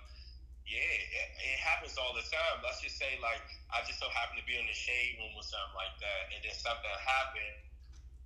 yeah, 0.68 1.48
it, 1.48 1.56
happens 1.64 1.96
all 1.96 2.12
the 2.12 2.24
time. 2.28 2.60
Let's 2.60 2.84
just 2.84 3.00
say 3.00 3.16
like 3.24 3.40
I 3.72 3.80
just 3.88 3.96
so 3.96 4.08
happen 4.12 4.36
to 4.36 4.44
be 4.44 4.56
in 4.56 4.68
the 4.68 4.76
shade 4.76 5.16
room 5.16 5.32
or 5.32 5.44
something 5.44 5.76
like 5.76 5.96
that, 5.96 6.22
and 6.36 6.40
then 6.44 6.52
something 6.52 6.92
happened, 7.00 7.60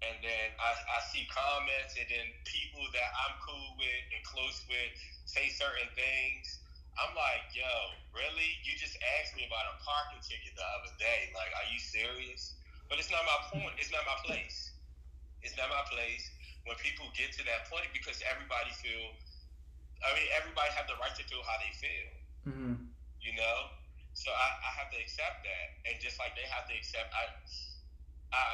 and 0.03 0.17
then 0.27 0.47
I, 0.59 0.71
I 0.75 0.99
see 1.15 1.23
comments, 1.31 1.95
and 1.95 2.07
then 2.11 2.27
people 2.43 2.83
that 2.99 3.09
I'm 3.27 3.39
cool 3.47 3.79
with 3.79 4.03
and 4.11 4.21
close 4.27 4.59
with 4.67 4.91
say 5.31 5.47
certain 5.55 5.87
things. 5.95 6.59
I'm 7.01 7.15
like, 7.17 7.47
yo, 7.57 7.73
really? 8.13 8.51
You 8.69 8.77
just 8.77 8.99
asked 9.17 9.33
me 9.33 9.49
about 9.49 9.65
a 9.65 9.75
parking 9.81 10.21
ticket 10.21 10.53
the 10.53 10.67
other 10.77 10.93
day. 11.01 11.33
Like, 11.33 11.49
are 11.57 11.69
you 11.73 11.81
serious? 11.81 12.53
But 12.93 13.01
it's 13.01 13.09
not 13.09 13.25
my 13.25 13.39
point. 13.49 13.73
It's 13.81 13.89
not 13.89 14.05
my 14.05 14.19
place. 14.29 14.77
It's 15.41 15.57
not 15.57 15.73
my 15.73 15.81
place. 15.89 16.29
When 16.69 16.77
people 16.85 17.09
get 17.17 17.33
to 17.41 17.43
that 17.49 17.65
point, 17.73 17.89
because 17.97 18.21
everybody 18.29 18.77
feel, 18.77 19.09
I 20.05 20.13
mean, 20.13 20.29
everybody 20.37 20.69
have 20.77 20.85
the 20.85 21.01
right 21.01 21.17
to 21.17 21.25
feel 21.25 21.41
how 21.49 21.57
they 21.65 21.73
feel 21.81 22.22
Mm-hmm. 22.49 22.75
you 23.23 23.33
know. 23.39 23.59
So 24.13 24.29
I, 24.29 24.49
I 24.61 24.71
have 24.77 24.93
to 24.93 24.99
accept 25.01 25.41
that, 25.47 25.67
and 25.89 25.97
just 26.03 26.21
like 26.21 26.37
they 26.37 26.45
have 26.53 26.69
to 26.69 26.75
accept, 26.77 27.09
I, 27.17 27.33
I, 28.37 28.45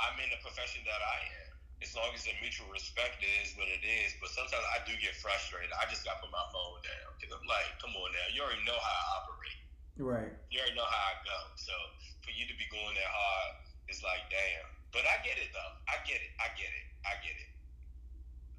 I'm 0.00 0.16
in 0.24 0.32
the 0.32 0.40
profession 0.40 0.80
that 0.88 1.02
I 1.04 1.18
am. 1.44 1.52
As 1.84 1.92
long 1.98 2.14
as 2.14 2.22
the 2.24 2.32
mutual 2.38 2.70
respect 2.70 3.20
is 3.20 3.52
what 3.58 3.66
it 3.66 3.82
is, 3.82 4.14
but 4.22 4.30
sometimes 4.30 4.62
I 4.70 4.80
do 4.86 4.94
get 5.02 5.18
frustrated. 5.18 5.68
I 5.74 5.84
just 5.90 6.06
got 6.06 6.22
to 6.22 6.26
put 6.26 6.32
my 6.32 6.46
phone 6.54 6.78
down 6.86 7.10
because 7.18 7.34
I'm 7.34 7.42
like, 7.50 7.66
come 7.82 7.90
on 7.92 8.08
now, 8.14 8.26
you 8.30 8.40
already 8.40 8.62
know 8.62 8.78
how 8.78 8.94
I 8.94 9.04
operate. 9.20 9.60
Right. 9.98 10.32
You 10.48 10.62
already 10.62 10.78
know 10.78 10.86
how 10.86 11.02
I 11.12 11.14
go. 11.26 11.38
So 11.58 11.74
for 12.22 12.30
you 12.32 12.46
to 12.46 12.54
be 12.54 12.64
going 12.70 12.94
that 12.94 13.10
hard, 13.10 13.66
it's 13.90 14.00
like, 14.00 14.22
damn. 14.30 14.70
But 14.94 15.04
I 15.10 15.20
get 15.26 15.36
it 15.42 15.50
though. 15.50 15.72
I 15.90 15.98
get 16.06 16.22
it. 16.22 16.32
I 16.38 16.48
get 16.54 16.70
it. 16.70 16.86
I 17.02 17.14
get 17.20 17.34
it. 17.34 17.50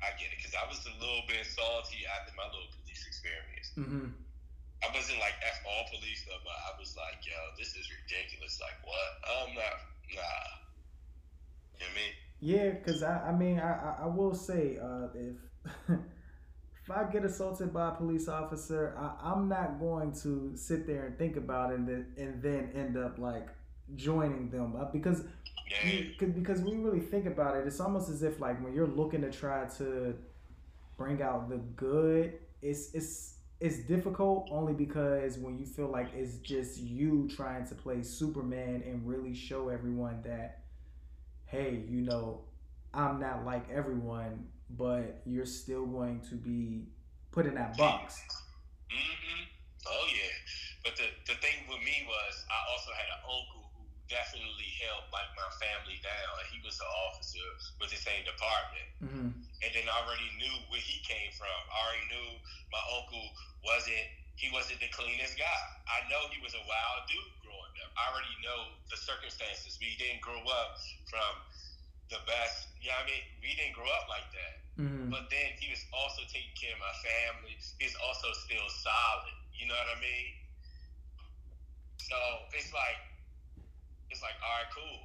I 0.03 0.11
get 0.19 0.29
it 0.35 0.37
because 0.37 0.53
I 0.53 0.67
was 0.67 0.83
a 0.83 0.93
little 0.99 1.23
bit 1.31 1.47
salty 1.47 2.03
after 2.19 2.35
my 2.35 2.43
little 2.51 2.67
police 2.75 3.07
experience. 3.07 3.71
Mm-hmm. 3.79 4.11
I 4.83 4.95
wasn't 4.95 5.19
like 5.19 5.33
F 5.41 5.59
all 5.65 5.85
police 5.89 6.23
though, 6.27 6.41
but 6.43 6.51
I 6.51 6.79
was 6.79 6.95
like, 6.97 7.25
yo, 7.25 7.33
this 7.57 7.75
is 7.75 7.87
ridiculous. 7.89 8.59
Like, 8.59 8.77
what? 8.85 9.09
I'm 9.23 9.55
not, 9.55 9.73
nah. 10.11 10.63
You 11.73 11.79
know 11.79 11.87
what 11.87 11.91
I 11.91 11.95
mean? 11.95 12.13
Yeah, 12.39 12.75
cause 12.85 13.03
I, 13.03 13.29
I 13.29 13.31
mean, 13.31 13.59
I, 13.59 14.03
I, 14.03 14.07
will 14.07 14.35
say, 14.35 14.77
uh, 14.77 15.07
if 15.15 15.37
if 16.83 16.91
I 16.91 17.05
get 17.05 17.23
assaulted 17.23 17.73
by 17.73 17.89
a 17.89 17.91
police 17.91 18.27
officer, 18.27 18.93
I, 18.99 19.31
I'm 19.31 19.47
not 19.47 19.79
going 19.79 20.11
to 20.23 20.51
sit 20.55 20.85
there 20.85 21.05
and 21.05 21.17
think 21.17 21.37
about 21.37 21.71
it 21.71 21.79
and 21.79 21.87
then, 21.87 22.07
and 22.17 22.43
then 22.43 22.71
end 22.75 22.97
up 22.97 23.17
like 23.17 23.47
joining 23.95 24.49
them 24.49 24.75
uh, 24.77 24.85
because 24.91 25.23
cause, 26.19 26.29
because 26.29 26.61
we 26.61 26.75
really 26.75 26.99
think 26.99 27.25
about 27.25 27.55
it, 27.55 27.65
it's 27.65 27.79
almost 27.79 28.09
as 28.09 28.23
if 28.23 28.41
like 28.41 28.61
when 28.61 28.73
you're 28.73 28.87
looking 28.87 29.21
to 29.21 29.31
try 29.31 29.65
to 29.77 30.13
bring 30.97 31.21
out 31.21 31.49
the 31.49 31.57
good, 31.57 32.33
it's 32.61 32.93
it's 32.93 33.32
it's 33.63 33.79
difficult 33.79 34.49
only 34.51 34.73
because 34.73 35.39
when 35.39 35.57
you 35.57 35.65
feel 35.65 35.87
like 35.87 36.09
it's 36.15 36.37
just 36.39 36.79
you 36.79 37.29
trying 37.33 37.65
to 37.67 37.75
play 37.75 38.03
Superman 38.03 38.83
and 38.85 39.07
really 39.07 39.33
show 39.33 39.69
everyone 39.69 40.21
that, 40.25 40.65
hey, 41.45 41.83
you 41.89 42.01
know, 42.01 42.41
I'm 42.93 43.19
not 43.19 43.45
like 43.45 43.69
everyone, 43.71 44.47
but 44.69 45.21
you're 45.25 45.45
still 45.45 45.85
going 45.85 46.21
to 46.29 46.35
be 46.35 46.87
put 47.31 47.45
in 47.45 47.55
that 47.55 47.77
box. 47.77 48.21
hmm 48.91 49.43
Oh 49.87 50.07
yeah. 50.09 50.35
But 50.83 50.95
the 50.97 51.07
the 51.27 51.39
thing 51.39 51.67
with 51.69 51.79
me 51.83 52.07
was 52.07 52.45
I 52.51 52.59
also 52.71 52.91
had 52.95 53.09
an 53.15 53.21
uncle 53.23 53.62
definitely 54.13 54.69
helped 54.85 55.09
like 55.09 55.29
my 55.33 55.49
family 55.57 55.97
down. 56.05 56.31
And 56.37 56.47
he 56.53 56.61
was 56.61 56.77
an 56.77 56.91
officer 57.09 57.47
with 57.81 57.89
the 57.89 57.97
same 57.97 58.21
department. 58.29 58.87
hmm 59.01 59.29
And 59.65 59.71
then 59.73 59.85
I 59.89 59.95
already 60.05 60.29
knew 60.37 60.55
where 60.69 60.83
he 60.83 61.01
came 61.01 61.33
from. 61.33 61.57
I 61.73 61.77
already 61.89 62.07
knew 62.13 62.29
my 62.69 62.83
uncle 62.93 63.25
wasn't 63.65 64.07
he 64.37 64.49
wasn't 64.53 64.81
the 64.81 64.89
cleanest 64.89 65.37
guy. 65.37 65.63
I 65.89 66.01
know 66.09 66.25
he 66.33 66.41
was 66.41 66.53
a 66.57 66.63
wild 66.65 67.01
dude 67.09 67.33
growing 67.41 67.73
up. 67.85 67.89
I 67.97 68.09
already 68.09 68.33
know 68.41 68.73
the 68.89 68.97
circumstances. 68.97 69.77
We 69.81 69.93
didn't 69.97 70.21
grow 70.25 70.41
up 70.49 70.73
from 71.05 71.41
the 72.09 72.19
best. 72.25 72.69
Yeah, 72.81 72.97
I 72.99 73.05
mean, 73.05 73.23
we 73.41 73.53
didn't 73.55 73.73
grow 73.77 73.87
up 73.93 74.05
like 74.09 74.27
that. 74.33 74.55
hmm 74.81 75.09
But 75.13 75.29
then 75.29 75.53
he 75.61 75.69
was 75.69 75.85
also 75.93 76.25
taking 76.29 76.53
care 76.57 76.73
of 76.73 76.81
my 76.81 76.95
family. 77.05 77.57
He's 77.79 77.95
also 78.01 78.33
still 78.33 78.67
solid. 78.69 79.37
You 79.53 79.67
know 79.69 79.77
what 79.77 79.89
I 79.93 79.99
mean? 80.01 80.33
So 81.99 82.17
it's 82.53 82.73
like, 82.73 82.99
it's 84.13 84.21
like, 84.23 84.37
all 84.45 84.55
right, 84.61 84.71
cool. 84.71 84.99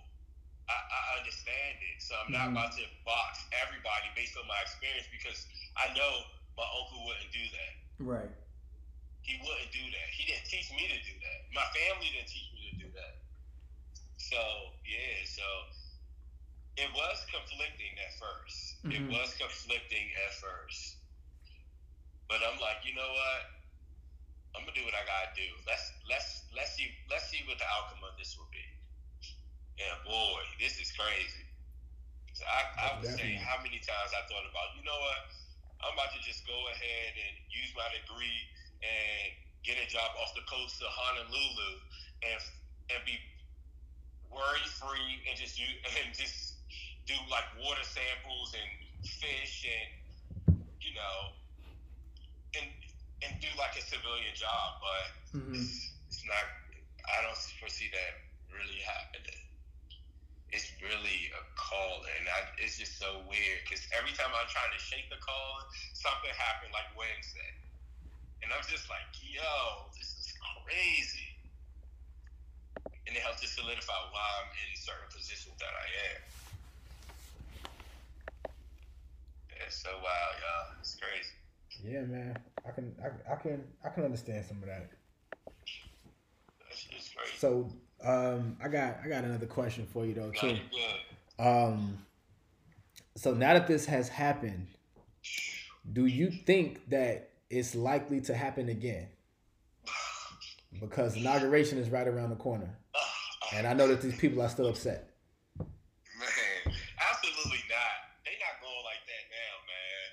I, 0.69 0.77
I 0.77 1.01
understand 1.19 1.81
it. 1.81 1.97
So 2.05 2.15
I'm 2.21 2.33
not 2.33 2.53
Mhm. 2.53 2.53
about 2.53 2.73
to 2.77 2.85
box 3.05 3.49
everybody 3.57 4.13
based 4.15 4.37
on 4.37 4.47
my 4.47 4.61
experience 4.61 5.09
because 5.11 5.49
I 5.77 5.89
know 5.97 6.13
my 6.57 6.69
uncle 6.77 7.05
wouldn't 7.09 7.33
do 7.33 7.45
that. 7.51 7.73
Right. 7.99 8.33
He 9.23 9.37
wouldn't 9.41 9.73
do 9.73 9.85
that. 9.91 10.09
He 10.13 10.25
didn't 10.27 10.45
teach 10.47 10.71
me 10.73 10.89
to 10.89 10.99
do 11.01 11.15
that. 11.21 11.39
My 11.53 11.65
family 11.75 12.11
didn't 12.11 12.29
teach 12.29 12.53
me 12.53 12.71
to 12.71 12.77
do 12.77 12.91
that. 12.93 13.15
So 14.17 14.37
yeah, 14.85 15.25
so 15.25 15.43
it 16.77 16.91
was 16.95 17.27
conflicting 17.31 17.99
at 17.99 18.13
1st 18.13 18.77
It 18.91 19.05
Mhm. 19.05 19.11
was 19.11 19.35
conflicting 19.35 20.13
at 20.25 20.33
first. 20.35 20.97
But 22.29 22.43
I'm 22.45 22.59
like, 22.61 22.85
you 22.85 22.95
know 22.95 23.11
what? 23.13 23.43
I'm 24.55 24.63
gonna 24.65 24.77
do 24.77 24.85
what 24.85 24.95
I 24.95 25.05
gotta 25.09 25.33
do. 25.35 25.49
Let's 25.67 25.93
let's 26.09 26.45
let's 26.53 26.73
see 26.77 26.93
let's 27.11 27.25
see 27.31 27.41
what 27.49 27.59
the 27.59 27.69
outcome 27.79 28.05
of 28.05 28.17
this 28.19 28.37
will 28.37 28.49
be. 28.53 28.68
And 29.79 29.97
boy, 30.05 30.43
this 30.61 30.79
is 30.79 30.93
crazy. 30.93 31.47
So 32.35 32.45
I, 32.47 32.63
I 32.79 32.89
saying 33.03 33.39
Definitely. 33.39 33.43
how 33.43 33.59
many 33.63 33.79
times 33.81 34.11
I 34.15 34.23
thought 34.31 34.47
about, 34.47 34.75
you 34.77 34.83
know 34.85 34.97
what? 34.99 35.21
I'm 35.83 35.95
about 35.95 36.13
to 36.15 36.21
just 36.21 36.47
go 36.47 36.57
ahead 36.75 37.13
and 37.17 37.35
use 37.51 37.73
my 37.77 37.87
degree 37.95 38.47
and 38.83 39.35
get 39.65 39.79
a 39.79 39.87
job 39.87 40.11
off 40.23 40.35
the 40.35 40.45
coast 40.47 40.81
of 40.83 40.89
Honolulu 40.91 41.81
and 42.23 42.39
and 42.91 43.01
be 43.05 43.19
worry 44.31 44.67
free 44.67 45.23
and 45.29 45.37
just 45.37 45.59
use, 45.59 45.77
and 46.05 46.15
just 46.15 46.55
do 47.07 47.15
like 47.31 47.47
water 47.57 47.85
samples 47.85 48.55
and 48.55 48.71
fish 49.05 49.65
and 49.67 49.91
you 50.81 50.93
know 50.95 51.33
and 52.57 52.69
and 53.25 53.33
do 53.41 53.49
like 53.59 53.75
a 53.77 53.83
civilian 53.83 54.35
job, 54.35 54.79
but 54.81 55.07
hmm 55.33 55.55
it's, 55.59 55.93
it's 56.09 56.25
not. 56.25 56.45
I 57.09 57.23
don't 57.23 57.37
foresee 57.61 57.89
that 57.93 58.13
really 58.53 58.81
happening. 58.85 59.41
It's 60.49 60.73
really 60.81 61.29
a 61.37 61.43
call, 61.61 62.01
and 62.17 62.25
I, 62.25 62.41
it's 62.65 62.81
just 62.81 62.97
so 62.97 63.21
weird 63.29 63.61
because 63.69 63.85
every 63.93 64.17
time 64.17 64.33
I'm 64.33 64.49
trying 64.49 64.73
to 64.73 64.81
shake 64.81 65.05
the 65.13 65.21
call, 65.21 65.53
something 65.93 66.33
happened 66.33 66.73
like 66.73 66.89
Wednesday, 66.97 67.53
and 68.41 68.49
I'm 68.49 68.65
just 68.65 68.89
like, 68.89 69.05
yo, 69.21 69.93
this 69.93 70.09
is 70.09 70.33
crazy. 70.65 71.29
And 73.05 73.17
it 73.17 73.21
helps 73.21 73.41
to 73.45 73.49
solidify 73.49 73.93
why 74.13 74.27
I'm 74.41 74.49
in 74.53 74.73
certain 74.77 75.09
positions 75.13 75.57
that 75.61 75.73
I 75.73 75.87
am. 76.17 76.21
It's 79.69 79.77
so 79.85 79.93
wild, 79.93 80.35
y'all. 80.41 80.69
It's 80.81 80.97
crazy. 80.97 81.37
Yeah, 81.85 82.03
man. 82.09 82.39
I 82.67 82.71
can 82.73 82.95
I, 83.05 83.33
I 83.33 83.37
can 83.37 83.65
I 83.85 83.89
can 83.91 84.05
understand 84.05 84.45
some 84.45 84.59
of 84.65 84.69
that. 84.69 84.91
So 87.37 87.71
um 88.05 88.57
I 88.63 88.69
got 88.69 88.99
I 89.05 89.09
got 89.09 89.25
another 89.25 89.47
question 89.47 89.87
for 89.93 90.07
you 90.07 90.15
though 90.15 90.31
too. 90.31 90.59
Um 91.39 91.99
so 93.17 93.35
now 93.35 93.55
that 93.55 93.67
this 93.67 93.87
has 93.87 94.09
happened, 94.09 94.69
do 95.93 96.07
you 96.07 96.31
think 96.31 96.89
that 96.91 97.31
it's 97.51 97.75
likely 97.75 98.21
to 98.23 98.35
happen 98.35 98.69
again? 98.69 99.09
Because 100.81 101.17
inauguration 101.17 101.79
is 101.79 101.91
right 101.91 102.07
around 102.07 102.31
the 102.31 102.37
corner. 102.37 102.79
And 103.55 103.67
I 103.67 103.73
know 103.73 103.89
that 103.89 104.03
these 104.03 104.17
people 104.17 104.43
are 104.43 104.49
still 104.49 104.69
upset. 104.69 105.09
Man, 105.59 105.67
absolutely 107.01 107.65
not. 107.73 107.97
They 108.29 108.37
not 108.37 108.61
going 108.61 108.85
like 108.85 109.03
that 109.09 109.25
now, 109.33 109.53
man. 109.65 110.09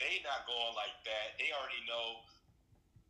They 0.00 0.24
not 0.24 0.48
going 0.48 0.74
like 0.74 0.96
that. 1.04 1.36
They 1.36 1.52
already 1.52 1.84
know. 1.84 2.24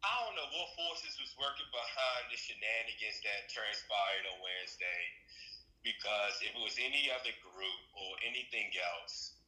I 0.03 0.11
don't 0.27 0.35
know 0.35 0.49
what 0.59 0.65
forces 0.77 1.17
was 1.19 1.33
working 1.41 1.67
behind 1.73 2.29
the 2.29 2.37
shenanigans 2.37 3.19
that 3.25 3.49
transpired 3.49 4.25
on 4.29 4.37
Wednesday. 4.45 5.03
Because 5.83 6.37
if 6.43 6.53
it 6.53 6.63
was 6.63 6.77
any 6.83 7.09
other 7.09 7.33
group 7.41 7.83
or 7.95 8.11
anything 8.27 8.69
else, 8.77 9.39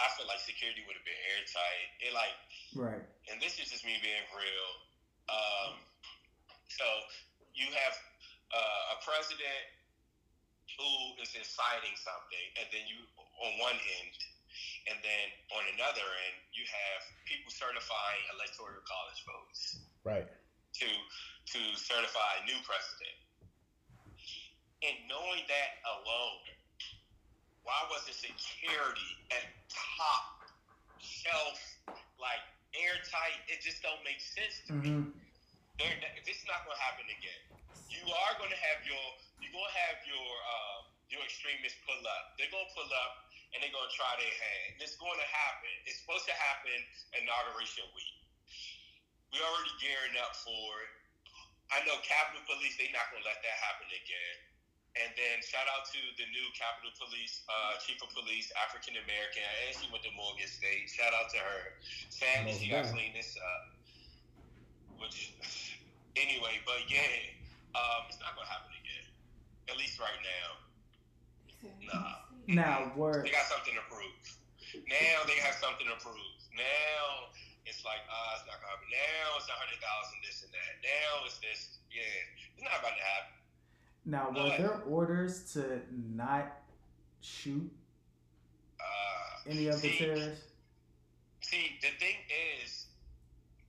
I 0.00 0.08
feel 0.16 0.24
like 0.24 0.40
security 0.40 0.80
would 0.88 0.96
have 0.96 1.04
been 1.04 1.22
airtight. 1.36 1.86
It 2.00 2.12
like 2.16 2.36
Right. 2.72 3.04
and 3.28 3.36
this 3.42 3.60
is 3.60 3.68
just 3.68 3.84
me 3.84 3.98
being 4.00 4.26
real. 4.32 4.70
Um, 5.28 5.72
so 6.72 6.86
you 7.52 7.68
have 7.68 7.94
uh, 8.54 8.94
a 8.94 8.96
president 9.04 9.64
who 10.78 10.90
is 11.20 11.34
inciting 11.34 11.92
something, 11.98 12.46
and 12.56 12.66
then 12.72 12.86
you 12.88 12.96
on 13.44 13.52
one 13.58 13.76
end, 13.76 14.14
and 14.88 14.96
then 15.02 15.26
on 15.52 15.66
another 15.76 16.06
end, 16.30 16.36
you 16.54 16.64
have 16.64 17.00
people 17.26 17.50
certifying 17.52 18.22
electoral 18.32 18.80
college 18.86 19.20
votes 19.26 19.89
Right. 20.04 20.26
to 20.80 20.88
to 21.52 21.60
certify 21.76 22.30
a 22.40 22.42
new 22.46 22.56
president. 22.64 23.16
And 24.80 24.96
knowing 25.12 25.44
that 25.44 25.70
alone, 25.84 26.40
why 27.66 27.76
wasn't 27.92 28.16
security 28.16 29.10
at 29.28 29.44
top 29.68 30.48
shelf, 31.04 31.58
like 32.16 32.40
airtight? 32.72 33.38
It 33.52 33.60
just 33.60 33.84
don't 33.84 34.00
make 34.08 34.20
sense 34.24 34.64
to 34.68 34.72
me. 34.80 34.88
hmm 34.88 35.10
They're, 35.76 35.96
this 36.24 36.40
is 36.40 36.46
not 36.48 36.64
going 36.64 36.76
to 36.76 36.84
happen 36.84 37.06
again. 37.12 37.42
You 37.92 38.04
are 38.08 38.34
going 38.40 38.52
to 38.52 38.60
have 38.72 38.80
your 38.86 39.04
you're 39.42 39.52
going 39.52 39.68
to 39.68 39.78
have 39.88 39.98
your 40.08 40.26
uh, 40.26 40.78
your 41.12 41.22
extremists 41.26 41.80
pull 41.84 42.00
up. 42.00 42.24
They're 42.38 42.52
going 42.52 42.64
to 42.68 42.74
pull 42.76 42.88
up 42.88 43.12
and 43.52 43.60
they're 43.64 43.74
going 43.74 43.88
to 43.88 43.96
try 43.96 44.12
their 44.20 44.30
hand. 44.30 44.68
It's 44.80 44.94
going 45.00 45.16
to 45.18 45.28
happen. 45.28 45.72
It's 45.88 46.00
supposed 46.04 46.28
to 46.30 46.36
happen 46.36 46.76
inauguration 47.18 47.84
week. 47.96 48.19
We're 49.30 49.46
already 49.46 49.74
gearing 49.78 50.16
up 50.18 50.34
for 50.34 50.66
it. 50.82 50.92
I 51.70 51.86
know 51.86 51.98
Capitol 52.02 52.42
Police. 52.50 52.74
They're 52.74 52.90
not 52.90 53.10
going 53.14 53.22
to 53.22 53.28
let 53.30 53.38
that 53.46 53.56
happen 53.62 53.86
again. 53.94 54.36
And 54.98 55.14
then 55.14 55.38
shout 55.46 55.70
out 55.70 55.86
to 55.94 56.00
the 56.18 56.26
new 56.34 56.46
Capitol 56.58 56.90
Police 56.98 57.46
uh, 57.46 57.78
Chief 57.78 58.02
of 58.02 58.10
Police, 58.10 58.50
African 58.58 58.98
American, 58.98 59.46
and 59.46 59.78
she 59.78 59.86
went 59.94 60.02
to 60.02 60.10
Morgan 60.18 60.50
State. 60.50 60.90
Shout 60.90 61.14
out 61.14 61.30
to 61.30 61.38
her. 61.38 61.78
Sadly, 62.10 62.50
Most 62.50 62.58
she 62.58 62.66
got 62.66 62.90
definitely. 62.90 63.14
cleaned 63.14 63.16
this 63.22 63.38
up. 63.38 63.62
Which, 64.98 65.38
anyway, 66.18 66.58
but 66.66 66.82
yeah, 66.90 67.06
um, 67.78 68.10
it's 68.10 68.18
not 68.18 68.34
gonna 68.34 68.50
happen 68.50 68.74
again. 68.82 69.06
At 69.70 69.78
least 69.78 70.02
right 70.02 70.18
now. 70.26 70.48
Nah. 71.86 72.26
Now, 72.50 72.90
word. 72.98 73.22
They 73.22 73.30
got 73.30 73.46
something 73.46 73.78
to 73.78 73.84
prove. 73.86 74.26
Now 74.90 75.22
they 75.30 75.38
have 75.38 75.54
something 75.62 75.86
to 75.86 75.98
prove. 76.02 76.34
Now 76.58 77.30
it's 77.66 77.84
like, 77.84 78.02
ah, 78.08 78.36
it's 78.38 78.46
not 78.48 78.58
gonna 78.60 78.72
happen. 78.72 78.88
Now 78.90 79.36
it's 79.38 79.48
a 79.48 79.56
hundred 79.56 79.80
thousand, 79.80 80.16
this 80.24 80.42
and 80.44 80.52
that. 80.52 80.72
Now 80.82 81.26
it's 81.26 81.38
this. 81.38 81.78
Yeah, 81.92 82.02
it's 82.56 82.64
not 82.64 82.80
about 82.80 82.96
to 82.96 83.04
happen. 83.04 83.34
Now, 84.06 84.24
were 84.32 84.56
there 84.56 84.80
orders 84.88 85.52
to 85.52 85.82
not 85.92 86.62
shoot 87.20 87.70
Uh, 88.80 89.50
any 89.50 89.68
of 89.68 89.76
the 89.82 89.92
see, 89.92 89.98
terrorists? 89.98 90.44
See, 91.42 91.76
the 91.84 91.92
thing 92.00 92.16
is, 92.64 92.86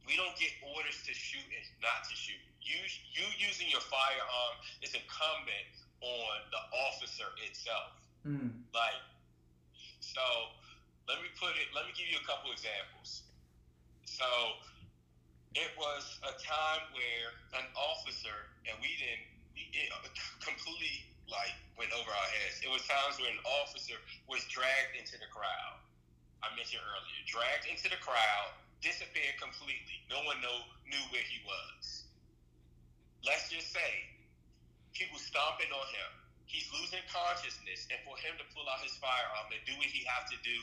we 0.08 0.16
don't 0.16 0.36
get 0.40 0.52
orders 0.76 1.04
to 1.04 1.14
shoot 1.14 1.44
and 1.44 1.66
not 1.84 2.08
to 2.08 2.16
shoot. 2.16 2.40
You 2.62 2.80
you 3.12 3.26
using 3.38 3.68
your 3.70 3.82
firearm 3.82 4.56
is 4.82 4.94
incumbent 4.96 5.74
on 6.00 6.36
the 6.50 6.62
officer 6.88 7.28
itself. 7.44 7.92
Mm. 8.24 8.64
Like, 8.74 9.02
so 10.00 10.22
let 11.10 11.20
me 11.20 11.28
put 11.36 11.58
it. 11.60 11.68
Let 11.76 11.86
me 11.86 11.92
give 11.98 12.08
you 12.08 12.18
a 12.22 12.28
couple 12.28 12.52
examples. 12.56 13.24
So 14.12 14.28
it 15.56 15.72
was 15.80 16.04
a 16.28 16.36
time 16.36 16.84
where 16.92 17.32
an 17.56 17.68
officer, 17.80 18.52
and 18.68 18.76
we 18.84 18.92
didn't 19.00 19.32
it 19.56 19.88
completely 20.44 21.08
like 21.32 21.56
went 21.80 21.96
over 21.96 22.12
our 22.12 22.30
heads. 22.44 22.60
It 22.60 22.68
was 22.68 22.84
times 22.92 23.16
where 23.24 23.32
an 23.32 23.40
officer 23.64 23.96
was 24.28 24.44
dragged 24.52 25.00
into 25.00 25.16
the 25.16 25.32
crowd. 25.32 25.80
I 26.44 26.52
mentioned 26.60 26.84
earlier, 26.84 27.24
dragged 27.24 27.72
into 27.72 27.88
the 27.88 28.02
crowd, 28.04 28.52
disappeared 28.84 29.40
completely. 29.40 30.04
No 30.12 30.20
one 30.28 30.44
know, 30.44 30.60
knew 30.84 31.04
where 31.16 31.24
he 31.24 31.40
was. 31.48 32.04
Let's 33.24 33.48
just 33.48 33.72
say 33.72 33.92
people 34.92 35.24
stomping 35.24 35.72
on 35.72 35.88
him. 35.88 36.12
He's 36.52 36.68
losing 36.76 37.00
consciousness, 37.08 37.88
and 37.88 38.02
for 38.04 38.20
him 38.20 38.36
to 38.36 38.46
pull 38.52 38.68
out 38.68 38.84
his 38.84 38.92
firearm 39.00 39.56
and 39.56 39.62
do 39.64 39.72
what 39.80 39.88
he 39.88 40.04
has 40.04 40.28
to 40.36 40.38
do, 40.44 40.58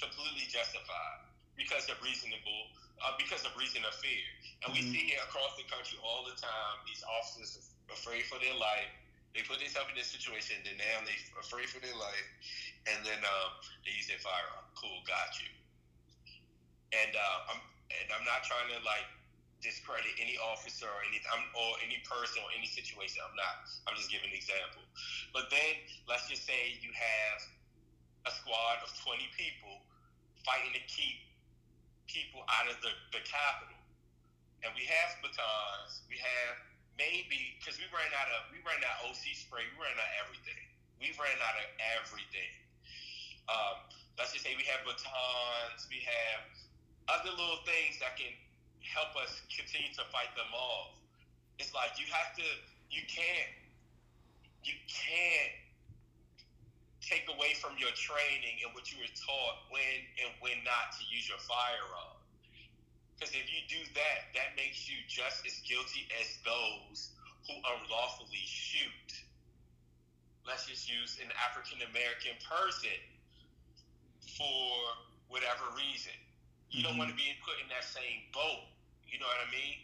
completely 0.00 0.48
justified 0.48 1.25
because 1.56 1.88
of 1.88 2.00
reasonable, 2.02 2.68
uh, 3.02 3.12
because 3.18 3.44
of 3.44 3.56
reason 3.56 3.84
of 3.84 3.94
fear. 3.94 4.24
And 4.64 4.72
we 4.72 4.80
Mhm. 4.80 4.92
see 4.92 5.12
it 5.12 5.20
across 5.24 5.56
the 5.56 5.64
country 5.64 5.98
all 6.02 6.24
the 6.24 6.36
time. 6.36 6.76
These 6.86 7.02
officers 7.04 7.58
are 7.88 7.94
afraid 7.94 8.24
for 8.26 8.38
their 8.38 8.54
life. 8.54 8.90
They 9.34 9.42
put 9.42 9.60
themselves 9.60 9.90
in 9.90 9.96
this 9.96 10.08
situation, 10.08 10.62
then 10.64 10.78
now 10.78 11.00
they 11.04 11.16
afraid 11.40 11.68
for 11.68 11.80
their 11.80 11.94
life, 11.94 12.28
and 12.86 13.04
then 13.04 13.20
um, 13.24 13.50
they 13.84 13.92
use 13.92 14.06
their 14.08 14.18
firearm. 14.18 14.64
Cool, 14.74 15.02
got 15.06 15.38
you. 15.40 15.50
And 16.92 17.12
uh, 17.16 17.38
I'm 17.52 17.60
and 17.90 18.06
I'm 18.12 18.24
not 18.24 18.42
trying 18.42 18.68
to 18.72 18.80
like 18.84 19.06
discredit 19.60 20.12
any 20.20 20.36
officer 20.38 20.86
or 20.86 21.02
any 21.06 21.20
I'm, 21.32 21.44
or 21.54 21.76
any 21.84 21.98
person 22.04 22.42
or 22.42 22.50
any 22.56 22.66
situation. 22.66 23.22
I'm 23.24 23.34
not. 23.36 23.56
I'm 23.86 23.96
just 23.96 24.10
giving 24.10 24.30
an 24.30 24.36
example. 24.36 24.82
But 25.32 25.50
then 25.50 25.76
let's 26.08 26.26
just 26.28 26.46
say 26.46 26.76
you 26.80 26.92
have 26.94 27.38
a 28.26 28.32
squad 28.32 28.82
of 28.82 28.90
20 29.04 29.28
people 29.36 29.82
fighting 30.46 30.72
to 30.74 30.82
keep 30.86 31.18
people 32.06 32.42
out 32.48 32.66
of 32.70 32.78
the, 32.82 32.92
the 33.12 33.22
Capitol. 33.22 33.78
And 34.64 34.72
we 34.74 34.88
have 34.88 35.10
batons. 35.22 36.02
We 36.10 36.18
have 36.18 36.54
maybe 36.96 37.54
because 37.60 37.76
we 37.76 37.86
ran 37.92 38.08
out 38.16 38.26
of 38.34 38.50
we 38.50 38.58
ran 38.64 38.80
out 38.82 39.04
of 39.04 39.12
OC 39.12 39.36
spray. 39.36 39.62
We 39.62 39.76
ran 39.78 39.94
out 39.94 40.10
of 40.10 40.16
everything. 40.26 40.62
We 40.98 41.12
ran 41.20 41.36
out 41.44 41.56
of 41.60 41.68
everything. 42.00 42.52
Um, 43.46 43.76
let's 44.18 44.32
just 44.34 44.42
say 44.42 44.56
we 44.58 44.66
have 44.66 44.82
batons. 44.82 45.86
We 45.86 46.02
have 46.02 46.40
other 47.06 47.30
little 47.30 47.62
things 47.62 48.00
that 48.02 48.18
can 48.18 48.32
help 48.82 49.14
us 49.20 49.44
continue 49.52 49.92
to 49.94 50.04
fight 50.10 50.32
them 50.34 50.50
off. 50.50 50.98
It's 51.62 51.70
like 51.76 51.94
you 52.00 52.08
have 52.10 52.34
to. 52.40 52.46
You 52.90 53.04
can't. 53.06 53.52
You 54.64 54.74
can't 54.90 55.65
take 57.06 57.30
away 57.30 57.54
from 57.62 57.78
your 57.78 57.94
training 57.94 58.58
and 58.66 58.74
what 58.74 58.90
you 58.90 58.98
were 58.98 59.14
taught 59.14 59.70
when 59.70 60.02
and 60.18 60.34
when 60.42 60.58
not 60.66 60.90
to 60.98 61.06
use 61.06 61.30
your 61.30 61.38
firearm. 61.38 62.18
Because 63.14 63.32
if 63.32 63.48
you 63.48 63.62
do 63.70 63.80
that, 63.96 64.34
that 64.36 64.58
makes 64.58 64.90
you 64.90 64.98
just 65.08 65.46
as 65.46 65.56
guilty 65.64 66.04
as 66.20 66.36
those 66.44 67.14
who 67.46 67.54
unlawfully 67.62 68.44
shoot. 68.44 69.10
Let's 70.44 70.66
just 70.66 70.90
use 70.90 71.16
an 71.22 71.30
African 71.40 71.80
American 71.88 72.36
person 72.42 72.98
for 74.36 74.94
whatever 75.30 75.64
reason. 75.78 76.14
You 76.70 76.82
don't 76.82 76.98
mm-hmm. 76.98 77.08
want 77.08 77.10
to 77.14 77.18
be 77.18 77.32
put 77.40 77.56
in 77.62 77.70
that 77.70 77.86
same 77.86 78.26
boat. 78.34 78.66
You 79.08 79.22
know 79.22 79.30
what 79.30 79.40
I 79.40 79.48
mean? 79.48 79.78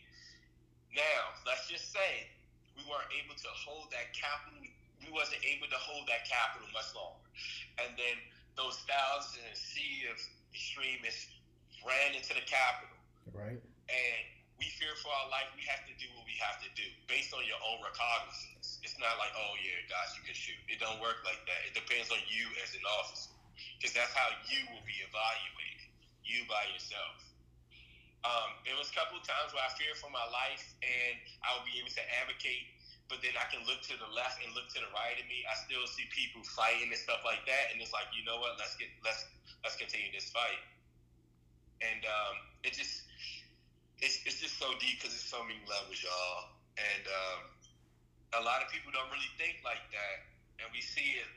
Now, 0.92 1.32
let's 1.48 1.70
just 1.70 1.88
say 1.88 2.28
we 2.76 2.84
weren't 2.84 3.08
able 3.16 3.38
to 3.38 3.50
hold 3.54 3.88
that 3.94 4.12
Capitol. 4.12 4.61
We 5.02 5.10
wasn't 5.12 5.42
able 5.44 5.68
to 5.68 5.80
hold 5.80 6.06
that 6.08 6.24
Capitol 6.24 6.66
much 6.72 6.90
longer, 6.94 7.26
and 7.82 7.92
then 7.98 8.16
those 8.56 8.78
thousands 8.86 9.42
and 9.42 9.56
sea 9.56 10.06
of 10.08 10.16
extremists 10.54 11.32
ran 11.82 12.14
into 12.14 12.32
the 12.36 12.44
Capitol 12.46 12.94
Right. 13.32 13.58
and 13.88 14.22
we 14.62 14.70
fear 14.78 14.94
for 15.02 15.10
our 15.10 15.26
life, 15.34 15.50
we 15.58 15.66
have 15.66 15.82
to 15.90 15.94
do 15.98 16.06
what 16.14 16.22
we 16.22 16.38
have 16.38 16.62
to 16.62 16.70
do 16.78 16.86
based 17.10 17.34
on 17.34 17.42
your 17.42 17.58
own 17.66 17.82
recognizance. 17.82 18.78
It's 18.86 18.94
not 19.02 19.18
like, 19.18 19.34
oh 19.34 19.58
yeah, 19.58 19.82
guys, 19.90 20.14
you 20.14 20.22
can 20.22 20.38
shoot. 20.38 20.58
It 20.70 20.78
don't 20.78 21.02
work 21.02 21.26
like 21.26 21.42
that. 21.50 21.66
It 21.66 21.74
depends 21.74 22.14
on 22.14 22.22
you 22.30 22.46
as 22.62 22.70
an 22.78 22.86
officer, 23.02 23.34
because 23.78 23.90
that's 23.90 24.14
how 24.14 24.30
you 24.46 24.62
will 24.70 24.84
be 24.86 24.94
evaluated, 25.02 25.90
you 26.22 26.46
by 26.46 26.62
yourself. 26.70 27.18
Um, 28.22 28.54
there 28.62 28.78
was 28.78 28.86
a 28.86 28.94
couple 28.94 29.18
of 29.18 29.26
times 29.26 29.50
where 29.50 29.66
I 29.66 29.70
feared 29.74 29.98
for 29.98 30.06
my 30.14 30.22
life, 30.30 30.62
and 30.78 31.18
I 31.42 31.58
would 31.58 31.66
be 31.66 31.82
able 31.82 31.90
to 31.90 32.04
advocate, 32.22 32.70
but 33.12 33.20
then 33.20 33.36
I 33.36 33.44
can 33.52 33.60
look 33.68 33.84
to 33.92 33.94
the 34.00 34.08
left 34.08 34.40
and 34.40 34.48
look 34.56 34.72
to 34.72 34.80
the 34.80 34.88
right 34.96 35.20
of 35.20 35.28
me. 35.28 35.44
I 35.44 35.52
still 35.60 35.84
see 35.84 36.08
people 36.08 36.40
fighting 36.56 36.88
and 36.88 36.96
stuff 36.96 37.20
like 37.28 37.44
that, 37.44 37.68
and 37.68 37.76
it's 37.76 37.92
like, 37.92 38.08
you 38.16 38.24
know 38.24 38.40
what? 38.40 38.56
Let's 38.56 38.72
get 38.80 38.88
let's 39.04 39.28
let's 39.60 39.76
continue 39.76 40.08
this 40.08 40.32
fight. 40.32 40.64
And 41.84 42.00
um, 42.08 42.34
it 42.64 42.72
just 42.72 43.04
it's, 44.00 44.24
it's 44.24 44.40
just 44.40 44.56
so 44.56 44.72
deep 44.80 44.96
because 44.96 45.12
it's 45.12 45.28
so 45.28 45.44
many 45.44 45.60
levels, 45.68 46.00
y'all. 46.00 46.56
And 46.80 47.04
um, 47.04 47.40
a 48.40 48.42
lot 48.48 48.64
of 48.64 48.72
people 48.72 48.88
don't 48.96 49.12
really 49.12 49.28
think 49.36 49.60
like 49.60 49.84
that, 49.92 50.16
and 50.64 50.72
we 50.72 50.80
see 50.80 51.20
it 51.20 51.28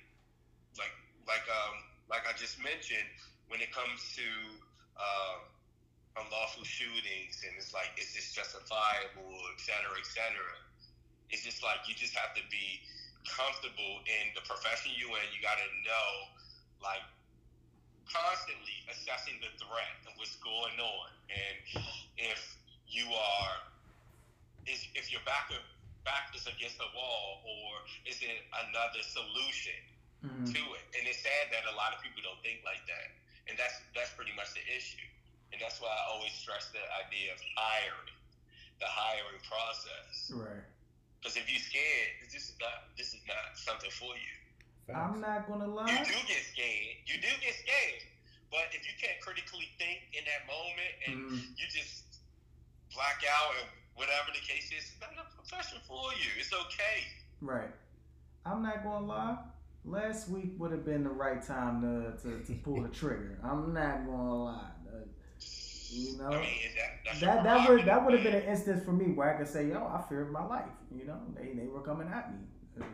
like 0.80 0.96
like 1.28 1.44
um 1.52 1.76
like 2.08 2.24
I 2.24 2.32
just 2.40 2.56
mentioned 2.64 3.12
when 3.52 3.60
it 3.60 3.76
comes 3.76 4.00
to 4.16 4.28
um, 4.96 5.44
unlawful 6.24 6.64
shootings, 6.64 7.44
and 7.44 7.52
it's 7.60 7.76
like 7.76 7.92
is 8.00 8.16
this 8.16 8.32
justifiable, 8.32 9.36
et 9.52 9.60
cetera, 9.60 10.00
et 10.00 10.08
cetera. 10.08 10.56
It's 11.36 11.44
just 11.44 11.60
like 11.60 11.84
you 11.84 11.92
just 12.00 12.16
have 12.16 12.32
to 12.40 12.44
be 12.48 12.80
comfortable 13.28 14.00
in 14.08 14.32
the 14.40 14.44
profession 14.48 14.96
you 14.96 15.12
in. 15.20 15.26
You 15.36 15.44
got 15.44 15.60
to 15.60 15.68
know 15.84 16.08
like 16.80 17.04
constantly 18.08 18.72
assessing 18.88 19.36
the 19.44 19.52
threat 19.60 19.96
and 20.08 20.16
what's 20.16 20.40
going 20.40 20.80
on. 20.80 21.10
And 21.28 21.84
if 22.16 22.40
you 22.88 23.12
are, 23.12 23.56
is 24.64 24.88
if 24.96 25.12
your 25.12 25.20
back 25.28 25.52
back 26.08 26.32
is 26.32 26.48
against 26.48 26.80
the 26.80 26.88
wall, 26.96 27.44
or 27.44 27.84
is 28.08 28.24
it 28.24 28.40
another 28.72 29.04
solution 29.04 29.76
Mhm. 30.24 30.48
to 30.56 30.62
it? 30.80 30.86
And 30.96 31.04
it's 31.04 31.20
sad 31.20 31.52
that 31.52 31.68
a 31.68 31.76
lot 31.76 31.92
of 31.92 32.00
people 32.00 32.24
don't 32.24 32.40
think 32.48 32.64
like 32.64 32.88
that, 32.88 33.12
and 33.52 33.60
that's 33.60 33.76
that's 33.92 34.16
pretty 34.16 34.32
much 34.40 34.56
the 34.56 34.64
issue. 34.72 35.04
And 35.52 35.60
that's 35.60 35.84
why 35.84 35.92
I 35.92 36.16
always 36.16 36.32
stress 36.32 36.72
the 36.72 36.86
idea 37.04 37.36
of 37.36 37.44
hiring, 37.60 38.16
the 38.80 38.88
hiring 38.88 39.44
process. 39.44 40.32
Right. 40.32 40.64
Because 41.26 41.42
if 41.42 41.50
you're 41.50 41.58
scared, 41.58 42.22
this 42.30 42.46
is 42.46 42.54
not 42.62 42.94
this 43.02 43.18
is 43.18 43.22
not 43.26 43.58
something 43.58 43.90
for 43.90 44.14
you. 44.14 44.94
I'm 44.94 45.20
not 45.20 45.50
gonna 45.50 45.66
lie. 45.66 45.90
You 45.90 45.98
do 46.06 46.14
get 46.30 46.38
scared. 46.54 47.02
You 47.10 47.18
do 47.18 47.34
get 47.42 47.58
scared. 47.58 48.06
But 48.54 48.70
if 48.78 48.86
you 48.86 48.94
can't 49.02 49.18
critically 49.26 49.66
think 49.82 50.06
in 50.14 50.22
that 50.30 50.46
moment 50.46 50.94
and 51.10 51.16
Mhm. 51.26 51.58
you 51.58 51.66
just 51.66 52.22
black 52.94 53.26
out 53.26 53.58
and 53.58 53.70
whatever 53.96 54.30
the 54.38 54.40
case 54.46 54.70
is, 54.70 54.86
it's 54.86 55.02
not 55.02 55.18
a 55.18 55.26
profession 55.34 55.82
for 55.88 56.14
you. 56.14 56.30
It's 56.38 56.54
okay. 56.54 57.08
Right. 57.42 57.74
I'm 58.46 58.62
not 58.62 58.84
gonna 58.84 59.08
lie. 59.08 59.38
Last 59.84 60.30
week 60.30 60.54
would 60.60 60.70
have 60.70 60.86
been 60.86 61.04
the 61.04 61.10
right 61.10 61.42
time 61.42 61.82
to, 61.82 62.22
to, 62.22 62.44
to 62.46 62.54
pull 62.62 62.84
the 62.84 62.90
trigger. 62.90 63.40
I'm 63.42 63.74
not 63.74 64.06
gonna 64.06 64.44
lie. 64.44 64.70
You 65.92 66.18
know, 66.18 66.34
I 66.34 66.42
mean, 66.42 66.60
that 67.04 67.22
that 67.22 67.44
that 67.44 67.70
would 67.70 67.86
that 67.86 68.04
would 68.04 68.14
have 68.14 68.24
been 68.24 68.34
an 68.36 68.44
instance 68.44 68.84
for 68.84 68.92
me 68.92 69.12
where 69.14 69.34
I 69.34 69.38
could 69.38 69.48
say, 69.48 69.68
"Yo, 69.70 69.78
I 69.86 70.02
feared 70.10 70.32
my 70.32 70.46
life." 70.46 70.66
You 70.92 71.06
know, 71.06 71.20
they 71.36 71.54
they 71.54 71.68
were 71.68 71.82
coming 71.82 72.08
at 72.08 72.32
me, 72.34 72.40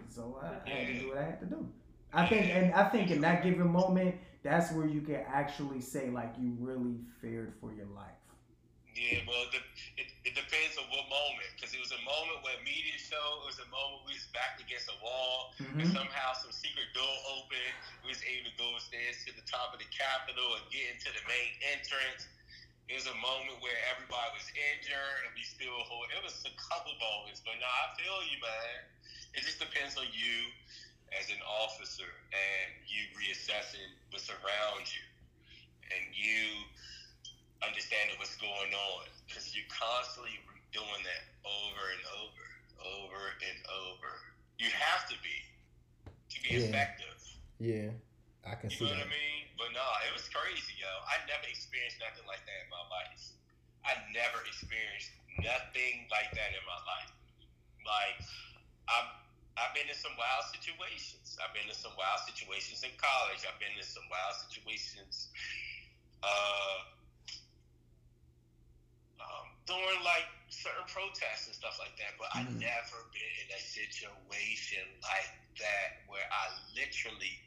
so 0.10 0.38
I, 0.42 0.48
I 0.70 0.70
had 0.70 0.88
to 0.88 0.94
do 1.00 1.08
what 1.08 1.18
I 1.18 1.24
had 1.24 1.40
to 1.40 1.46
do. 1.46 1.68
I 2.14 2.26
think, 2.28 2.52
and 2.52 2.74
I 2.74 2.90
think 2.90 3.10
in 3.10 3.22
that 3.22 3.44
given 3.44 3.72
moment, 3.72 4.16
that's 4.44 4.72
where 4.74 4.86
you 4.86 5.02
can 5.02 5.24
actually 5.28 5.80
say 5.80 6.10
like 6.10 6.36
you 6.38 6.56
really 6.60 7.00
feared 7.22 7.54
for 7.62 7.74
your 7.74 7.88
life. 7.88 8.12
Yeah, 8.92 9.24
well, 9.24 9.48
it, 9.56 9.64
it, 9.96 10.12
it 10.28 10.36
depends 10.36 10.76
on 10.76 10.84
what 10.92 11.08
moment. 11.08 11.48
Because 11.56 11.72
it 11.72 11.80
was 11.80 11.96
a 11.96 12.04
moment 12.04 12.44
where 12.44 12.60
media 12.68 13.00
showed, 13.00 13.48
it 13.48 13.56
was 13.56 13.60
a 13.64 13.70
moment 13.72 14.04
we 14.04 14.20
was 14.20 14.28
back 14.36 14.60
against 14.60 14.92
a 14.92 14.98
wall, 15.00 15.56
and 15.80 15.88
Mhm. 15.88 15.96
somehow 15.96 16.36
some 16.36 16.52
secret 16.52 16.92
door 16.92 17.16
opened. 17.40 17.76
We 18.04 18.12
was 18.12 18.20
able 18.28 18.52
to 18.52 18.56
go 18.60 18.68
upstairs 18.76 19.24
to 19.24 19.32
the 19.32 19.48
top 19.48 19.72
of 19.72 19.80
the 19.80 19.88
Capitol 19.96 20.60
and 20.60 20.64
get 20.76 20.92
into 20.92 21.08
the 21.16 21.24
main 21.24 21.52
entrance. 21.72 22.28
It 22.92 23.00
was 23.00 23.08
a 23.08 23.16
moment 23.24 23.64
where 23.64 23.80
everybody 23.88 24.36
was 24.36 24.52
injured, 24.76 25.24
and 25.24 25.32
we 25.36 25.48
still 25.48 25.80
hold. 25.88 26.12
It 26.12 26.20
was 26.24 26.44
a 26.44 26.52
couple 26.60 26.92
moments, 27.00 27.40
but 27.40 27.56
no, 27.64 27.68
I 27.68 27.88
feel 27.96 28.20
you, 28.28 28.38
man. 28.44 28.84
It 29.34 29.48
just 29.48 29.64
depends 29.64 29.96
on 29.96 30.12
you 30.12 30.52
as 31.20 31.32
an 31.32 31.40
officer 31.64 32.12
and 32.36 32.76
you 32.84 33.08
reassessing 33.16 33.96
what's 34.12 34.28
around 34.30 34.92
you, 34.92 35.04
and 35.96 36.04
you 36.12 36.68
understanding 37.66 38.16
what's 38.20 38.36
going 38.36 38.74
on 38.74 39.04
because 39.28 39.56
you're 39.56 39.68
constantly 39.72 40.36
doing 40.74 41.02
that 41.08 41.24
over 41.48 41.84
and 41.96 42.04
over, 42.20 42.46
over 43.00 43.22
and 43.48 43.60
over. 43.88 44.12
You 44.60 44.70
have 44.72 45.06
to 45.08 45.16
be 45.24 45.38
to 46.30 46.42
be 46.42 46.50
Yeah. 46.50 46.60
effective. 46.60 47.20
Yeah, 47.60 47.92
I 48.46 48.56
can 48.58 48.70
You 48.70 48.78
see 48.78 48.86
know 48.86 48.92
that. 48.98 49.06
what 49.06 49.08
I 49.08 49.14
mean? 49.14 49.44
But 49.58 49.70
no, 49.74 49.86
it 50.10 50.14
was 50.14 50.26
crazy, 50.30 50.74
yo. 50.82 50.90
I 51.06 51.22
never 51.30 51.46
experienced 51.46 52.02
nothing 52.02 52.26
like 52.26 52.42
that 52.46 52.58
in 52.66 52.70
my 52.74 52.84
life. 52.90 53.22
I 53.86 53.94
never 54.14 54.42
experienced 54.46 55.14
nothing 55.42 56.06
like 56.10 56.30
that 56.34 56.50
in 56.54 56.64
my 56.66 56.80
life. 56.86 57.12
Like, 57.86 58.18
I'm, 58.90 59.08
I've 59.58 59.74
been 59.78 59.90
in 59.90 59.98
some 59.98 60.14
wild 60.18 60.46
situations. 60.50 61.38
I've 61.42 61.54
been 61.54 61.70
in 61.70 61.78
some 61.78 61.94
wild 61.98 62.22
situations 62.26 62.82
in 62.82 62.94
college. 62.98 63.46
I've 63.46 63.58
been 63.62 63.74
in 63.78 63.86
some 63.86 64.06
wild 64.10 64.36
situations 64.50 65.30
uh, 66.26 66.78
um, 69.22 69.46
during 69.70 70.02
like 70.02 70.26
certain 70.50 70.86
protests 70.90 71.46
and 71.50 71.56
stuff 71.58 71.78
like 71.78 71.94
that, 71.98 72.18
but 72.18 72.30
Mhm. 72.34 72.38
I've 72.42 72.54
never 72.58 72.98
been 73.14 73.34
in 73.46 73.50
a 73.54 73.62
situation 73.62 74.86
like 75.06 75.32
that 75.62 76.02
where 76.10 76.26
I 76.30 76.50
literally 76.78 77.38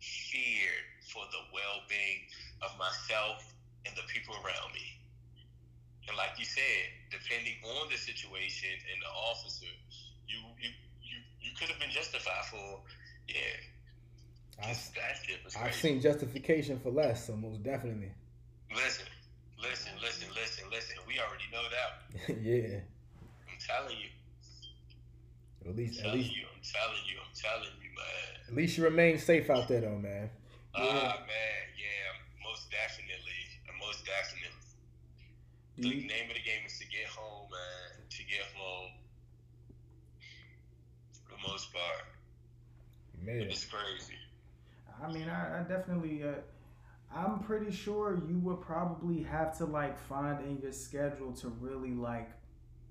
feared 0.00 0.88
for 1.12 1.22
the 1.30 1.42
well-being 1.52 2.24
of 2.64 2.72
myself 2.80 3.44
and 3.86 3.94
the 3.96 4.04
people 4.08 4.34
around 4.40 4.72
me. 4.72 4.84
And 6.08 6.16
like 6.16 6.34
you 6.38 6.44
said, 6.44 6.90
depending 7.12 7.54
on 7.78 7.88
the 7.88 7.96
situation 7.96 8.74
and 8.90 8.98
the 8.98 9.12
officer, 9.30 9.70
you 10.26 10.40
you 10.58 10.70
you, 11.04 11.18
you 11.40 11.50
could 11.54 11.68
have 11.68 11.78
been 11.78 11.92
justified 11.92 12.44
for 12.50 12.80
yeah. 13.28 13.60
I've, 14.60 14.68
Just 14.68 14.94
that 14.94 15.16
shit 15.22 15.38
was 15.44 15.56
I've 15.56 15.74
seen 15.74 16.00
justification 16.00 16.78
for 16.80 16.90
less, 16.90 17.26
so 17.26 17.36
most 17.36 17.62
definitely. 17.62 18.12
Listen, 18.74 19.06
listen, 19.56 19.92
listen, 20.02 20.28
listen, 20.34 20.64
listen. 20.70 20.96
We 21.06 21.18
already 21.18 21.48
know 21.52 21.64
that. 21.70 22.36
yeah. 22.42 22.80
I'm 23.48 23.58
telling 23.58 23.96
you. 23.96 24.08
At 25.70 25.76
I'm 25.76 25.78
least, 25.78 26.00
at 26.00 26.14
least, 26.14 26.34
you. 26.34 26.42
I'm 26.42 26.62
telling 26.66 27.04
you. 27.06 27.16
I'm 27.22 27.30
telling 27.32 27.74
you, 27.78 27.90
man. 27.94 28.48
at 28.48 28.54
least 28.56 28.76
you 28.76 28.82
remain 28.82 29.18
safe 29.18 29.48
out 29.50 29.68
there, 29.68 29.82
though, 29.82 29.98
man. 29.98 30.28
Ah, 30.74 30.82
man. 30.82 31.62
Yeah, 31.78 32.10
most 32.42 32.70
definitely. 32.70 33.38
Most 33.78 34.04
definitely. 34.04 34.50
The 35.78 35.88
you, 35.88 36.08
name 36.08 36.28
of 36.28 36.34
the 36.34 36.42
game 36.42 36.66
is 36.66 36.76
to 36.80 36.86
get 36.86 37.06
home, 37.06 37.48
man. 37.50 38.04
To 38.10 38.22
get 38.24 38.46
home. 38.56 38.90
For 41.24 41.36
the 41.36 41.48
most 41.48 41.72
part. 41.72 42.06
You 43.14 43.26
made 43.26 43.42
it. 43.42 43.50
It's 43.52 43.64
crazy. 43.64 44.18
I 45.02 45.12
mean, 45.12 45.28
I, 45.28 45.60
I 45.60 45.62
definitely. 45.62 46.24
Uh, 46.24 46.32
I'm 47.14 47.38
pretty 47.40 47.70
sure 47.70 48.20
you 48.28 48.40
would 48.40 48.60
probably 48.60 49.22
have 49.22 49.56
to 49.58 49.66
like 49.66 49.98
find 49.98 50.44
in 50.44 50.58
your 50.60 50.72
schedule 50.72 51.32
to 51.34 51.48
really 51.60 51.92
like 51.92 52.30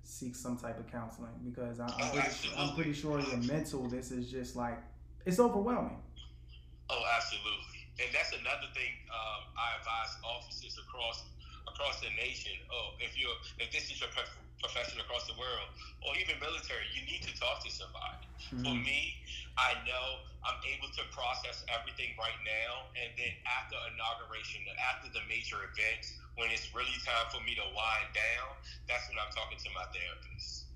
seek 0.04 0.36
some 0.36 0.58
type 0.58 0.80
of 0.80 0.92
counseling 0.92 1.32
because 1.44 1.80
I, 1.80 1.86
I'm, 1.86 1.92
Oh, 2.02 2.10
pretty, 2.14 2.50
I'm 2.58 2.76
pretty 2.76 2.94
sure 2.94 3.20
your 3.20 3.38
mental. 3.38 3.88
This 3.88 4.12
is 4.12 4.30
just 4.30 4.56
like 4.56 4.80
it's 5.26 5.40
overwhelming. 5.40 5.98
Oh, 6.90 7.04
absolutely. 7.16 7.86
And 8.02 8.10
that's 8.16 8.32
another 8.32 8.68
thing 8.74 8.90
um, 9.12 9.44
I 9.60 9.78
advise 9.80 10.16
officers 10.24 10.80
across 10.80 11.24
across 11.68 12.00
the 12.00 12.12
nation. 12.16 12.56
Oh, 12.72 12.96
if 13.00 13.18
you're 13.18 13.36
if 13.60 13.72
this 13.72 13.92
is 13.92 14.00
your 14.00 14.10
prof- 14.16 14.40
profession 14.62 15.00
across 15.00 15.26
the 15.28 15.36
world, 15.40 15.70
or 16.06 16.16
even 16.20 16.40
military, 16.40 16.86
you 16.96 17.04
need 17.08 17.24
to 17.24 17.34
talk 17.40 17.64
to 17.64 17.72
somebody. 17.72 18.28
For 18.64 18.72
Mhm. 18.76 18.86
me, 18.86 19.00
I 19.58 19.74
know 19.84 20.06
I'm 20.48 20.60
able 20.68 20.90
to 20.92 21.04
process 21.12 21.64
everything 21.68 22.16
right 22.18 22.40
now, 22.44 22.88
and 22.96 23.12
then 23.18 23.34
after 23.46 23.76
inauguration, 23.92 24.64
after 24.96 25.10
the 25.12 25.24
major 25.28 25.64
events, 25.64 26.16
when 26.36 26.52
it's 26.52 26.72
really 26.74 26.96
time 27.04 27.28
for 27.32 27.42
me 27.42 27.56
to 27.56 27.66
wind 27.76 28.10
down, 28.16 28.50
that's 28.88 29.08
when 29.10 29.20
I'm 29.20 29.32
talking 29.32 29.60
to 29.60 29.70
my 29.72 29.84
therapist 29.92 30.68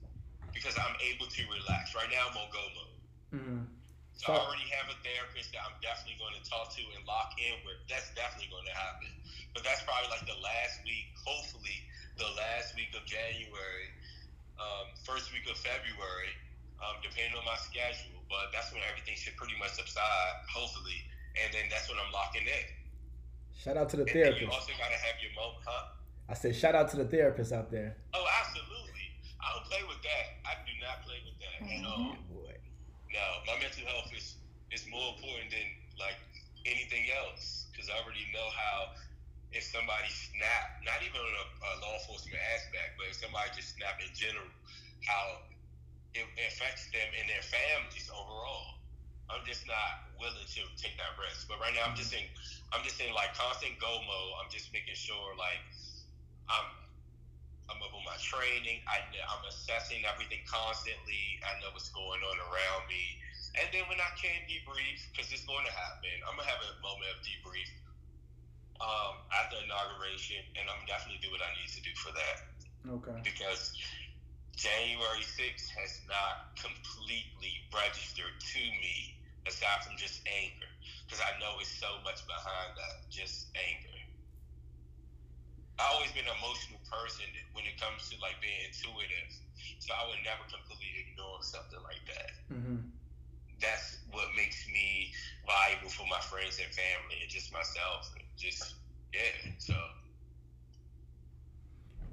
because 0.53 0.77
I'm 0.77 0.95
able 1.01 1.27
to 1.27 1.41
relax. 1.49 1.95
Right 1.95 2.09
now, 2.11 2.27
I'm 2.29 2.37
on 2.37 2.49
go 2.51 2.63
mode. 2.75 2.99
Mhm. 3.33 3.82
So 4.17 4.31
I 4.31 4.39
already 4.39 4.69
have 4.71 4.87
a 4.87 4.97
therapist 5.03 5.51
that 5.51 5.61
I'm 5.67 5.75
definitely 5.83 6.15
going 6.21 6.37
to 6.37 6.43
talk 6.47 6.71
to 6.77 6.83
and 6.95 7.03
lock 7.03 7.35
in 7.41 7.59
with. 7.67 7.81
That's 7.91 8.13
definitely 8.15 8.47
going 8.53 8.63
to 8.69 8.75
happen. 8.77 9.09
But 9.51 9.65
that's 9.67 9.83
probably 9.83 10.07
like 10.13 10.23
the 10.29 10.37
last 10.39 10.79
week, 10.87 11.11
hopefully 11.27 11.75
the 12.15 12.29
last 12.37 12.77
week 12.77 12.93
of 12.93 13.03
January, 13.09 13.89
um, 14.61 14.93
first 15.03 15.33
week 15.33 15.43
of 15.49 15.57
February, 15.59 16.31
um, 16.79 17.01
depending 17.01 17.33
on 17.35 17.43
my 17.43 17.57
schedule. 17.59 18.21
But 18.31 18.53
that's 18.55 18.71
when 18.71 18.85
everything 18.87 19.17
should 19.19 19.35
pretty 19.35 19.57
much 19.59 19.75
subside, 19.75 20.33
hopefully. 20.47 21.03
And 21.37 21.49
then 21.51 21.67
that's 21.73 21.89
when 21.89 21.97
I'm 21.99 22.13
locking 22.13 22.45
in. 22.47 22.65
Shout 23.57 23.75
out 23.77 23.89
to 23.91 23.97
the 23.99 24.05
And 24.07 24.13
then 24.13 24.39
you 24.39 24.45
therapist. 24.47 24.53
also 24.53 24.73
got 24.79 24.89
to 24.93 24.99
have 25.03 25.17
your 25.21 25.33
moment, 25.35 25.65
huh? 25.65 25.93
I 26.29 26.33
said, 26.37 26.55
shout 26.55 26.73
out 26.79 26.87
to 26.93 26.97
the 27.01 27.05
therapist 27.09 27.51
out 27.51 27.69
there. 27.69 27.97
Oh, 28.15 28.25
absolutely. 28.39 29.05
I 29.43 29.51
don't 29.51 29.67
play 29.67 29.83
with 29.83 29.99
that. 29.99 30.25
I 30.47 30.53
do 30.63 30.73
not 30.79 31.03
play 31.03 31.19
with 31.27 31.35
that 31.43 31.57
at 31.67 31.83
all. 31.83 32.15
Boy. 32.31 32.55
No, 33.13 33.25
my 33.45 33.55
mental 33.61 33.85
health 33.85 34.09
is 34.17 34.35
is 34.73 34.89
more 34.89 35.13
important 35.13 35.53
than 35.53 35.67
like 36.01 36.17
anything 36.65 37.05
else 37.13 37.69
because 37.69 37.87
I 37.93 38.01
already 38.01 38.25
know 38.33 38.47
how 38.49 38.89
if 39.53 39.61
somebody 39.69 40.09
snap, 40.09 40.81
not 40.81 40.97
even 41.05 41.21
a, 41.21 41.45
a 41.45 41.71
law 41.85 41.93
enforcement 42.01 42.41
aspect, 42.57 42.97
but 42.97 43.05
if 43.13 43.21
somebody 43.21 43.53
just 43.53 43.77
snap 43.77 44.01
in 44.01 44.09
general, 44.17 44.49
how 45.05 45.45
it 46.17 46.25
affects 46.49 46.89
them 46.89 47.05
and 47.21 47.29
their 47.29 47.45
families 47.45 48.09
overall. 48.09 48.81
I'm 49.29 49.45
just 49.45 49.65
not 49.65 50.13
willing 50.19 50.45
to 50.45 50.61
take 50.77 50.97
that 50.97 51.13
risk. 51.17 51.49
But 51.49 51.57
right 51.61 51.73
now, 51.73 51.89
I'm 51.89 51.97
just 51.97 52.13
in, 52.13 52.21
I'm 52.73 52.85
just 52.85 53.01
in 53.01 53.13
like 53.13 53.33
constant 53.33 53.77
go 53.81 53.89
mode. 53.89 54.33
I'm 54.41 54.49
just 54.49 54.73
making 54.73 54.97
sure 54.97 55.33
like 55.37 55.61
I'm 56.49 56.65
I'm 57.71 57.79
up 57.79 57.95
on 57.95 58.03
my 58.03 58.19
training. 58.19 58.83
I, 58.87 59.03
I'm 59.31 59.43
assessing 59.47 60.03
everything 60.03 60.43
constantly. 60.43 61.39
I 61.43 61.55
know 61.63 61.71
what's 61.71 61.91
going 61.95 62.19
on 62.19 62.37
around 62.49 62.83
me. 62.91 63.03
And 63.59 63.69
then 63.69 63.85
when 63.87 64.01
I 64.01 64.11
can 64.17 64.43
debrief, 64.49 64.99
because 65.13 65.29
it's 65.29 65.45
going 65.45 65.63
to 65.63 65.75
happen, 65.75 66.13
I'm 66.25 66.35
going 66.35 66.47
to 66.47 66.51
have 66.51 66.63
a 66.63 66.73
moment 66.81 67.07
of 67.13 67.21
debrief 67.21 67.69
um, 68.81 69.21
after 69.31 69.61
inauguration, 69.61 70.41
and 70.57 70.65
I'm 70.67 70.81
definitely 70.89 71.21
do 71.21 71.29
what 71.29 71.39
I 71.39 71.51
need 71.61 71.69
to 71.71 71.81
do 71.85 71.93
for 71.95 72.11
that. 72.17 72.37
Okay. 72.83 73.15
Because 73.23 73.77
January 74.57 75.23
6th 75.23 75.69
has 75.77 76.01
not 76.09 76.57
completely 76.57 77.63
registered 77.71 78.35
to 78.41 78.63
me, 78.81 79.15
aside 79.45 79.85
from 79.85 79.95
just 79.95 80.25
anger. 80.27 80.69
Because 81.05 81.21
I 81.21 81.37
know 81.39 81.61
it's 81.61 81.71
so 81.71 82.01
much 82.03 82.25
behind 82.25 82.73
that, 82.75 83.05
just 83.13 83.53
anger. 83.53 83.92
I 85.81 85.89
always 85.93 86.13
been 86.13 86.25
an 86.29 86.37
emotional 86.37 86.81
person 86.85 87.25
when 87.57 87.65
it 87.65 87.81
comes 87.81 88.09
to 88.13 88.15
like 88.21 88.37
being 88.41 88.61
intuitive, 88.69 89.29
so 89.81 89.89
I 89.93 90.05
would 90.09 90.21
never 90.21 90.45
completely 90.45 91.09
ignore 91.09 91.41
something 91.41 91.81
like 91.81 92.03
that. 92.13 92.29
hmm 92.53 92.79
That's 93.57 94.05
what 94.13 94.29
makes 94.37 94.67
me 94.69 95.09
valuable 95.45 95.89
for 95.89 96.05
my 96.05 96.21
friends 96.21 96.61
and 96.61 96.69
family, 96.69 97.17
and 97.25 97.29
just 97.29 97.49
myself, 97.51 98.13
and 98.13 98.25
just 98.37 98.77
yeah. 99.13 99.53
So 99.57 99.73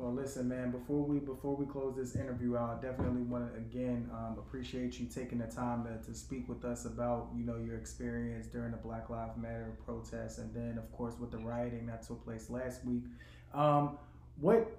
Well, 0.00 0.14
listen, 0.14 0.48
man. 0.48 0.70
Before 0.70 1.04
we 1.04 1.18
before 1.18 1.54
we 1.54 1.66
close 1.66 1.94
this 1.94 2.16
interview 2.16 2.56
out, 2.56 2.78
I 2.78 2.80
definitely 2.80 3.20
want 3.20 3.52
to 3.52 3.58
again 3.58 4.08
um, 4.14 4.38
appreciate 4.38 4.98
you 4.98 5.06
taking 5.06 5.38
the 5.38 5.46
time 5.46 5.84
to, 5.84 5.98
to 6.06 6.14
speak 6.16 6.48
with 6.48 6.64
us 6.64 6.86
about 6.86 7.28
you 7.36 7.44
know 7.44 7.58
your 7.58 7.76
experience 7.76 8.46
during 8.46 8.70
the 8.70 8.78
Black 8.78 9.10
Lives 9.10 9.36
Matter 9.36 9.76
protests, 9.84 10.38
and 10.38 10.54
then 10.54 10.78
of 10.78 10.90
course 10.92 11.16
with 11.20 11.30
the 11.30 11.36
rioting 11.36 11.84
that 11.86 12.02
took 12.06 12.24
place 12.24 12.48
last 12.48 12.82
week. 12.82 13.04
Um, 13.52 13.98
what 14.40 14.76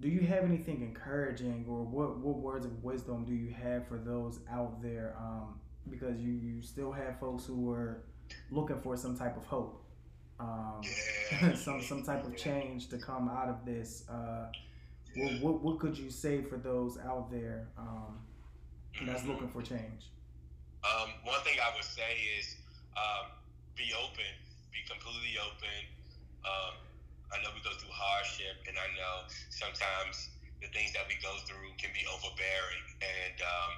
do 0.00 0.08
you 0.08 0.20
have 0.26 0.44
anything 0.44 0.82
encouraging, 0.82 1.64
or 1.68 1.82
what 1.82 2.18
what 2.18 2.36
words 2.36 2.66
of 2.66 2.82
wisdom 2.82 3.24
do 3.24 3.34
you 3.34 3.52
have 3.52 3.86
for 3.88 3.98
those 3.98 4.40
out 4.50 4.82
there? 4.82 5.14
Um, 5.18 5.60
because 5.90 6.18
you 6.20 6.32
you 6.32 6.62
still 6.62 6.92
have 6.92 7.18
folks 7.20 7.44
who 7.44 7.70
are 7.70 8.02
looking 8.50 8.80
for 8.80 8.96
some 8.96 9.16
type 9.16 9.36
of 9.36 9.44
hope. 9.44 9.82
Um, 10.40 10.80
yeah, 11.30 11.54
some 11.66 11.80
some 11.82 12.02
type 12.02 12.24
of 12.24 12.36
change 12.36 12.88
to 12.88 12.98
come 12.98 13.28
out 13.28 13.48
of 13.48 13.64
this. 13.64 14.04
Uh, 14.08 14.50
what, 15.16 15.40
what, 15.40 15.62
what 15.62 15.78
could 15.78 15.96
you 15.96 16.10
say 16.10 16.42
for 16.42 16.58
those 16.58 16.98
out 16.98 17.30
there 17.30 17.68
um, 17.78 18.18
that's 19.06 19.22
Mhm. 19.22 19.28
looking 19.28 19.48
for 19.48 19.62
change? 19.62 20.10
Um, 20.84 21.08
one 21.24 21.40
thing 21.42 21.56
I 21.58 21.74
would 21.74 21.84
say 21.84 22.20
is 22.38 22.56
um, 22.96 23.30
be 23.74 23.92
open, 23.96 24.28
be 24.72 24.78
completely 24.86 25.38
open. 25.40 25.88
I 27.32 27.42
know 27.42 27.50
we 27.54 27.60
go 27.62 27.74
through 27.76 27.92
hardship, 27.92 28.56
and 28.68 28.76
I 28.78 28.88
know 28.94 29.26
sometimes 29.50 30.30
the 30.62 30.68
things 30.72 30.92
that 30.92 31.06
we 31.08 31.16
go 31.22 31.36
through 31.46 31.74
can 31.78 31.90
be 31.92 32.04
overbearing, 32.08 32.86
and 33.02 33.36
um, 33.42 33.72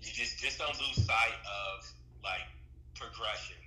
you 0.00 0.12
just 0.12 0.38
just 0.38 0.58
don't 0.58 0.76
lose 0.80 1.04
sight 1.04 1.38
of 1.44 1.84
like 2.24 2.46
progression. 2.94 3.58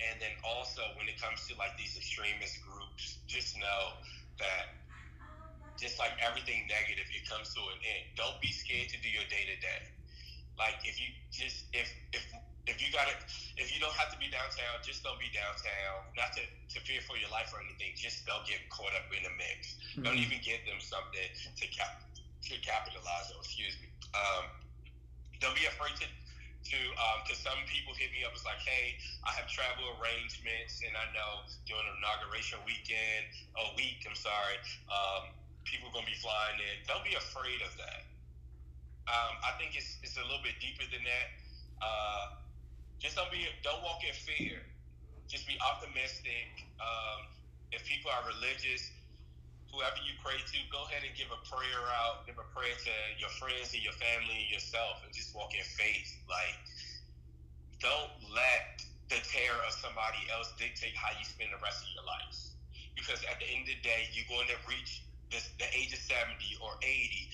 And 0.00 0.20
then 0.20 0.32
also 0.44 0.82
when 0.96 1.08
it 1.08 1.20
comes 1.20 1.46
to 1.48 1.56
like 1.56 1.76
these 1.76 1.96
extremist 1.96 2.60
groups, 2.60 3.18
just 3.26 3.56
know 3.56 3.96
that 4.38 4.68
just 5.78 5.98
like 5.98 6.12
everything 6.20 6.66
negative, 6.68 7.06
it 7.12 7.24
comes 7.28 7.52
to 7.54 7.60
an 7.60 7.78
end. 7.84 8.04
Don't 8.16 8.40
be 8.40 8.52
scared 8.52 8.88
to 8.88 8.98
do 9.00 9.08
your 9.08 9.24
day 9.28 9.44
to 9.46 9.56
day. 9.60 9.82
Like 10.58 10.76
if 10.84 11.00
you 11.00 11.08
just 11.30 11.64
if 11.72 11.92
if 12.12 12.24
if 12.66 12.82
you 12.82 12.90
gotta 12.92 13.14
if 13.56 13.72
you 13.72 13.78
don't 13.80 13.94
have 13.94 14.10
to 14.12 14.18
be 14.18 14.28
downtown, 14.28 14.82
just 14.82 15.02
don't 15.06 15.18
be 15.18 15.30
downtown. 15.32 16.02
Not 16.18 16.34
to, 16.36 16.42
to 16.44 16.78
fear 16.84 17.00
for 17.06 17.16
your 17.16 17.30
life 17.30 17.50
or 17.54 17.62
anything, 17.62 17.94
just 17.96 18.26
don't 18.26 18.44
get 18.44 18.60
caught 18.68 18.92
up 18.98 19.06
in 19.14 19.22
the 19.22 19.32
mix. 19.38 19.78
Don't 20.02 20.18
Mhm. 20.18 20.26
even 20.26 20.38
give 20.44 20.60
them 20.66 20.78
something 20.82 21.28
to 21.56 21.64
cap 21.70 22.02
to 22.50 22.54
capitalize 22.62 23.30
on. 23.32 23.40
Excuse 23.42 23.74
me. 23.80 23.88
Um, 24.14 24.44
don't 25.40 25.54
be 25.56 25.64
afraid 25.66 25.96
to 26.02 26.06
to 26.06 26.78
because 27.22 27.38
some 27.38 27.58
people 27.70 27.94
hit 27.94 28.10
me 28.10 28.26
up. 28.26 28.34
It's 28.34 28.42
like, 28.44 28.58
hey, 28.66 28.98
I 29.22 29.30
have 29.38 29.46
travel 29.46 29.86
arrangements, 30.02 30.82
and 30.82 30.90
I 30.98 31.06
know 31.14 31.46
during 31.70 31.86
inauguration 32.02 32.58
weekend, 32.66 33.24
a 33.54 33.70
week. 33.78 34.02
I'm 34.02 34.18
sorry, 34.18 34.58
um, 34.90 35.30
people 35.62 35.88
are 35.88 35.94
gonna 35.94 36.10
be 36.10 36.18
flying 36.18 36.58
in. 36.58 36.82
Don't 36.90 37.04
be 37.06 37.14
afraid 37.14 37.62
of 37.62 37.70
that. 37.78 38.02
Um, 39.06 39.38
I 39.46 39.54
think 39.58 39.78
it's 39.78 39.98
it's 40.02 40.18
a 40.18 40.24
little 40.26 40.42
bit 40.42 40.58
deeper 40.58 40.82
than 40.90 41.04
that. 41.06 41.28
Uh, 41.78 42.24
just 42.98 43.16
don't 43.16 43.30
be 43.30 43.44
don't 43.62 43.82
walk 43.82 44.00
in 44.04 44.14
fear. 44.14 44.62
Just 45.28 45.46
be 45.46 45.58
optimistic. 45.58 46.48
Um, 46.78 47.26
if 47.74 47.82
people 47.84 48.14
are 48.14 48.22
religious, 48.30 48.94
whoever 49.74 49.98
you 50.06 50.14
pray 50.22 50.38
to, 50.38 50.58
go 50.70 50.86
ahead 50.86 51.02
and 51.02 51.12
give 51.18 51.28
a 51.34 51.40
prayer 51.50 51.82
out, 52.00 52.24
give 52.24 52.38
a 52.38 52.48
prayer 52.54 52.72
to 52.72 52.94
your 53.18 53.32
friends 53.42 53.74
and 53.74 53.82
your 53.82 53.96
family 53.98 54.46
and 54.46 54.50
yourself, 54.54 55.02
and 55.02 55.10
just 55.10 55.34
walk 55.34 55.52
in 55.52 55.66
faith. 55.66 56.14
Like, 56.30 56.56
don't 57.82 58.14
let 58.32 58.80
the 59.12 59.20
terror 59.22 59.60
of 59.66 59.74
somebody 59.74 60.22
else 60.32 60.54
dictate 60.56 60.94
how 60.96 61.12
you 61.18 61.26
spend 61.26 61.50
the 61.52 61.60
rest 61.60 61.84
of 61.84 61.90
your 61.92 62.06
life. 62.06 62.56
Because 62.96 63.20
at 63.28 63.38
the 63.38 63.46
end 63.50 63.68
of 63.68 63.76
the 63.76 63.82
day, 63.84 64.08
you're 64.16 64.30
going 64.30 64.48
to 64.48 64.58
reach 64.66 65.04
this, 65.30 65.50
the 65.58 65.68
age 65.76 65.92
of 65.92 66.00
70 66.00 66.32
or 66.62 66.72
80. 66.80 67.28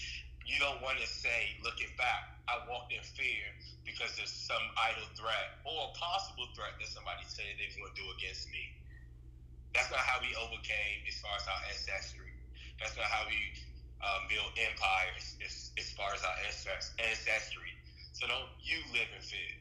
You 0.46 0.58
don't 0.58 0.82
want 0.82 0.98
to 0.98 1.06
say, 1.06 1.54
looking 1.62 1.90
back, 1.94 2.32
I 2.50 2.58
walked 2.66 2.90
in 2.90 3.02
fear 3.14 3.46
because 3.86 4.10
there's 4.18 4.34
some 4.34 4.62
idle 4.74 5.06
threat 5.14 5.62
or 5.62 5.88
a 5.88 5.90
possible 5.94 6.50
threat 6.58 6.74
that 6.82 6.90
somebody 6.90 7.22
said 7.30 7.46
they 7.58 7.70
was 7.70 7.78
going 7.78 7.94
to 7.94 7.98
do 7.98 8.06
against 8.18 8.50
me. 8.50 8.62
That's 9.72 9.88
not 9.88 10.02
how 10.02 10.20
we 10.20 10.34
overcame 10.36 10.98
as 11.06 11.16
far 11.22 11.32
as 11.38 11.46
our 11.46 11.62
ancestry. 11.70 12.34
That's 12.82 12.98
not 12.98 13.06
how 13.08 13.24
we 13.30 13.38
um, 14.02 14.26
build 14.26 14.50
empires 14.58 15.38
as, 15.40 15.70
as 15.78 15.88
far 15.94 16.10
as 16.12 16.20
our 16.26 16.36
ancestry. 16.98 17.72
So 18.12 18.26
don't 18.26 18.50
you 18.60 18.82
live 18.92 19.08
in 19.14 19.22
fear. 19.22 19.54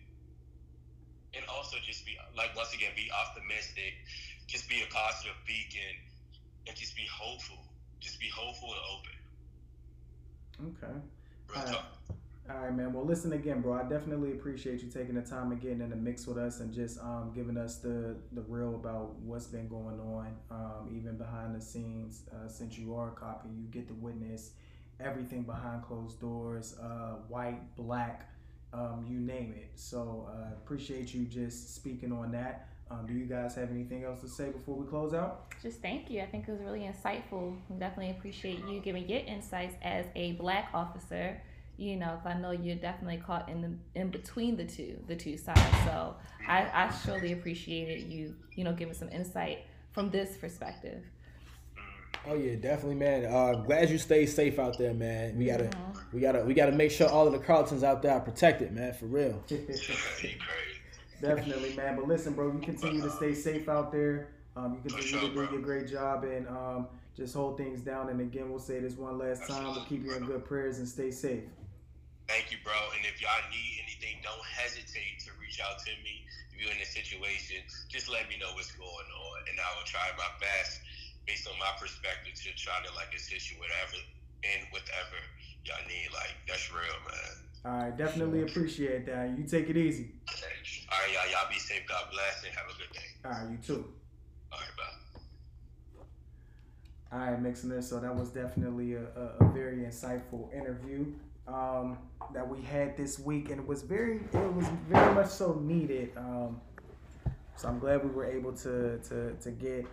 And 1.37 1.47
also 1.47 1.79
just 1.79 2.03
be, 2.03 2.17
like, 2.35 2.51
once 2.57 2.75
again, 2.75 2.91
be 2.97 3.07
optimistic. 3.13 3.95
Just 4.51 4.67
be 4.67 4.83
a 4.83 4.89
positive 4.91 5.37
beacon 5.47 5.95
and 6.67 6.75
just 6.75 6.97
be 6.97 7.07
hopeful. 7.07 7.61
Just 8.01 8.19
be 8.19 8.27
hopeful 8.27 8.73
and 8.73 8.83
open. 8.91 9.20
Okay. 10.67 10.93
Real 11.47 11.57
All 11.57 11.65
right. 11.65 11.81
All 12.49 12.57
right, 12.57 12.75
man. 12.75 12.91
Well, 12.91 13.05
listen 13.05 13.33
again, 13.33 13.61
bro. 13.61 13.73
I 13.73 13.83
definitely 13.83 14.31
appreciate 14.31 14.81
you 14.81 14.89
taking 14.89 15.15
the 15.15 15.21
time 15.21 15.51
and 15.51 15.61
getting 15.61 15.79
in 15.79 15.89
the 15.89 15.95
mix 15.95 16.27
with 16.27 16.37
us 16.37 16.59
and 16.59 16.73
just 16.73 16.99
um, 16.99 17.31
giving 17.33 17.55
us 17.55 17.77
the 17.77 18.17
the 18.33 18.41
real 18.41 18.75
about 18.75 19.15
what's 19.19 19.47
been 19.47 19.67
going 19.67 19.99
on, 19.99 20.35
um, 20.49 20.89
even 20.93 21.17
behind 21.17 21.55
the 21.55 21.61
scenes. 21.61 22.23
Uh, 22.31 22.47
since 22.47 22.77
you 22.77 22.93
are 22.95 23.09
a 23.09 23.11
cop 23.11 23.45
and 23.45 23.57
you 23.57 23.67
get 23.67 23.87
to 23.87 23.93
witness 23.93 24.51
everything 24.99 25.43
behind 25.43 25.83
closed 25.83 26.19
doors, 26.19 26.75
uh, 26.81 27.15
white, 27.29 27.75
black, 27.75 28.29
um, 28.73 29.05
you 29.07 29.19
name 29.19 29.53
it. 29.55 29.71
So 29.75 30.29
uh, 30.29 30.53
appreciate 30.53 31.13
you 31.13 31.25
just 31.25 31.75
speaking 31.75 32.11
on 32.11 32.31
that. 32.33 32.67
Um, 32.91 33.05
do 33.07 33.13
you 33.13 33.25
guys 33.25 33.55
have 33.55 33.71
anything 33.71 34.03
else 34.03 34.19
to 34.21 34.27
say 34.27 34.49
before 34.49 34.75
we 34.75 34.85
close 34.85 35.13
out? 35.13 35.45
Just 35.63 35.81
thank 35.81 36.09
you. 36.09 36.21
I 36.21 36.25
think 36.25 36.47
it 36.47 36.51
was 36.51 36.59
really 36.61 36.81
insightful. 36.81 37.55
We 37.69 37.77
definitely 37.79 38.11
appreciate 38.11 38.65
you 38.67 38.81
giving 38.81 39.07
your 39.07 39.19
insights 39.21 39.75
as 39.81 40.05
a 40.15 40.33
black 40.33 40.69
officer. 40.73 41.39
You 41.77 41.95
know, 41.95 42.19
'cause 42.21 42.35
I 42.35 42.39
know 42.39 42.51
you're 42.51 42.75
definitely 42.75 43.17
caught 43.17 43.47
in 43.49 43.61
the 43.61 43.99
in 43.99 44.09
between 44.09 44.57
the 44.57 44.65
two, 44.65 44.99
the 45.07 45.15
two 45.15 45.37
sides. 45.37 45.61
So 45.85 46.15
I, 46.47 46.69
I 46.73 46.91
surely 47.05 47.31
appreciated 47.31 48.11
you, 48.11 48.35
you 48.55 48.63
know, 48.65 48.73
giving 48.73 48.93
some 48.93 49.09
insight 49.09 49.59
from 49.91 50.11
this 50.11 50.37
perspective. 50.37 51.03
Oh 52.27 52.35
yeah, 52.35 52.55
definitely, 52.55 52.95
man. 52.95 53.25
Uh, 53.25 53.53
glad 53.65 53.89
you 53.89 53.97
stay 53.97 54.25
safe 54.27 54.59
out 54.59 54.77
there, 54.77 54.93
man. 54.93 55.37
We 55.37 55.45
gotta, 55.45 55.63
Mhm. 55.63 56.13
we 56.13 56.19
gotta, 56.19 56.43
we 56.43 56.53
gotta 56.53 56.71
make 56.73 56.91
sure 56.91 57.07
all 57.09 57.25
of 57.25 57.33
the 57.33 57.39
Carltons 57.39 57.83
out 57.83 58.01
there 58.03 58.13
are 58.13 58.19
protected, 58.19 58.73
man, 58.73 58.93
for 58.93 59.05
real. 59.07 59.41
Definitely, 61.21 61.75
man. 61.75 61.95
But 61.95 62.07
listen, 62.07 62.33
bro, 62.33 62.51
you 62.51 62.59
continue 62.59 63.01
to 63.01 63.09
stay 63.11 63.33
safe 63.33 63.69
out 63.69 63.91
there. 63.91 64.29
Um, 64.55 64.75
you 64.75 64.81
continue 64.81 65.07
sure, 65.07 65.21
to 65.21 65.27
do 65.27 65.33
bro. 65.33 65.51
your 65.51 65.61
great 65.61 65.87
job 65.87 66.23
and 66.23 66.47
um, 66.47 66.87
just 67.15 67.33
hold 67.33 67.57
things 67.57 67.81
down. 67.81 68.09
And 68.09 68.19
again, 68.19 68.49
we'll 68.49 68.59
say 68.59 68.79
this 68.79 68.97
one 68.97 69.17
last 69.17 69.47
time. 69.47 69.63
We'll 69.63 69.85
keep 69.85 70.03
you 70.03 70.13
in 70.13 70.25
good 70.25 70.43
prayers 70.43 70.79
and 70.79 70.87
stay 70.87 71.11
safe. 71.11 71.43
Thank 72.27 72.51
you, 72.51 72.57
bro. 72.63 72.75
And 72.95 73.03
if 73.05 73.21
y'all 73.21 73.43
need 73.51 73.83
anything, 73.83 74.23
don't 74.23 74.39
hesitate 74.55 75.19
to 75.27 75.31
reach 75.39 75.59
out 75.59 75.79
to 75.83 75.91
me. 76.03 76.23
If 76.51 76.63
you're 76.63 76.71
in 76.71 76.79
a 76.79 76.87
situation, 76.87 77.59
just 77.91 78.07
let 78.07 78.27
me 78.31 78.39
know 78.39 78.55
what's 78.55 78.71
going 78.71 79.09
on, 79.11 79.37
and 79.51 79.59
I 79.59 79.67
will 79.75 79.83
try 79.83 80.03
my 80.15 80.31
best, 80.39 80.79
based 81.27 81.43
on 81.49 81.59
my 81.59 81.71
perspective, 81.75 82.39
to 82.39 82.49
try 82.55 82.79
to 82.87 82.91
like 82.95 83.11
assist 83.11 83.51
you 83.51 83.59
whatever 83.59 83.99
and 84.47 84.63
whatever 84.71 85.19
y'all 85.67 85.83
need. 85.91 86.07
Like 86.15 86.31
that's 86.47 86.71
real, 86.71 86.99
man. 87.03 87.50
All 87.63 87.71
right, 87.71 87.95
definitely 87.95 88.41
appreciate 88.41 89.05
that. 89.05 89.37
You 89.37 89.43
take 89.43 89.69
it 89.69 89.77
easy. 89.77 90.13
All 90.91 90.97
right, 90.99 91.13
y'all. 91.13 91.29
Y'all 91.31 91.47
be 91.49 91.59
safe. 91.59 91.83
God 91.87 92.05
bless, 92.11 92.43
and 92.43 92.53
have 92.55 92.65
a 92.65 92.73
good 92.77 92.91
day. 92.91 93.05
All 93.23 93.31
right, 93.31 93.49
you 93.51 93.57
too. 93.57 93.85
All 94.51 94.59
right, 94.59 94.75
bye. 94.77 97.17
All 97.17 97.31
right, 97.31 97.41
mixing 97.41 97.69
this. 97.69 97.89
So 97.89 97.99
that 97.99 98.15
was 98.15 98.29
definitely 98.29 98.93
a, 98.93 99.03
a, 99.15 99.45
a 99.45 99.51
very 99.53 99.77
insightful 99.77 100.51
interview 100.53 101.05
um, 101.47 101.97
that 102.33 102.47
we 102.47 102.61
had 102.63 102.97
this 102.97 103.19
week, 103.19 103.51
and 103.51 103.59
it 103.59 103.67
was 103.67 103.83
very, 103.83 104.21
it 104.33 104.53
was 104.53 104.65
very 104.89 105.13
much 105.13 105.29
so 105.29 105.53
needed. 105.61 106.11
Um, 106.17 106.59
so 107.57 107.67
I'm 107.67 107.79
glad 107.79 108.03
we 108.03 108.09
were 108.09 108.25
able 108.25 108.53
to 108.53 108.97
to 108.97 109.33
to 109.33 109.51
get 109.51 109.85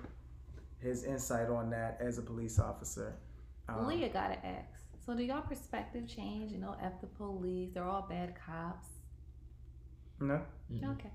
his 0.80 1.04
insight 1.04 1.48
on 1.48 1.70
that 1.70 1.98
as 2.00 2.18
a 2.18 2.22
police 2.22 2.58
officer. 2.58 3.14
Um, 3.68 3.86
Leah 3.86 4.08
gotta 4.08 4.44
ask. 4.44 4.87
So 5.08 5.14
do 5.16 5.22
y'all 5.22 5.40
perspective 5.40 6.06
change? 6.06 6.52
You 6.52 6.58
know, 6.58 6.76
F 6.82 7.00
the 7.00 7.06
police, 7.06 7.70
they're 7.72 7.88
all 7.88 8.06
bad 8.10 8.34
cops. 8.46 8.88
no, 10.20 10.38
Mhm. 10.70 10.84
Okay. 10.96 11.10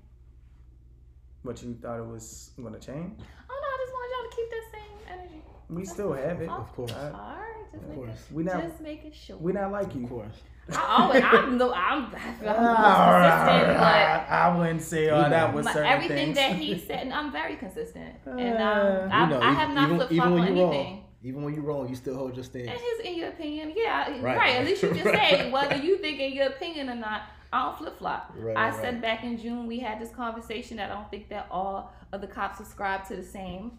what 1.44 1.62
you 1.62 1.74
thought 1.74 2.00
it 2.00 2.06
was 2.06 2.50
going 2.60 2.72
to 2.74 2.80
change? 2.80 3.20
Oh 3.48 3.60
no, 3.62 3.68
I 3.68 3.76
just 3.84 3.92
want 3.92 4.10
y'all 4.12 4.30
to 4.30 4.36
keep 4.36 4.50
that 4.50 4.64
same 4.72 5.18
energy. 5.20 5.42
We 5.70 5.84
still 5.84 6.12
have 6.12 6.40
it. 6.42 6.48
Of 6.48 6.72
course. 6.72 6.90
Uh, 6.92 7.12
All 7.14 7.36
right, 7.36 7.54
just 7.70 7.84
Of 7.84 7.88
making, 7.90 8.04
course. 8.04 8.26
we 8.32 8.42
not 8.42 8.62
just 8.64 8.80
making 8.80 9.12
sure. 9.12 9.36
we 9.36 9.52
not 9.52 9.70
like 9.70 9.94
Of 9.94 10.08
course. 10.08 10.42
I 10.72 10.96
always, 11.02 11.22
I'm 11.24 11.56
no, 11.56 11.72
I'm, 11.72 12.04
I'm 12.06 12.10
the 12.10 12.16
most 12.16 12.42
Ah, 12.48 13.44
consistent, 13.44 13.78
but 13.78 14.32
I 14.34 14.58
wouldn't 14.58 14.82
say 14.82 15.08
all 15.10 15.30
that 15.30 15.50
know. 15.50 15.56
with 15.56 15.64
my, 15.66 15.72
certain 15.72 15.88
everything 15.92 16.34
things. 16.34 16.36
that 16.38 16.56
he 16.56 16.78
said, 16.88 16.98
and 17.02 17.12
I'm 17.12 17.30
very 17.30 17.54
consistent, 17.54 18.16
and 18.26 18.58
Uh, 18.58 19.02
um, 19.04 19.12
I, 19.12 19.28
know, 19.30 19.40
I 19.40 19.52
have 19.52 19.72
not 19.72 19.84
even- 19.84 19.96
flip 19.98 20.10
even 20.12 20.28
flop 20.28 20.40
on 20.40 20.46
anything. 20.48 20.94
wrong. 20.94 21.03
Even 21.24 21.42
when 21.42 21.54
you're 21.54 21.64
wrong, 21.64 21.88
you 21.88 21.96
still 21.96 22.14
hold 22.16 22.34
your 22.36 22.44
stance. 22.44 22.68
And 22.68 22.78
his, 22.78 23.00
in 23.06 23.16
your 23.18 23.28
opinion, 23.30 23.72
yeah, 23.74 24.10
right. 24.20 24.36
Right. 24.36 24.56
At 24.58 24.66
least 24.66 24.82
you 24.82 24.90
can 24.90 25.04
Right. 25.12 25.38
say 25.38 25.50
whether 25.50 25.74
you 25.76 25.96
think 25.98 26.20
in 26.20 26.32
your 26.34 26.48
opinion 26.48 26.90
or 26.90 26.94
not. 26.96 27.22
I 27.52 27.62
don't 27.66 27.78
flip 27.78 27.96
flop. 27.98 28.32
Right, 28.36 28.56
I 28.56 28.72
said 28.72 29.00
back 29.00 29.22
in 29.22 29.38
June 29.38 29.66
we 29.68 29.78
had 29.78 30.00
this 30.00 30.10
conversation 30.10 30.76
that 30.78 30.90
I 30.90 30.94
don't 30.94 31.08
think 31.08 31.28
that 31.28 31.46
all 31.52 31.94
of 32.12 32.20
the 32.20 32.26
cops 32.26 32.58
subscribe 32.58 33.06
to 33.06 33.14
the 33.16 33.22
same, 33.22 33.72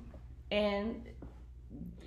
and 0.49 1.03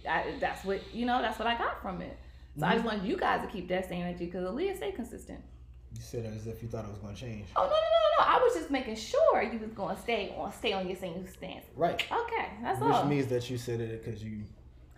I, 0.08 0.34
that's 0.40 0.64
what 0.64 0.80
you 0.94 1.04
know. 1.04 1.20
That's 1.20 1.38
what 1.38 1.46
I 1.46 1.58
got 1.58 1.82
from 1.82 2.00
it. 2.00 2.18
So 2.58 2.64
I 2.66 2.72
just 2.72 2.78
Mm-hmm. 2.86 2.96
wanted 2.96 3.08
you 3.08 3.16
guys 3.18 3.42
to 3.42 3.48
keep 3.48 3.68
that 3.68 3.86
same 3.88 4.02
energy 4.02 4.24
because 4.26 4.44
Aaliyah 4.48 4.76
stay 4.78 4.92
consistent. 4.92 5.40
You 5.94 6.00
said 6.00 6.24
it 6.24 6.32
as 6.34 6.46
if 6.46 6.62
you 6.62 6.68
thought 6.68 6.84
it 6.86 6.90
was 6.90 6.98
going 6.98 7.14
to 7.14 7.20
change. 7.20 7.46
Oh 7.54 7.62
no 7.62 7.68
no 7.68 7.74
no 7.74 8.24
no! 8.24 8.34
I 8.34 8.42
was 8.42 8.54
just 8.54 8.70
making 8.70 8.96
sure 8.96 9.42
you 9.42 9.58
was 9.58 9.72
going 9.72 9.94
to 9.94 10.00
stay 10.02 10.34
on 10.38 10.50
stay 10.52 10.72
on 10.72 10.86
your 10.88 10.96
same 10.96 11.26
stance. 11.26 11.66
Right. 11.76 12.02
Okay, 12.10 12.48
that's 12.62 12.80
Which 12.80 12.90
all. 12.94 13.02
Which 13.02 13.10
means 13.10 13.26
that 13.28 13.48
you 13.50 13.58
said 13.58 13.80
it 13.80 14.02
because 14.04 14.24
you 14.24 14.42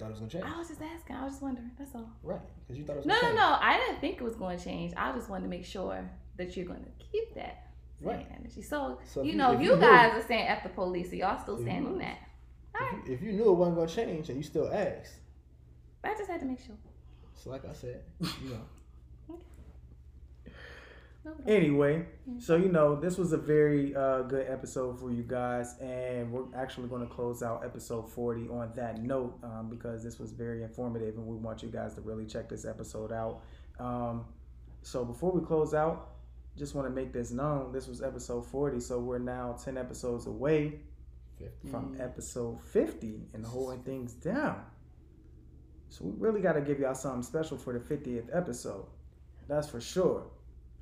thought 0.00 0.06
it 0.10 0.20
was 0.20 0.20
to 0.20 0.28
change. 0.28 0.44
I 0.44 0.58
was 0.58 0.68
just 0.68 0.80
asking. 0.82 1.16
I 1.16 1.24
was 1.24 1.32
just 1.34 1.42
wondering. 1.42 1.70
That's 1.78 1.94
all. 1.94 2.10
Right. 2.22 2.40
Because 2.66 2.78
you 2.78 2.84
thought 2.84 2.94
it 2.94 2.96
was 2.98 3.06
No, 3.06 3.14
no, 3.14 3.20
change. 3.20 3.34
no. 3.36 3.56
I 3.60 3.76
didn't 3.78 4.00
think 4.00 4.16
it 4.16 4.22
was 4.24 4.34
going 4.34 4.58
to 4.58 4.64
change. 4.64 4.92
I 4.96 5.12
just 5.12 5.28
wanted 5.30 5.44
to 5.44 5.48
make 5.50 5.64
sure 5.64 6.08
that 6.36 6.56
you're 6.56 6.66
going 6.66 6.82
to 6.84 6.90
keep 7.12 7.34
that 7.34 7.66
Right. 8.00 8.26
energy. 8.38 8.62
So, 8.62 8.98
So 9.04 9.22
you 9.22 9.34
know, 9.34 9.52
you, 9.52 9.70
you 9.70 9.74
knew- 9.76 9.80
guys 9.82 10.14
are 10.14 10.26
saying 10.26 10.46
F 10.48 10.62
the 10.62 10.70
police, 10.70 11.10
so 11.10 11.16
y'all 11.16 11.38
still 11.40 11.54
If 11.54 11.60
you 11.60 11.66
stand 11.66 11.86
on 11.86 11.98
that. 11.98 12.18
All 12.74 12.86
right. 12.86 13.00
If 13.02 13.08
you, 13.08 13.14
if 13.14 13.22
you 13.22 13.32
knew 13.32 13.50
it 13.50 13.54
wasn't 13.54 13.76
going 13.76 13.88
to 13.88 13.94
change 13.94 14.28
and 14.30 14.38
you 14.38 14.42
still 14.42 14.72
asked, 14.72 15.14
I 16.02 16.14
just 16.14 16.30
had 16.30 16.40
to 16.40 16.46
make 16.46 16.60
sure. 16.60 16.76
so 17.34 17.50
like 17.50 17.64
I 17.66 17.72
said, 17.74 18.02
you 18.20 18.50
know. 18.50 18.60
No, 21.24 21.32
no. 21.32 21.52
Anyway, 21.52 22.06
so 22.38 22.56
you 22.56 22.68
know, 22.68 22.98
this 22.98 23.18
was 23.18 23.32
a 23.32 23.36
very 23.36 23.94
uh, 23.94 24.22
good 24.22 24.46
episode 24.48 24.98
for 24.98 25.10
you 25.10 25.22
guys, 25.22 25.76
and 25.78 26.32
we're 26.32 26.44
actually 26.56 26.88
going 26.88 27.06
to 27.06 27.14
close 27.14 27.42
out 27.42 27.62
episode 27.62 28.10
40 28.10 28.48
on 28.48 28.72
that 28.76 29.02
note 29.02 29.38
um, 29.42 29.68
because 29.68 30.02
this 30.02 30.18
was 30.18 30.32
very 30.32 30.62
informative, 30.62 31.16
and 31.16 31.26
we 31.26 31.36
want 31.36 31.62
you 31.62 31.68
guys 31.68 31.94
to 31.94 32.00
really 32.00 32.24
check 32.24 32.48
this 32.48 32.64
episode 32.64 33.12
out. 33.12 33.42
Um, 33.78 34.24
so 34.82 35.04
before 35.04 35.30
we 35.30 35.44
close 35.44 35.74
out, 35.74 36.12
just 36.56 36.74
want 36.74 36.88
to 36.88 36.94
make 36.94 37.12
this 37.12 37.30
known. 37.30 37.70
This 37.70 37.86
was 37.86 38.02
episode 38.02 38.46
40, 38.46 38.80
so 38.80 38.98
we're 38.98 39.18
now 39.18 39.56
10 39.62 39.76
episodes 39.76 40.26
away 40.26 40.80
50. 41.38 41.68
from 41.68 41.96
episode 42.00 42.60
50 42.62 43.28
and 43.34 43.44
holding 43.44 43.82
things 43.82 44.14
down. 44.14 44.62
So 45.90 46.04
we 46.04 46.12
really 46.18 46.40
got 46.40 46.52
to 46.52 46.60
give 46.60 46.78
y'all 46.80 46.94
something 46.94 47.22
special 47.22 47.58
for 47.58 47.72
the 47.72 47.80
50th 47.80 48.34
episode. 48.34 48.86
That's 49.48 49.68
for 49.68 49.80
sure. 49.80 50.24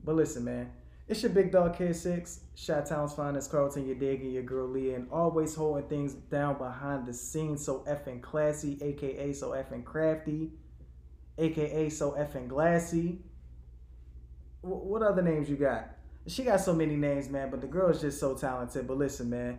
But 0.04 0.16
listen, 0.16 0.44
man, 0.44 0.70
it's 1.06 1.22
your 1.22 1.32
big 1.32 1.52
dog 1.52 1.76
Kid 1.76 1.94
Six, 1.96 2.40
Shot 2.54 2.86
Town's 2.86 3.12
finest, 3.14 3.50
Carlton, 3.50 3.86
your 3.86 3.96
dig, 3.96 4.20
and 4.22 4.32
your 4.32 4.42
girl 4.42 4.66
Leah, 4.68 4.96
and 4.96 5.08
always 5.10 5.54
holding 5.54 5.88
things 5.88 6.14
down 6.14 6.58
behind 6.58 7.06
the 7.06 7.12
scenes, 7.14 7.64
so 7.64 7.80
effing 7.88 8.20
classy, 8.22 8.78
aka 8.82 9.32
so 9.32 9.50
effing 9.50 9.84
crafty, 9.84 10.52
aka 11.38 11.88
so 11.88 12.12
effing 12.12 12.48
glassy. 12.48 13.20
Wh- 14.62 14.84
What 14.86 15.02
other 15.02 15.22
names 15.22 15.48
you 15.48 15.56
got? 15.56 15.90
She 16.26 16.44
got 16.44 16.60
so 16.60 16.74
many 16.74 16.96
names, 16.96 17.30
man, 17.30 17.50
but 17.50 17.60
the 17.62 17.66
girl 17.66 17.88
is 17.88 18.00
just 18.02 18.20
so 18.20 18.34
talented. 18.34 18.86
But 18.86 18.98
listen, 18.98 19.30
man, 19.30 19.58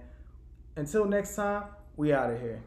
until 0.76 1.06
next 1.06 1.36
time, 1.36 1.64
we 1.98 2.14
out 2.14 2.32
of 2.32 2.40
here. 2.40 2.62